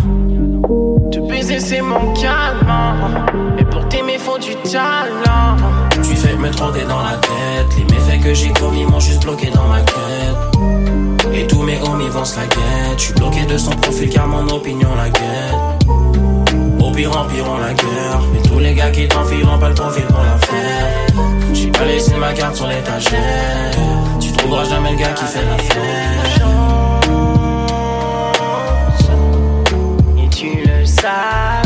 Te 1.11 1.19
baiser, 1.19 1.59
c'est 1.59 1.81
mon 1.81 2.11
calme. 2.13 3.25
Et 3.59 3.63
pour 3.65 3.87
t'aimer, 3.87 4.17
faut 4.17 4.39
du 4.39 4.55
talent. 4.55 5.57
Tu 6.01 6.15
fais 6.15 6.35
me 6.35 6.49
trotter 6.49 6.85
dans 6.89 7.03
la 7.03 7.17
tête. 7.17 7.77
Les 7.77 7.83
méfaits 7.83 8.23
que 8.23 8.33
j'ai 8.33 8.51
commis 8.53 8.83
m'ont 8.85 8.99
juste 8.99 9.21
bloqué 9.21 9.51
dans 9.51 9.67
ma 9.67 9.81
quête. 9.81 11.35
Et 11.35 11.45
tous 11.45 11.61
mes 11.61 11.79
homies 11.83 12.09
vont 12.09 12.25
se 12.25 12.37
la 12.39 12.47
guette. 12.47 12.97
Je 12.97 13.03
suis 13.03 13.13
bloqué 13.13 13.45
de 13.45 13.57
son 13.59 13.71
profil 13.71 14.09
car 14.09 14.27
mon 14.27 14.47
opinion 14.47 14.89
la 14.95 15.09
guette. 15.09 15.89
Au 16.79 16.91
pire, 16.91 17.15
empirons 17.15 17.57
la 17.57 17.73
guerre. 17.73 18.21
Mais 18.33 18.41
tous 18.41 18.59
les 18.59 18.73
gars 18.73 18.89
qui 18.89 19.07
t'enfilent 19.07 19.45
pas 19.59 19.69
le 19.69 19.75
profil 19.75 20.05
pour 20.05 20.23
la 20.23 20.37
faire. 20.47 21.30
J'ai 21.53 21.71
pas 21.71 21.85
laissé 21.85 22.15
ma 22.15 22.33
carte 22.33 22.55
sur 22.55 22.67
l'étagère. 22.67 23.71
Tu 24.19 24.31
trouveras 24.31 24.65
jamais 24.65 24.91
le 24.91 24.97
gars 24.97 25.13
qui 25.13 25.25
fait 25.25 25.45
l'affaire. 25.45 25.81
Et 30.17 30.29
tu 30.29 30.63
le 30.65 30.85
savais. 30.85 31.60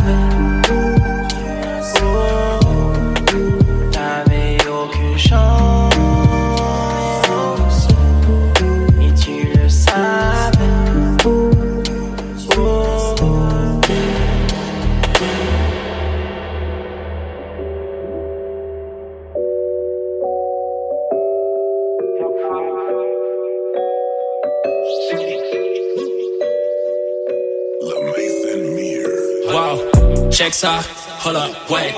Ça, 30.55 30.79
hold 31.25 31.35
up, 31.35 31.51
wait. 31.69 31.93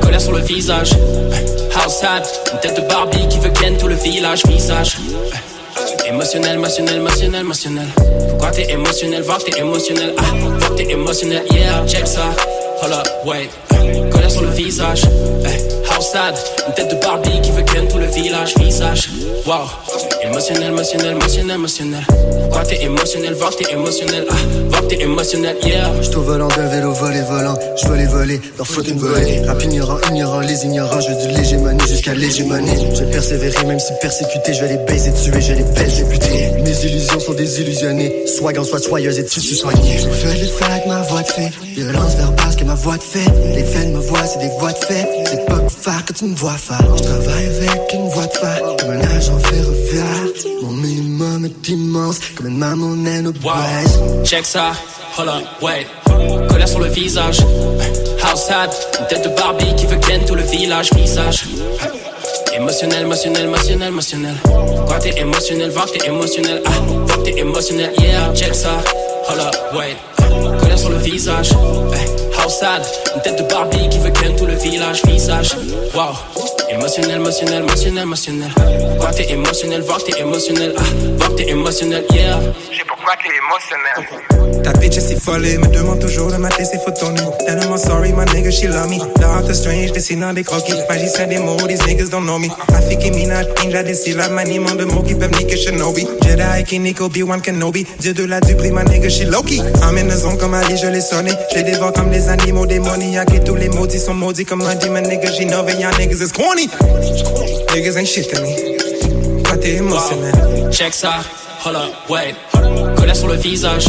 Colère 0.00 0.20
sur 0.20 0.32
le 0.32 0.40
visage, 0.40 0.92
house 1.76 2.02
hat, 2.02 2.22
une 2.52 2.58
tête 2.60 2.76
de 2.76 2.88
Barbie 2.88 3.28
qui 3.28 3.38
veut 3.38 3.50
ken 3.50 3.76
tout 3.76 3.88
le 3.88 3.94
village, 3.94 4.42
visage. 4.46 4.96
Émotionnel, 6.06 6.54
émotionnel, 6.54 6.96
émotionnel, 6.96 7.40
émotionnel. 7.42 7.88
Pourquoi 8.30 8.52
t'es 8.52 8.70
émotionnel, 8.72 9.22
voir 9.22 9.38
t'es 9.38 9.58
émotionnel, 9.60 10.14
ah, 10.18 10.22
voir 10.58 10.74
t'es 10.76 10.90
émotionnel, 10.90 11.44
yeah, 11.50 11.84
check 11.86 12.06
ça, 12.06 12.24
hold 12.82 12.94
up, 12.94 13.06
wait. 13.26 13.50
Sur 14.30 14.42
le 14.42 14.50
visage, 14.50 15.02
house 15.90 16.14
hat, 16.14 16.34
une 16.68 16.74
tête 16.74 16.88
de 16.88 17.00
Barbie 17.04 17.40
qui 17.42 17.50
veut 17.50 17.62
ken 17.62 17.88
tout 17.88 17.98
le 17.98 18.06
village, 18.06 18.54
visage. 18.58 19.10
Wow, 19.44 19.68
émotionnel, 20.22 20.72
émotionnel, 20.72 21.12
émotionnel, 21.12 21.56
émotionnel. 21.56 22.06
Pourquoi 22.42 22.62
t'es 22.64 22.82
émotionnel, 22.82 23.34
voir 23.34 23.54
t'es 23.56 23.72
émotionnel, 23.72 24.24
ah, 24.30 24.34
voir 24.68 24.86
t'es 24.88 25.02
émotionnel, 25.02 25.56
yeah. 25.64 25.90
J'suis 26.00 26.14
volant 26.14 26.48
d'un 26.48 26.68
vélo 26.68 26.92
volé 26.92 27.20
volant, 27.22 27.56
je 27.76 27.88
veux 27.88 27.96
les 27.96 28.06
voler, 28.06 28.40
leur 28.56 28.66
faute 28.66 28.88
une 28.88 28.98
volée. 28.98 29.40
Rap 29.46 29.62
ignorant, 29.62 29.98
ignorant 30.10 30.40
les 30.40 30.64
ignorants, 30.64 31.00
je 31.00 31.26
du 31.26 31.36
l'hégémonie 31.36 31.86
jusqu'à 31.88 32.14
l'hégémonie. 32.14 32.88
Je 32.94 33.04
vais 33.04 33.10
persévérer, 33.10 33.64
même 33.66 33.80
si 33.80 33.92
persécuté, 34.00 34.54
je 34.54 34.60
vais 34.62 34.68
les 34.68 34.78
baiser, 34.78 35.12
tuer, 35.12 35.40
je 35.40 35.54
les 35.54 35.62
belles 35.62 35.94
députés. 35.94 36.50
Mes 36.64 36.84
illusions 36.86 37.20
sont 37.20 37.34
désillusionnées, 37.34 38.26
swag 38.26 38.58
en 38.58 38.64
soi 38.64 38.78
soyeuse 38.78 39.18
et 39.18 39.24
tissu 39.24 39.54
soigné. 39.54 39.98
Je 39.98 40.08
fais 40.08 40.38
le 40.38 40.72
avec 40.72 40.86
ma 40.86 41.02
voix 41.02 41.22
de 41.22 41.28
fait, 41.28 41.50
violence 41.74 42.14
verbale 42.16 42.56
que 42.56 42.64
ma 42.64 42.74
voix 42.74 42.96
de 42.96 43.02
fait. 43.02 43.30
Les 43.54 43.64
faits 43.64 43.88
me 43.88 43.98
c'est 44.26 44.38
des 44.38 44.50
voix 44.58 44.72
de 44.72 44.78
fait. 44.78 45.08
C'est 45.26 45.46
pas 45.46 45.58
que 45.58 45.70
faire 45.70 46.04
que 46.04 46.12
tu 46.12 46.24
me 46.24 46.34
vois 46.34 46.52
faire. 46.52 46.84
Je 46.96 47.02
travaille 47.02 47.46
avec 47.46 47.92
une 47.92 48.08
voix 48.08 48.26
de 48.26 48.32
fer, 48.32 48.62
comme 48.78 48.90
un 48.90 49.00
agent 49.16 49.38
ferroviaire. 49.38 50.26
Mon 50.62 50.72
minimum 50.72 51.44
est 51.44 51.68
immense, 51.68 52.18
comme 52.36 52.48
une 52.48 52.58
maman 52.58 52.94
naine 52.96 53.26
au 53.28 53.32
Wow, 53.42 54.24
check 54.24 54.44
ça, 54.44 54.72
hold 55.16 55.28
up, 55.28 55.44
wait. 55.62 55.86
Colère 56.48 56.68
sur 56.68 56.80
le 56.80 56.88
visage, 56.88 57.38
house 58.22 58.50
hat, 58.50 58.70
une 59.00 59.06
tête 59.06 59.24
de 59.24 59.34
Barbie 59.34 59.74
qui 59.76 59.86
veut 59.86 59.96
ken 59.96 60.24
tout 60.24 60.34
le 60.34 60.42
village, 60.42 60.90
visage. 60.94 61.44
Émotionnel, 62.54 63.02
émotionnel, 63.02 63.44
émotionnel, 63.44 63.88
émotionnel. 63.88 64.34
Pourquoi 64.44 64.98
t'es 64.98 65.18
émotionnel, 65.18 65.70
voir 65.70 65.86
que 65.86 65.98
t'es 65.98 66.06
émotionnel, 66.08 66.62
ah, 66.66 66.70
voir 67.06 67.18
que 67.18 67.22
t'es 67.24 67.38
émotionnel, 67.38 67.92
yeah, 67.98 68.32
check 68.34 68.54
ça, 68.54 68.70
hold 69.28 69.40
up, 69.40 69.54
wait. 69.74 69.96
Colère 70.70 70.78
sur 70.78 70.90
le 70.90 70.98
visage, 70.98 71.50
house 72.38 72.62
hat, 72.62 72.82
une 73.16 73.22
tête 73.22 73.36
de 73.38 73.42
Barbie 73.42 73.88
qui 73.88 73.98
veut 73.98 74.10
ken 74.10 74.36
tout 74.36 74.46
le 74.46 74.54
village, 74.54 75.02
visage. 75.04 75.56
Wow, 75.94 76.14
émotionnel, 76.68 77.16
émotionnel, 77.16 77.64
émotionnel, 77.64 78.02
émotionnel. 78.04 78.50
Pourquoi 78.90 79.10
t'es 79.10 79.32
émotionnel, 79.32 79.82
voir 79.82 79.98
t'es 80.04 80.20
émotionnel, 80.20 80.72
ah, 80.78 80.82
voir 81.16 81.34
t'es 81.34 81.48
émotionnel, 81.48 82.04
yeah. 82.12 82.38
J'ai 82.70 82.84
pourquoi 82.84 83.14
t'es 83.16 83.30
émotionnel. 83.34 84.62
Ta 84.62 84.72
bitch 84.74 84.98
est 84.98 85.00
si 85.00 85.16
folle, 85.16 85.42
me 85.42 85.66
demande 85.68 85.98
toujours 86.00 86.30
de 86.30 86.36
mater 86.36 86.64
ses 86.64 86.78
photos 86.78 87.10
nues. 87.10 87.46
Tellement 87.46 87.78
sorry, 87.78 88.12
my 88.12 88.24
nigga, 88.26 88.50
she 88.52 88.64
love 88.64 88.88
me. 88.90 88.98
Doctor 89.18 89.54
Strange, 89.54 89.90
dessinant 89.92 90.34
des 90.34 90.44
croquis. 90.44 90.74
Magicien 90.88 91.26
des 91.26 91.38
mots, 91.38 91.56
these 91.66 91.84
niggas 91.86 92.10
don't 92.10 92.24
know 92.24 92.38
me. 92.38 92.48
Rafik 92.72 93.04
et 93.04 93.10
Minaj, 93.10 93.46
Indra 93.64 93.82
des 93.82 93.94
syllabes, 93.94 94.32
maniement 94.32 94.74
de 94.74 94.84
mots 94.84 95.02
qui 95.02 95.14
peuvent 95.14 95.32
niquer 95.38 95.56
Shinobi. 95.56 96.06
Jedi, 96.22 96.64
Kinnick, 96.64 97.00
Obi-Wan 97.00 97.40
Kenobi. 97.40 97.86
Dieu 97.98 98.12
de 98.12 98.24
la 98.24 98.40
duperie, 98.40 98.70
my 98.70 98.84
nigga, 98.84 99.08
she 99.08 99.24
Loki. 99.24 99.60
I'm 99.82 99.96
in 99.96 100.08
the 100.08 100.16
zone 100.16 100.36
comme 100.36 100.59
Je 100.68 100.86
l'ai 100.86 101.00
sonné. 101.00 101.32
Je 101.50 101.56
les 101.56 101.62
dévore 101.62 101.92
comme 101.92 102.10
des 102.10 102.28
animaux 102.28 102.66
démoniaques 102.66 103.34
et 103.34 103.40
tous 103.40 103.54
les 103.54 103.68
maudits 103.68 103.98
sont 103.98 104.14
maudits 104.14 104.44
comme 104.44 104.62
un 104.62 104.74
demon, 104.74 105.00
nigga, 105.00 105.30
j'innove 105.30 105.68
et 105.70 105.80
y'all 105.80 105.92
niggas 105.98 106.24
is 106.24 106.32
corny. 106.32 106.68
Niggas 107.74 107.96
ain't 107.96 108.06
shit 108.06 108.28
to 108.30 108.40
me. 108.40 109.42
Toi 109.42 109.56
t'es 109.56 109.74
émotionnel. 109.74 110.70
Check 110.70 110.94
ça, 110.94 111.20
hold 111.64 111.76
up, 111.76 111.82
wait. 112.08 112.34
colère 112.96 113.16
sur 113.16 113.28
le 113.28 113.34
visage. 113.34 113.86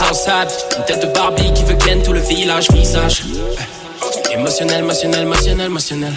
House 0.00 0.26
hat, 0.26 0.48
une 0.78 0.84
tête 0.86 1.06
de 1.06 1.12
Barbie 1.12 1.52
qui 1.54 1.64
veut 1.64 1.76
ken 1.76 2.02
tout 2.02 2.12
le 2.12 2.20
village. 2.20 2.70
Visage. 2.72 3.24
Émotionnel, 4.32 4.80
émotionnel, 4.80 5.22
émotionnel, 5.22 5.66
émotionnel. 5.66 6.12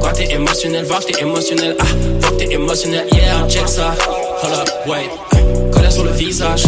Quoi 0.00 0.12
t'es 0.12 0.32
émotionnel, 0.32 0.86
que 0.86 1.12
t'es 1.12 1.20
émotionnel. 1.20 1.76
Ah, 1.78 1.84
que 2.30 2.36
t'es 2.36 2.52
émotionnel, 2.52 3.06
yeah, 3.12 3.46
check 3.48 3.68
ça. 3.68 3.94
Hold 4.42 4.54
up, 4.54 4.68
wait. 4.86 5.25
Sur 5.96 6.04
le 6.04 6.12
visage. 6.12 6.64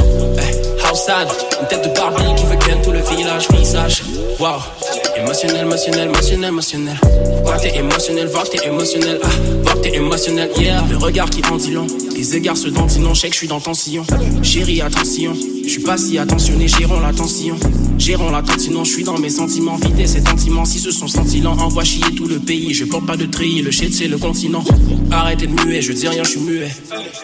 House 0.86 1.04
sad, 1.04 1.28
une 1.60 1.68
tête 1.68 1.84
de 1.84 1.94
Barbie 1.94 2.34
qui 2.34 2.46
veut 2.46 2.56
ken 2.56 2.80
tout 2.80 2.92
le 2.92 3.00
village. 3.00 3.46
Visage. 3.52 4.02
Wow. 4.40 4.62
Émotionnel, 5.18 5.66
émotionnel, 5.66 6.08
émotionnel, 6.08 6.48
émotionnel. 6.48 6.96
Quoi 7.44 7.58
t'es 7.58 7.76
émotionnel, 7.76 8.30
que 8.30 8.56
t'es 8.56 8.66
émotionnel. 8.66 9.20
Ah, 9.22 9.74
que 9.74 9.78
t'es 9.80 9.96
émotionnel, 9.96 10.50
yeah. 10.56 10.82
Le 10.88 10.96
regard 10.96 11.28
qui 11.28 11.42
en 11.50 11.56
dit. 11.56 11.74
Les 12.16 12.36
égards 12.36 12.56
se 12.56 12.68
dont 12.68 12.86
non, 13.00 13.12
je 13.12 13.20
sais 13.20 13.28
que 13.28 13.34
je 13.34 13.38
suis 13.40 13.48
dans 13.48 13.60
ton 13.60 13.74
sillon. 13.74 14.04
Chérie, 14.42 14.80
attention. 14.80 15.34
Je 15.62 15.68
suis 15.68 15.82
pas 15.82 15.98
si 15.98 16.16
attentionné, 16.16 16.66
gérons 16.66 17.00
l'attention. 17.00 17.56
Gérons 17.98 18.30
l'attention, 18.30 18.84
je 18.84 18.90
suis 18.90 19.04
dans 19.04 19.18
mes 19.18 19.28
sentiments. 19.28 19.76
Vider 19.76 20.06
ces 20.06 20.22
sentiments, 20.22 20.64
si 20.64 20.78
ce 20.78 20.90
sont 20.90 21.08
sentiments, 21.08 21.52
envoie 21.52 21.84
chier 21.84 22.14
tout 22.16 22.26
le 22.26 22.38
pays. 22.38 22.72
Je 22.72 22.86
porte 22.86 23.04
pas 23.04 23.18
de 23.18 23.26
tri, 23.26 23.60
le 23.60 23.70
shit 23.70 23.92
c'est 23.92 24.08
le 24.08 24.16
continent. 24.16 24.64
Arrêtez 25.10 25.46
de 25.46 25.66
muer, 25.66 25.82
je 25.82 25.92
dis 25.92 26.08
rien, 26.08 26.24
je 26.24 26.30
suis 26.30 26.40
muet. 26.40 26.70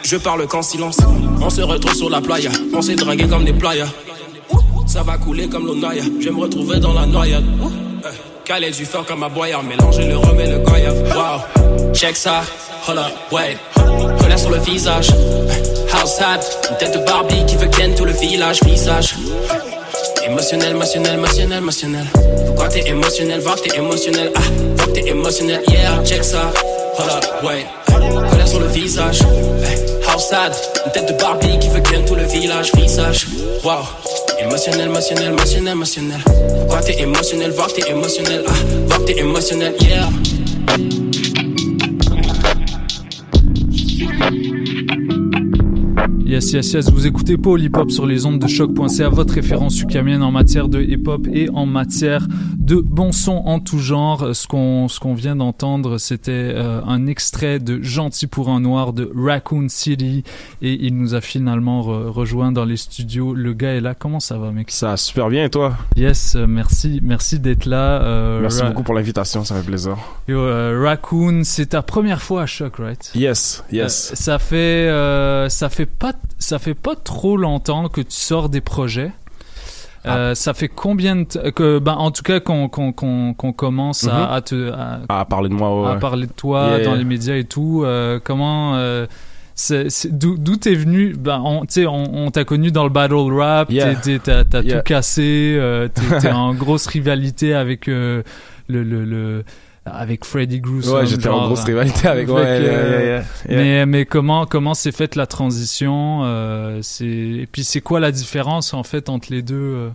Je 0.02 0.16
parle 0.16 0.46
qu'en 0.46 0.60
silence. 0.60 0.98
On 1.40 1.48
se 1.48 1.62
retrouve 1.62 1.93
sur 1.94 2.10
la 2.10 2.20
playa, 2.20 2.50
on 2.74 2.82
s'est 2.82 2.96
dragué 2.96 3.26
comme 3.28 3.44
des 3.44 3.52
playas. 3.52 3.86
Ça 4.86 5.02
va 5.02 5.16
couler 5.16 5.48
comme 5.48 5.66
l'onaya, 5.66 6.02
je 6.20 6.24
vais 6.24 6.30
me 6.34 6.40
retrouver 6.40 6.80
dans 6.80 6.92
la 6.92 7.06
noyade. 7.06 7.44
Caler 8.44 8.70
du 8.70 8.84
fort 8.84 9.06
comme 9.06 9.22
un 9.22 9.28
boyard, 9.28 9.62
mélanger 9.62 10.06
le 10.06 10.16
rhum 10.16 10.38
et 10.38 10.46
le 10.46 10.58
goyave. 10.58 11.02
Wow, 11.14 11.92
check 11.94 12.16
ça, 12.16 12.42
hold 12.86 12.98
up, 12.98 13.12
wait. 13.32 13.56
Colère 14.20 14.38
sur 14.38 14.50
le 14.50 14.58
visage, 14.58 15.08
house 15.92 16.20
hat, 16.20 16.40
une 16.70 16.76
tête 16.78 16.94
de 16.98 17.04
Barbie 17.06 17.46
qui 17.46 17.56
veut 17.56 17.68
ken 17.68 17.94
tout 17.94 18.04
le 18.04 18.12
village. 18.12 18.60
Visage, 18.64 19.14
émotionnel, 20.26 20.72
émotionnel, 20.72 21.14
émotionnel, 21.14 21.58
émotionnel. 21.58 22.06
Pourquoi 22.46 22.68
t'es 22.68 22.88
émotionnel, 22.88 23.40
que 23.40 23.68
t'es 23.68 23.78
émotionnel, 23.78 24.32
ah, 24.34 24.84
que 24.84 24.90
t'es 24.90 25.08
émotionnel, 25.08 25.62
yeah, 25.68 26.02
check 26.04 26.24
ça, 26.24 26.52
hold 26.98 27.10
up, 27.10 27.24
wait. 27.44 27.66
Colère 28.30 28.48
sur 28.48 28.60
le 28.60 28.66
visage, 28.66 29.20
une 30.16 30.92
tête 30.92 31.08
de 31.08 31.18
Barbie 31.20 31.58
qui 31.58 31.68
veut 31.68 31.80
ken 31.80 32.04
tout 32.04 32.14
le 32.14 32.22
village. 32.22 32.72
Visage, 32.74 33.26
wow. 33.64 33.82
Émotionnel, 34.38 34.88
émotionnel, 34.88 35.32
émotionnel, 35.32 35.72
émotionnel. 35.72 36.20
Pourquoi 36.60 36.80
t'es 36.82 37.00
émotionnel, 37.00 37.52
que 37.52 37.72
t'es 37.72 37.90
émotionnel, 37.90 38.44
ah, 38.46 38.96
que 38.96 39.02
t'es 39.02 39.18
émotionnel, 39.18 39.74
yeah. 39.80 40.08
Yes, 46.34 46.52
yes, 46.52 46.72
yes. 46.72 46.90
Vous 46.90 47.06
écoutez 47.06 47.36
Paul 47.38 47.62
Hip 47.62 47.76
Hop 47.76 47.92
sur 47.92 48.06
les 48.06 48.26
ondes 48.26 48.40
de 48.40 48.48
choc.ca, 48.48 49.08
votre 49.08 49.34
référence 49.34 49.80
ukamienne 49.80 50.20
en 50.20 50.32
matière 50.32 50.68
de 50.68 50.82
hip 50.82 51.06
hop 51.06 51.28
et 51.32 51.48
en 51.50 51.64
matière 51.64 52.26
de 52.58 52.80
bon 52.80 53.12
son 53.12 53.36
en 53.44 53.60
tout 53.60 53.78
genre. 53.78 54.34
Ce 54.34 54.48
qu'on 54.48 54.88
ce 54.88 54.98
qu'on 54.98 55.14
vient 55.14 55.36
d'entendre, 55.36 55.96
c'était 55.98 56.32
euh, 56.32 56.80
un 56.88 57.06
extrait 57.06 57.60
de 57.60 57.80
Gentil 57.82 58.26
pour 58.26 58.48
un 58.48 58.58
noir 58.58 58.92
de 58.92 59.12
Raccoon 59.14 59.66
City 59.68 60.24
et 60.60 60.72
il 60.84 60.96
nous 60.96 61.14
a 61.14 61.20
finalement 61.20 61.82
re- 61.82 62.08
rejoint 62.08 62.50
dans 62.50 62.64
les 62.64 62.78
studios. 62.78 63.32
Le 63.32 63.52
gars 63.52 63.74
est 63.76 63.80
là. 63.80 63.94
Comment 63.94 64.18
ça 64.18 64.36
va, 64.36 64.50
mec? 64.50 64.72
Ça 64.72 64.88
va 64.88 64.96
super 64.96 65.28
bien 65.28 65.44
et 65.44 65.50
toi? 65.50 65.76
Yes, 65.94 66.34
euh, 66.34 66.46
merci, 66.48 66.98
merci 67.00 67.38
d'être 67.38 67.64
là. 67.66 68.02
Euh, 68.02 68.40
Merci 68.40 68.64
beaucoup 68.64 68.82
pour 68.82 68.94
l'invitation, 68.94 69.44
ça 69.44 69.54
fait 69.54 69.62
plaisir. 69.66 69.96
Yo, 70.26 70.40
Raccoon, 70.82 71.42
c'est 71.44 71.66
ta 71.66 71.82
première 71.82 72.22
fois 72.22 72.42
à 72.42 72.46
Choc, 72.46 72.78
right? 72.78 73.12
Yes, 73.14 73.62
yes. 73.70 74.10
Ça 74.16 74.40
fait 74.40 74.88
ça 75.48 75.68
fait 75.68 75.86
pas 75.86 76.12
ça 76.38 76.58
fait 76.58 76.74
pas 76.74 76.94
trop 76.96 77.36
longtemps 77.36 77.88
que 77.88 78.00
tu 78.00 78.06
sors 78.16 78.48
des 78.48 78.60
projets. 78.60 79.12
Ah. 80.06 80.16
Euh, 80.16 80.34
ça 80.34 80.52
fait 80.52 80.68
combien 80.68 81.16
de 81.16 81.24
que 81.50 81.78
ben 81.78 81.94
en 81.94 82.10
tout 82.10 82.22
cas 82.22 82.38
qu'on 82.38 82.68
qu'on 82.68 82.92
qu'on 82.92 83.52
commence 83.54 84.06
à, 84.06 84.12
Mhm. 84.12 84.32
à 84.32 84.40
te 84.42 84.70
à, 84.72 85.00
À 85.20 85.24
parler 85.24 85.48
de 85.48 85.54
moi, 85.54 85.82
ouais. 85.82 85.90
à 85.92 85.94
parler 85.96 86.26
de 86.26 86.32
toi 86.32 86.76
Yeah. 86.76 86.84
dans 86.84 86.94
les 86.94 87.04
médias 87.04 87.36
et 87.36 87.44
tout. 87.44 87.82
euh, 87.84 88.20
comment 88.22 88.74
euh, 88.76 89.06
d'où 90.10 90.56
t'es 90.56 90.74
venu? 90.74 91.14
Ben 91.18 91.40
on 91.42 91.64
tu 91.64 91.86
on, 91.86 92.26
on 92.26 92.30
t'a 92.30 92.44
connu 92.44 92.70
dans 92.70 92.84
le 92.84 92.90
battle 92.90 93.32
rap. 93.32 93.70
Yeah. 93.70 93.94
T'as 94.22 94.44
t'as 94.44 94.60
Yeah. 94.62 94.76
tout 94.78 94.82
cassé. 94.84 95.88
t'es 96.20 96.30
en 96.32 96.52
grosse 96.54 96.86
rivalité 96.86 97.54
avec 97.54 97.86
le 97.86 98.24
le 98.68 98.82
le 98.82 99.44
avec 99.86 100.24
Freddy 100.24 100.60
Gruesome. 100.60 100.94
Ouais, 101.00 101.06
j'étais 101.06 101.28
en 101.28 101.46
grosse 101.46 101.64
rivalité 101.64 102.08
avec- 102.08 102.28
ouais, 102.28 102.34
que, 102.42 102.62
yeah, 102.62 102.72
yeah, 102.72 102.88
yeah, 103.00 103.04
yeah. 103.06 103.24
Mais 103.48 103.86
mais 103.86 104.06
comment 104.06 104.46
comment 104.46 104.72
s'est 104.72 104.92
faite 104.92 105.14
la 105.14 105.26
transition 105.26 106.22
euh, 106.24 106.78
C'est 106.82 107.04
et 107.06 107.48
puis 107.50 107.64
c'est 107.64 107.82
quoi 107.82 108.00
la 108.00 108.10
différence 108.10 108.72
en 108.72 108.82
fait 108.82 109.08
entre 109.10 109.28
les 109.30 109.42
deux 109.42 109.54
euh? 109.54 109.90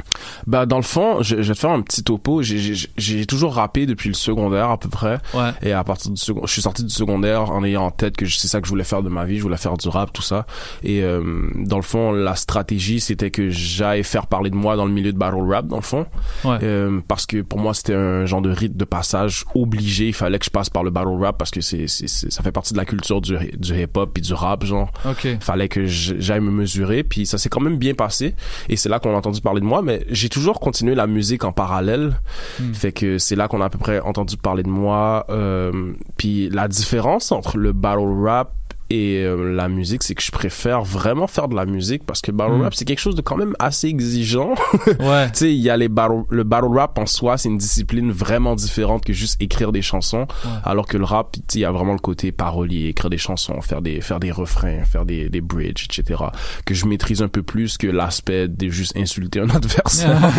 Bah 0.46 0.66
dans 0.68 0.78
le 0.78 0.84
fond, 0.84 1.24
je, 1.24 1.42
je 1.42 1.48
vais 1.48 1.54
te 1.56 1.60
faire 1.60 1.72
un 1.72 1.82
petit 1.82 2.04
topo. 2.04 2.42
J'ai 2.44 3.26
toujours 3.26 3.56
rappé 3.56 3.86
depuis 3.88 4.10
le 4.10 4.16
secondaire 4.16 4.70
à 4.70 4.78
peu 4.78 4.90
près. 4.90 5.18
Ouais. 5.34 5.50
Et 5.64 5.72
à 5.74 5.84
partir 5.84 6.12
du 6.12 6.18
second, 6.18 6.46
je 6.46 6.52
suis 6.54 6.62
sorti 6.62 6.84
du 6.84 6.90
secondaire 6.92 7.50
en 7.50 7.64
ayant 7.64 7.86
en 7.86 7.92
tête 7.92 8.16
que 8.16 8.28
c'est 8.28 8.48
ça 8.48 8.62
que 8.62 8.68
je 8.68 8.72
voulais 8.72 8.84
faire 8.84 9.02
de 9.02 9.10
ma 9.10 9.26
vie. 9.26 9.38
Je 9.38 9.44
voulais 9.44 9.58
faire 9.58 9.76
du 9.76 9.88
rap, 9.90 10.14
tout 10.14 10.22
ça. 10.22 10.46
Et 10.84 11.02
euh, 11.04 11.50
dans 11.56 11.78
le 11.78 11.82
fond, 11.84 12.12
la 12.12 12.36
stratégie 12.36 13.00
c'était 13.00 13.32
que 13.32 13.50
j'aille 13.50 14.04
faire 14.04 14.28
parler 14.28 14.52
de 14.52 14.56
moi 14.56 14.76
dans 14.76 14.86
le 14.86 14.92
milieu 14.92 15.12
de 15.14 15.18
battle 15.18 15.50
rap, 15.50 15.68
dans 15.68 15.78
le 15.78 15.82
fond. 15.82 16.06
Ouais. 16.44 16.58
Euh, 16.62 17.00
parce 17.08 17.26
que 17.26 17.42
pour 17.42 17.58
moi 17.58 17.74
c'était 17.74 17.96
un 17.96 18.26
genre 18.28 18.42
de 18.44 18.52
rite 18.52 18.78
de 18.78 18.86
passage 18.86 19.46
obligé. 19.56 19.79
Il 19.80 20.14
fallait 20.14 20.40
que 20.40 20.46
je 20.46 20.50
passe 20.50 20.70
par 20.70 20.84
le 20.84 20.90
battle 20.90 21.18
rap 21.20 21.38
parce 21.38 21.52
que 21.52 21.62
c'est 21.62 21.88
ça 21.88 22.44
fait 22.44 22.52
partie 22.52 22.74
de 22.74 22.78
la 22.78 22.86
culture 22.86 23.22
du, 23.22 23.38
du 23.58 23.82
hip 23.82 23.90
hop 23.96 24.18
et 24.18 24.22
du 24.22 24.34
rap 24.34 24.66
genre. 24.66 24.92
Ok. 25.06 25.38
Fallait 25.40 25.70
que 25.70 25.86
j'aille 25.86 26.40
me 26.40 26.52
mesurer, 26.52 27.04
puis 27.04 27.26
ça 27.26 27.38
s'est 27.38 27.50
quand 27.50 27.62
même 27.62 27.78
bien 27.78 27.94
passé. 27.94 28.36
Et 28.68 28.76
c'est 28.76 28.90
là 28.90 29.00
qu'on 29.00 29.14
a 29.14 29.18
entendu 29.18 29.42
parler 29.42 29.62
de 29.62 29.66
moi, 29.66 29.82
mais 29.82 30.06
j'ai 30.10 30.30
toujours 30.30 30.60
continué 30.60 30.96
la 30.96 31.08
musique 31.08 31.44
en 31.44 31.52
parallèle. 31.52 32.20
Hmm. 32.60 32.74
Fait 32.74 32.92
que 32.92 33.18
c'est 33.18 33.36
là 33.36 33.48
qu'on 33.48 33.62
a 33.62 33.66
à 33.66 33.70
peu 33.70 33.80
près 33.80 34.00
entendu 34.00 34.38
parler 34.38 34.64
de 34.64 34.70
moi. 34.70 35.26
Euh, 35.30 35.94
puis 36.18 36.50
la 36.50 36.68
différence 36.68 37.32
entre 37.32 37.58
le 37.58 37.74
battle 37.74 38.24
rap 38.24 38.54
et 38.90 39.24
euh, 39.24 39.54
la 39.54 39.70
musique, 39.70 40.04
c'est 40.04 40.16
que 40.16 40.22
je 40.24 40.32
préfère 40.32 40.82
vraiment 40.84 41.28
faire 41.28 41.48
de 41.48 41.56
la 41.56 41.66
musique 41.66 42.06
parce 42.06 42.22
que 42.22 42.32
battle 42.32 42.54
Hmm. 42.54 42.62
rap, 42.64 42.74
c'est 42.74 42.86
quelque 42.86 43.00
chose 43.00 43.16
de 43.16 43.22
quand 43.22 43.38
même 43.38 43.54
assez 43.60 43.88
exigeant. 43.88 44.56
Ouais. 45.00 45.28
tu 45.32 45.40
sais, 45.40 45.54
il 45.54 45.60
y 45.62 45.70
a 45.70 45.78
les 45.78 45.88
battle, 45.90 46.24
le 46.30 46.44
battle 46.44 46.68
rap 46.76 46.98
en 46.98 47.06
soi, 47.06 47.38
c'est 47.38 47.50
une 47.50 47.58
discipline 47.58 48.12
vraiment 48.12 48.56
différente 48.56 49.06
que 49.06 49.14
juste 49.14 49.42
écrire 49.42 49.72
des 49.72 49.82
chansons. 49.82 50.28
Alors 50.64 50.88
que 50.88 50.98
le 50.98 51.04
rap, 51.06 51.32
tu 51.34 51.40
sais, 51.48 51.60
il 51.60 51.62
y 51.62 51.66
a 51.66 51.72
vraiment 51.72 51.94
le 51.94 52.00
côté 52.00 52.32
parolier, 52.32 52.88
écrire 52.90 53.10
des 53.10 53.18
chansons, 53.18 53.62
faire 53.62 53.82
des, 53.82 54.02
faire 54.02 54.20
des 54.20 54.32
refrains, 54.32 54.84
faire 54.86 55.06
des, 55.06 55.30
des 55.30 55.42
bridges, 55.42 55.86
etc. 55.86 56.22
Que 56.66 56.74
je 56.74 56.86
maîtrise 56.86 57.22
un 57.22 57.28
peu 57.28 57.44
plus 57.44 57.78
que 57.78 57.88
l'aspect 57.88 58.48
de 58.48 58.70
juste 58.70 58.98
insulter 58.98 59.40
un 59.42 59.50
adversaire. 59.56 60.18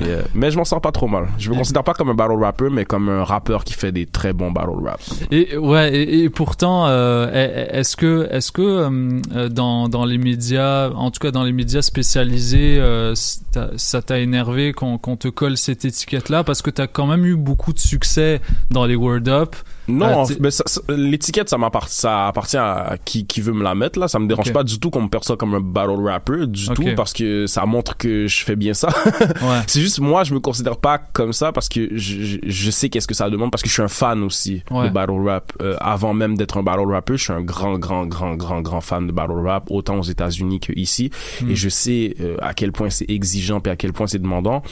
Euh, 0.00 0.22
mais 0.34 0.50
je 0.50 0.56
m'en 0.58 0.64
sors 0.64 0.80
pas 0.80 0.92
trop 0.92 1.06
mal. 1.08 1.28
Je 1.38 1.50
me 1.50 1.56
considère 1.56 1.82
pas 1.84 1.94
comme 1.94 2.08
un 2.10 2.14
battle 2.14 2.40
rapper, 2.42 2.68
mais 2.70 2.84
comme 2.84 3.08
un 3.08 3.24
rappeur 3.24 3.64
qui 3.64 3.72
fait 3.72 3.92
des 3.92 4.06
très 4.06 4.32
bons 4.32 4.50
battle 4.50 4.84
rap. 4.84 5.00
Et 5.30 5.56
ouais, 5.56 5.94
et, 5.94 6.24
et 6.24 6.30
pourtant, 6.30 6.86
euh, 6.86 7.25
est-ce 7.32 7.96
que, 7.96 8.28
est-ce 8.30 8.52
euh, 8.60 9.20
euh, 9.34 9.48
dans 9.88 10.04
les 10.04 10.18
médias, 10.18 10.90
en 10.90 11.10
tout 11.10 11.18
cas 11.20 11.30
dans 11.30 11.44
les 11.44 11.52
médias 11.52 11.82
spécialisés, 11.82 12.78
euh, 12.78 13.14
ça- 13.14 14.02
t'a 14.02 14.18
énervé 14.20 14.72
qu'on 14.72 14.98
te 14.98 15.28
colle 15.28 15.56
cette 15.56 15.84
étiquette-là? 15.84 16.44
Parce 16.44 16.62
que 16.62 16.70
t'as 16.70 16.86
quand 16.86 17.06
même 17.06 17.24
eu 17.24 17.36
beaucoup 17.36 17.72
de 17.72 17.78
succès 17.78 18.40
dans 18.70 18.84
les 18.86 18.96
Word 18.96 19.28
Up. 19.28 19.56
Non, 19.88 20.24
Euh, 20.24 20.34
mais 20.40 20.50
ça- 20.50 20.64
ça- 20.66 20.80
l'étiquette, 20.88 21.48
ça 21.48 21.58
m'appartient, 21.58 21.94
ça 21.94 22.26
appartient 22.28 22.56
à 22.56 22.96
qui, 23.04 23.26
qui 23.26 23.40
veut 23.40 23.52
me 23.52 23.62
la 23.62 23.74
mettre, 23.74 23.98
là. 23.98 24.08
Ça 24.08 24.18
me 24.18 24.26
dérange 24.26 24.52
pas 24.52 24.64
du 24.64 24.78
tout 24.80 24.90
qu'on 24.90 25.02
me 25.02 25.08
perçoive 25.08 25.36
comme 25.38 25.54
un 25.54 25.60
battle 25.60 26.00
rapper, 26.04 26.46
du 26.46 26.66
tout, 26.68 26.84
parce 26.96 27.12
que 27.12 27.46
ça 27.46 27.66
montre 27.66 27.96
que 27.96 28.26
je 28.26 28.44
fais 28.44 28.56
bien 28.56 28.74
ça. 28.74 28.88
Ouais. 29.46 29.60
C'est 29.66 29.80
juste, 29.80 30.00
moi, 30.00 30.24
je 30.24 30.34
me 30.34 30.40
considère 30.40 30.76
pas 30.76 30.98
comme 30.98 31.32
ça 31.32 31.52
parce 31.52 31.68
que 31.68 31.88
je, 31.96 32.22
je, 32.24 32.38
je 32.44 32.70
sais 32.70 32.88
qu'est-ce 32.88 33.06
que 33.06 33.14
ça 33.14 33.28
demande, 33.30 33.50
parce 33.50 33.62
que 33.62 33.68
je 33.68 33.74
suis 33.74 33.82
un 33.82 33.88
fan 33.88 34.22
aussi 34.22 34.62
Ouais. 34.70 34.88
de 34.88 34.92
battle 34.92 35.20
rap. 35.26 35.52
Euh, 35.60 35.76
avant 35.80 36.14
même 36.14 36.36
d'être 36.36 36.56
un 36.56 36.62
battle 36.62 36.90
rapper, 36.90 37.16
je 37.16 37.24
suis 37.24 37.32
un 37.32 37.42
grand, 37.42 37.78
grand, 37.78 38.06
grand, 38.06 38.34
grand, 38.34 38.60
grand 38.60 38.80
fan 38.80 39.06
de 39.06 39.12
battle 39.12 39.46
rap, 39.46 39.70
autant 39.70 39.98
aux 39.98 40.02
États-Unis 40.02 40.60
qu'ici. 40.60 41.10
Hmm. 41.42 41.50
Et 41.50 41.54
je 41.54 41.68
sais 41.68 42.14
euh, 42.20 42.36
à 42.40 42.54
quel 42.54 42.72
point 42.72 42.90
c'est 42.90 43.08
exigeant 43.10 43.60
et 43.64 43.68
à 43.70 43.76
quel 43.76 43.92
point 43.92 44.06
c'est 44.06 44.18
demandant. 44.18 44.62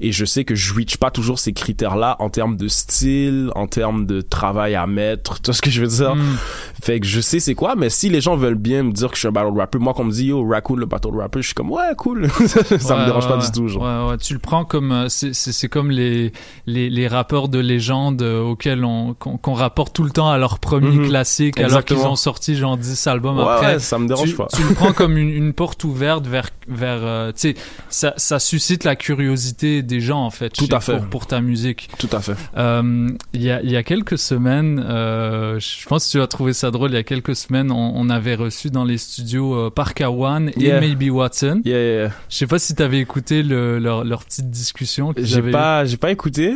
Et 0.00 0.12
je 0.12 0.24
sais 0.24 0.44
que 0.44 0.54
je 0.54 0.74
reach 0.74 0.96
pas 0.96 1.10
toujours 1.10 1.38
ces 1.38 1.52
critères-là 1.52 2.16
en 2.18 2.30
termes 2.30 2.56
de 2.56 2.68
style, 2.68 3.50
en 3.54 3.66
termes 3.66 4.06
de 4.06 4.20
travail 4.20 4.55
à 4.64 4.86
mettre, 4.86 5.38
vois 5.44 5.54
ce 5.54 5.62
que 5.62 5.70
je 5.70 5.80
veux 5.80 5.86
dire? 5.88 6.14
Hmm. 6.14 6.36
Fait 6.82 7.00
que 7.00 7.06
je 7.06 7.20
sais 7.20 7.40
c'est 7.40 7.54
quoi, 7.54 7.74
mais 7.76 7.90
si 7.90 8.08
les 8.08 8.20
gens 8.20 8.36
veulent 8.36 8.54
bien 8.54 8.82
me 8.82 8.92
dire 8.92 9.08
que 9.08 9.14
je 9.14 9.20
suis 9.20 9.28
un 9.28 9.32
battle 9.32 9.56
rapper, 9.56 9.78
moi 9.78 9.94
qu'on 9.94 10.04
me 10.04 10.12
dit 10.12 10.26
yo, 10.26 10.46
Raccoon 10.48 10.76
le 10.76 10.86
battle 10.86 11.16
rapper, 11.16 11.40
je 11.42 11.46
suis 11.46 11.54
comme 11.54 11.70
ouais, 11.70 11.94
cool. 11.96 12.28
ça 12.46 12.94
me 12.94 13.00
Ouais, 13.00 13.06
dérange 13.06 13.24
ouais, 13.24 13.30
pas 13.30 13.38
ouais. 13.38 13.44
du 13.44 13.50
tout, 13.52 13.68
genre. 13.68 13.82
Ouais, 14.06 14.10
ouais, 14.12 14.18
tu 14.18 14.32
le 14.32 14.38
prends 14.38 14.64
comme 14.64 14.92
euh, 14.92 15.06
c'est 15.08 15.68
comme 15.68 15.90
les 15.90 16.32
les 16.66 16.90
les 16.90 17.08
rappeurs 17.08 17.48
de 17.48 17.58
légende 17.58 18.22
euh, 18.22 18.40
auxquels 18.42 18.84
on 18.84 19.14
qu'on 19.14 19.54
rapporte 19.54 19.94
tout 19.94 20.04
le 20.04 20.10
temps 20.10 20.30
à 20.30 20.38
leur 20.38 20.58
premier 20.58 20.86
Mhm. 20.96 21.08
classique 21.08 21.58
alors 21.60 21.84
qu'ils 21.84 21.98
ont 21.98 22.16
sorti 22.16 22.54
genre 22.56 22.76
10 22.76 23.06
albums 23.06 23.38
après. 23.40 23.66
ouais, 23.74 23.78
ça 23.78 23.98
me 23.98 24.06
dérange 24.06 24.28
tu, 24.30 24.34
pas. 24.36 24.46
Tu 24.54 24.62
le 24.62 24.74
prends 24.74 24.92
comme 24.92 25.16
une, 25.16 25.30
une 25.30 25.52
porte 25.52 25.82
ouverte 25.84 26.26
vers 26.26 26.50
vers 26.68 26.98
euh, 27.02 27.32
tu 27.32 27.52
sais 27.52 27.54
ça 27.88 28.14
ça 28.16 28.38
suscite 28.38 28.84
la 28.84 28.96
curiosité 28.96 29.82
des 29.82 30.00
gens 30.00 30.20
en 30.20 30.30
fait 30.30 30.50
Tout 30.50 30.68
à 30.70 30.80
fait. 30.80 30.96
pour, 30.98 31.06
pour 31.08 31.26
ta 31.26 31.40
musique. 31.40 31.88
Tout 31.98 32.08
à 32.12 32.20
fait. 32.20 32.34
Euh, 32.56 33.08
Il 33.32 33.42
y 33.42 33.50
a 33.50 33.60
il 33.62 33.70
y 33.70 33.76
a 33.76 33.82
quelques 33.82 34.18
semaines 34.18 34.45
euh, 34.46 35.58
je 35.58 35.86
pense 35.86 36.06
que 36.06 36.12
tu 36.12 36.20
as 36.20 36.26
trouvé 36.26 36.52
ça 36.52 36.70
drôle. 36.70 36.90
Il 36.90 36.94
y 36.94 36.98
a 36.98 37.02
quelques 37.02 37.36
semaines, 37.36 37.70
on, 37.70 37.92
on 37.94 38.08
avait 38.10 38.34
reçu 38.34 38.70
dans 38.70 38.84
les 38.84 38.98
studios 38.98 39.54
euh, 39.54 39.70
Parker 39.70 40.06
One 40.06 40.50
et 40.56 40.66
Yeah. 40.66 40.80
Maybe 40.80 41.10
Watson. 41.10 41.62
Yeah, 41.64 41.78
yeah. 41.82 42.10
Je 42.28 42.36
sais 42.36 42.46
pas 42.46 42.58
si 42.58 42.74
tu 42.74 42.82
avais 42.82 42.98
écouté 42.98 43.42
le, 43.42 43.78
leur, 43.78 44.04
leur 44.04 44.24
petite 44.24 44.50
discussion. 44.50 45.12
J'ai 45.16 45.42
pas, 45.42 45.84
j'ai 45.84 45.96
pas 45.96 46.10
écouté. 46.10 46.54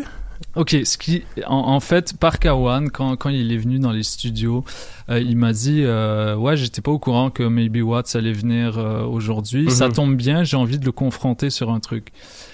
Ok, 0.56 0.74
ce 0.84 0.96
qui, 0.96 1.22
en, 1.46 1.54
en 1.56 1.80
fait, 1.80 2.14
Parker 2.18 2.48
One, 2.50 2.90
quand, 2.90 3.14
quand 3.16 3.28
il 3.28 3.52
est 3.52 3.58
venu 3.58 3.78
dans 3.78 3.92
les 3.92 4.02
studios, 4.02 4.64
euh, 5.10 5.20
il 5.20 5.36
m'a 5.36 5.52
dit, 5.52 5.82
euh, 5.84 6.34
ouais, 6.34 6.56
j'étais 6.56 6.80
pas 6.80 6.90
au 6.90 6.98
courant 6.98 7.30
que 7.30 7.42
Maybe 7.42 7.82
Watts 7.84 8.16
allait 8.16 8.32
venir 8.32 8.78
euh, 8.78 9.04
aujourd'hui. 9.04 9.64
Mhm. 9.64 9.70
Ça 9.70 9.88
tombe 9.90 10.16
bien, 10.16 10.42
j'ai 10.42 10.56
envie 10.56 10.78
de 10.78 10.84
le 10.86 10.92
confronter 10.92 11.50
sur 11.50 11.70
un 11.70 11.78
truc. 11.78 12.08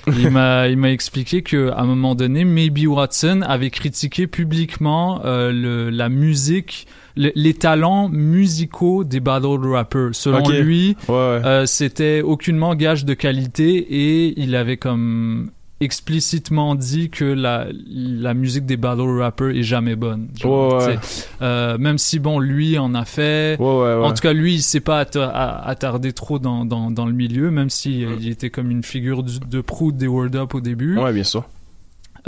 Il 0.06 0.30
m'a, 0.30 0.68
il 0.68 0.76
m'a 0.76 0.90
expliqué 0.90 1.42
que 1.42 1.70
à 1.70 1.80
un 1.80 1.86
moment 1.86 2.14
donné, 2.14 2.44
Maybe 2.44 2.86
Watson 2.86 3.42
avait 3.46 3.70
critiqué 3.70 4.26
publiquement 4.26 5.20
euh, 5.24 5.50
le, 5.52 5.90
la 5.90 6.08
musique, 6.08 6.86
le- 7.16 7.32
les 7.34 7.54
talents 7.54 8.08
musicaux 8.08 9.04
des 9.04 9.20
battle 9.20 9.66
rappers. 9.66 10.10
Selon 10.12 10.48
lui, 10.48 10.96
Ouais, 11.08 11.14
ouais. 11.14 11.18
euh, 11.44 11.66
c'était 11.66 12.22
aucunement 12.22 12.74
gage 12.74 13.04
de 13.04 13.14
qualité 13.14 13.76
et 13.78 14.40
il 14.40 14.54
avait 14.54 14.76
comme 14.76 15.50
explicitement 15.80 16.74
dit 16.74 17.10
que 17.10 17.24
la, 17.24 17.66
la 17.86 18.34
musique 18.34 18.66
des 18.66 18.76
battle 18.76 19.18
rappers 19.20 19.50
est 19.56 19.62
jamais 19.62 19.96
bonne. 19.96 20.28
Genre, 20.40 20.72
Ouais, 20.78 20.86
ouais. 20.86 20.96
tu 20.98 21.02
sais, 21.06 21.28
euh, 21.42 21.78
même 21.78 21.98
si 21.98 22.18
bon, 22.18 22.38
lui 22.38 22.78
en 22.78 22.94
a 22.94 23.04
fait. 23.04 23.56
Ouais. 23.60 23.92
En 24.02 24.12
tout 24.12 24.22
cas, 24.22 24.32
lui, 24.32 24.54
il 24.54 24.62
s'est 24.62 24.80
pas 24.80 25.00
attardé 25.00 26.12
trop 26.12 26.38
dans, 26.38 26.64
dans, 26.64 26.90
dans 26.90 27.06
le 27.06 27.12
milieu, 27.12 27.50
même 27.50 27.70
si 27.70 28.04
euh, 28.04 28.16
il 28.20 28.28
était 28.28 28.50
comme 28.50 28.70
une 28.70 28.82
figure 28.82 29.22
du- 29.22 29.38
de 29.40 29.60
proue 29.60 29.92
des 29.92 30.06
Word 30.06 30.34
Up 30.34 30.54
au 30.54 30.60
début. 30.60 30.96
Ouais, 30.98 31.12
bien 31.12 31.24
sûr. 31.24 31.44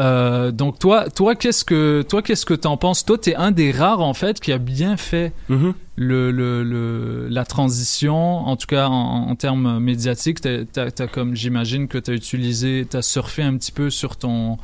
Euh, 0.01 0.53
donc 0.53 0.79
toi, 0.79 1.11
toi, 1.11 1.35
qu'est-ce 1.35 1.65
que 1.65 2.03
toi, 2.09 2.23
qu'est-ce 2.23 2.47
que 2.47 2.55
t'en 2.55 2.77
penses? 2.77 3.05
Toi, 3.05 3.19
t'es 3.19 3.35
un 3.35 3.51
des 3.51 3.73
rares 3.73 4.01
en 4.01 4.15
fait 4.15 4.39
qui 4.41 4.53
a 4.53 4.59
bien 4.59 4.97
fait 4.97 5.33
Mhm. 5.49 5.75
le, 5.97 6.31
le, 6.31 6.63
le- 6.63 7.27
la 7.29 7.45
transition, 7.45 8.17
en 8.47 8.57
tout 8.57 8.67
cas 8.67 8.87
en, 8.89 9.29
en 9.31 9.35
termes 9.35 9.79
médiatiques. 9.81 10.41
T'as, 10.41 11.07
comme 11.09 11.35
j'imagine 11.35 11.89
que 11.89 11.99
t'as 11.99 12.13
utilisé, 12.13 12.87
t'as 12.89 13.03
surfé 13.03 13.43
un 13.43 13.57
petit 13.57 13.73
peu 13.73 13.91
sur 13.91 14.17
ton 14.17 14.57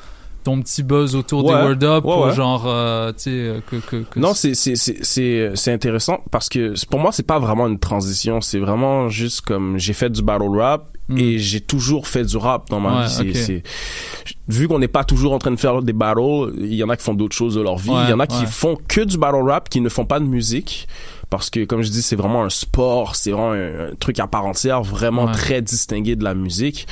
ton 0.44 0.60
petit 0.60 0.82
buzz 0.82 1.16
autour 1.16 1.42
des 1.42 1.54
Ouais, 1.54 1.62
Word 1.62 1.82
Up 1.84 2.04
ouais, 2.04 2.32
genre, 2.34 2.64
euh, 2.66 3.12
tu 3.12 3.22
sais, 3.22 3.30
euh, 3.30 3.60
que, 3.66 3.76
que, 3.76 4.02
que 4.04 4.20
Non, 4.20 4.34
c'est 4.34 4.52
c'est 4.54 4.76
c'est 4.76 5.02
c'est 5.02 5.52
c'est 5.54 5.72
intéressant 5.72 6.18
parce 6.30 6.50
que 6.50 6.74
pour 6.90 7.00
moi 7.00 7.12
c'est 7.12 7.26
pas 7.26 7.38
vraiment 7.38 7.66
une 7.66 7.78
transition, 7.78 8.42
c'est 8.42 8.58
vraiment 8.58 9.08
juste 9.08 9.40
comme 9.40 9.78
j'ai 9.78 9.94
fait 9.94 10.10
du 10.10 10.20
battle 10.22 10.54
rap 10.58 10.93
et 11.16 11.38
j'ai 11.38 11.60
toujours 11.60 12.08
fait 12.08 12.24
du 12.24 12.36
rap 12.36 12.68
dans 12.70 12.80
ma. 12.80 13.06
Ouais, 13.06 13.24
vie. 13.24 13.62
Vu 14.48 14.68
qu'on 14.68 14.78
n'est 14.78 14.88
pas 14.88 15.04
toujours 15.04 15.32
en 15.32 15.38
train 15.38 15.50
de 15.50 15.56
faire 15.58 15.82
des 15.82 15.92
battles, 15.92 16.52
il 16.58 16.74
y 16.74 16.84
en 16.84 16.88
a 16.88 16.96
qui 16.96 17.04
font 17.04 17.14
d'autres 17.14 17.36
choses 17.36 17.54
de 17.54 17.60
leur 17.60 17.76
vie, 17.76 17.92
il 18.04 18.10
y 18.10 18.12
en 18.12 18.20
a 18.20 18.26
qui 18.26 18.40
ouais. 18.40 18.46
font 18.46 18.76
que 18.88 19.02
du 19.02 19.18
battle 19.18 19.48
rap, 19.48 19.68
qui 19.68 19.80
ne 19.80 19.88
font 19.88 20.04
pas 20.04 20.20
de 20.20 20.24
musique. 20.24 20.86
Parce 21.30 21.50
que, 21.50 21.64
comme 21.64 21.82
je 21.82 21.90
dis, 21.90 22.02
c'est 22.02 22.16
vraiment 22.16 22.44
un 22.44 22.50
sport, 22.50 23.16
c'est 23.16 23.32
vraiment 23.32 23.52
un, 23.52 23.88
un 23.88 23.94
truc 23.98 24.20
à 24.20 24.26
part 24.26 24.44
entière, 24.46 24.82
vraiment 24.82 25.26
très 25.26 25.62
distingué 25.62 26.14
de 26.14 26.22
la 26.22 26.34
musique. 26.34 26.86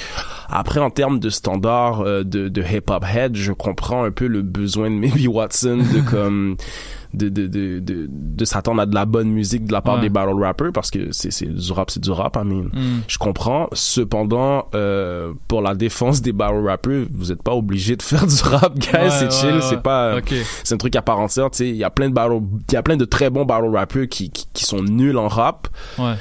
Après, 0.48 0.80
en 0.80 0.90
termes 0.90 1.20
de 1.20 1.30
standard 1.30 2.00
euh, 2.00 2.24
de, 2.24 2.48
de 2.48 2.62
hip-hop 2.62 3.04
head, 3.04 3.36
je 3.36 3.52
comprends 3.52 4.04
un 4.04 4.10
peu 4.10 4.26
le 4.26 4.42
besoin 4.42 4.90
de 4.90 4.96
Maybe 4.96 5.28
Watson 5.28 5.78
de 5.94 6.00
comme 6.10 6.56
de 7.14 7.28
de 7.28 7.46
de 7.46 7.78
de, 7.80 8.06
de 8.10 8.44
s'attendre 8.44 8.80
à 8.82 8.86
de 8.86 8.94
la 8.94 9.04
bonne 9.04 9.28
musique 9.28 9.64
de 9.64 9.72
la 9.72 9.80
part 9.82 9.96
Ouais. 9.96 10.00
des 10.02 10.08
battle 10.08 10.40
rappers 10.42 10.72
parce 10.72 10.90
que 10.90 11.12
c'est 11.12 11.30
c'est 11.30 11.46
du 11.46 11.72
rap, 11.72 11.90
c'est 11.90 12.00
du 12.02 12.10
rap. 12.10 12.36
I 12.36 12.44
mean, 12.46 12.64
Mm. 12.72 13.02
je 13.08 13.18
comprends. 13.18 13.68
Cependant, 13.72 14.66
euh, 14.74 15.32
pour 15.48 15.62
la 15.62 15.74
défense 15.74 16.22
des 16.22 16.32
battle 16.32 16.66
rappers, 16.66 17.04
vous 17.12 17.30
êtes 17.32 17.42
pas 17.42 17.52
obligé 17.54 17.96
de 17.96 18.02
faire 18.02 18.26
du 18.26 18.42
rap, 18.42 18.78
guys. 18.78 18.90
Ouais, 18.92 19.10
c'est 19.10 19.30
chill, 19.32 19.54
ouais. 19.54 19.60
c'est 19.60 19.82
pas. 19.82 20.18
C'est 20.64 20.74
un 20.74 20.78
truc 20.78 20.96
à 20.96 21.02
part 21.02 21.18
entière. 21.20 21.50
Tu 21.50 21.58
sais, 21.58 21.68
il 21.68 21.76
y 21.76 21.84
a 21.84 21.90
plein 21.90 22.08
de 22.08 22.14
battle, 22.14 22.40
il 22.70 22.74
y 22.74 22.76
a 22.76 22.82
plein 22.82 22.96
de 22.96 23.04
très 23.04 23.30
bons 23.30 23.44
battle 23.44 23.68
rappers 23.74 24.08
qui 24.08 24.30
qui, 24.30 24.46
qui 24.52 24.64
sont 24.64 24.82
nuls 24.82 25.16
en 25.18 25.28
rap 25.28 25.68
Ouais. 25.98 26.14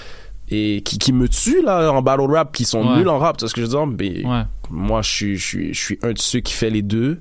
et 0.49 0.81
qui, 0.84 0.97
qui 0.97 1.13
me 1.13 1.27
tuent 1.30 1.63
là 1.63 1.91
en 1.91 2.01
battle 2.01 2.30
rap 2.30 2.51
qui 2.51 2.65
sont 2.65 2.81
Ouais. 2.85 2.97
nuls 2.97 3.07
en 3.09 3.18
rap 3.19 3.38
tu 3.38 3.43
vois 3.43 3.49
ce 3.49 3.53
que 3.53 3.61
je 3.61 3.65
veux 3.68 3.72
dire? 3.72 3.88
Mais 3.88 4.26
Ouais. 4.26 4.43
moi 4.69 5.01
je 5.01 5.09
suis 5.09 5.38
je 5.38 5.45
suis 5.45 5.73
je 5.73 5.80
suis 5.80 5.99
un 6.03 6.11
de 6.11 6.19
ceux 6.19 6.39
qui 6.41 6.53
fait 6.53 6.69
les 6.69 6.81
deux 6.81 7.19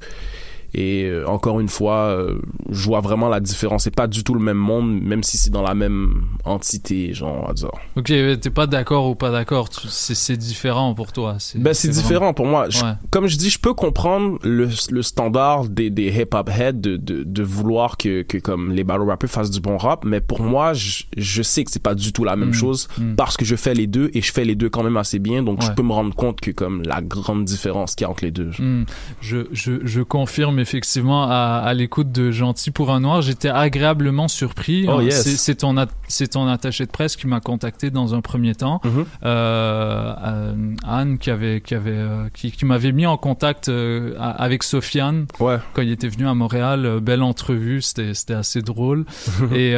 et 0.75 1.05
euh, 1.05 1.27
encore 1.27 1.61
une 1.61 1.69
fois 1.69 1.97
euh, 2.11 2.39
je 2.71 2.85
vois 2.87 3.01
vraiment 3.01 3.29
la 3.29 3.41
différence 3.41 3.85
c'est 3.85 3.95
pas 3.95 4.07
du 4.07 4.23
tout 4.25 4.35
le 4.35 4.41
même 4.41 4.57
monde 4.57 5.01
même 5.03 5.23
si 5.23 5.37
c'est 5.37 5.51
dans 5.51 5.63
la 5.63 5.75
même 5.75 6.23
entité 6.45 7.13
genre 7.15 7.41
on 7.43 7.47
va 7.49 7.53
dire 7.53 7.71
Ok, 7.97 8.05
t'es 8.41 8.51
pas 8.51 8.67
d'accord 8.67 9.09
ou 9.09 9.15
pas 9.15 9.31
d'accord 9.31 9.69
C'est 9.89 10.37
différent 10.37 10.95
pour 10.95 11.13
toi. 11.13 11.37
Ben 11.57 11.75
c'est 11.75 11.89
vraiment- 11.89 12.03
différent 12.03 12.35
pour 12.35 12.47
moi 12.47 12.67
Je- 12.69 12.85
Ouais. 12.85 12.93
comme 13.11 13.27
je 13.27 13.37
dis 13.37 13.51
je 13.51 13.59
peux 13.59 13.75
comprendre 13.75 14.39
le, 14.43 14.69
le 14.91 15.03
standard 15.03 15.69
des, 15.69 15.91
des 15.91 16.07
hip 16.09 16.35
hop 16.35 16.49
heads 16.49 16.73
de, 16.75 16.97
de, 16.97 17.25
de 17.25 17.43
vouloir 17.43 17.97
que, 17.97 18.23
que 18.23 18.39
comme 18.39 18.73
les 18.73 18.85
battle 18.85 19.03
rappers 19.09 19.29
fassent 19.31 19.51
du 19.51 19.61
bon 19.61 19.77
rap 19.77 20.05
mais 20.05 20.21
pour 20.21 20.41
moi 20.41 20.73
je, 20.73 21.03
je 21.17 21.43
sais 21.43 21.65
que 21.65 21.71
c'est 21.71 21.83
pas 21.83 21.95
du 21.95 22.13
tout 22.13 22.25
la 22.25 22.37
même 22.37 22.51
Mm. 22.51 22.55
chose 22.55 22.89
Mm. 22.99 23.15
parce 23.17 23.37
que 23.37 23.45
je 23.45 23.55
fais 23.57 23.75
les 23.75 23.87
deux 23.87 24.11
et 24.15 24.21
je 24.23 24.33
fais 24.33 24.45
les 24.45 24.55
deux 24.55 24.69
quand 24.71 24.83
même 24.83 24.97
assez 24.97 25.19
bien 25.19 25.43
donc 25.43 25.63
je 25.63 25.71
peux 25.73 25.83
me 25.83 25.93
rendre 25.93 26.15
compte 26.15 26.41
que 26.41 26.51
comme 26.51 26.83
la 26.83 27.01
grande 27.03 27.45
différence 27.45 27.95
qu'il 27.95 28.05
y 28.05 28.09
a 28.09 28.11
entre 28.11 28.25
les 28.25 28.31
deux 28.31 28.51
Hmm. 28.59 28.85
Je, 29.21 29.47
je, 29.53 29.73
je 29.85 30.01
confirme 30.03 30.60
effectivement 30.61 31.25
à, 31.25 31.63
à 31.65 31.75
l'écoute 31.75 32.13
de 32.13 32.31
Gentil 32.31 32.71
pour 32.71 32.91
un 32.93 33.01
noir, 33.01 33.23
j'étais 33.23 33.49
agréablement 33.49 34.29
surpris. 34.29 34.87
Oh, 34.89 35.01
Euh, 35.01 35.05
yes. 35.05 35.37
C'est 35.37 35.57
ton, 35.57 35.77
at- 35.77 35.89
c'est 36.09 36.29
ton 36.29 36.47
attaché 36.47 36.87
de 36.87 36.91
presse 36.91 37.17
qui 37.17 37.27
m'a 37.27 37.41
contacté 37.41 37.91
dans 37.91 38.15
un 38.15 38.21
premier 38.21 38.55
temps. 38.55 38.81
Mhm. 38.85 39.05
Euh, 39.25 40.15
euh, 40.25 40.55
Anne 40.87 41.19
qui 41.19 41.31
avait, 41.31 41.61
qui 41.61 41.75
avait, 41.75 41.91
euh, 41.93 42.29
qui, 42.35 42.53
qui 42.53 42.65
m'avait 42.65 42.93
mis 42.93 43.07
en 43.07 43.17
contact 43.17 43.71
avec 44.19 44.63
Sofiane 44.63 45.27
Ouais. 45.41 45.57
quand 45.75 45.83
il 45.83 45.91
était 45.91 46.09
venu 46.09 46.27
à 46.29 46.35
Montréal. 46.35 47.01
Belle 47.03 47.23
entrevue, 47.23 47.83
c'était, 47.83 48.15
c'était 48.15 48.35
assez 48.35 48.63
drôle. 48.63 49.05
et, 49.55 49.75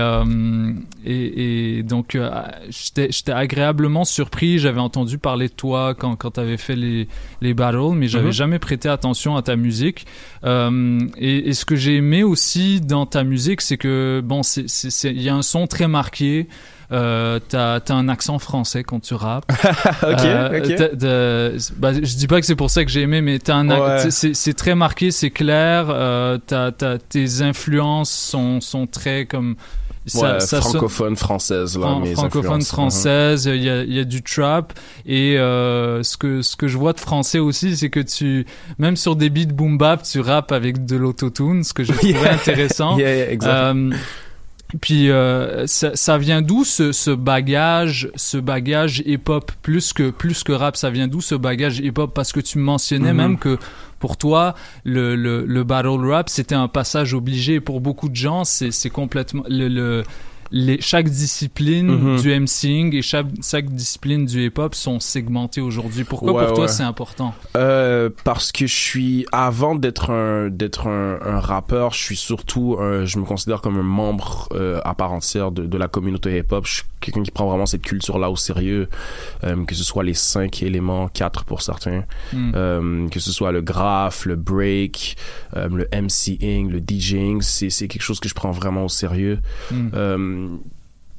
et, 1.05 1.79
et 1.79 1.83
donc 1.83 2.19
j'étais, 2.69 3.09
j'étais 3.11 3.33
agréablement 3.33 4.05
surpris. 4.05 4.59
J'avais 4.59 4.81
entendu 4.81 5.19
parler 5.19 5.49
de 5.49 5.53
toi 5.55 5.95
quand, 5.95 6.17
quand 6.17 6.33
tu 6.33 6.41
avais 6.41 6.57
fait 6.57 6.77
les, 6.77 7.09
les 7.41 7.55
battles, 7.55 7.95
mais 7.95 8.09
j'avais 8.09 8.27
Mhm. 8.27 8.33
jamais 8.33 8.59
prêté 8.59 8.89
attention 8.89 9.37
à 9.37 9.43
ta 9.43 9.57
musique. 9.57 10.07
Euh, 10.45 10.71
et, 11.19 11.49
et 11.49 11.55
ce 11.55 11.65
que 11.65 11.77
j'ai 11.77 11.97
aimé 11.97 12.23
aussi 12.23 12.81
dans 12.81 13.07
ta 13.07 13.25
musique, 13.25 13.61
c'est 13.61 13.77
que 13.77 14.21
bon, 14.25 14.43
il 14.43 15.23
y 15.23 15.29
a 15.29 15.35
un 15.35 15.43
son 15.43 15.67
très 15.67 15.89
marqué. 15.89 16.49
Euh, 16.91 17.39
t'as, 17.49 17.81
t'as 17.81 17.95
un 17.95 18.07
accent 18.11 18.39
français 18.39 18.83
quand 18.85 19.01
tu 19.01 19.15
rappes. 19.15 19.51
Ok, 20.03 20.25
Euh, 21.05 21.59
bah, 21.79 21.95
je 21.95 22.17
dis 22.17 22.27
pas 22.27 22.39
que 22.39 22.45
c'est 22.47 22.55
pour 22.57 22.69
ça 22.69 22.85
que 22.85 22.91
j'ai 22.91 23.01
aimé, 23.01 23.23
mais 23.23 23.39
t'as 23.39 23.55
un, 23.57 23.71
Ouais. 23.71 24.11
c'est, 24.11 24.53
très 24.55 24.75
marqué, 24.75 25.11
c'est 25.11 25.31
clair. 25.31 25.87
Euh, 25.89 26.37
t'as, 26.47 26.71
t'as- 26.71 26.99
tes 26.99 27.41
influences 27.41 28.11
sont, 28.11 28.61
sont 28.61 28.87
très 28.87 29.25
comme 29.25 29.57
ouais, 30.15 30.41
sonne- 30.41 30.61
francophone 30.61 31.17
française 31.17 31.77
là 31.79 31.87
Fran- 31.87 32.01
mes 32.01 32.13
francophone 32.15 32.63
française, 32.63 33.45
il 33.47 33.63
y 33.63 33.95
y 33.95 33.99
a 34.01 34.05
du 34.05 34.23
trap 34.23 34.73
et 35.07 35.39
euh, 35.39 36.03
ce 36.03 36.17
que 36.17 36.43
ce 36.43 36.57
que 36.57 36.67
je 36.69 36.77
vois 36.79 36.93
de 36.93 37.01
français 37.01 37.39
aussi, 37.39 37.77
c'est 37.77 37.91
que 37.91 38.01
tu 38.01 38.47
même 38.79 38.97
sur 38.97 39.15
des 39.17 39.31
beats 39.31 39.53
boom 39.53 39.79
bap, 39.79 40.03
tu 40.03 40.21
rappes 40.21 40.53
avec 40.53 40.85
de 40.87 40.97
l'autotune, 40.97 41.63
ce 41.65 41.73
que 41.73 41.85
je 41.85 41.93
trouvais 41.95 42.13
Yeah. 42.13 42.33
intéressant. 42.35 42.99
Yeah, 42.99 43.15
yeah, 43.17 43.31
exact. 43.31 43.51
Euh, 43.53 43.91
puis 44.81 45.11
euh, 45.11 45.67
ça, 45.67 45.95
ça 45.95 46.17
vient 46.19 46.41
d'où 46.43 46.65
ce, 46.65 46.93
ce 46.93 47.11
bagage, 47.11 48.11
ce 48.15 48.39
bagage 48.39 49.03
hip-hop? 49.07 49.53
Plus 49.63 49.93
que 49.93 50.11
plus 50.11 50.43
que 50.45 50.53
rap, 50.53 50.77
ça 50.77 50.91
vient 50.91 51.09
d'où 51.09 51.21
ce 51.21 51.35
bagage 51.35 51.79
hip-hop? 51.79 52.13
Parce 52.15 52.33
que 52.33 52.41
tu 52.41 52.59
mentionnais 52.59 53.11
Mhm. 53.13 53.17
même 53.17 53.39
que 53.39 53.59
pour 53.99 54.17
toi 54.17 54.55
le, 54.85 55.15
le, 55.15 55.45
le 55.47 55.65
battle 55.65 56.05
rap 56.11 56.29
c'était 56.29 56.55
un 56.57 56.69
passage 56.69 57.15
obligé 57.15 57.61
pour 57.61 57.81
beaucoup 57.81 58.09
de 58.09 58.17
gens. 58.17 58.45
C'est 58.45 58.71
c'est 58.71 58.91
complètement 58.91 59.45
le, 59.49 59.69
le 59.69 60.03
les, 60.53 60.81
chaque 60.81 61.09
discipline 61.09 61.87
Mhm. 61.91 62.21
du 62.21 62.31
MCing 62.41 62.95
et 62.95 63.03
chaque, 63.03 63.27
chaque 63.43 63.71
discipline 63.71 64.27
du 64.27 64.47
hip-hop 64.47 64.75
sont 64.75 65.01
segmentées 65.01 65.61
aujourd'hui. 65.63 66.05
Pourquoi 66.05 66.33
Ouais, 66.35 66.45
pour 66.45 66.53
toi 66.55 66.65
ouais. 66.65 66.69
c'est 66.69 66.83
important? 66.83 67.35
Euh, 67.57 68.11
parce 68.25 68.53
que 68.53 68.67
je 68.67 68.75
suis 68.75 69.27
avant 69.33 69.75
d'être 69.75 70.11
un 70.11 70.49
d'être 70.51 70.87
un, 70.89 71.19
un 71.25 71.41
rappeur, 71.41 71.93
je 71.95 71.99
suis 72.03 72.17
surtout 72.17 72.77
un- 72.79 73.05
je 73.07 73.19
me 73.19 73.25
considère 73.25 73.61
comme 73.63 73.79
un 73.79 73.83
membre 73.83 74.49
euh, 74.53 74.81
à 74.85 74.95
part 74.95 75.13
entière 75.13 75.51
de, 75.53 75.65
de 75.67 75.79
la 75.79 75.89
communauté 75.89 76.37
hip-hop. 76.39 76.67
Je 76.67 76.75
suis 76.75 76.83
quelqu'un 77.01 77.23
qui 77.23 77.31
prend 77.33 77.49
vraiment 77.49 77.67
cette 77.67 77.83
culture 77.83 78.19
là 78.19 78.31
au 78.31 78.37
sérieux, 78.37 78.89
euh, 79.45 79.65
que 79.65 79.75
ce 79.75 79.83
soit 79.85 80.05
les 80.05 80.15
cinq 80.15 80.63
éléments, 80.63 81.09
quatre 81.09 81.45
pour 81.45 81.63
certains, 81.63 82.05
Mm. 82.33 82.53
euh, 82.55 83.09
que 83.09 83.19
ce 83.21 83.33
soit 83.33 83.53
le 83.53 83.61
graph, 83.63 84.25
le 84.27 84.37
break, 84.37 85.17
euh, 85.57 85.69
le 85.69 85.89
MCing, 85.93 86.69
le 86.71 86.81
DJing, 86.81 87.41
c'est 87.43 87.71
c'est 87.71 87.89
quelque 87.89 88.03
chose 88.03 88.21
que 88.21 88.29
je 88.29 88.35
prends 88.35 88.51
vraiment 88.53 88.85
au 88.85 88.89
sérieux. 88.89 89.41
Mm. 89.71 89.89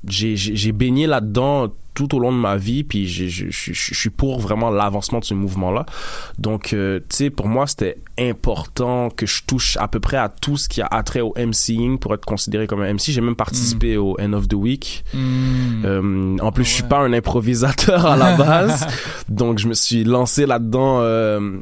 J'ai 0.06 0.72
baigné 0.74 1.08
là-dedans 1.08 1.70
tout 1.94 2.16
au 2.16 2.20
long 2.20 2.32
de 2.32 2.38
ma 2.38 2.58
vie 2.58 2.84
puis 2.84 3.08
je 3.08 3.50
suis 3.72 4.10
pour 4.10 4.40
vraiment 4.40 4.70
l'avancement 4.70 5.20
de 5.20 5.26
ce 5.26 5.34
mouvement 5.34 5.72
là 5.72 5.86
donc 6.40 6.74
euh, 6.74 7.00
tu 7.10 7.16
sais 7.16 7.30
pour 7.30 7.48
moi 7.48 7.68
c'était 7.68 7.98
important 8.20 9.10
que 9.10 9.26
je 9.26 9.44
touche 9.46 9.78
à 9.78 9.88
peu 9.88 10.00
près 10.00 10.18
à 10.18 10.30
tout 10.30 10.58
ce 10.58 10.68
qui 10.68 10.82
a 10.82 10.88
attrait 10.88 11.22
au 11.22 11.34
MCing 11.38 12.00
pour 12.00 12.14
être 12.14 12.26
considéré 12.26 12.68
comme 12.68 12.82
un 12.82 12.94
MC 12.94 13.12
j'ai 13.12 13.22
même 13.22 13.36
participé 13.36 13.98
au 13.98 14.18
End 14.20 14.34
of 14.34 14.48
the 14.48 14.56
Week. 14.56 15.04
Mm. 15.14 15.86
euh, 15.86 16.38
en 16.42 16.52
plus 16.52 16.64
je 16.64 16.70
suis 16.70 16.84
pas 16.84 17.00
un 17.00 17.14
improvisateur 17.14 18.06
à 18.06 18.18
la 18.18 18.36
base. 18.38 18.88
Donc 19.30 19.60
je 19.60 19.68
me 19.68 19.74
suis 19.74 20.04
lancé 20.04 20.46
là-dedans 20.46 21.00
euh, 21.02 21.60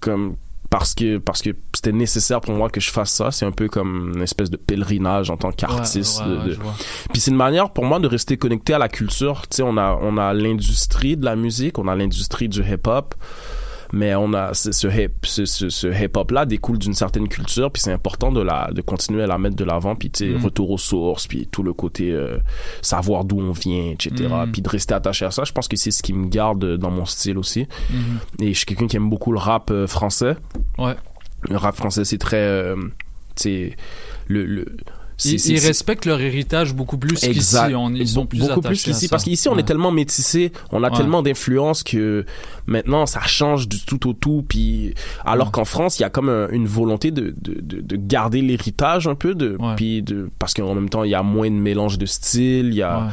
comme 0.00 0.36
parce 0.78 0.92
que 0.92 1.18
parce 1.18 1.40
que 1.40 1.50
c'était 1.72 1.92
nécessaire 1.92 2.40
pour 2.40 2.52
moi 2.52 2.68
que 2.68 2.80
je 2.80 2.90
fasse 2.90 3.12
ça. 3.12 3.30
C'est 3.30 3.46
un 3.46 3.52
peu 3.52 3.68
comme 3.68 4.14
une 4.16 4.22
espèce 4.22 4.50
de 4.50 4.56
pèlerinage 4.56 5.30
en 5.30 5.36
tant 5.36 5.52
qu'artiste. 5.52 6.20
Ouais, 6.26 6.36
ouais, 6.36 6.48
de-. 6.48 6.58
Puis 7.12 7.20
c'est 7.20 7.30
une 7.30 7.36
manière 7.36 7.70
pour 7.70 7.84
moi 7.84 8.00
de 8.00 8.08
rester 8.08 8.36
connecté 8.36 8.74
à 8.74 8.78
la 8.78 8.88
culture. 8.88 9.42
Tu 9.42 9.58
sais, 9.58 9.62
on 9.62 9.76
a 9.76 9.96
on 10.02 10.18
a 10.18 10.32
l'industrie 10.34 11.16
de 11.16 11.24
la 11.24 11.36
musique, 11.36 11.78
on 11.78 11.86
a 11.86 11.94
l'industrie 11.94 12.48
du 12.48 12.60
hip-hop. 12.60 13.14
Mais 13.92 14.14
on 14.14 14.32
a 14.32 14.54
ce, 14.54 14.72
ce 14.72 14.88
hip 14.88 15.12
ce, 15.24 15.44
ce, 15.44 15.68
ce 15.68 15.86
hip-hop 15.86 16.30
là 16.30 16.46
découle 16.46 16.78
d'une 16.78 16.94
certaine 16.94 17.28
culture 17.28 17.70
puis 17.70 17.82
c'est 17.82 17.92
important 17.92 18.32
de 18.32 18.40
la 18.40 18.70
de 18.72 18.80
continuer 18.80 19.22
à 19.22 19.26
la 19.26 19.38
mettre 19.38 19.56
de 19.56 19.64
l'avant 19.64 19.94
puis 19.94 20.10
tu 20.10 20.24
sais 20.26 20.38
Mm. 20.38 20.44
retour 20.44 20.70
aux 20.70 20.78
sources 20.78 21.26
puis 21.26 21.46
tout 21.50 21.62
le 21.62 21.72
côté 21.72 22.10
euh, 22.12 22.38
savoir 22.82 23.24
d'où 23.24 23.38
on 23.40 23.52
vient 23.52 23.90
etc 23.92 24.28
Mm. 24.46 24.52
puis 24.52 24.62
de 24.62 24.68
rester 24.68 24.94
attaché 24.94 25.24
à 25.24 25.30
ça 25.30 25.44
je 25.44 25.52
pense 25.52 25.68
que 25.68 25.76
c'est 25.76 25.90
ce 25.90 26.02
qui 26.02 26.12
me 26.12 26.28
garde 26.28 26.76
dans 26.76 26.90
mon 26.90 27.04
style 27.04 27.38
aussi 27.38 27.66
Mhm. 27.90 28.18
et 28.40 28.52
je 28.52 28.56
suis 28.58 28.66
quelqu'un 28.66 28.86
qui 28.86 28.96
aime 28.96 29.10
beaucoup 29.10 29.32
le 29.32 29.38
rap 29.38 29.70
euh, 29.70 29.86
français 29.86 30.36
Ouais. 30.78 30.94
le 31.42 31.56
rap 31.56 31.76
français 31.76 32.04
c'est 32.04 32.18
très 32.18 32.36
euh, 32.38 32.76
tu 33.36 33.42
sais 33.42 33.76
le, 34.28 34.46
le 34.46 34.64
c'est- 35.16 35.28
Ils, 35.34 35.38
c'est- 35.38 35.50
ils 35.52 35.60
c'est- 35.60 35.66
respectent 35.68 36.06
leur 36.06 36.20
héritage 36.20 36.74
beaucoup 36.74 36.98
plus 36.98 37.14
qu'ici. 37.20 37.56
On- 37.76 37.94
Ils 37.94 38.08
sont 38.08 38.26
plus 38.26 38.40
beaucoup 38.40 38.58
attachés 38.58 38.68
plus 38.68 38.82
qu'ici 38.82 39.08
parce 39.08 39.22
qu'ici 39.22 39.48
on 39.48 39.52
Ouais. 39.54 39.60
est 39.60 39.64
tellement 39.64 39.92
métissé, 39.92 40.50
on 40.72 40.82
a 40.82 40.90
Ouais. 40.90 40.96
tellement 40.96 41.22
d'influence 41.22 41.84
que 41.84 42.24
maintenant 42.66 43.06
ça 43.06 43.20
change 43.22 43.68
du 43.68 43.78
tout 43.84 44.08
au 44.08 44.12
tout 44.14 44.44
puis 44.48 44.94
alors 45.24 45.52
qu'en 45.52 45.64
France 45.64 45.98
il 45.98 46.02
y 46.02 46.04
a 46.04 46.10
comme 46.10 46.28
un- 46.28 46.48
une 46.50 46.66
volonté 46.66 47.10
de, 47.10 47.34
de, 47.40 47.60
de, 47.60 47.80
de 47.80 47.96
garder 47.96 48.40
l'héritage 48.40 49.06
un 49.06 49.14
peu 49.14 49.34
de 49.34 49.56
puis 49.76 50.02
de 50.02 50.30
parce 50.38 50.54
qu'en 50.54 50.74
même 50.74 50.88
temps 50.88 51.04
il 51.04 51.10
y 51.10 51.14
a 51.14 51.22
moins 51.22 51.50
de 51.50 51.56
mélange 51.56 51.98
de 51.98 52.06
styles, 52.06 52.68
il 52.68 52.74
y 52.74 52.82
a 52.82 53.08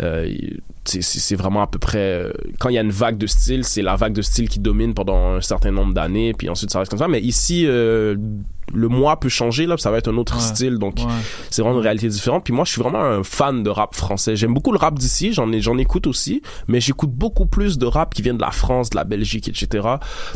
euh, 0.00 0.26
il- 0.28 0.60
c'est 0.84 1.36
vraiment 1.36 1.62
à 1.62 1.68
peu 1.68 1.78
près 1.78 1.98
euh, 1.98 2.32
quand 2.58 2.68
il 2.68 2.74
y 2.74 2.78
a 2.78 2.80
une 2.82 2.90
vague 2.90 3.16
de 3.16 3.28
style 3.28 3.62
c'est 3.64 3.82
la 3.82 3.94
vague 3.94 4.12
de 4.14 4.22
style 4.22 4.48
qui 4.48 4.58
domine 4.58 4.94
pendant 4.94 5.34
un 5.36 5.40
certain 5.40 5.70
nombre 5.70 5.94
d'années 5.94 6.34
puis 6.34 6.48
ensuite 6.48 6.70
ça 6.72 6.80
reste 6.80 6.90
comme 6.90 6.98
ça. 6.98 7.06
Mais 7.06 7.20
ici 7.20 7.64
euh, 7.66 8.16
le 8.74 8.88
mois 8.88 9.20
peut 9.20 9.28
changer 9.28 9.66
là 9.66 9.76
ça 9.76 9.92
va 9.92 9.98
être 9.98 10.08
un 10.10 10.16
autre 10.16 10.34
Ouais. 10.34 10.40
style 10.40 10.78
donc 10.78 10.96
Ouais. 10.98 11.04
c'est 11.50 11.62
vraiment 11.62 11.76
une 11.78 11.84
réalité 11.84 12.08
différente. 12.08 12.42
Puis 12.42 12.52
moi 12.52 12.64
je 12.64 12.72
suis 12.72 12.82
vraiment 12.82 13.00
un 13.04 13.22
fan 13.22 13.62
de 13.62 13.70
rap 13.70 13.94
français. 13.94 14.34
J'aime 14.34 14.54
beaucoup 14.54 14.72
le 14.72 14.78
rap 14.78 14.98
d'ici 14.98 15.32
j'en 15.32 15.46
j'en 15.60 15.78
écoute 15.78 16.08
aussi 16.08 16.42
mais 16.66 16.80
j'écoute 16.80 17.10
beaucoup 17.12 17.46
plus 17.46 17.78
de 17.78 17.86
rap 17.86 18.12
qui 18.12 18.22
vient 18.22 18.34
de 18.34 18.40
la 18.40 18.50
France 18.50 18.91
de 18.92 18.96
la 18.96 19.04
Belgique 19.04 19.48
etc 19.48 19.88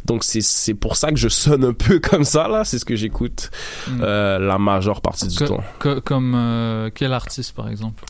donc 0.05 0.25
c'est 0.25 0.75
pour 0.75 0.97
ça 0.97 1.11
que 1.11 1.17
je 1.17 1.29
sonne 1.29 1.65
un 1.65 1.73
peu 1.73 1.99
comme 2.01 2.25
ça 2.25 2.49
là. 2.49 2.65
C'est 2.65 2.79
ce 2.79 2.85
que 2.85 2.97
j'écoute 2.97 3.51
Mm. 3.89 4.01
euh, 4.03 4.39
la 4.39 4.59
majeure 4.59 5.01
partie 5.01 5.29
du 5.29 5.37
temps. 5.37 5.63
co- 5.79 6.01
comme 6.01 6.35
euh, 6.35 6.91
quel 6.95 7.13
artiste 7.13 7.55
par 7.55 7.69
exemple? 7.69 8.03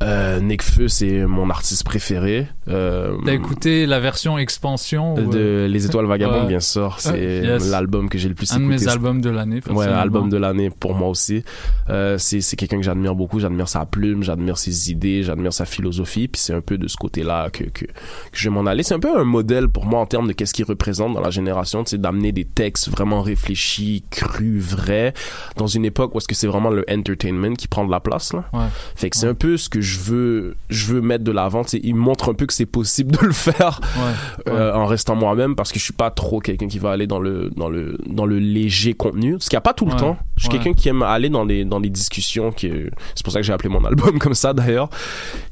Euh, 0.00 0.38
Nekfeu 0.40 0.86
c'est 0.86 1.26
mon 1.26 1.50
artiste 1.50 1.82
préféré 1.84 2.46
euh, 2.68 3.16
T'as 3.24 3.32
écouté 3.32 3.84
la 3.86 3.98
version 3.98 4.38
expansion 4.38 5.14
ou, 5.14 5.28
de 5.30 5.38
euh, 5.38 5.68
Les 5.68 5.86
Étoiles 5.86 6.06
Vagabondes, 6.08 6.46
bien 6.46 6.60
sûr. 6.60 6.94
Ah, 6.98 7.00
C'est 7.00 7.40
yes. 7.42 7.68
l'album 7.70 8.08
que 8.08 8.16
j'ai 8.18 8.28
le 8.28 8.34
plus 8.34 8.52
Un 8.52 8.58
de 8.60 8.64
écouté. 8.64 8.84
mes 8.84 8.88
albums 8.90 9.20
de 9.20 9.30
l'année. 9.30 9.60
Ouais, 9.70 9.86
album 9.86 10.28
de 10.28 10.36
l'année 10.36 10.70
pour 10.70 10.94
moi 10.94 11.08
aussi. 11.08 11.42
Euh, 11.88 12.16
c'est 12.18 12.40
c'est 12.40 12.56
quelqu'un 12.56 12.76
que 12.76 12.84
j'admire 12.84 13.14
beaucoup. 13.14 13.40
J'admire 13.40 13.68
sa 13.68 13.86
plume, 13.86 14.22
j'admire 14.22 14.58
ses 14.58 14.90
idées, 14.90 15.22
j'admire 15.22 15.52
sa 15.52 15.64
philosophie. 15.64 16.28
Puis 16.28 16.40
c'est 16.40 16.54
un 16.54 16.60
peu 16.60 16.78
de 16.78 16.86
ce 16.86 16.96
côté-là 16.96 17.50
que, 17.50 17.64
que, 17.64 17.86
que 17.86 17.92
je 18.32 18.48
vais 18.48 18.54
m'en 18.54 18.66
aller. 18.66 18.82
C'est 18.82 18.94
un 18.94 19.00
peu 19.00 19.18
un 19.18 19.24
modèle 19.24 19.68
pour 19.68 19.86
moi 19.86 20.00
en 20.00 20.06
termes 20.06 20.28
de 20.28 20.32
qu'est-ce 20.32 20.54
qu'il 20.54 20.66
représente 20.66 21.14
dans 21.14 21.20
la 21.20 21.30
génération, 21.30 21.84
sais, 21.84 21.98
d'amener 21.98 22.32
des 22.32 22.44
textes 22.44 22.88
vraiment 22.88 23.22
réfléchis, 23.22 24.04
crus, 24.10 24.60
vrais, 24.62 25.14
dans 25.56 25.66
une 25.66 25.84
époque 25.84 26.14
où 26.14 26.18
est-ce 26.18 26.28
que 26.28 26.34
c'est 26.34 26.46
vraiment 26.46 26.70
le 26.70 26.84
entertainment 26.90 27.54
qui 27.54 27.66
prend 27.66 27.84
de 27.84 27.90
la 27.90 28.00
place, 28.00 28.32
là. 28.32 28.44
Ouais. 28.52 28.66
Fait 28.94 29.10
que 29.10 29.16
c'est 29.16 29.26
un 29.26 29.34
peu 29.34 29.56
ce 29.56 29.68
que 29.68 29.80
je 29.80 29.87
veux, 29.96 30.56
je 30.68 30.86
veux 30.86 31.00
mettre 31.00 31.24
de 31.24 31.30
l'avant. 31.32 31.62
Il 31.72 31.94
montre 31.94 32.28
un 32.30 32.34
peu 32.34 32.44
que 32.44 32.52
c'est 32.52 32.66
possible 32.66 33.12
de 33.16 33.24
le 33.24 33.32
faire 33.32 33.80
Ouais. 33.96 34.52
euh, 34.52 34.74
en 34.74 34.84
restant 34.84 35.14
moi-même 35.16 35.54
parce 35.56 35.72
que 35.72 35.78
je 35.78 35.84
suis 35.84 35.92
pas 35.94 36.10
trop 36.10 36.40
quelqu'un 36.40 36.66
qui 36.68 36.78
va 36.78 36.90
aller 36.90 37.06
dans 37.06 37.20
le 37.20 37.48
dans 37.56 37.68
le 37.70 37.96
dans 38.06 38.26
le 38.26 38.38
léger 38.38 38.92
contenu 38.94 39.36
ce 39.38 39.48
qu'il 39.48 39.56
n'y 39.56 39.58
a 39.58 39.62
pas 39.62 39.72
tout 39.72 39.86
le 39.86 39.92
Ouais. 39.92 39.96
temps 39.98 40.18
je 40.36 40.42
suis 40.42 40.50
quelqu'un 40.50 40.72
qui 40.74 40.88
aime 40.88 41.02
aller 41.02 41.30
dans 41.30 41.46
des 41.46 41.64
dans 41.64 41.80
des 41.80 41.88
discussions 41.90 42.50
qui 42.52 42.70
c'est 43.14 43.22
pour 43.24 43.32
ça 43.32 43.38
que 43.40 43.46
j'ai 43.46 43.52
appelé 43.52 43.68
mon 43.70 43.84
album 43.84 44.18
comme 44.24 44.34
ça 44.34 44.52
d'ailleurs 44.52 44.90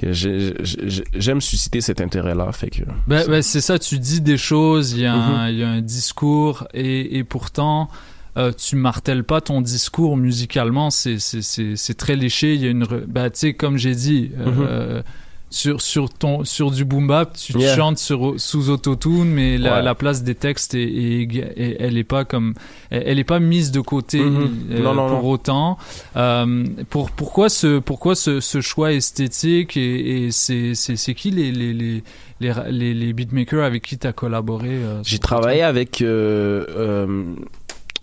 j'aime 0.03 1.41
susciter 1.41 1.81
cet 1.81 2.01
intérêt 2.01 2.35
là 2.35 2.53
fait 2.53 2.71
que 2.71 2.83
Ben, 3.07 3.25
ben, 3.29 3.43
c'est 3.43 3.61
ça, 3.61 3.79
tu 3.79 3.99
dis 3.99 4.21
des 4.21 4.37
choses, 4.37 4.93
il 4.93 5.01
y, 5.01 5.07
a 5.07 5.15
un- 5.15 5.49
il 5.51 5.59
y 5.59 5.63
a 5.63 5.69
un 5.69 5.81
discours, 5.81 6.67
et, 6.75 7.19
et 7.19 7.25
pourtant, 7.25 7.89
euh, 8.37 8.53
tu 8.53 8.77
martèles 8.77 9.25
pas 9.25 9.41
ton 9.41 9.61
discours 9.61 10.17
musicalement, 10.17 10.91
c'est- 10.91 11.19
c'est 11.19 11.43
c'est- 11.43 11.77
c'est 11.77 11.95
très 11.95 12.17
léché. 12.17 12.55
Il 12.55 12.63
y 12.63 12.67
a 12.67 12.71
une. 12.71 12.85
Ben, 13.07 13.31
tu 13.31 13.39
sais, 13.39 13.55
comme 13.55 13.77
j'ai 13.79 13.95
dit, 13.95 14.31
euh, 14.39 15.03
sur, 15.49 15.81
sur, 15.81 16.11
ton, 16.11 16.45
sur 16.45 16.73
du 16.73 16.85
boom 16.85 17.07
bap, 17.07 17.37
tu 17.37 17.55
Mhm. 17.55 17.61
Yeah. 17.61 17.77
chantes 17.77 17.99
sur, 17.99 18.35
sous 18.37 18.69
autotune, 18.69 19.27
mais 19.27 19.59
la, 19.59 19.77
Ouais. 19.77 19.83
la 19.83 19.95
place 19.95 20.25
des 20.25 20.35
textes, 20.35 20.75
est, 20.75 20.83
est 20.83 21.25
éga- 21.25 21.53
est- 21.57 21.77
elle 21.79 21.97
est 21.97 22.05
pas 22.05 22.25
comme. 22.25 22.55
Elle, 22.91 23.19
est 23.21 23.25
pas 23.25 23.39
mise 23.39 23.71
de 23.71 23.81
côté 23.81 24.21
Mhm. 24.21 24.51
euh, 24.73 24.83
Non, 24.83 24.95
non, 24.95 25.09
pour 25.09 25.23
non. 25.23 25.31
autant. 25.31 25.79
Euh, 26.17 26.65
pour, 26.91 27.11
pourquoi 27.13 27.49
ce, 27.49 27.79
pourquoi 27.79 28.17
ce, 28.17 28.41
ce 28.41 28.61
choix 28.61 28.93
esthétique 28.93 29.77
et, 29.77 30.27
et 30.27 30.31
c'est 30.33 31.15
qui 31.15 31.31
les, 31.31 31.53
les, 31.53 31.73
les, 31.73 32.03
les, 32.41 32.53
les, 32.71 32.93
les 32.95 33.13
beatmakers 33.13 33.65
avec 33.65 33.83
qui 33.85 33.97
tu 33.99 34.07
as 34.07 34.13
collaboré 34.13 34.69
euh, 34.73 35.01
j'ai 35.05 35.19
travaillé 35.21 35.63
avec 35.63 36.03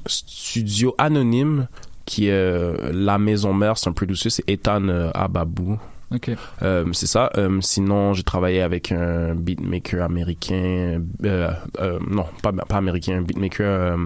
Studio 0.05 0.95
Anonyme 0.97 1.67
qui 2.05 2.27
est 2.27 2.31
euh, 2.31 2.91
la 2.93 3.17
maison 3.17 3.53
mère 3.53 3.77
c'est 3.77 3.89
un 3.89 3.93
producer 3.93 4.29
c'est 4.29 4.43
Ethan 4.49 4.87
euh, 4.89 5.09
Ababou. 5.13 5.79
Euh, 6.61 6.85
c'est 6.93 7.07
ça. 7.07 7.31
Euh, 7.37 7.59
sinon, 7.61 8.13
j'ai 8.13 8.21
travaillé 8.21 8.61
avec 8.61 8.91
un 8.91 9.33
beatmaker 9.33 10.03
américain. 10.03 11.01
euh, 11.25 11.51
non, 12.07 12.25
pas, 12.43 12.51
pas 12.51 12.77
américain, 12.77 13.17
un 13.17 13.21
beatmaker 13.23 13.97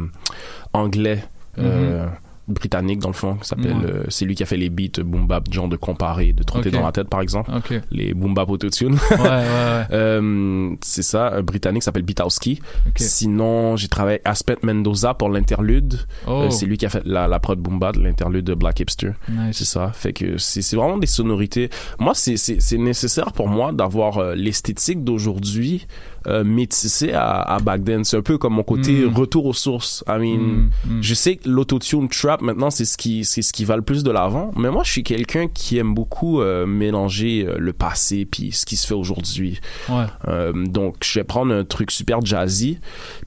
anglais. 0.72 1.22
euh, 1.60 2.08
britannique 2.48 3.00
dans 3.00 3.10
le 3.10 3.14
fond 3.14 3.36
qui 3.36 3.48
s'appelle 3.48 3.76
euh, 3.86 4.04
c'est 4.08 4.24
lui 4.26 4.34
qui 4.36 4.42
a 4.44 4.46
fait 4.46 4.56
les 4.58 4.70
beats 4.70 5.04
boom 5.04 5.28
bap 5.28 5.52
genre 5.52 5.68
de 5.68 5.76
comparer 5.76 6.32
de 6.34 6.44
trotter 6.44 6.72
dans 6.72 6.84
la 6.86 6.92
tête 6.94 7.10
par 7.10 7.20
exemple 7.22 7.52
Ok. 7.54 7.74
les 7.92 8.14
boom 8.14 8.34
bap 8.34 8.50
autotune 8.50 8.94
Ouais, 9.12 9.18
ouais, 9.18 9.28
ouais. 9.28 9.84
Euh, 9.92 10.76
c'est 10.82 11.02
ça 11.04 11.34
un 11.36 11.42
britannique 11.42 11.84
s'appelle 11.84 12.04
Bitowski 12.04 12.60
Ok. 12.88 12.94
sinon 13.00 13.76
j'ai 13.76 13.88
travaillé 13.88 14.22
Aspet 14.26 14.58
Mendoza 14.64 15.14
pour 15.14 15.30
l'interlude 15.30 16.00
Oh. 16.26 16.44
Euh, 16.44 16.50
c'est 16.50 16.66
lui 16.66 16.78
qui 16.78 16.86
a 16.86 16.90
fait 16.90 17.04
la, 17.06 17.28
la 17.28 17.40
prod 17.40 17.60
boom 17.60 17.80
bap 17.80 17.96
l'interlude 17.98 18.46
de 18.46 18.54
Black 18.54 18.80
Hipster 18.80 19.12
Nice. 19.30 19.58
c'est 19.58 19.66
ça 19.66 19.92
fait 19.94 20.14
que 20.14 20.38
c'est 20.38 20.76
vraiment 20.76 20.98
des 20.98 21.08
sonorités 21.08 21.70
moi 22.00 22.14
c'est 22.16 22.78
nécessaire 22.78 23.32
pour 23.34 23.48
moi 23.48 23.72
d'avoir 23.72 24.18
euh, 24.20 24.36
l'esthétique 24.36 25.04
d'aujourd'hui 25.04 25.88
euh, 26.28 26.44
métissée 26.44 27.14
à, 27.14 27.42
à 27.42 27.60
back 27.60 27.84
then 27.84 28.04
c'est 28.04 28.18
un 28.18 28.22
peu 28.22 28.38
comme 28.38 28.54
mon 28.54 28.64
côté 28.64 28.92
Mm. 29.06 29.14
retour 29.16 29.46
aux 29.46 29.54
sources 29.54 30.04
I 30.08 30.18
mean 30.20 30.38
Mm, 30.38 30.70
mm. 30.86 31.02
je 31.04 31.14
sais 31.14 31.36
que 31.38 31.48
l'autotune 31.50 32.10
trap 32.10 32.42
maintenant 32.42 32.70
c'est 32.70 32.86
ce 32.86 32.98
qui 32.98 33.24
c'est 33.26 33.42
ce 33.42 33.54
qui 33.54 33.66
va 33.66 33.76
le 33.76 33.82
plus 33.82 34.04
de 34.04 34.12
l'avant 34.12 34.52
mais 34.56 34.70
moi 34.70 34.84
je 34.84 34.92
suis 34.92 35.04
quelqu'un 35.04 35.48
qui 35.48 35.78
aime 35.78 35.94
beaucoup 35.94 36.42
euh, 36.42 36.66
mélanger 36.66 37.46
euh, 37.48 37.56
le 37.58 37.74
passé 37.74 38.26
puis 38.26 38.52
ce 38.52 38.66
qui 38.66 38.76
se 38.78 38.86
fait 38.88 38.94
aujourd'hui 38.94 39.60
Ouais. 39.90 40.06
euh, 40.28 40.52
donc, 40.66 40.98
je 41.04 41.20
vais 41.20 41.24
prendre 41.24 41.54
un 41.54 41.64
truc 41.64 41.92
super 41.92 42.24
jazzy, 42.26 42.80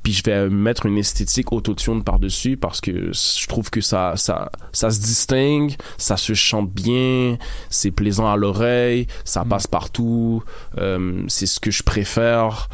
puis 0.03 0.13
je 0.13 0.23
vais 0.25 0.49
mettre 0.51 0.87
une 0.87 0.99
esthétique 0.99 1.53
autotune 1.53 2.03
par-dessus 2.05 2.57
parce 2.57 2.81
que 2.81 3.13
je 3.13 3.47
trouve 3.47 3.71
que 3.71 3.81
ça, 3.81 4.13
ça, 4.17 4.51
ça 4.73 4.91
se 4.91 5.01
distingue, 5.01 5.75
ça 5.99 6.17
se 6.17 6.35
chante 6.35 6.71
bien, 6.71 7.39
c'est 7.71 7.91
plaisant 7.91 8.31
à 8.31 8.37
l'oreille, 8.37 9.07
ça 9.25 9.45
passe 9.45 9.67
partout, 9.67 10.43
euh, 10.79 11.23
c'est 11.29 11.47
ce 11.47 11.61
que 11.61 11.71
je 11.71 11.83
préfère. 11.83 12.69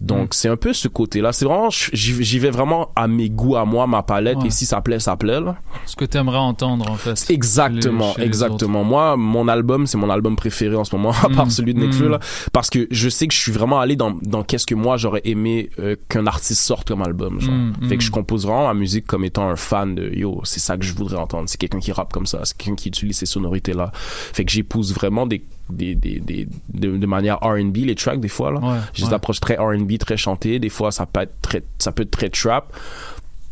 Donc, 0.00 0.34
c'est 0.34 0.48
un 0.48 0.56
peu 0.56 0.72
ce 0.72 0.88
côté-là. 0.88 1.32
C'est 1.32 1.44
vraiment, 1.44 1.68
j'y 1.70 2.38
vais 2.38 2.50
vraiment 2.50 2.90
à 2.96 3.06
mes 3.06 3.30
goûts, 3.30 3.56
à 3.56 3.64
moi, 3.64 3.86
ma 3.86 4.02
palette, 4.02 4.38
Ouais. 4.38 4.46
et 4.48 4.50
si 4.50 4.66
ça 4.66 4.80
plaît, 4.80 4.98
ça 4.98 5.16
plaît, 5.16 5.40
là. 5.40 5.56
Ce 5.86 5.94
que 5.96 6.04
tu 6.04 6.18
aimerais 6.18 6.38
entendre, 6.38 6.90
en 6.90 6.96
fait. 6.96 7.30
Exactement, 7.30 8.12
chez 8.14 8.20
les 8.22 8.26
exactement. 8.26 8.84
Moi, 8.84 9.16
mon 9.16 9.48
album, 9.48 9.86
c'est 9.86 9.98
mon 9.98 10.10
album 10.10 10.36
préféré 10.36 10.74
en 10.76 10.84
ce 10.84 10.94
moment, 10.94 11.12
à 11.22 11.28
part 11.28 11.44
Mm, 11.46 11.50
celui 11.50 11.74
de 11.74 11.80
Nekfeu, 11.80 12.08
mm. 12.08 12.12
là. 12.12 12.20
Parce 12.52 12.70
que 12.70 12.86
je 12.90 13.08
sais 13.08 13.26
que 13.26 13.34
je 13.34 13.38
suis 13.38 13.52
vraiment 13.52 13.80
allé 13.80 13.96
dans, 13.96 14.16
dans 14.22 14.42
qu'est-ce 14.42 14.66
que 14.66 14.74
moi 14.74 14.96
j'aurais 14.96 15.22
aimé 15.24 15.70
euh, 15.78 15.96
qu'un 16.08 16.26
artiste 16.26 16.62
sorte 16.62 16.88
comme 16.88 17.02
album, 17.02 17.40
genre. 17.40 17.54
Mm, 17.54 17.72
fait 17.88 17.94
mm. 17.94 17.98
que 17.98 18.04
je 18.04 18.10
compose 18.10 18.46
vraiment 18.46 18.66
ma 18.66 18.74
musique 18.74 19.06
comme 19.06 19.24
étant 19.24 19.48
un 19.48 19.56
fan 19.56 19.94
de 19.94 20.10
yo, 20.10 20.40
c'est 20.44 20.60
ça 20.60 20.76
que 20.76 20.84
je 20.84 20.94
voudrais 20.94 21.16
entendre. 21.16 21.48
C'est 21.48 21.58
quelqu'un 21.58 21.80
qui 21.80 21.92
rappe 21.92 22.12
comme 22.12 22.26
ça, 22.26 22.40
c'est 22.44 22.56
quelqu'un 22.56 22.76
qui 22.76 22.88
utilise 22.88 23.16
ces 23.16 23.26
sonorités-là. 23.26 23.90
Fait 23.94 24.44
que 24.44 24.50
j'épouse 24.50 24.94
vraiment 24.94 25.26
des, 25.26 25.44
des, 25.70 25.94
des, 25.94 26.20
des, 26.20 26.48
de, 26.72 26.96
de 26.96 27.06
manière 27.06 27.38
R&B, 27.40 27.76
les 27.78 27.94
tracks, 27.94 28.20
des 28.20 28.28
fois, 28.28 28.50
là. 28.52 28.60
Ouais, 28.60 28.78
J'ai 28.92 29.02
ouais. 29.04 29.08
des 29.08 29.14
approches 29.14 29.40
très 29.40 29.56
R&B, 29.56 29.98
très 29.98 30.16
chantées. 30.16 30.58
Des 30.58 30.68
fois, 30.68 30.90
ça 30.92 31.06
peut 31.06 31.20
être 31.22 31.34
très, 31.42 31.62
ça 31.78 31.92
peut 31.92 32.02
être 32.02 32.10
très 32.10 32.28
trap 32.30 32.72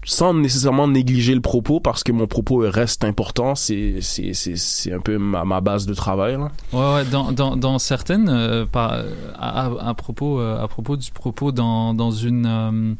sans 0.05 0.35
nécessairement 0.35 0.89
négliger 0.89 1.33
le 1.33 1.41
propos 1.41 1.79
parce 1.79 2.03
que 2.03 2.11
mon 2.11 2.27
propos 2.27 2.57
reste 2.69 3.05
important 3.05 3.55
c'est 3.55 3.99
c'est 4.01 4.35
c'est 4.35 4.57
c'est 4.57 4.93
un 4.93 4.99
peu 4.99 5.17
ma, 5.17 5.45
ma 5.45 5.61
base 5.61 5.87
de 5.87 5.95
travail 5.95 6.33
là. 6.33 6.51
Ouais, 6.73 6.95
ouais, 6.95 7.05
dans, 7.05 7.31
dans, 7.31 7.57
dans 7.57 7.79
certaines, 7.79 8.29
euh, 8.29 8.67
par- 8.67 8.97
à, 9.39 9.95
propos, 9.95 10.41
euh, 10.41 10.61
à 10.61 10.67
propos 10.67 10.97
du 10.97 11.13
propos 11.13 11.53
dans, 11.53 11.95
dans 11.95 12.11
une, 12.11 12.97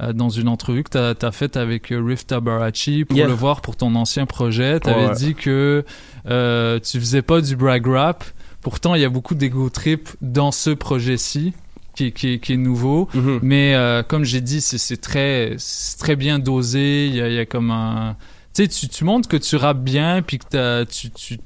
euh, 0.00 0.12
dans 0.12 0.28
une 0.28 0.46
entrevue 0.46 0.84
que 0.84 1.16
tu 1.16 1.26
as, 1.26 1.32
faite 1.32 1.56
avec 1.56 1.88
Riff 1.90 2.24
Tabarachi 2.28 3.04
pour 3.04 3.16
Yeah. 3.16 3.26
le 3.26 3.32
voir 3.34 3.60
pour 3.60 3.74
ton 3.74 3.92
ancien 3.96 4.24
projet, 4.24 4.78
tu 4.78 4.88
avais 4.88 5.08
Ouais. 5.08 5.14
dit 5.16 5.34
que 5.34 5.84
euh, 6.28 6.78
tu 6.78 7.00
faisais 7.00 7.22
pas 7.22 7.40
du 7.40 7.56
brag 7.56 7.84
rap. 7.88 8.22
Pourtant, 8.66 8.96
il 8.96 9.00
y 9.00 9.04
a 9.04 9.08
beaucoup 9.08 9.36
d'ego 9.36 9.70
trip 9.70 10.08
dans 10.20 10.50
ce 10.50 10.70
projet-ci. 10.70 11.52
qui, 11.94 12.06
est- 12.06 12.10
qui, 12.10 12.32
est- 12.32 12.38
qui 12.40 12.52
est 12.54 12.56
nouveau. 12.56 13.08
Mhm. 13.14 13.38
Mais 13.42 13.76
euh, 13.76 14.02
comme 14.02 14.24
j'ai 14.24 14.40
dit, 14.40 14.60
c'est 14.60 15.00
très, 15.00 15.56
très 16.00 16.16
bien 16.16 16.40
dosé. 16.40 17.06
Il 17.06 17.14
y 17.14 17.20
a, 17.20 17.28
il 17.28 17.34
y 17.34 17.38
a 17.38 17.46
comme 17.46 17.70
un. 17.70 18.16
Tu 18.54 18.64
sais, 18.64 18.68
tu, 18.68 18.88
tu 18.88 19.04
montres 19.04 19.28
que 19.28 19.36
tu 19.36 19.54
rappes 19.54 19.84
bien, 19.84 20.20
puis 20.20 20.38
que 20.40 20.82
tu, 20.82 21.10
tu, 21.10 21.38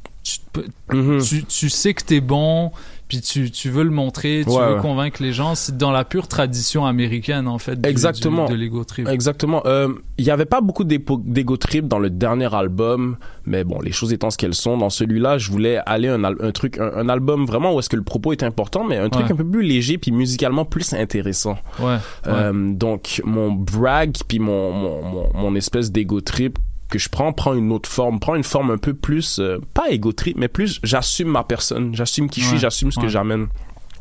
Mhm. 0.95 1.21
tu, 1.23 1.45
tu 1.45 1.69
sais 1.69 1.93
que 1.93 2.03
t'es 2.05 2.21
bon, 2.23 2.73
puis 3.11 3.21
tu, 3.21 3.51
tu 3.51 3.71
veux 3.71 3.83
le 3.83 3.91
montrer, 3.91 4.43
tu 4.45 4.51
Ouais, 4.53 4.65
veux 4.69 4.75
ouais. 4.77 4.81
convaincre 4.81 5.21
les 5.21 5.33
gens. 5.33 5.57
C'est 5.57 5.77
dans 5.77 5.91
la 5.91 6.05
pure 6.05 6.29
tradition 6.29 6.87
américaine, 6.87 7.49
en 7.49 7.59
fait, 7.59 7.75
du- 7.81 7.89
Exactement. 7.89 8.45
du- 8.47 8.53
de 8.53 8.57
l'ego 8.59 8.85
trip. 8.85 9.09
Exactement. 9.09 9.63
Euh, 9.67 9.89
Il 10.17 10.25
y 10.25 10.31
avait 10.31 10.45
pas 10.45 10.61
beaucoup 10.61 10.85
d'ego 10.85 11.57
trip 11.57 11.89
dans 11.89 11.99
le 11.99 12.09
dernier 12.11 12.55
album, 12.55 13.17
mais 13.47 13.65
bon, 13.65 13.81
les 13.81 13.91
choses 13.91 14.13
étant 14.13 14.31
ce 14.31 14.37
qu'elles 14.39 14.55
sont, 14.55 14.77
dans 14.77 14.91
celui-là, 14.91 15.39
je 15.39 15.51
voulais 15.51 15.79
aller 15.87 16.07
un, 16.09 16.23
un 16.23 16.53
truc, 16.53 16.79
un, 16.79 16.93
un 16.95 17.09
album 17.09 17.47
vraiment 17.47 17.75
où 17.75 17.79
est-ce 17.81 17.89
que 17.89 17.97
le 17.97 18.03
propos 18.05 18.31
est 18.33 18.43
important, 18.45 18.85
mais 18.85 18.97
un 18.99 19.09
truc 19.09 19.27
Ouais. 19.27 19.33
un 19.33 19.37
peu 19.37 19.45
plus 19.45 19.63
léger 19.63 19.99
puis 19.99 20.13
musicalement 20.13 20.65
plus 20.65 20.93
intéressant. 20.93 21.59
Ouais. 21.81 21.97
Euh, 22.29 22.53
donc 22.73 23.23
mon 23.25 23.51
brag 23.51 24.15
puis 24.29 24.39
mon, 24.39 24.73
mon, 24.73 25.03
mon, 25.03 25.31
mon 25.35 25.55
espèce 25.57 25.91
d'ego 25.91 26.21
trip 26.21 26.59
que 26.91 26.99
je 26.99 27.09
prends 27.09 27.33
prend 27.33 27.55
une 27.55 27.73
autre 27.73 27.89
forme, 27.89 28.21
prend 28.21 28.35
une 28.35 28.45
forme 28.45 28.71
un 28.71 28.79
peu 28.79 28.93
plus 28.95 29.39
euh, 29.39 29.59
pas 29.75 29.91
ego 29.91 30.13
trip, 30.13 30.37
mais 30.37 30.49
plus 30.49 30.81
j'assume 30.83 31.29
ma 31.29 31.45
personne, 31.45 31.95
j'assume 31.95 32.29
qui 32.29 32.41
je 32.41 32.47
suis, 32.47 32.55
Ouais. 32.57 32.61
j'assume 32.61 32.91
ce 32.93 32.99
que 33.01 33.09
j'amène. 33.09 33.49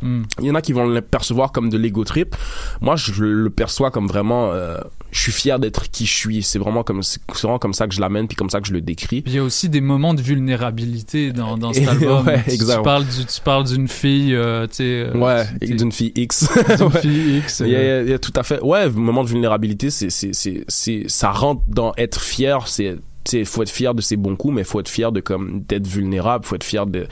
Hmm. 0.01 0.23
Il 0.39 0.45
y 0.45 0.51
en 0.51 0.55
a 0.55 0.61
qui 0.61 0.71
vont 0.73 0.87
le 0.87 1.01
percevoir 1.01 1.51
comme 1.51 1.69
de 1.69 1.77
l'ego 1.77 2.03
trip. 2.05 2.35
Moi, 2.81 2.95
je 2.95 3.23
le 3.23 3.49
perçois 3.49 3.91
comme 3.91 4.07
vraiment. 4.07 4.51
euh, 4.53 4.77
je 5.11 5.19
suis 5.21 5.31
fier 5.31 5.59
d'être 5.59 5.89
qui 5.89 6.05
je 6.05 6.13
suis. 6.13 6.43
C'est 6.43 6.59
vraiment 6.59 6.83
comme 6.83 7.01
c'est 7.03 7.19
vraiment 7.31 7.57
comme 7.59 7.73
ça 7.73 7.87
que 7.87 7.93
je 7.93 8.01
l'amène 8.01 8.27
puis 8.27 8.35
comme 8.35 8.49
ça 8.49 8.61
que 8.61 8.67
je 8.67 8.73
le 8.73 8.81
décris. 8.81 9.21
Puis 9.21 9.33
il 9.33 9.35
y 9.35 9.39
a 9.39 9.43
aussi 9.43 9.69
des 9.69 9.81
moments 9.81 10.13
de 10.13 10.21
vulnérabilité 10.21 11.31
dans, 11.31 11.57
dans 11.57 11.73
cet 11.73 11.83
Et- 11.83 11.87
album. 11.87 12.25
ouais, 12.27 12.43
Tu-. 12.47 12.57
Tu 12.57 12.65
parles 12.83 13.05
du- 13.05 13.25
tu 13.25 13.41
parles 13.41 13.63
d'une 13.65 13.87
fille, 13.87 14.35
euh, 14.35 14.67
tu 14.67 14.75
sais. 14.75 14.83
euh, 14.83 15.13
Ouais, 15.17 15.45
d'une 15.61 15.91
fille 15.91 16.11
X. 16.15 16.47
D'une 16.77 16.87
Ouais. 16.87 17.01
fille 17.01 17.37
X, 17.39 17.61
Il 17.65 17.71
y, 17.71 17.75
a, 17.75 17.79
euh. 17.79 18.03
il 18.05 18.11
y 18.11 18.13
a 18.13 18.19
tout 18.19 18.33
à 18.35 18.43
fait. 18.43 18.61
Ouais, 18.61 18.89
moment 18.89 19.23
de 19.23 19.29
vulnérabilité, 19.29 19.89
c'est 19.89 20.09
c'est 20.09 20.33
c'est 20.33 20.63
c'est 20.67 21.03
ça 21.07 21.31
rentre 21.31 21.61
dans 21.67 21.93
être 21.97 22.21
fier. 22.21 22.67
C'est 22.67 22.97
tu 23.25 23.31
sais, 23.31 23.45
faut 23.45 23.61
être 23.63 23.69
fier 23.69 23.93
de 23.93 24.01
ses 24.01 24.15
bons 24.15 24.35
coups, 24.35 24.55
mais 24.55 24.63
faut 24.63 24.79
être 24.79 24.87
fier 24.89 25.11
de 25.11 25.19
comme 25.19 25.61
d'être 25.67 25.85
vulnérable. 25.87 26.45
Faut 26.45 26.55
être 26.55 26.63
fier 26.63 26.85
de 26.85 27.07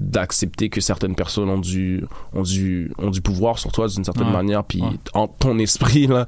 d'accepter 0.00 0.68
que 0.70 0.80
certaines 0.80 1.14
personnes 1.14 1.48
ont 1.50 1.58
du 1.58 2.04
ont 2.32 2.42
du 2.42 2.90
ont 2.98 3.10
du 3.10 3.20
pouvoir 3.20 3.58
sur 3.58 3.70
toi 3.72 3.86
d'une 3.88 4.04
certaine 4.04 4.26
Ouais. 4.28 4.32
manière 4.32 4.64
puis 4.64 4.80
Ouais. 4.82 4.88
en 5.14 5.28
ton 5.28 5.58
esprit 5.58 6.06
là 6.06 6.26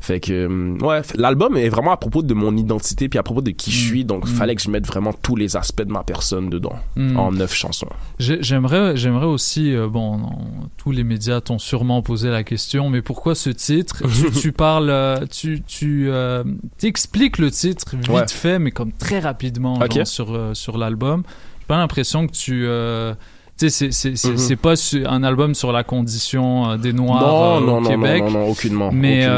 fait 0.00 0.20
que 0.20 0.32
euh, 0.32 0.78
ouais 0.86 1.02
l'album 1.16 1.56
est 1.56 1.68
vraiment 1.68 1.92
à 1.92 1.96
propos 1.96 2.22
de 2.22 2.32
mon 2.34 2.56
identité 2.56 3.08
puis 3.08 3.18
à 3.18 3.22
propos 3.22 3.42
de 3.42 3.50
qui 3.50 3.70
je 3.70 3.86
suis 3.86 4.04
donc 4.04 4.24
Mm. 4.24 4.28
fallait 4.28 4.54
que 4.54 4.62
je 4.62 4.70
mette 4.70 4.86
vraiment 4.86 5.12
tous 5.12 5.36
les 5.36 5.56
aspects 5.56 5.82
de 5.82 5.92
ma 5.92 6.02
personne 6.04 6.48
dedans 6.50 6.74
Mm. 6.96 7.16
en 7.18 7.32
neuf 7.32 7.54
chansons 7.54 7.88
J'ai- 8.18 8.38
J'aimerais, 8.42 8.96
j'aimerais 8.96 9.26
aussi, 9.26 9.74
euh, 9.74 9.88
bon, 9.88 10.18
non, 10.18 10.30
tous 10.76 10.90
les 10.92 11.04
médias 11.04 11.40
t'ont 11.40 11.58
sûrement 11.58 12.02
posé 12.02 12.28
la 12.30 12.44
question, 12.44 12.88
mais 12.88 13.02
pourquoi 13.02 13.34
ce 13.34 13.50
titre? 13.50 14.02
Tu, 14.06 14.30
tu 14.40 14.52
parles, 14.52 14.90
euh, 14.90 15.26
tu, 15.30 15.62
tu 15.66 16.08
euh, 16.08 16.44
t'expliques 16.78 17.38
le 17.38 17.50
titre 17.50 17.96
vite 17.96 18.08
Ouais. 18.08 18.26
fait, 18.28 18.58
mais 18.58 18.70
comme 18.70 18.92
très 18.92 19.18
rapidement 19.20 19.74
genre, 19.90 20.06
sur 20.06 20.34
euh, 20.34 20.54
sur 20.54 20.78
l'album. 20.78 21.22
J'ai 21.68 21.74
pas 21.74 21.80
l'impression 21.80 22.26
que 22.26 22.32
tu, 22.32 22.64
euh, 22.66 23.12
tu 23.58 23.68
sais, 23.68 23.90
c'est 23.90 23.92
c'est 23.92 24.16
c'est 24.16 24.38
c'est 24.38 24.56
pas 24.56 24.72
un 25.04 25.22
album 25.22 25.54
sur 25.54 25.70
la 25.70 25.84
condition 25.84 26.70
euh, 26.70 26.76
des 26.78 26.94
Noirs 26.94 27.60
non 27.60 27.62
euh, 27.62 27.66
non, 27.66 27.76
au 27.76 27.80
non 27.82 27.90
Québec. 27.90 28.22
non 28.22 28.30
non 28.30 28.38
non 28.38 28.48
aucunement 28.48 28.90
Mais 28.90 29.28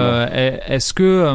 est-ce 0.68 0.94
que 0.94 1.34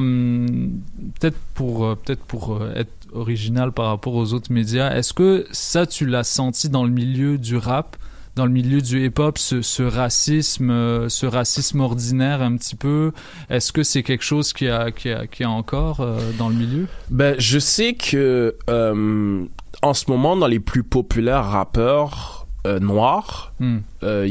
peut-être 1.20 1.38
pour 1.54 1.98
peut-être 1.98 2.24
pour 2.24 2.66
être 2.78 2.92
original 3.12 3.74
par 3.74 3.88
rapport 3.88 4.16
aux 4.16 4.32
autres 4.32 4.54
médias, 4.54 4.96
est-ce 4.96 5.12
que 5.12 5.46
ça 5.52 5.86
tu 5.86 6.06
l'as 6.06 6.24
senti 6.24 6.70
dans 6.70 6.86
le 6.86 6.92
milieu 6.92 7.38
du 7.38 7.58
rap, 7.58 7.98
dans 8.38 8.46
le 8.46 8.52
milieu 8.52 8.80
du 8.82 9.06
hip-hop, 9.06 9.38
ce, 9.38 9.62
ce 9.62 9.84
racisme, 9.84 11.10
ce 11.10 11.26
racisme 11.26 11.82
ordinaire 11.82 12.42
un 12.42 12.56
petit 12.56 12.76
peu? 12.76 13.12
Est-ce 13.50 13.74
que 13.74 13.84
c'est 13.84 14.04
quelque 14.04 14.24
chose 14.24 14.54
qui 14.54 14.70
a 14.70 14.92
qui 14.92 15.10
a 15.12 15.28
qui 15.28 15.44
a 15.44 15.50
encore 15.50 16.00
euh, 16.00 16.20
dans 16.38 16.48
le 16.48 16.56
milieu? 16.56 16.88
Ben, 17.10 17.36
je 17.38 17.60
sais 17.60 17.94
que 17.96 18.56
euh, 18.70 19.44
en 19.86 19.94
ce 19.94 20.06
moment, 20.10 20.36
dans 20.36 20.48
les 20.48 20.60
plus 20.60 20.84
populaires 20.84 21.46
rappeurs 21.46 22.42
euh, 22.68 22.80
noirs, 22.80 23.54
Hmm. 23.60 23.78
euh, 24.04 24.28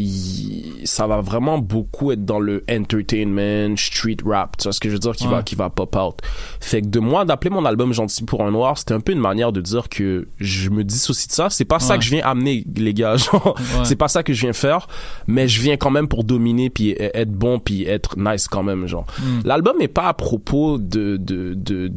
ça 0.85 1.07
va 1.07 1.21
vraiment 1.21 1.59
beaucoup 1.59 2.11
être 2.11 2.25
dans 2.25 2.41
le 2.41 2.65
entertainment, 2.69 3.77
street 3.77 4.17
rap, 4.27 4.57
tu 4.57 4.65
vois 4.65 4.73
ce 4.73 4.81
que 4.81 4.89
je 4.89 4.95
veux 4.95 4.99
dire, 4.99 5.13
qui, 5.13 5.25
Ouais. 5.29 5.35
va, 5.35 5.43
qui 5.45 5.55
va 5.55 5.71
pop 5.71 5.95
out. 5.97 6.17
Fait 6.61 6.83
que 6.83 6.89
de 6.89 6.99
moi, 6.99 7.25
d'appeler 7.25 7.51
mon 7.51 7.65
album 7.65 7.93
Gentil 7.93 8.25
pour 8.25 8.43
un 8.43 8.51
noir, 8.51 8.77
c'était 8.77 8.93
un 8.95 8.99
peu 9.01 9.13
une 9.13 9.21
manière 9.21 9.53
de 9.53 9.61
dire 9.61 9.89
que 9.89 10.27
je 10.41 10.69
me 10.69 10.83
dissocie 10.83 11.29
de 11.29 11.33
ça. 11.33 11.49
C'est 11.49 11.65
pas 11.65 11.79
ça 11.79 11.97
que 11.97 12.03
je 12.05 12.11
viens 12.11 12.25
amener, 12.27 12.65
les 12.77 12.93
gars. 12.93 13.17
Genre, 13.17 13.55
Ouais. 13.57 13.85
c'est 13.85 13.95
pas 13.97 14.09
ça 14.09 14.23
que 14.25 14.33
je 14.33 14.41
viens 14.43 14.53
faire, 14.53 14.89
mais 15.29 15.47
je 15.47 15.61
viens 15.63 15.77
quand 15.77 15.91
même 15.91 16.09
pour 16.09 16.25
dominer 16.25 16.71
puis 16.71 16.91
être 16.99 17.31
bon 17.33 17.61
puis 17.61 17.85
être 17.85 18.19
nice 18.19 18.49
quand 18.49 18.65
même, 18.65 18.87
genre. 18.89 19.07
Hmm. 19.21 19.41
L'album 19.45 19.77
est 19.81 19.87
pas 19.89 20.09
à 20.09 20.13
propos 20.13 20.79
de 20.79 21.17
de 21.19 21.55
de 21.55 21.93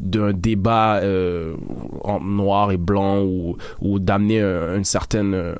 d'un 0.00 0.32
débat 0.32 0.96
euh, 0.96 1.54
en 2.02 2.20
noir 2.20 2.72
et 2.72 2.76
blanc 2.78 3.20
ou 3.22 3.56
ou 3.80 3.98
d'amener 3.98 4.40
un- 4.40 4.76
une 4.76 4.84
certaine 4.84 5.34
euh, 5.34 5.54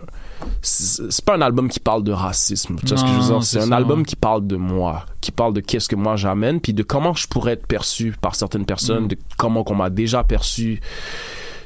c'est 0.62 1.22
pas 1.24 1.36
un 1.36 1.42
album 1.42 1.68
qui 1.68 1.80
parle 1.80 2.02
de 2.02 2.12
racisme 2.12 2.76
tu 2.80 2.86
vois 2.86 2.96
ce 2.96 3.02
que 3.04 3.08
je 3.10 3.14
veux 3.14 3.20
dire? 3.34 3.42
c'est 3.42 3.58
c'est 3.58 3.64
un 3.64 3.68
ça, 3.68 3.76
album 3.76 3.98
ouais. 4.00 4.04
qui 4.06 4.16
parle 4.16 4.46
de 4.46 4.56
moi 4.56 5.04
qui 5.20 5.30
parle 5.32 5.52
de 5.52 5.60
qu'est-ce 5.60 5.88
que 5.88 5.96
moi 5.96 6.16
j'amène 6.16 6.60
puis 6.60 6.72
de 6.72 6.82
comment 6.82 7.12
je 7.12 7.26
pourrais 7.28 7.52
être 7.52 7.66
perçu 7.66 8.14
par 8.20 8.34
certaines 8.34 8.64
personnes 8.64 9.04
Mm. 9.04 9.08
de 9.08 9.16
comment 9.36 9.62
qu'on 9.62 9.74
m'a 9.74 9.90
déjà 9.90 10.24
perçu 10.24 10.80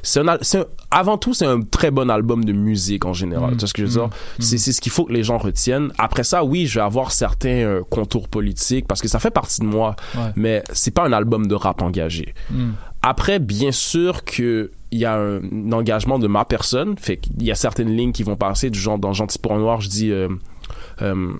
c'est 0.05 0.21
un, 0.21 0.65
avant 0.91 1.17
tout 1.17 1.33
c'est 1.33 1.45
un 1.45 1.61
très 1.61 1.91
bon 1.91 2.09
album 2.09 2.45
de 2.45 2.53
musique 2.53 3.05
en 3.05 3.13
général 3.13 3.51
Mm. 3.51 3.57
tu 3.57 3.59
vois 3.59 3.67
ce 3.67 3.73
que 3.73 3.81
je 3.81 3.87
veux 3.87 3.93
dire? 3.99 4.07
Mm. 4.07 4.41
c'est 4.41 4.57
c'est 4.57 4.71
ce 4.71 4.79
qu'il 4.81 4.91
faut 4.91 5.05
que 5.05 5.13
les 5.13 5.23
gens 5.23 5.37
retiennent 5.37 5.91
après 5.97 6.23
ça 6.23 6.43
oui 6.43 6.67
je 6.67 6.75
vais 6.79 6.85
avoir 6.85 7.11
certains 7.11 7.49
euh, 7.49 7.81
contours 7.89 8.27
politiques 8.29 8.87
parce 8.87 9.01
que 9.01 9.07
ça 9.07 9.19
fait 9.19 9.31
partie 9.31 9.61
de 9.61 9.65
moi 9.65 9.95
Ouais. 10.15 10.31
mais 10.35 10.63
c'est 10.71 10.91
pas 10.93 11.03
un 11.05 11.11
album 11.13 11.47
de 11.47 11.55
rap 11.55 11.81
engagé 11.81 12.33
Hmm. 12.51 12.71
après, 13.01 13.39
bien 13.39 13.71
sûr 13.71 14.23
que 14.23 14.71
il 14.91 14.99
y 14.99 15.05
a 15.05 15.15
un, 15.17 15.41
un 15.43 15.71
engagement 15.73 16.19
de 16.19 16.27
ma 16.27 16.45
personne, 16.45 16.97
fait 16.97 17.17
qu'il 17.17 17.43
y 17.43 17.51
a 17.51 17.55
certaines 17.55 17.89
lignes 17.97 18.13
qui 18.13 18.23
vont 18.23 18.35
passer 18.37 18.69
du 18.69 18.79
genre 18.79 18.97
dans 18.97 19.11
Gentil 19.13 19.39
pour 19.39 19.57
noir, 19.57 19.81
je 19.81 19.89
dis 19.89 20.11
euh, 20.11 20.29
euh, 21.01 21.33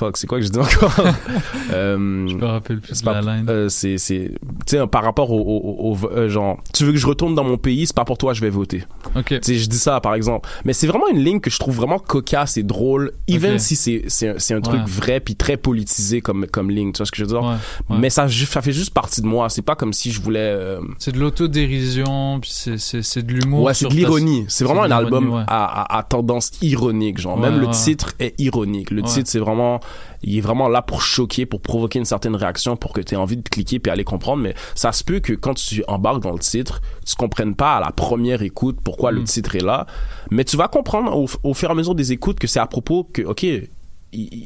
fuck, 0.00 0.16
c'est 0.16 0.26
quoi 0.26 0.38
que 0.38 0.44
je 0.44 0.50
dis 0.50 0.58
encore? 0.58 0.94
Euh, 1.72 2.26
Je 2.28 2.34
me 2.34 2.44
rappelle 2.46 2.80
plus 2.80 2.94
c'est 2.94 3.00
de 3.02 3.04
pas- 3.04 3.20
la 3.20 3.36
line. 3.36 3.46
euh, 3.48 3.68
c'est 3.68 3.96
c'est 3.98 4.32
tu 4.66 4.76
sais 4.76 4.86
par 4.88 5.04
rapport 5.04 5.30
au, 5.30 5.38
au- 5.38 5.92
au- 5.92 5.92
au- 5.94 6.10
euh, 6.10 6.28
genre 6.28 6.58
tu 6.74 6.84
veux 6.84 6.90
que 6.92 6.98
je 6.98 7.06
retourne 7.06 7.34
dans 7.36 7.44
mon 7.44 7.58
pays, 7.58 7.86
c'est 7.86 7.94
pas 7.94 8.04
pour 8.04 8.18
toi 8.18 8.32
je 8.32 8.40
vais 8.40 8.50
voter. 8.50 8.82
Ok. 9.14 9.26
Tu 9.26 9.38
sais, 9.42 9.54
je 9.56 9.68
dis 9.68 9.78
ça 9.78 10.00
par 10.00 10.14
exemple. 10.14 10.48
Mais 10.64 10.72
c'est 10.72 10.86
vraiment 10.88 11.06
une 11.08 11.22
ligne 11.22 11.38
que 11.40 11.50
je 11.50 11.58
trouve 11.60 11.76
vraiment 11.76 11.98
cocasse 12.00 12.56
et 12.56 12.62
drôle, 12.64 13.12
even 13.28 13.58
si 13.58 13.76
c'est 13.76 14.02
c'est 14.08 14.28
un, 14.30 14.34
c'est 14.38 14.54
un 14.54 14.60
truc 14.60 14.80
vrai 14.86 15.20
puis 15.20 15.36
très 15.36 15.56
politisé 15.56 16.20
comme 16.20 16.46
comme 16.46 16.70
ligne, 16.70 16.92
tu 16.92 16.98
vois 16.98 17.06
ce 17.06 17.12
que 17.12 17.18
je 17.18 17.24
veux 17.24 17.28
dire? 17.30 17.42
Ouais, 17.42 17.54
ouais. 17.90 17.98
Mais 17.98 18.10
ça 18.10 18.26
ça 18.28 18.62
fait 18.62 18.72
juste 18.72 18.92
partie 18.92 19.20
de 19.22 19.26
moi, 19.26 19.48
c'est 19.48 19.62
pas 19.62 19.76
comme 19.76 19.92
si 19.92 20.10
je 20.10 20.20
voulais 20.20 20.40
euh, 20.40 20.80
C'est 20.98 21.12
de 21.12 21.20
l'autodérision, 21.20 22.40
puis 22.40 22.50
c'est 22.52 22.78
c'est 22.78 23.02
c'est 23.02 23.22
de 23.22 23.32
l'humour. 23.32 23.62
Ouais, 23.62 23.74
c'est 23.74 23.80
sur 23.80 23.90
de 23.90 23.94
l'ironie. 23.94 24.44
C'est 24.48 24.64
vraiment 24.64 24.82
un 24.82 24.90
album 24.90 25.44
à, 25.46 25.64
à, 25.82 25.98
à 25.98 26.02
tendance 26.02 26.50
ironique, 26.62 27.18
genre. 27.20 27.38
Même 27.38 27.60
le 27.60 27.68
titre 27.68 28.12
est 28.18 28.34
ironique. 28.40 28.90
Le 28.90 29.02
titre, 29.02 29.28
c'est 29.30 29.38
vraiment, 29.38 29.80
il 30.22 30.36
est 30.36 30.40
vraiment 30.40 30.68
là 30.68 30.82
pour 30.82 31.02
choquer, 31.02 31.46
pour 31.46 31.60
provoquer 31.60 31.98
une 31.98 32.04
certaine 32.04 32.36
réaction, 32.36 32.76
pour 32.76 32.92
que 32.92 33.00
tu 33.00 33.14
aies 33.14 33.18
envie 33.18 33.36
de 33.36 33.48
cliquer 33.48 33.78
puis 33.78 33.90
aller 33.90 34.04
comprendre. 34.04 34.42
Mais 34.42 34.54
ça 34.74 34.92
se 34.92 35.02
peut 35.04 35.20
que 35.20 35.32
quand 35.32 35.54
tu 35.54 35.82
embarques 35.88 36.22
dans 36.22 36.32
le 36.32 36.38
titre, 36.38 36.80
tu 37.06 37.14
comprennes 37.16 37.54
pas 37.54 37.76
à 37.76 37.80
la 37.80 37.90
première 37.92 38.42
écoute 38.42 38.78
pourquoi 38.84 39.12
le 39.12 39.20
Mm. 39.20 39.24
titre 39.24 39.56
est 39.56 39.64
là. 39.64 39.86
Mais 40.30 40.44
tu 40.44 40.56
vas 40.56 40.68
comprendre 40.68 41.16
au, 41.16 41.26
au 41.42 41.54
fur 41.54 41.68
et 41.68 41.72
à 41.72 41.74
mesure 41.74 41.94
des 41.94 42.12
écoutes 42.12 42.38
que 42.38 42.46
c'est 42.46 42.60
à 42.60 42.66
propos 42.66 43.04
que, 43.12 43.22
ok, 43.22 43.42
il, 43.42 43.68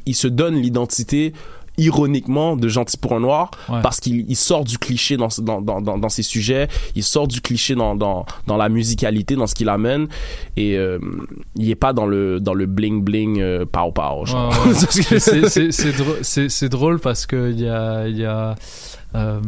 il 0.05 0.15
se 0.15 0.27
donne 0.27 0.55
l'identité 0.55 1.33
ironiquement 1.77 2.55
de 2.55 2.67
gentil 2.67 2.97
pour 2.97 3.13
un 3.13 3.19
noir 3.19 3.51
Ouais. 3.69 3.81
parce 3.81 3.99
qu'il 3.99 4.25
il 4.29 4.35
sort 4.35 4.63
du 4.63 4.77
cliché 4.77 5.17
dans, 5.17 5.27
dans, 5.39 5.61
dans, 5.61 5.81
dans, 5.81 5.97
dans 5.97 6.09
ses 6.09 6.23
sujets 6.23 6.67
il 6.95 7.03
sort 7.03 7.27
du 7.27 7.41
cliché 7.41 7.75
dans, 7.75 7.95
dans, 7.95 8.25
dans 8.47 8.57
la 8.57 8.69
musicalité 8.69 9.35
dans 9.35 9.47
ce 9.47 9.55
qu'il 9.55 9.69
amène 9.69 10.07
et 10.57 10.77
euh, 10.77 10.99
il 11.55 11.69
est 11.69 11.75
pas 11.75 11.93
dans 11.93 12.05
le 12.05 12.39
dans 12.39 12.53
le 12.53 12.65
bling 12.65 13.03
bling 13.03 13.39
euh, 13.41 13.65
pow 13.65 13.91
pow 13.91 14.25
genre 14.25 14.53
Ouais, 14.65 14.71
ouais. 14.71 15.71
C'est 16.49 16.69
drôle- 16.69 16.99
parce 16.99 17.25
que 17.25 17.51
il 17.51 17.59
y 17.61 17.67
a, 17.69 18.07
y 18.07 18.23
a 18.25 18.55
euh, 19.15 19.39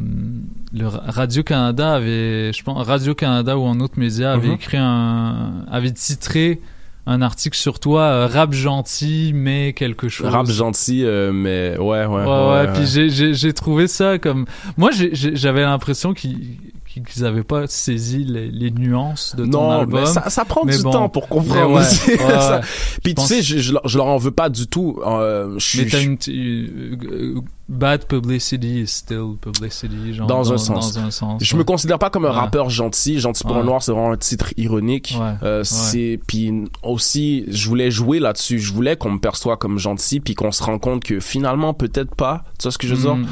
le 0.74 0.88
Radio 0.88 1.44
Canada 1.44 1.94
avait, 1.96 2.52
je 2.54 2.64
pense, 2.64 2.86
Radio 2.88 3.14
Canada 3.16 3.58
ou 3.58 3.66
un 3.66 3.80
autre 3.80 4.00
média 4.00 4.34
avait 4.34 4.48
Mhm. 4.48 4.54
écrit 4.54 4.78
un, 4.78 5.66
avait 5.70 5.92
titré 5.92 6.62
un 7.10 7.22
article 7.22 7.58
sur 7.58 7.80
toi, 7.80 8.02
euh, 8.02 8.28
rap 8.28 8.52
gentil 8.54 9.32
mais 9.34 9.74
quelque 9.74 10.10
chose. 10.10 10.28
rap 10.28 10.48
gentil 10.48 11.04
euh, 11.06 11.32
mais 11.34 11.78
ouais 11.78 12.06
ouais 12.06 12.06
Ouais, 12.06 12.24
ouais, 12.24 12.26
ouais, 12.26 12.68
ouais. 12.68 12.74
puis 12.74 12.86
j'ai- 12.86 13.34
j'ai 13.34 13.54
trouvé 13.54 13.88
ça 13.88 14.20
comme. 14.20 14.46
Moi, 14.78 14.92
j'avais 15.14 15.62
l'impression 15.62 16.14
qu'ils 16.14 16.58
qu'ils 17.06 17.26
avaient 17.26 17.44
pas 17.44 17.68
saisi 17.68 18.24
les, 18.24 18.50
les 18.50 18.72
nuances 18.72 19.36
de 19.36 19.46
ton 19.46 19.52
non, 19.52 19.72
album. 19.82 20.00
mais 20.02 20.06
ça, 20.08 20.30
ça 20.32 20.46
prend 20.46 20.66
Mais 20.66 20.76
du 20.76 20.82
bon. 20.82 20.90
temps 20.92 21.10
pour 21.10 21.28
comprendre 21.30 21.74
ouais, 21.74 21.82
aussi. 21.82 22.10
ouais, 22.10 22.18
Ça- 22.18 22.56
ouais. 22.58 22.62
Puis 23.04 23.14
tu 23.14 23.16
pense- 23.16 23.28
sais, 23.28 23.44
je, 23.44 23.60
je, 23.60 23.74
leur- 23.98 24.06
en 24.08 24.18
veux 24.18 24.32
pas 24.32 24.50
du 24.50 24.66
tout. 24.66 25.00
Euh, 25.06 25.54
je 25.60 25.82
Mais 25.84 25.88
je- 25.90 25.98
une, 26.00 26.18
euh, 26.28 27.36
euh, 27.36 27.42
bad 27.70 28.06
publicity 28.08 28.82
is 28.82 28.88
still 28.88 29.36
publicity, 29.42 30.14
genre 30.14 30.28
dans, 30.28 30.54
un 30.54 30.58
sens. 30.58 30.94
Dans 30.94 31.02
un 31.02 31.12
sens 31.12 31.44
je 31.44 31.54
ouais. 31.54 31.60
me 31.60 31.64
considère 31.64 32.00
pas 32.00 32.10
comme 32.10 32.26
un 32.26 32.30
Ouais. 32.30 32.36
rappeur 32.36 32.70
gentil. 32.70 33.20
Gentil 33.20 33.44
pour 33.44 33.56
Ouais. 33.56 33.62
un 33.62 33.66
noir, 33.66 33.82
c'est 33.84 33.92
vraiment 33.92 34.12
un 34.12 34.18
titre 34.18 34.54
ironique. 34.58 35.18
Euh, 35.44 35.64
c'est 35.64 36.20
puis 36.28 36.52
aussi, 36.84 37.46
je 37.48 37.68
voulais 37.68 37.92
jouer 37.92 38.20
là-dessus. 38.20 38.60
Je 38.60 38.74
voulais 38.74 38.96
qu'on 38.96 39.12
me 39.12 39.20
perçoive 39.20 39.58
comme 39.58 39.78
gentil, 39.80 40.20
puis 40.20 40.36
qu'on 40.36 40.52
se 40.52 40.64
rend 40.64 40.80
compte 40.80 41.04
que 41.04 41.20
finalement 41.20 41.74
peut-être 41.74 42.16
pas. 42.16 42.44
Tu 42.60 42.64
vois 42.64 42.72
ce 42.72 42.78
que 42.78 42.88
je 42.88 42.96
veux 42.96 43.02
dire? 43.02 43.16
Mm. 43.16 43.28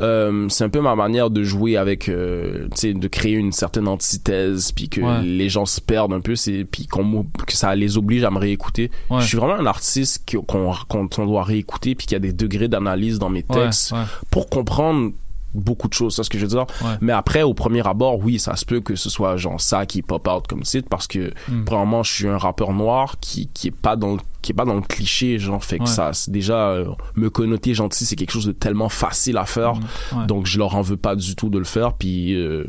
Euh, 0.00 0.46
C'est 0.48 0.64
un 0.64 0.68
peu 0.68 0.80
ma 0.80 0.94
manière 0.96 1.30
de 1.30 1.42
jouer 1.42 1.76
avec, 1.76 2.08
euh, 2.08 2.68
tu 2.72 2.76
sais, 2.80 2.94
de 2.94 3.08
créer 3.08 3.34
une 3.34 3.52
certaine 3.52 3.88
antithèse, 3.88 4.72
puis 4.72 4.88
que 4.88 5.00
les 5.22 5.48
gens 5.48 5.66
se 5.66 5.80
perdent 5.80 6.12
un 6.12 6.20
peu, 6.20 6.34
c'est 6.36 6.64
puis 6.64 6.86
qu'on 6.86 7.24
que 7.46 7.52
ça 7.52 7.74
les 7.74 7.96
oblige 7.96 8.24
à 8.24 8.30
me 8.30 8.38
réécouter. 8.38 8.90
Je 9.18 9.24
suis 9.24 9.36
vraiment 9.36 9.54
un 9.54 9.66
artiste 9.66 10.28
qu'on 10.30 10.72
qu'on 10.88 11.08
qu'on 11.08 11.26
doit 11.26 11.44
réécouter, 11.44 11.94
puis 11.94 12.06
qu'il 12.06 12.14
y 12.14 12.16
a 12.16 12.20
des 12.20 12.32
degrés 12.32 12.68
d'analyse 12.68 13.18
dans 13.18 13.30
mes 13.30 13.44
Ouais, 13.48 13.67
ouais. 13.92 14.04
pour 14.30 14.48
comprendre 14.48 15.12
beaucoup 15.54 15.88
de 15.88 15.94
choses, 15.94 16.14
c'est 16.14 16.22
ce 16.22 16.28
que 16.30 16.36
je 16.38 16.44
veux 16.44 16.50
dire. 16.50 16.66
Ouais. 16.84 16.96
Mais 17.00 17.12
après, 17.14 17.42
au 17.42 17.54
premier 17.54 17.84
abord, 17.86 18.18
oui, 18.18 18.38
ça 18.38 18.54
se 18.54 18.66
peut 18.66 18.80
que 18.80 18.96
ce 18.96 19.08
soit 19.08 19.38
genre 19.38 19.58
ça 19.60 19.86
qui 19.86 20.02
pop 20.02 20.28
out 20.28 20.46
comme 20.46 20.62
titre 20.62 20.88
parce 20.90 21.06
que, 21.06 21.32
Mm. 21.48 21.64
premièrement, 21.64 22.02
je 22.02 22.12
suis 22.12 22.28
un 22.28 22.36
rappeur 22.36 22.72
noir 22.74 23.16
qui, 23.20 23.48
qui 23.54 23.68
est 23.68 23.72
pas 23.74 23.96
dans 23.96 24.12
le, 24.14 24.20
qui 24.42 24.52
est 24.52 24.54
pas 24.54 24.66
dans 24.66 24.74
le 24.74 24.82
cliché, 24.82 25.38
genre, 25.38 25.64
fait 25.64 25.78
que 25.78 25.84
Ouais. 25.84 25.88
ça, 25.88 26.10
déjà, 26.28 26.68
euh, 26.68 26.84
me 27.16 27.30
connoter 27.30 27.72
gentil, 27.72 28.04
c'est 28.04 28.14
quelque 28.14 28.30
chose 28.32 28.46
de 28.46 28.52
tellement 28.52 28.90
facile 28.90 29.38
à 29.38 29.46
faire. 29.46 29.74
Mm. 29.74 30.18
Ouais. 30.20 30.26
Donc, 30.26 30.44
je 30.46 30.58
leur 30.58 30.74
en 30.76 30.82
veux 30.82 30.98
pas 30.98 31.16
du 31.16 31.34
tout 31.34 31.48
de 31.48 31.58
le 31.58 31.64
faire, 31.64 31.94
puis, 31.94 32.34
euh, 32.34 32.64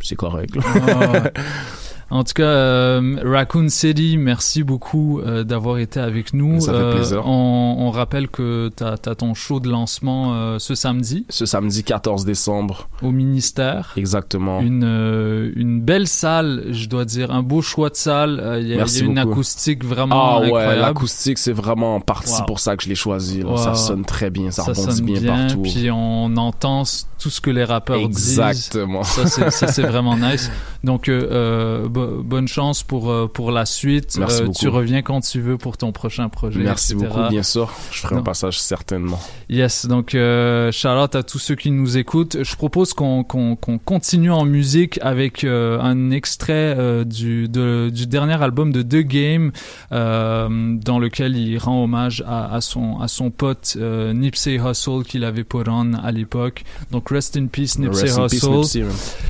c'est 0.00 0.16
correct. 0.16 0.56
En 2.12 2.24
tout 2.24 2.34
cas, 2.34 2.42
euh, 2.44 3.16
Raccoon 3.24 3.68
City, 3.70 4.16
merci 4.18 4.62
beaucoup 4.62 5.20
euh, 5.20 5.44
d'avoir 5.44 5.78
été 5.78 5.98
avec 5.98 6.34
nous. 6.34 6.60
Ça 6.60 6.72
fait 6.72 6.78
Euh, 6.78 6.94
plaisir. 6.96 7.26
on, 7.26 7.76
on 7.78 7.90
rappelle 7.90 8.28
que 8.28 8.70
tu 8.76 8.84
as, 8.84 8.96
ton 9.14 9.32
show 9.32 9.60
de 9.60 9.70
lancement 9.70 10.34
euh, 10.34 10.58
ce 10.58 10.74
samedi 10.74 11.24
Ce 11.30 11.46
samedi 11.46 11.82
14 11.84 12.24
décembre. 12.26 12.88
au 13.02 13.12
ministère. 13.12 13.94
Exactement. 13.96 14.60
Une, 14.60 15.52
une 15.56 15.80
belle 15.80 16.06
salle, 16.06 16.64
je 16.70 16.86
dois 16.86 17.06
dire, 17.06 17.30
un 17.30 17.42
beau 17.42 17.62
choix 17.62 17.88
de 17.88 17.96
salle. 17.96 18.58
Il 18.60 18.68
y 18.68 18.74
a, 18.74 18.76
Merci 18.76 18.98
y 19.00 19.02
a 19.02 19.06
une 19.06 19.14
beaucoup. 19.14 19.30
acoustique 19.32 19.82
vraiment 19.84 20.36
Ah 20.36 20.40
ouais, 20.50 20.76
l'acoustique, 20.76 21.38
c'est 21.38 21.52
vraiment 21.52 21.98
parti 22.00 22.30
Wow. 22.40 22.46
pour 22.46 22.60
ça 22.60 22.76
que 22.76 22.84
je 22.84 22.88
l'ai 22.90 22.94
choisi. 22.94 23.42
Wow. 23.42 23.56
Ça 23.56 23.74
sonne 23.74 24.04
très 24.04 24.28
bien, 24.30 24.50
ça, 24.50 24.62
rebondit 24.64 24.96
sonne 24.96 25.04
bien, 25.06 25.22
partout. 25.22 25.62
Puis 25.62 25.90
on 25.90 26.36
entend 26.36 26.82
tout 27.18 27.30
ce 27.30 27.40
que 27.40 27.50
les 27.50 27.64
rappeurs 27.64 27.96
Exactement. 27.96 29.00
disent. 29.00 29.08
Ça, 29.12 29.26
c'est- 29.26 29.50
ça, 29.50 29.66
c'est 29.68 29.82
vraiment 29.82 30.16
nice. 30.30 30.50
Donc, 30.84 31.08
euh, 31.08 31.28
euh, 31.30 31.88
bo- 32.06 32.22
bonne 32.22 32.48
chance 32.48 32.82
pour, 32.82 33.10
euh, 33.10 33.26
pour 33.26 33.50
la 33.52 33.66
suite. 33.66 34.16
Merci 34.18 34.42
Euh, 34.42 34.46
beaucoup. 34.46 34.58
tu 34.58 34.68
reviens 34.68 35.02
quand 35.02 35.20
tu 35.20 35.40
veux 35.40 35.56
pour 35.58 35.76
ton 35.76 35.92
prochain 35.92 36.28
projet. 36.28 36.60
Merci 36.60 36.92
etc. 36.94 37.08
beaucoup, 37.08 37.28
bien 37.30 37.42
sûr. 37.42 37.70
Je 37.90 37.98
ferai 38.00 38.16
un 38.16 38.22
passage 38.22 38.60
certainement. 38.60 39.20
Yes, 39.48 39.86
donc 39.86 40.14
euh, 40.14 40.70
out 40.84 41.14
à 41.14 41.22
tous 41.22 41.38
ceux 41.38 41.54
qui 41.54 41.70
nous 41.70 41.96
écoutent. 41.96 42.42
Je 42.42 42.56
propose 42.56 42.92
qu'on 42.94 43.24
qu'on 43.24 43.56
qu'on 43.56 43.78
continue 43.78 44.30
en 44.30 44.44
musique 44.44 44.98
avec 45.02 45.44
euh, 45.44 45.78
un 45.80 46.10
extrait 46.10 46.74
euh, 46.78 47.04
du, 47.04 47.48
de- 47.48 47.90
du 47.92 48.06
dernier 48.06 48.40
album 48.42 48.72
de 48.72 48.82
The 48.82 49.06
Game 49.06 49.52
euh, 49.92 50.76
dans 50.84 50.98
lequel 50.98 51.36
il 51.36 51.58
rend 51.58 51.84
hommage 51.84 52.22
à, 52.26 52.54
à 52.54 52.60
son, 52.60 52.98
à 53.00 53.08
son 53.08 53.30
pote 53.30 53.76
euh, 53.78 54.12
Nipsey 54.12 54.56
Hussle 54.56 55.02
qu'il 55.06 55.24
avait 55.24 55.44
put 55.44 55.58
on 55.68 55.94
à 55.94 56.10
l'époque. 56.12 56.64
Donc 56.90 57.10
rest 57.10 57.36
in 57.36 57.46
peace 57.46 57.78
Nipsey 57.78 58.08
Hussle. 58.08 58.86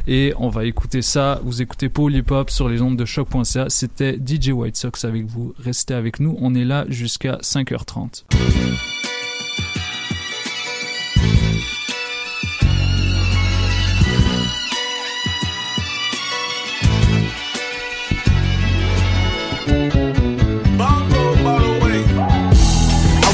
Et 0.06 0.32
on 0.38 0.48
va 0.48 0.64
écouter 0.64 1.02
ça. 1.02 1.40
Vous 1.44 1.62
écoutez 1.62 1.88
Paul 1.88 2.14
Hip 2.14 2.30
Hop 2.30 2.50
sur 2.50 2.61
les 2.68 2.82
ondes 2.82 2.96
de 2.96 3.04
choc.ca. 3.04 3.68
C'était 3.68 4.16
DJ 4.16 4.50
White 4.50 4.76
Sox 4.76 5.04
avec 5.04 5.26
vous. 5.26 5.54
Restez 5.58 5.94
avec 5.94 6.20
nous. 6.20 6.36
On 6.40 6.54
est 6.54 6.64
là 6.64 6.84
jusqu'à 6.88 7.36
5h30. 7.38 8.24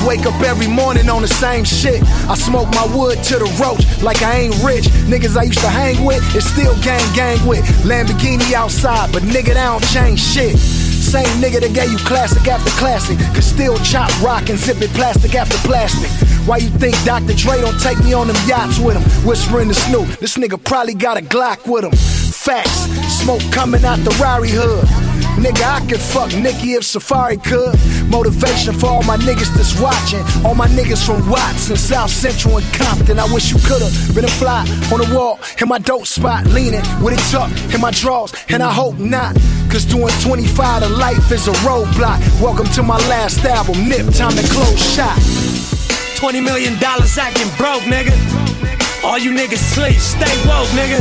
Wake 0.08 0.24
up 0.24 0.40
every 0.40 0.66
morning 0.66 1.10
on 1.10 1.20
the 1.20 1.28
same 1.28 1.64
shit. 1.64 2.02
I 2.32 2.34
smoke 2.34 2.70
my 2.72 2.86
wood 2.96 3.22
to 3.24 3.34
the 3.36 3.48
roach 3.60 3.84
like 4.02 4.22
I 4.22 4.48
ain't 4.48 4.56
rich. 4.64 4.86
Niggas 5.04 5.36
I 5.36 5.42
used 5.42 5.60
to 5.60 5.68
hang 5.68 6.02
with, 6.02 6.24
it's 6.34 6.46
still 6.46 6.74
gang 6.80 7.04
gang 7.14 7.36
with. 7.46 7.60
Lamborghini 7.84 8.54
outside, 8.54 9.12
but 9.12 9.22
nigga, 9.22 9.52
that 9.52 9.68
don't 9.68 9.84
change 9.92 10.18
shit. 10.18 10.56
Same 10.56 11.28
nigga 11.42 11.60
that 11.60 11.74
gave 11.74 11.92
you 11.92 11.98
classic 11.98 12.48
after 12.48 12.70
classic. 12.80 13.18
Could 13.34 13.44
still 13.44 13.76
chop 13.84 14.08
rock 14.22 14.48
and 14.48 14.58
zip 14.58 14.80
it 14.80 14.90
plastic 14.94 15.34
after 15.34 15.58
plastic. 15.68 16.10
Why 16.48 16.56
you 16.56 16.70
think 16.70 16.96
Dr. 17.04 17.34
Dre 17.34 17.60
don't 17.60 17.78
take 17.78 17.98
me 18.02 18.14
on 18.14 18.28
them 18.28 18.36
yachts 18.48 18.78
with 18.78 18.96
him? 18.96 19.04
Whispering 19.28 19.68
to 19.68 19.74
Snoop, 19.74 20.08
this 20.20 20.38
nigga 20.38 20.56
probably 20.64 20.94
got 20.94 21.18
a 21.18 21.20
Glock 21.20 21.70
with 21.70 21.84
him. 21.84 21.92
Facts, 21.92 22.88
smoke 23.20 23.42
coming 23.52 23.84
out 23.84 23.98
the 23.98 24.16
Rari 24.22 24.48
hood. 24.50 25.07
Nigga, 25.38 25.62
I 25.62 25.86
could 25.86 26.00
fuck 26.00 26.34
Nikki 26.34 26.72
if 26.72 26.84
Safari 26.84 27.36
could. 27.36 27.78
Motivation 28.10 28.74
for 28.74 28.86
all 28.86 29.04
my 29.04 29.16
niggas 29.18 29.54
that's 29.54 29.80
watching. 29.80 30.18
All 30.44 30.56
my 30.56 30.66
niggas 30.66 31.06
from 31.06 31.30
Watts 31.30 31.70
and 31.70 31.78
South 31.78 32.10
Central 32.10 32.58
and 32.58 32.66
Compton. 32.74 33.20
I 33.20 33.32
wish 33.32 33.52
you 33.52 33.58
could've 33.62 34.14
been 34.16 34.24
a 34.24 34.34
fly 34.42 34.66
on 34.92 34.98
the 34.98 35.08
wall 35.14 35.38
in 35.60 35.68
my 35.68 35.78
dope 35.78 36.06
spot, 36.06 36.44
leaning 36.46 36.82
with 37.00 37.14
it 37.14 37.22
tucked 37.30 37.72
in 37.72 37.80
my 37.80 37.92
drawers, 37.92 38.34
and 38.48 38.64
I 38.64 38.72
hope 38.72 38.98
not. 38.98 39.36
Cause 39.70 39.84
doing 39.84 40.12
25 40.22 40.82
to 40.82 40.88
life 40.88 41.30
is 41.30 41.46
a 41.46 41.52
roadblock. 41.62 42.18
Welcome 42.42 42.66
to 42.74 42.82
my 42.82 42.98
last 43.06 43.44
album, 43.44 43.88
Nip, 43.88 44.12
time 44.14 44.34
to 44.34 44.42
close 44.50 44.80
shop. 44.94 45.16
20 46.16 46.40
million 46.40 46.76
dollars 46.80 47.16
acting 47.16 47.46
broke, 47.56 47.82
nigga. 47.82 48.10
All 49.04 49.18
you 49.18 49.30
niggas 49.30 49.62
sleep, 49.62 50.00
stay 50.00 50.34
woke, 50.48 50.66
nigga. 50.74 50.98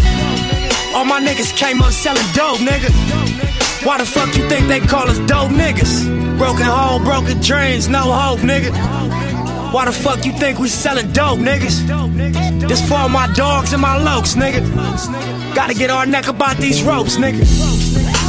All 0.94 1.06
my 1.06 1.20
niggas 1.20 1.58
came 1.58 1.82
up 1.82 1.92
selling 1.92 2.22
dope, 2.34 2.60
nigga. 2.60 3.47
Why 3.88 3.98
the 4.00 4.06
fuck 4.06 4.36
you 4.36 4.46
think 4.50 4.68
they 4.68 4.82
call 4.82 5.08
us 5.10 5.18
dope 5.20 5.50
niggas? 5.50 6.38
Broken 6.38 6.66
home, 6.66 7.06
broken 7.06 7.40
dreams, 7.40 7.88
no 7.88 8.02
hope, 8.12 8.40
nigga. 8.40 8.74
Why 9.72 9.86
the 9.86 9.94
fuck 9.94 10.26
you 10.26 10.34
think 10.34 10.60
we 10.60 10.68
selling 10.68 11.10
dope, 11.14 11.40
niggas? 11.40 11.88
This 12.68 12.82
for 12.82 13.08
my 13.08 13.32
dogs 13.32 13.72
and 13.72 13.82
my 13.82 13.98
lokes, 13.98 14.36
nigga. 14.36 15.56
Gotta 15.56 15.74
get 15.74 15.90
our 15.90 16.06
neck 16.06 16.28
about 16.28 16.58
these 16.58 16.84
ropes, 16.84 17.16
nigga. 17.16 17.48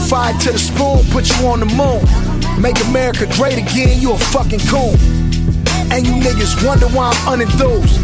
Fire 0.08 0.32
to 0.42 0.52
the 0.52 0.58
spoon, 0.60 1.02
put 1.10 1.28
you 1.28 1.48
on 1.48 1.58
the 1.58 1.66
moon. 1.66 2.06
Make 2.62 2.78
America 2.86 3.26
great 3.34 3.58
again, 3.58 4.00
you 4.00 4.12
a 4.12 4.18
fucking 4.30 4.60
coon. 4.70 4.94
And 5.90 6.06
you 6.06 6.12
niggas 6.22 6.64
wonder 6.64 6.86
why 6.86 7.10
I'm 7.10 7.40
unenthused. 7.40 7.98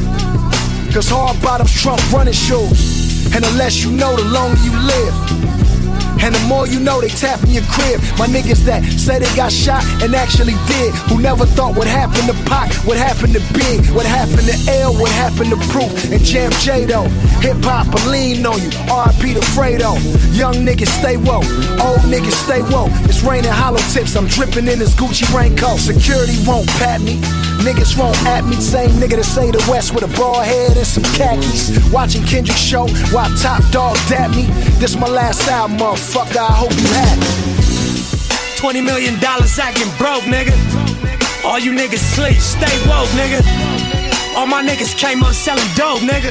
Cause 0.92 1.08
hard 1.08 1.40
bottoms 1.40 1.72
trump 1.72 2.02
running 2.12 2.34
shoes. 2.34 3.32
And 3.32 3.44
the 3.44 3.50
less 3.52 3.84
you 3.84 3.92
know, 3.92 4.16
the 4.16 4.24
longer 4.24 4.60
you 4.60 4.72
live. 4.76 5.43
And 6.24 6.34
the 6.34 6.40
more 6.48 6.66
you 6.66 6.80
know, 6.80 7.02
they 7.02 7.08
tap 7.12 7.42
in 7.44 7.50
your 7.50 7.68
crib. 7.68 8.00
My 8.16 8.24
niggas 8.24 8.64
that 8.64 8.80
say 8.96 9.18
they 9.18 9.28
got 9.36 9.52
shot 9.52 9.84
and 10.00 10.14
actually 10.14 10.56
did. 10.64 10.94
Who 11.12 11.20
never 11.20 11.44
thought 11.44 11.76
what 11.76 11.86
happened 11.86 12.32
to 12.32 12.36
Pac, 12.48 12.72
what 12.88 12.96
happened 12.96 13.34
to 13.34 13.42
Big, 13.52 13.84
what 13.92 14.06
happened 14.06 14.48
to 14.48 14.56
L, 14.80 14.94
what 14.94 15.12
happened 15.12 15.50
to 15.52 15.60
Proof, 15.68 15.92
and 16.10 16.24
Jam 16.24 16.50
J 16.64 16.86
though. 16.86 17.12
Hip 17.44 17.60
hop 17.60 17.92
will 17.92 18.10
lean 18.10 18.46
on 18.46 18.56
you, 18.56 18.72
RP 18.88 19.36
the 19.36 19.44
Fredo. 19.52 20.00
Young 20.32 20.64
niggas 20.64 20.88
stay 20.88 21.18
woke, 21.18 21.44
old 21.84 22.00
niggas 22.08 22.32
stay 22.32 22.62
woke. 22.72 22.88
It's 23.04 23.22
raining 23.22 23.52
hollow 23.52 23.84
tips, 23.92 24.16
I'm 24.16 24.26
dripping 24.26 24.66
in 24.66 24.78
this 24.78 24.94
Gucci 24.94 25.28
raincoat. 25.36 25.78
Security 25.78 26.40
won't 26.46 26.68
pat 26.80 27.02
me. 27.02 27.20
Niggas 27.60 27.98
won't 27.98 28.16
at 28.24 28.44
me, 28.44 28.56
same 28.56 28.90
nigga 28.96 29.16
that 29.16 29.24
say 29.24 29.50
the 29.50 29.60
West 29.68 29.94
with 29.94 30.04
a 30.04 30.12
bald 30.16 30.44
head 30.44 30.76
and 30.76 30.86
some 30.86 31.04
khakis. 31.12 31.68
Watching 31.92 32.24
Kendrick 32.24 32.56
show 32.56 32.88
while 33.12 33.28
Top 33.36 33.60
Dog 33.70 33.96
dap 34.08 34.30
me. 34.32 34.48
This 34.80 34.96
my 34.96 35.08
last 35.08 35.46
album, 35.48 35.76
motherfucker. 35.76 36.13
I 36.16 36.46
hope 36.46 36.70
you 36.70 36.86
happy. 36.94 38.60
20 38.60 38.80
million 38.82 39.18
dollars 39.18 39.58
acting 39.58 39.90
broke, 39.98 40.22
nigga. 40.24 40.54
All 41.44 41.58
you 41.58 41.72
niggas 41.72 41.98
sleep, 42.14 42.38
stay 42.38 42.70
woke, 42.88 43.08
nigga. 43.18 43.42
All 44.36 44.46
my 44.46 44.62
niggas 44.62 44.96
came 44.96 45.24
up 45.24 45.34
selling 45.34 45.66
dope, 45.74 46.00
nigga. 46.00 46.30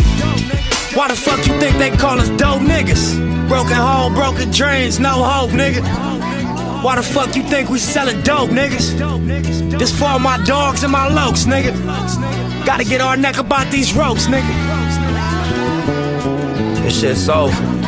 Why 0.95 1.09
the 1.09 1.15
fuck 1.15 1.45
you 1.45 1.59
think 1.59 1.77
they 1.77 1.91
call 1.91 2.17
us 2.17 2.29
dope 2.29 2.61
niggas? 2.61 3.47
Broken 3.49 3.75
home, 3.75 4.13
broken 4.13 4.51
dreams, 4.51 4.99
no 4.99 5.21
hope, 5.21 5.51
nigga. 5.51 5.81
Why 6.81 6.95
the 6.95 7.03
fuck 7.03 7.35
you 7.35 7.43
think 7.43 7.69
we 7.69 7.77
selling 7.77 8.21
dope, 8.21 8.51
niggas? 8.51 9.77
This 9.77 9.91
for 9.91 10.17
my 10.17 10.41
dogs 10.45 10.83
and 10.83 10.93
my 10.93 11.09
lokes, 11.09 11.45
nigga. 11.45 11.73
Gotta 12.65 12.85
get 12.85 13.01
our 13.01 13.17
neck 13.17 13.37
about 13.37 13.69
these 13.69 13.93
ropes, 13.93 14.27
nigga. 14.27 14.53
This 16.83 17.01
shit's 17.01 17.27
over. 17.27 17.82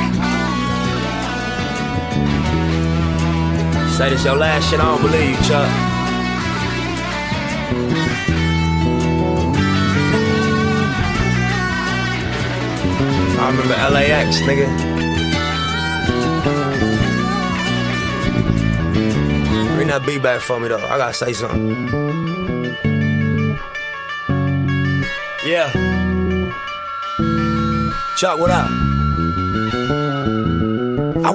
Say 3.95 4.09
this 4.09 4.25
your 4.25 4.35
last 4.35 4.69
shit, 4.69 4.81
I 4.81 4.83
don't 4.83 5.01
believe 5.01 5.29
you, 5.29 5.35
Chuck. 5.47 5.69
I 13.39 13.49
remember 13.51 13.73
LAX, 13.93 14.41
nigga. 14.41 14.67
Bring 19.75 19.87
that 19.87 20.05
beat 20.05 20.21
back 20.21 20.41
for 20.41 20.59
me 20.59 20.67
though. 20.67 20.85
I 20.85 20.97
gotta 20.97 21.13
say 21.13 21.31
something. 21.31 21.87
Yeah. 25.45 25.71
Chuck, 28.17 28.39
what 28.39 28.51
up? 28.51 30.04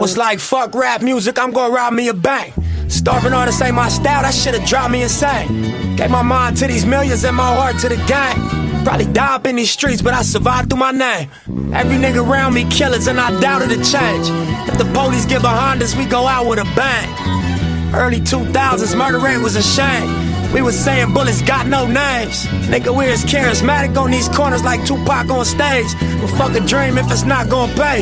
Was 0.01 0.17
like, 0.17 0.41
fuck 0.41 0.75
rap 0.75 1.03
music, 1.03 1.39
I'm 1.39 1.51
gonna 1.51 1.75
rob 1.75 1.93
me 1.93 2.09
a 2.09 2.15
bank. 2.15 2.55
Starving 2.89 3.35
artists 3.35 3.61
ain't 3.61 3.75
my 3.75 3.91
style, 3.91 4.23
that 4.23 4.33
shit'll 4.33 4.65
drive 4.65 4.91
me 4.91 5.03
insane. 5.03 5.95
Gave 5.97 6.11
my 6.11 6.23
mind 6.23 6.57
to 6.57 6.67
these 6.67 6.87
millions 6.87 7.23
and 7.23 7.37
my 7.37 7.55
heart 7.55 7.79
to 7.81 7.91
the 7.91 7.97
gang. 8.07 8.83
Probably 8.83 9.05
die 9.05 9.35
up 9.35 9.47
in 9.47 9.57
these 9.57 9.71
streets, 9.71 10.01
but 10.01 10.15
I 10.15 10.23
survived 10.23 10.71
through 10.71 10.79
my 10.79 10.91
name. 10.91 11.31
Every 11.75 11.97
nigga 11.97 12.27
around 12.27 12.55
me 12.55 12.65
killers, 12.71 13.09
and 13.09 13.21
I 13.21 13.39
doubted 13.41 13.73
a 13.73 13.85
change. 13.85 14.31
If 14.71 14.79
the 14.79 14.91
police 14.95 15.27
get 15.27 15.43
behind 15.43 15.83
us, 15.83 15.95
we 15.95 16.07
go 16.07 16.27
out 16.27 16.47
with 16.47 16.61
a 16.61 16.65
bang. 16.75 17.95
Early 17.95 18.21
2000s, 18.21 18.97
murder 18.97 19.19
rate 19.19 19.37
was 19.37 19.55
a 19.55 19.63
shame. 19.63 20.30
We 20.53 20.63
was 20.63 20.77
saying 20.79 21.15
bullets 21.15 21.43
got 21.43 21.69
no 21.69 21.87
names. 21.87 22.47
Nigga, 22.67 22.97
we 22.97 23.07
as 23.07 23.25
charismatic 23.25 23.97
on 23.97 24.11
these 24.11 24.29
corners 24.29 24.65
like 24.65 24.85
Tupac 24.85 25.31
on 25.31 25.45
stage. 25.45 25.87
But 26.21 26.29
fuck 26.39 26.57
a 26.57 26.61
dream 26.61 26.99
if 26.99 27.11
it's 27.11 27.25
not 27.25 27.49
gonna 27.49 27.73
pay. 27.75 28.01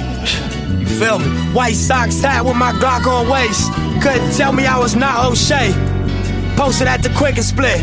You 0.78 0.86
feel 0.86 1.18
me? 1.18 1.28
White 1.52 1.74
socks 1.76 2.20
hat 2.22 2.44
with 2.44 2.56
my 2.56 2.72
Glock 2.72 3.06
on 3.06 3.28
waist. 3.28 3.70
Couldn't 4.02 4.32
tell 4.34 4.52
me 4.52 4.66
I 4.66 4.78
was 4.78 4.96
not 4.96 5.26
O'Shea. 5.26 5.72
Posted 6.56 6.88
at 6.88 7.02
the 7.02 7.10
quickest 7.10 7.50
split. 7.50 7.80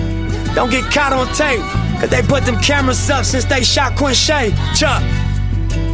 Don't 0.56 0.72
get 0.72 0.92
caught 0.92 1.14
on 1.14 1.28
tape. 1.36 1.62
Cause 2.00 2.10
they 2.10 2.24
put 2.24 2.44
them 2.44 2.60
cameras 2.60 3.10
up 3.10 3.24
since 3.24 3.46
they 3.46 3.64
shot 3.64 3.96
Quincy. 3.96 4.52
Chuck. 4.76 5.04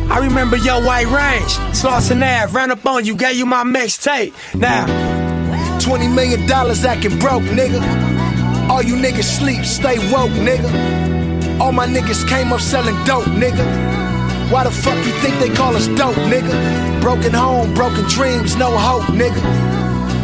I 0.09 0.19
remember 0.19 0.55
your 0.57 0.81
white 0.83 1.07
range. 1.07 1.51
Slauson 1.77 2.21
Ave, 2.21 2.53
ran 2.53 2.71
up 2.71 2.85
on 2.85 3.05
you, 3.05 3.15
gave 3.15 3.35
you 3.35 3.45
my 3.45 3.63
mixtape. 3.63 4.33
Now, 4.55 4.85
$20 5.79 6.13
million 6.13 6.49
acting 6.49 7.19
broke, 7.19 7.43
nigga. 7.43 8.10
All 8.71 8.81
you 8.81 8.95
niggas 8.95 9.25
sleep, 9.25 9.65
stay 9.65 9.97
woke, 10.13 10.31
nigga. 10.31 11.59
All 11.59 11.73
my 11.73 11.85
niggas 11.85 12.25
came 12.25 12.53
up 12.53 12.61
selling 12.61 12.95
dope, 13.03 13.25
nigga. 13.25 13.65
Why 14.49 14.63
the 14.63 14.71
fuck 14.71 14.95
you 15.05 15.11
think 15.19 15.37
they 15.39 15.49
call 15.49 15.75
us 15.75 15.87
dope, 15.87 16.15
nigga? 16.31 17.01
Broken 17.01 17.33
home, 17.33 17.73
broken 17.73 18.05
dreams, 18.07 18.55
no 18.55 18.71
hope, 18.71 19.03
nigga. 19.13 19.41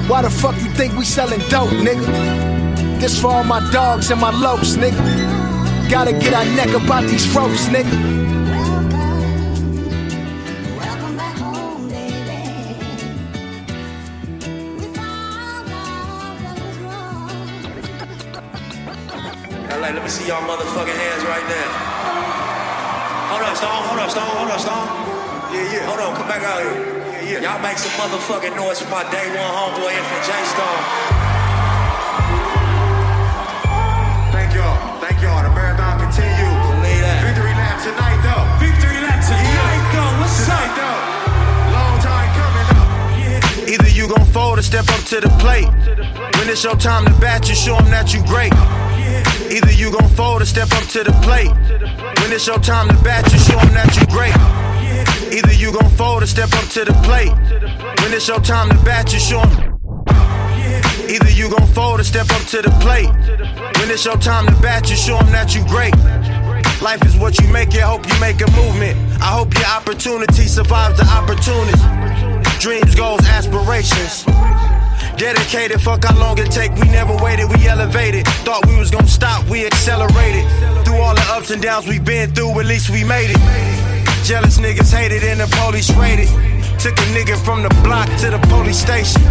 Why 0.08 0.22
the 0.22 0.30
fuck 0.30 0.56
you 0.64 0.70
think 0.80 0.96
we 0.96 1.04
selling 1.04 1.42
dope, 1.50 1.72
nigga? 1.72 2.08
This 3.02 3.20
for 3.20 3.28
all 3.28 3.44
my 3.44 3.60
dogs 3.74 4.12
and 4.12 4.22
my 4.22 4.32
lokes, 4.32 4.78
nigga. 4.78 5.90
Gotta 5.90 6.14
get 6.14 6.34
our 6.34 6.46
neck 6.56 6.70
about 6.70 7.04
these 7.04 7.28
ropes, 7.36 7.68
nigga. 7.68 8.27
See 20.18 20.34
y'all 20.34 20.42
motherfucking 20.50 20.98
hands 20.98 21.22
right 21.30 21.46
now. 21.46 21.70
Hold 23.30 23.46
up, 23.46 23.54
Stone, 23.54 23.82
hold 23.86 24.02
up, 24.02 24.10
Stone, 24.10 24.34
hold 24.34 24.50
up, 24.50 24.58
Stone. 24.58 24.88
Yeah, 25.54 25.74
yeah. 25.78 25.86
Hold 25.86 26.02
on, 26.02 26.18
come 26.18 26.26
back 26.26 26.42
out 26.42 26.58
here. 26.58 26.74
Yeah, 26.74 27.38
yeah. 27.38 27.46
Y'all 27.46 27.62
make 27.62 27.78
some 27.78 27.94
motherfucking 28.02 28.58
noise 28.58 28.82
for 28.82 28.90
my 28.90 29.06
day 29.14 29.30
one 29.30 29.52
homeboy 29.54 29.94
Infant 29.94 30.24
J 30.26 30.32
Stone. 30.58 30.82
Thank 34.34 34.58
y'all. 34.58 34.78
Thank 35.06 35.22
y'all. 35.22 35.38
The 35.46 35.54
marathon 35.54 36.02
continues. 36.02 36.66
Believe 36.82 37.04
that. 37.06 37.22
Victory 37.22 37.54
lap 37.54 37.78
tonight, 37.86 38.20
though. 38.26 38.46
Victory 38.58 38.98
lap 39.06 39.22
tonight, 39.22 39.54
yeah. 39.54 39.94
though. 39.94 40.14
What's 40.18 40.34
tonight, 40.42 40.74
up? 40.74 40.82
though. 40.82 41.78
Long 41.78 41.96
time 42.02 42.30
coming 42.42 42.70
up. 42.74 42.90
Either 43.70 43.90
you 43.94 44.10
gon' 44.10 44.26
fold 44.34 44.58
or 44.58 44.66
step 44.66 44.90
up 44.90 45.04
to 45.14 45.22
the 45.22 45.30
plate. 45.38 45.70
When 46.42 46.50
it's 46.50 46.64
your 46.64 46.76
time 46.76 47.06
to 47.06 47.14
bat, 47.22 47.46
you 47.50 47.54
show 47.54 47.78
'em 47.78 47.92
that 47.94 48.16
you 48.16 48.26
great. 48.26 48.54
Either 49.52 49.72
you 49.72 49.92
gon' 49.92 50.10
fold 50.10 50.42
or 50.42 50.46
step 50.46 50.72
up 50.74 50.84
to 50.90 51.04
the 51.04 51.14
plate. 51.22 51.52
When 52.22 52.32
it's 52.34 52.48
your 52.48 52.60
time 52.60 52.88
to 52.90 52.96
bat, 53.04 53.32
you 53.32 53.40
show 53.40 53.60
'em 53.60 53.74
that 53.74 53.96
you 53.96 54.06
great. 54.08 54.36
Either 55.32 55.54
you 55.54 55.72
gon' 55.72 55.90
fold 55.92 56.24
or 56.24 56.28
step 56.28 56.54
up 56.54 56.68
to 56.70 56.86
the 56.86 56.94
plate. 57.04 57.34
When 58.02 58.14
it's 58.14 58.28
your 58.28 58.40
time 58.40 58.70
to 58.70 58.78
bat, 58.84 59.14
you 59.14 59.20
show 59.20 59.42
'em. 59.42 59.74
Either 61.10 61.30
you 61.30 61.50
gon' 61.50 61.68
fold 61.68 62.00
or 62.00 62.04
step 62.04 62.30
up 62.32 62.46
to 62.48 62.62
the 62.62 62.72
plate. 62.82 63.10
When 63.80 63.90
it's 63.90 64.06
your 64.06 64.18
time 64.18 64.46
to 64.48 64.56
bat, 64.62 64.90
you 64.90 64.98
show 64.98 65.18
'em 65.18 65.32
that 65.32 65.56
you 65.56 65.64
great. 65.66 65.96
Life 66.82 67.04
is 67.06 67.16
what 67.16 67.40
you 67.40 67.48
make 67.48 67.74
it, 67.74 67.82
hope 67.82 68.06
you 68.08 68.20
make 68.20 68.42
a 68.42 68.52
movement. 68.52 68.96
I 69.22 69.32
hope 69.38 69.54
your 69.58 69.68
opportunity 69.68 70.48
survives 70.48 71.00
the 71.00 71.06
opportunist. 71.06 71.84
Dreams, 72.60 72.96
goals, 72.96 73.22
aspirations. 73.26 74.26
Dedicated, 75.18 75.82
fuck 75.82 76.06
how 76.06 76.16
long 76.20 76.38
it 76.38 76.52
take. 76.52 76.72
We 76.76 76.88
never 76.90 77.16
waited, 77.18 77.50
we 77.50 77.68
elevated. 77.68 78.28
Thought 78.46 78.68
we 78.68 78.78
was 78.78 78.92
gonna 78.92 79.08
stop, 79.08 79.44
we 79.50 79.66
accelerated. 79.66 80.46
Through 80.86 81.02
all 81.02 81.16
the 81.16 81.26
ups 81.30 81.50
and 81.50 81.60
downs 81.60 81.88
we've 81.88 82.06
been 82.06 82.32
through, 82.34 82.60
at 82.60 82.68
least 82.68 82.92
we 82.92 83.04
made 83.04 83.32
it. 83.32 83.42
Jealous 84.24 84.60
niggas 84.60 84.94
hated 84.94 85.24
and 85.24 85.40
the 85.40 85.48
police 85.58 85.90
raided. 85.96 86.28
Took 86.78 86.94
a 86.94 87.08
nigga 87.18 87.36
from 87.44 87.64
the 87.64 87.70
block 87.84 88.08
to 88.22 88.30
the 88.30 88.38
police 88.48 88.78
station. 88.78 89.22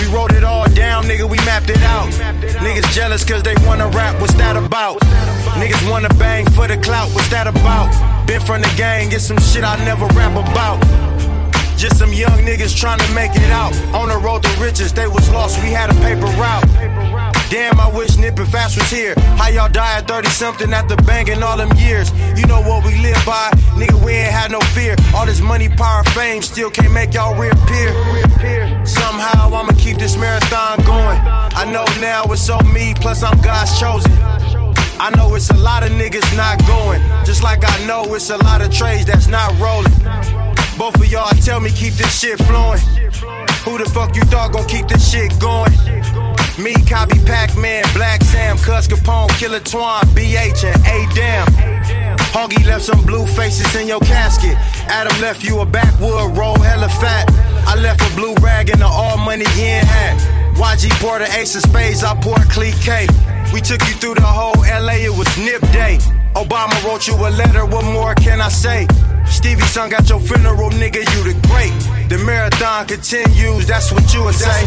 We 0.00 0.12
wrote 0.12 0.32
it 0.32 0.42
all 0.42 0.68
down, 0.70 1.04
nigga, 1.04 1.30
we 1.30 1.36
mapped 1.46 1.70
it 1.70 1.82
out. 1.82 2.10
Niggas 2.58 2.92
jealous 2.92 3.24
cause 3.24 3.44
they 3.44 3.54
wanna 3.64 3.86
rap, 3.88 4.20
what's 4.20 4.34
that 4.34 4.56
about? 4.56 4.98
Niggas 5.54 5.88
wanna 5.88 6.08
bang 6.18 6.50
for 6.50 6.66
the 6.66 6.76
clout, 6.78 7.08
what's 7.14 7.28
that 7.28 7.46
about? 7.46 8.26
Been 8.26 8.40
from 8.40 8.60
the 8.60 8.74
gang, 8.76 9.10
get 9.10 9.20
some 9.20 9.38
shit 9.38 9.62
I 9.62 9.76
never 9.84 10.06
rap 10.18 10.32
about. 10.32 11.01
Just 11.82 11.98
some 11.98 12.12
young 12.12 12.38
niggas 12.46 12.78
trying 12.78 13.00
to 13.00 13.12
make 13.12 13.34
it 13.34 13.50
out. 13.50 13.74
On 13.92 14.08
the 14.08 14.16
road 14.16 14.44
to 14.44 14.48
riches, 14.62 14.92
they 14.92 15.08
was 15.08 15.28
lost, 15.32 15.60
we 15.64 15.70
had 15.70 15.90
a 15.90 15.94
paper 15.94 16.30
route. 16.38 16.62
Damn, 17.50 17.80
I 17.80 17.90
wish 17.92 18.16
Nip 18.18 18.38
and 18.38 18.48
Fast 18.48 18.78
was 18.78 18.88
here. 18.88 19.14
How 19.34 19.48
y'all 19.48 19.68
die 19.68 19.98
at 19.98 20.06
30 20.06 20.28
something 20.28 20.72
after 20.72 20.94
banging 20.94 21.42
all 21.42 21.56
them 21.56 21.76
years? 21.76 22.12
You 22.38 22.46
know 22.46 22.60
what 22.62 22.86
we 22.86 22.94
live 23.02 23.18
by, 23.26 23.50
nigga, 23.74 24.00
we 24.04 24.12
ain't 24.12 24.30
had 24.30 24.52
no 24.52 24.60
fear. 24.60 24.94
All 25.12 25.26
this 25.26 25.40
money, 25.40 25.68
power, 25.68 26.04
fame 26.14 26.40
still 26.40 26.70
can't 26.70 26.92
make 26.92 27.14
y'all 27.14 27.34
reappear. 27.34 27.90
Somehow 28.86 29.52
I'ma 29.52 29.72
keep 29.76 29.98
this 29.98 30.16
marathon 30.16 30.78
going. 30.86 31.18
I 31.18 31.64
know 31.64 31.84
now 32.00 32.22
it's 32.30 32.48
on 32.48 32.72
me, 32.72 32.94
plus 32.94 33.24
I'm 33.24 33.36
God's 33.40 33.80
chosen. 33.80 34.12
I 35.00 35.10
know 35.16 35.34
it's 35.34 35.50
a 35.50 35.56
lot 35.56 35.82
of 35.82 35.90
niggas 35.90 36.36
not 36.36 36.64
going. 36.64 37.02
Just 37.24 37.42
like 37.42 37.68
I 37.68 37.86
know 37.86 38.14
it's 38.14 38.30
a 38.30 38.36
lot 38.36 38.62
of 38.62 38.70
trades 38.72 39.04
that's 39.04 39.26
not 39.26 39.50
rolling. 39.58 39.90
Both 40.78 40.96
of 40.96 41.06
y'all 41.06 41.30
tell 41.44 41.60
me 41.60 41.70
keep 41.70 41.94
this 41.94 42.20
shit 42.20 42.38
flowing. 42.38 42.80
Who 43.64 43.78
the 43.78 43.88
fuck 43.92 44.16
you 44.16 44.22
thought 44.22 44.52
gon' 44.52 44.66
keep 44.66 44.88
this 44.88 45.10
shit 45.10 45.38
going? 45.38 45.72
Me, 46.58 46.74
Copy 46.88 47.18
Pac-Man, 47.24 47.84
Black 47.94 48.22
Sam, 48.22 48.56
Cuz 48.58 48.88
Capone, 48.88 49.28
Killer 49.38 49.60
Twan, 49.60 50.02
BH, 50.14 50.64
and 50.64 50.80
A 50.86 51.14
Damn. 51.14 51.46
Hoggy 52.32 52.64
left 52.66 52.84
some 52.84 53.04
blue 53.04 53.26
faces 53.26 53.74
in 53.76 53.86
your 53.86 54.00
casket. 54.00 54.56
Adam 54.88 55.18
left 55.20 55.44
you 55.44 55.60
a 55.60 55.66
backwood 55.66 56.36
roll, 56.36 56.58
hella 56.58 56.88
fat. 56.88 57.30
I 57.66 57.76
left 57.76 58.00
a 58.00 58.16
blue 58.16 58.34
rag 58.36 58.70
in 58.70 58.78
the 58.80 58.86
all 58.86 59.16
money 59.18 59.44
he 59.50 59.68
hat. 59.68 60.18
YG 60.56 60.90
poured 61.00 61.22
an 61.22 61.30
ace 61.32 61.54
of 61.54 61.62
spades, 61.62 62.02
I 62.02 62.14
poured 62.20 62.48
clique. 62.50 62.74
We 63.52 63.60
took 63.60 63.80
you 63.86 63.94
through 64.00 64.14
the 64.14 64.22
whole 64.22 64.56
LA, 64.62 65.04
it 65.04 65.16
was 65.16 65.28
nip 65.38 65.60
day. 65.72 65.98
Obama 66.34 66.72
wrote 66.84 67.06
you 67.06 67.14
a 67.14 67.28
letter, 67.28 67.66
what 67.66 67.84
more 67.84 68.14
can 68.14 68.40
I 68.40 68.48
say? 68.48 68.86
Stevie 69.32 69.62
son 69.62 69.88
got 69.88 70.08
your 70.08 70.20
funeral, 70.20 70.70
nigga, 70.70 71.00
you 71.00 71.24
the 71.24 71.34
great. 71.48 71.72
The 72.10 72.18
marathon 72.18 72.86
continues, 72.86 73.66
that's 73.66 73.90
what 73.90 74.12
you 74.12 74.24
would 74.24 74.34
say. 74.34 74.60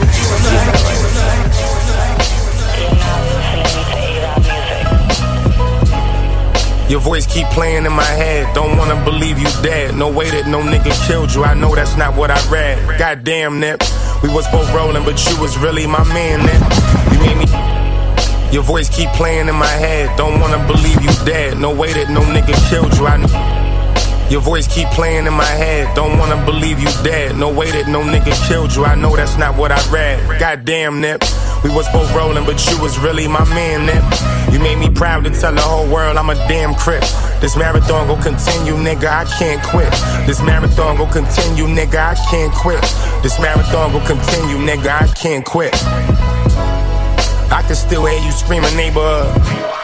Your 6.90 7.00
voice 7.00 7.26
keep 7.26 7.48
playing 7.48 7.86
in 7.86 7.94
my 7.94 8.04
head. 8.04 8.54
Don't 8.56 8.76
wanna 8.78 9.02
believe 9.06 9.38
you 9.38 9.48
dead. 9.62 9.96
No 9.96 10.12
way 10.12 10.30
that 10.32 10.48
no 10.48 10.62
nigga 10.62 10.94
killed 11.08 11.34
you. 11.34 11.44
I 11.44 11.54
know 11.54 11.74
that's 11.76 11.96
not 11.96 12.16
what 12.16 12.32
I 12.32 12.40
read. 12.50 13.00
Goddamn, 13.00 13.60
Nip. 13.60 13.82
We 14.24 14.30
was 14.30 14.48
both 14.50 14.72
rolling, 14.74 15.04
but 15.04 15.24
you 15.30 15.40
was 15.40 15.58
really 15.58 15.86
my 15.86 16.04
man, 16.14 16.42
Nip. 16.46 16.62
You 17.14 17.20
me. 17.38 17.46
Your 18.52 18.64
voice 18.64 18.90
keep 18.90 19.10
playing 19.10 19.48
in 19.48 19.56
my 19.56 19.68
head. 19.68 20.16
Don't 20.18 20.40
wanna 20.40 20.66
believe 20.66 21.02
you 21.02 21.10
dead. 21.26 21.60
No 21.60 21.74
way 21.74 21.94
that 21.94 22.10
no 22.10 22.22
nigga 22.22 22.54
killed 22.70 22.96
you. 22.98 23.06
I 23.08 23.18
your 24.30 24.42
voice 24.42 24.68
keep 24.68 24.88
playing 24.90 25.28
in 25.28 25.34
my 25.34 25.46
head. 25.46 25.94
Don't 25.96 26.18
wanna 26.18 26.44
believe 26.46 26.80
you 26.80 26.90
dead. 27.04 27.38
No 27.38 27.52
way 27.52 27.72
that 27.72 27.88
no 27.88 28.02
nigga 28.02 28.34
killed 28.48 28.76
you. 28.76 28.86
I 28.86 28.96
know 28.96 29.16
that's 29.16 29.38
not 29.38 29.56
what 29.56 29.72
I 29.72 29.82
read. 29.92 30.40
Goddamn, 30.40 31.02
Nip. 31.02 31.24
We 31.64 31.70
was 31.70 31.88
both 31.90 32.14
rolling, 32.14 32.46
but 32.46 32.64
you 32.70 32.80
was 32.82 32.98
really 33.00 33.28
my 33.28 33.44
man, 33.50 33.86
Nip. 33.86 34.04
You 34.52 34.60
made 34.60 34.78
me 34.78 34.90
proud 34.90 35.24
to 35.26 35.30
tell 35.30 35.54
the 35.54 35.62
whole 35.62 35.88
world 35.88 36.18
I'm 36.18 36.30
a 36.30 36.36
damn 36.48 36.76
crip. 36.76 37.04
This 37.42 37.56
marathon 37.58 38.08
gon' 38.08 38.22
continue, 38.22 38.74
nigga. 38.74 39.08
I 39.08 39.26
can't 39.38 39.62
quit. 39.64 39.92
This 40.26 40.42
marathon 40.42 40.98
gon' 40.98 41.12
continue, 41.12 41.66
nigga. 41.66 41.98
I 41.98 42.16
can't 42.30 42.54
quit. 42.54 42.82
This 43.22 43.40
marathon 43.40 43.92
gon' 43.92 44.06
continue, 44.06 44.58
nigga. 44.58 45.02
I 45.02 45.08
can't 45.14 45.46
quit. 45.46 45.74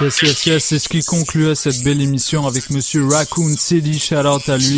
Yes, 0.02 0.22
yes, 0.24 0.46
yes, 0.46 0.66
c'est 0.66 0.80
ce 0.80 0.90
qui 0.90 1.04
concluait 1.04 1.56
cette 1.56 1.84
belle 1.84 2.02
émission 2.02 2.46
avec 2.46 2.70
Monsieur 2.70 3.08
Raccoon 3.08 3.56
City, 3.58 3.98
shout 3.98 4.16
out 4.16 4.50
à 4.50 4.58
lui. 4.58 4.78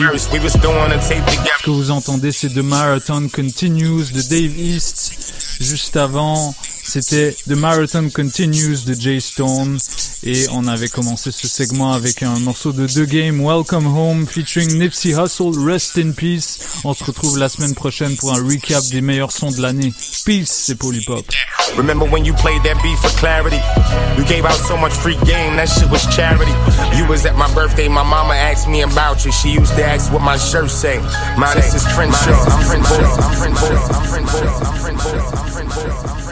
Ce 1.60 1.64
que 1.64 1.72
vous 1.72 1.90
entendez, 1.92 2.32
c'est 2.32 2.50
The 2.50 2.58
Marathon 2.58 3.30
Continues 3.34 4.12
de 4.14 4.22
Dave 4.22 4.60
East. 4.60 5.14
Juste 5.60 5.98
avant, 5.98 6.54
c'était 6.94 7.36
The 7.48 7.56
Marathon 7.56 8.08
Continues 8.14 8.86
de 8.86 8.94
Jay 8.94 9.20
Stone 9.20 9.80
et 10.22 10.46
on 10.52 10.68
avait 10.68 10.90
commencé 10.90 11.32
ce 11.32 11.48
segment 11.48 11.92
avec 11.92 12.22
un 12.22 12.38
morceau 12.42 12.72
de 12.72 12.86
The 12.86 13.10
Game 13.10 13.44
Welcome 13.44 13.88
Home 13.88 14.28
featuring 14.28 14.78
Nipsey 14.78 15.16
Hussle 15.16 15.58
Rest 15.58 15.98
in 15.98 16.12
Peace. 16.12 16.60
On 16.84 16.94
se 16.94 17.04
retrouve 17.04 17.40
la 17.40 17.50
semaine 17.50 17.74
prochaine 17.74 18.16
pour 18.18 18.32
un 18.32 18.48
recap 18.48 18.84
des 18.92 19.02
meilleurs 19.02 19.32
sons 19.32 19.50
de 19.50 19.60
l'année. 19.60 19.92
Peace, 20.24 20.66
c'est 20.68 20.76
Polypop. 20.76 21.26
Remember 21.78 22.06
when 22.06 22.26
you 22.26 22.36
played 22.36 22.62
that 22.62 22.80
beat 22.84 23.00
for 23.00 23.10
clarity? 23.18 23.60
You 24.16 24.24
gave 24.26 24.46
out 24.46 24.54
so 24.54 24.78
much 24.78 24.94
free 24.94 25.18
game, 25.26 25.56
that 25.56 25.66
shit 25.66 25.90
was 25.90 26.06
charity. 26.16 26.54
You 26.96 27.08
was 27.08 27.26
at 27.26 27.36
my 27.36 27.52
birthday, 27.56 27.88
my 27.88 28.04
mama 28.04 28.36
asked 28.36 28.70
me 28.70 28.84
about 28.84 29.26
you. 29.26 29.32
She 29.32 29.50
used 29.50 29.76
to 29.78 29.84
ask 29.84 30.14
what 30.14 30.22
my 30.22 30.38
shirt 30.38 30.70
say. 30.70 31.00
My 31.40 31.56
this 31.56 31.74
is 31.74 31.84
Crenshaw. 31.96 32.38
I'm 32.38 32.64
Crenshaw. 32.70 33.02
I'm 33.18 33.36
Crenshaw. 33.42 33.82
I'm 33.82 34.06
Crenshaw. 34.14 34.62
I'm 34.62 34.78
Crenshaw. 34.78 35.42
I'm 35.42 35.50
Crenshaw. 35.50 35.64
I'm 35.64 35.72
Crenshaw. 35.72 36.23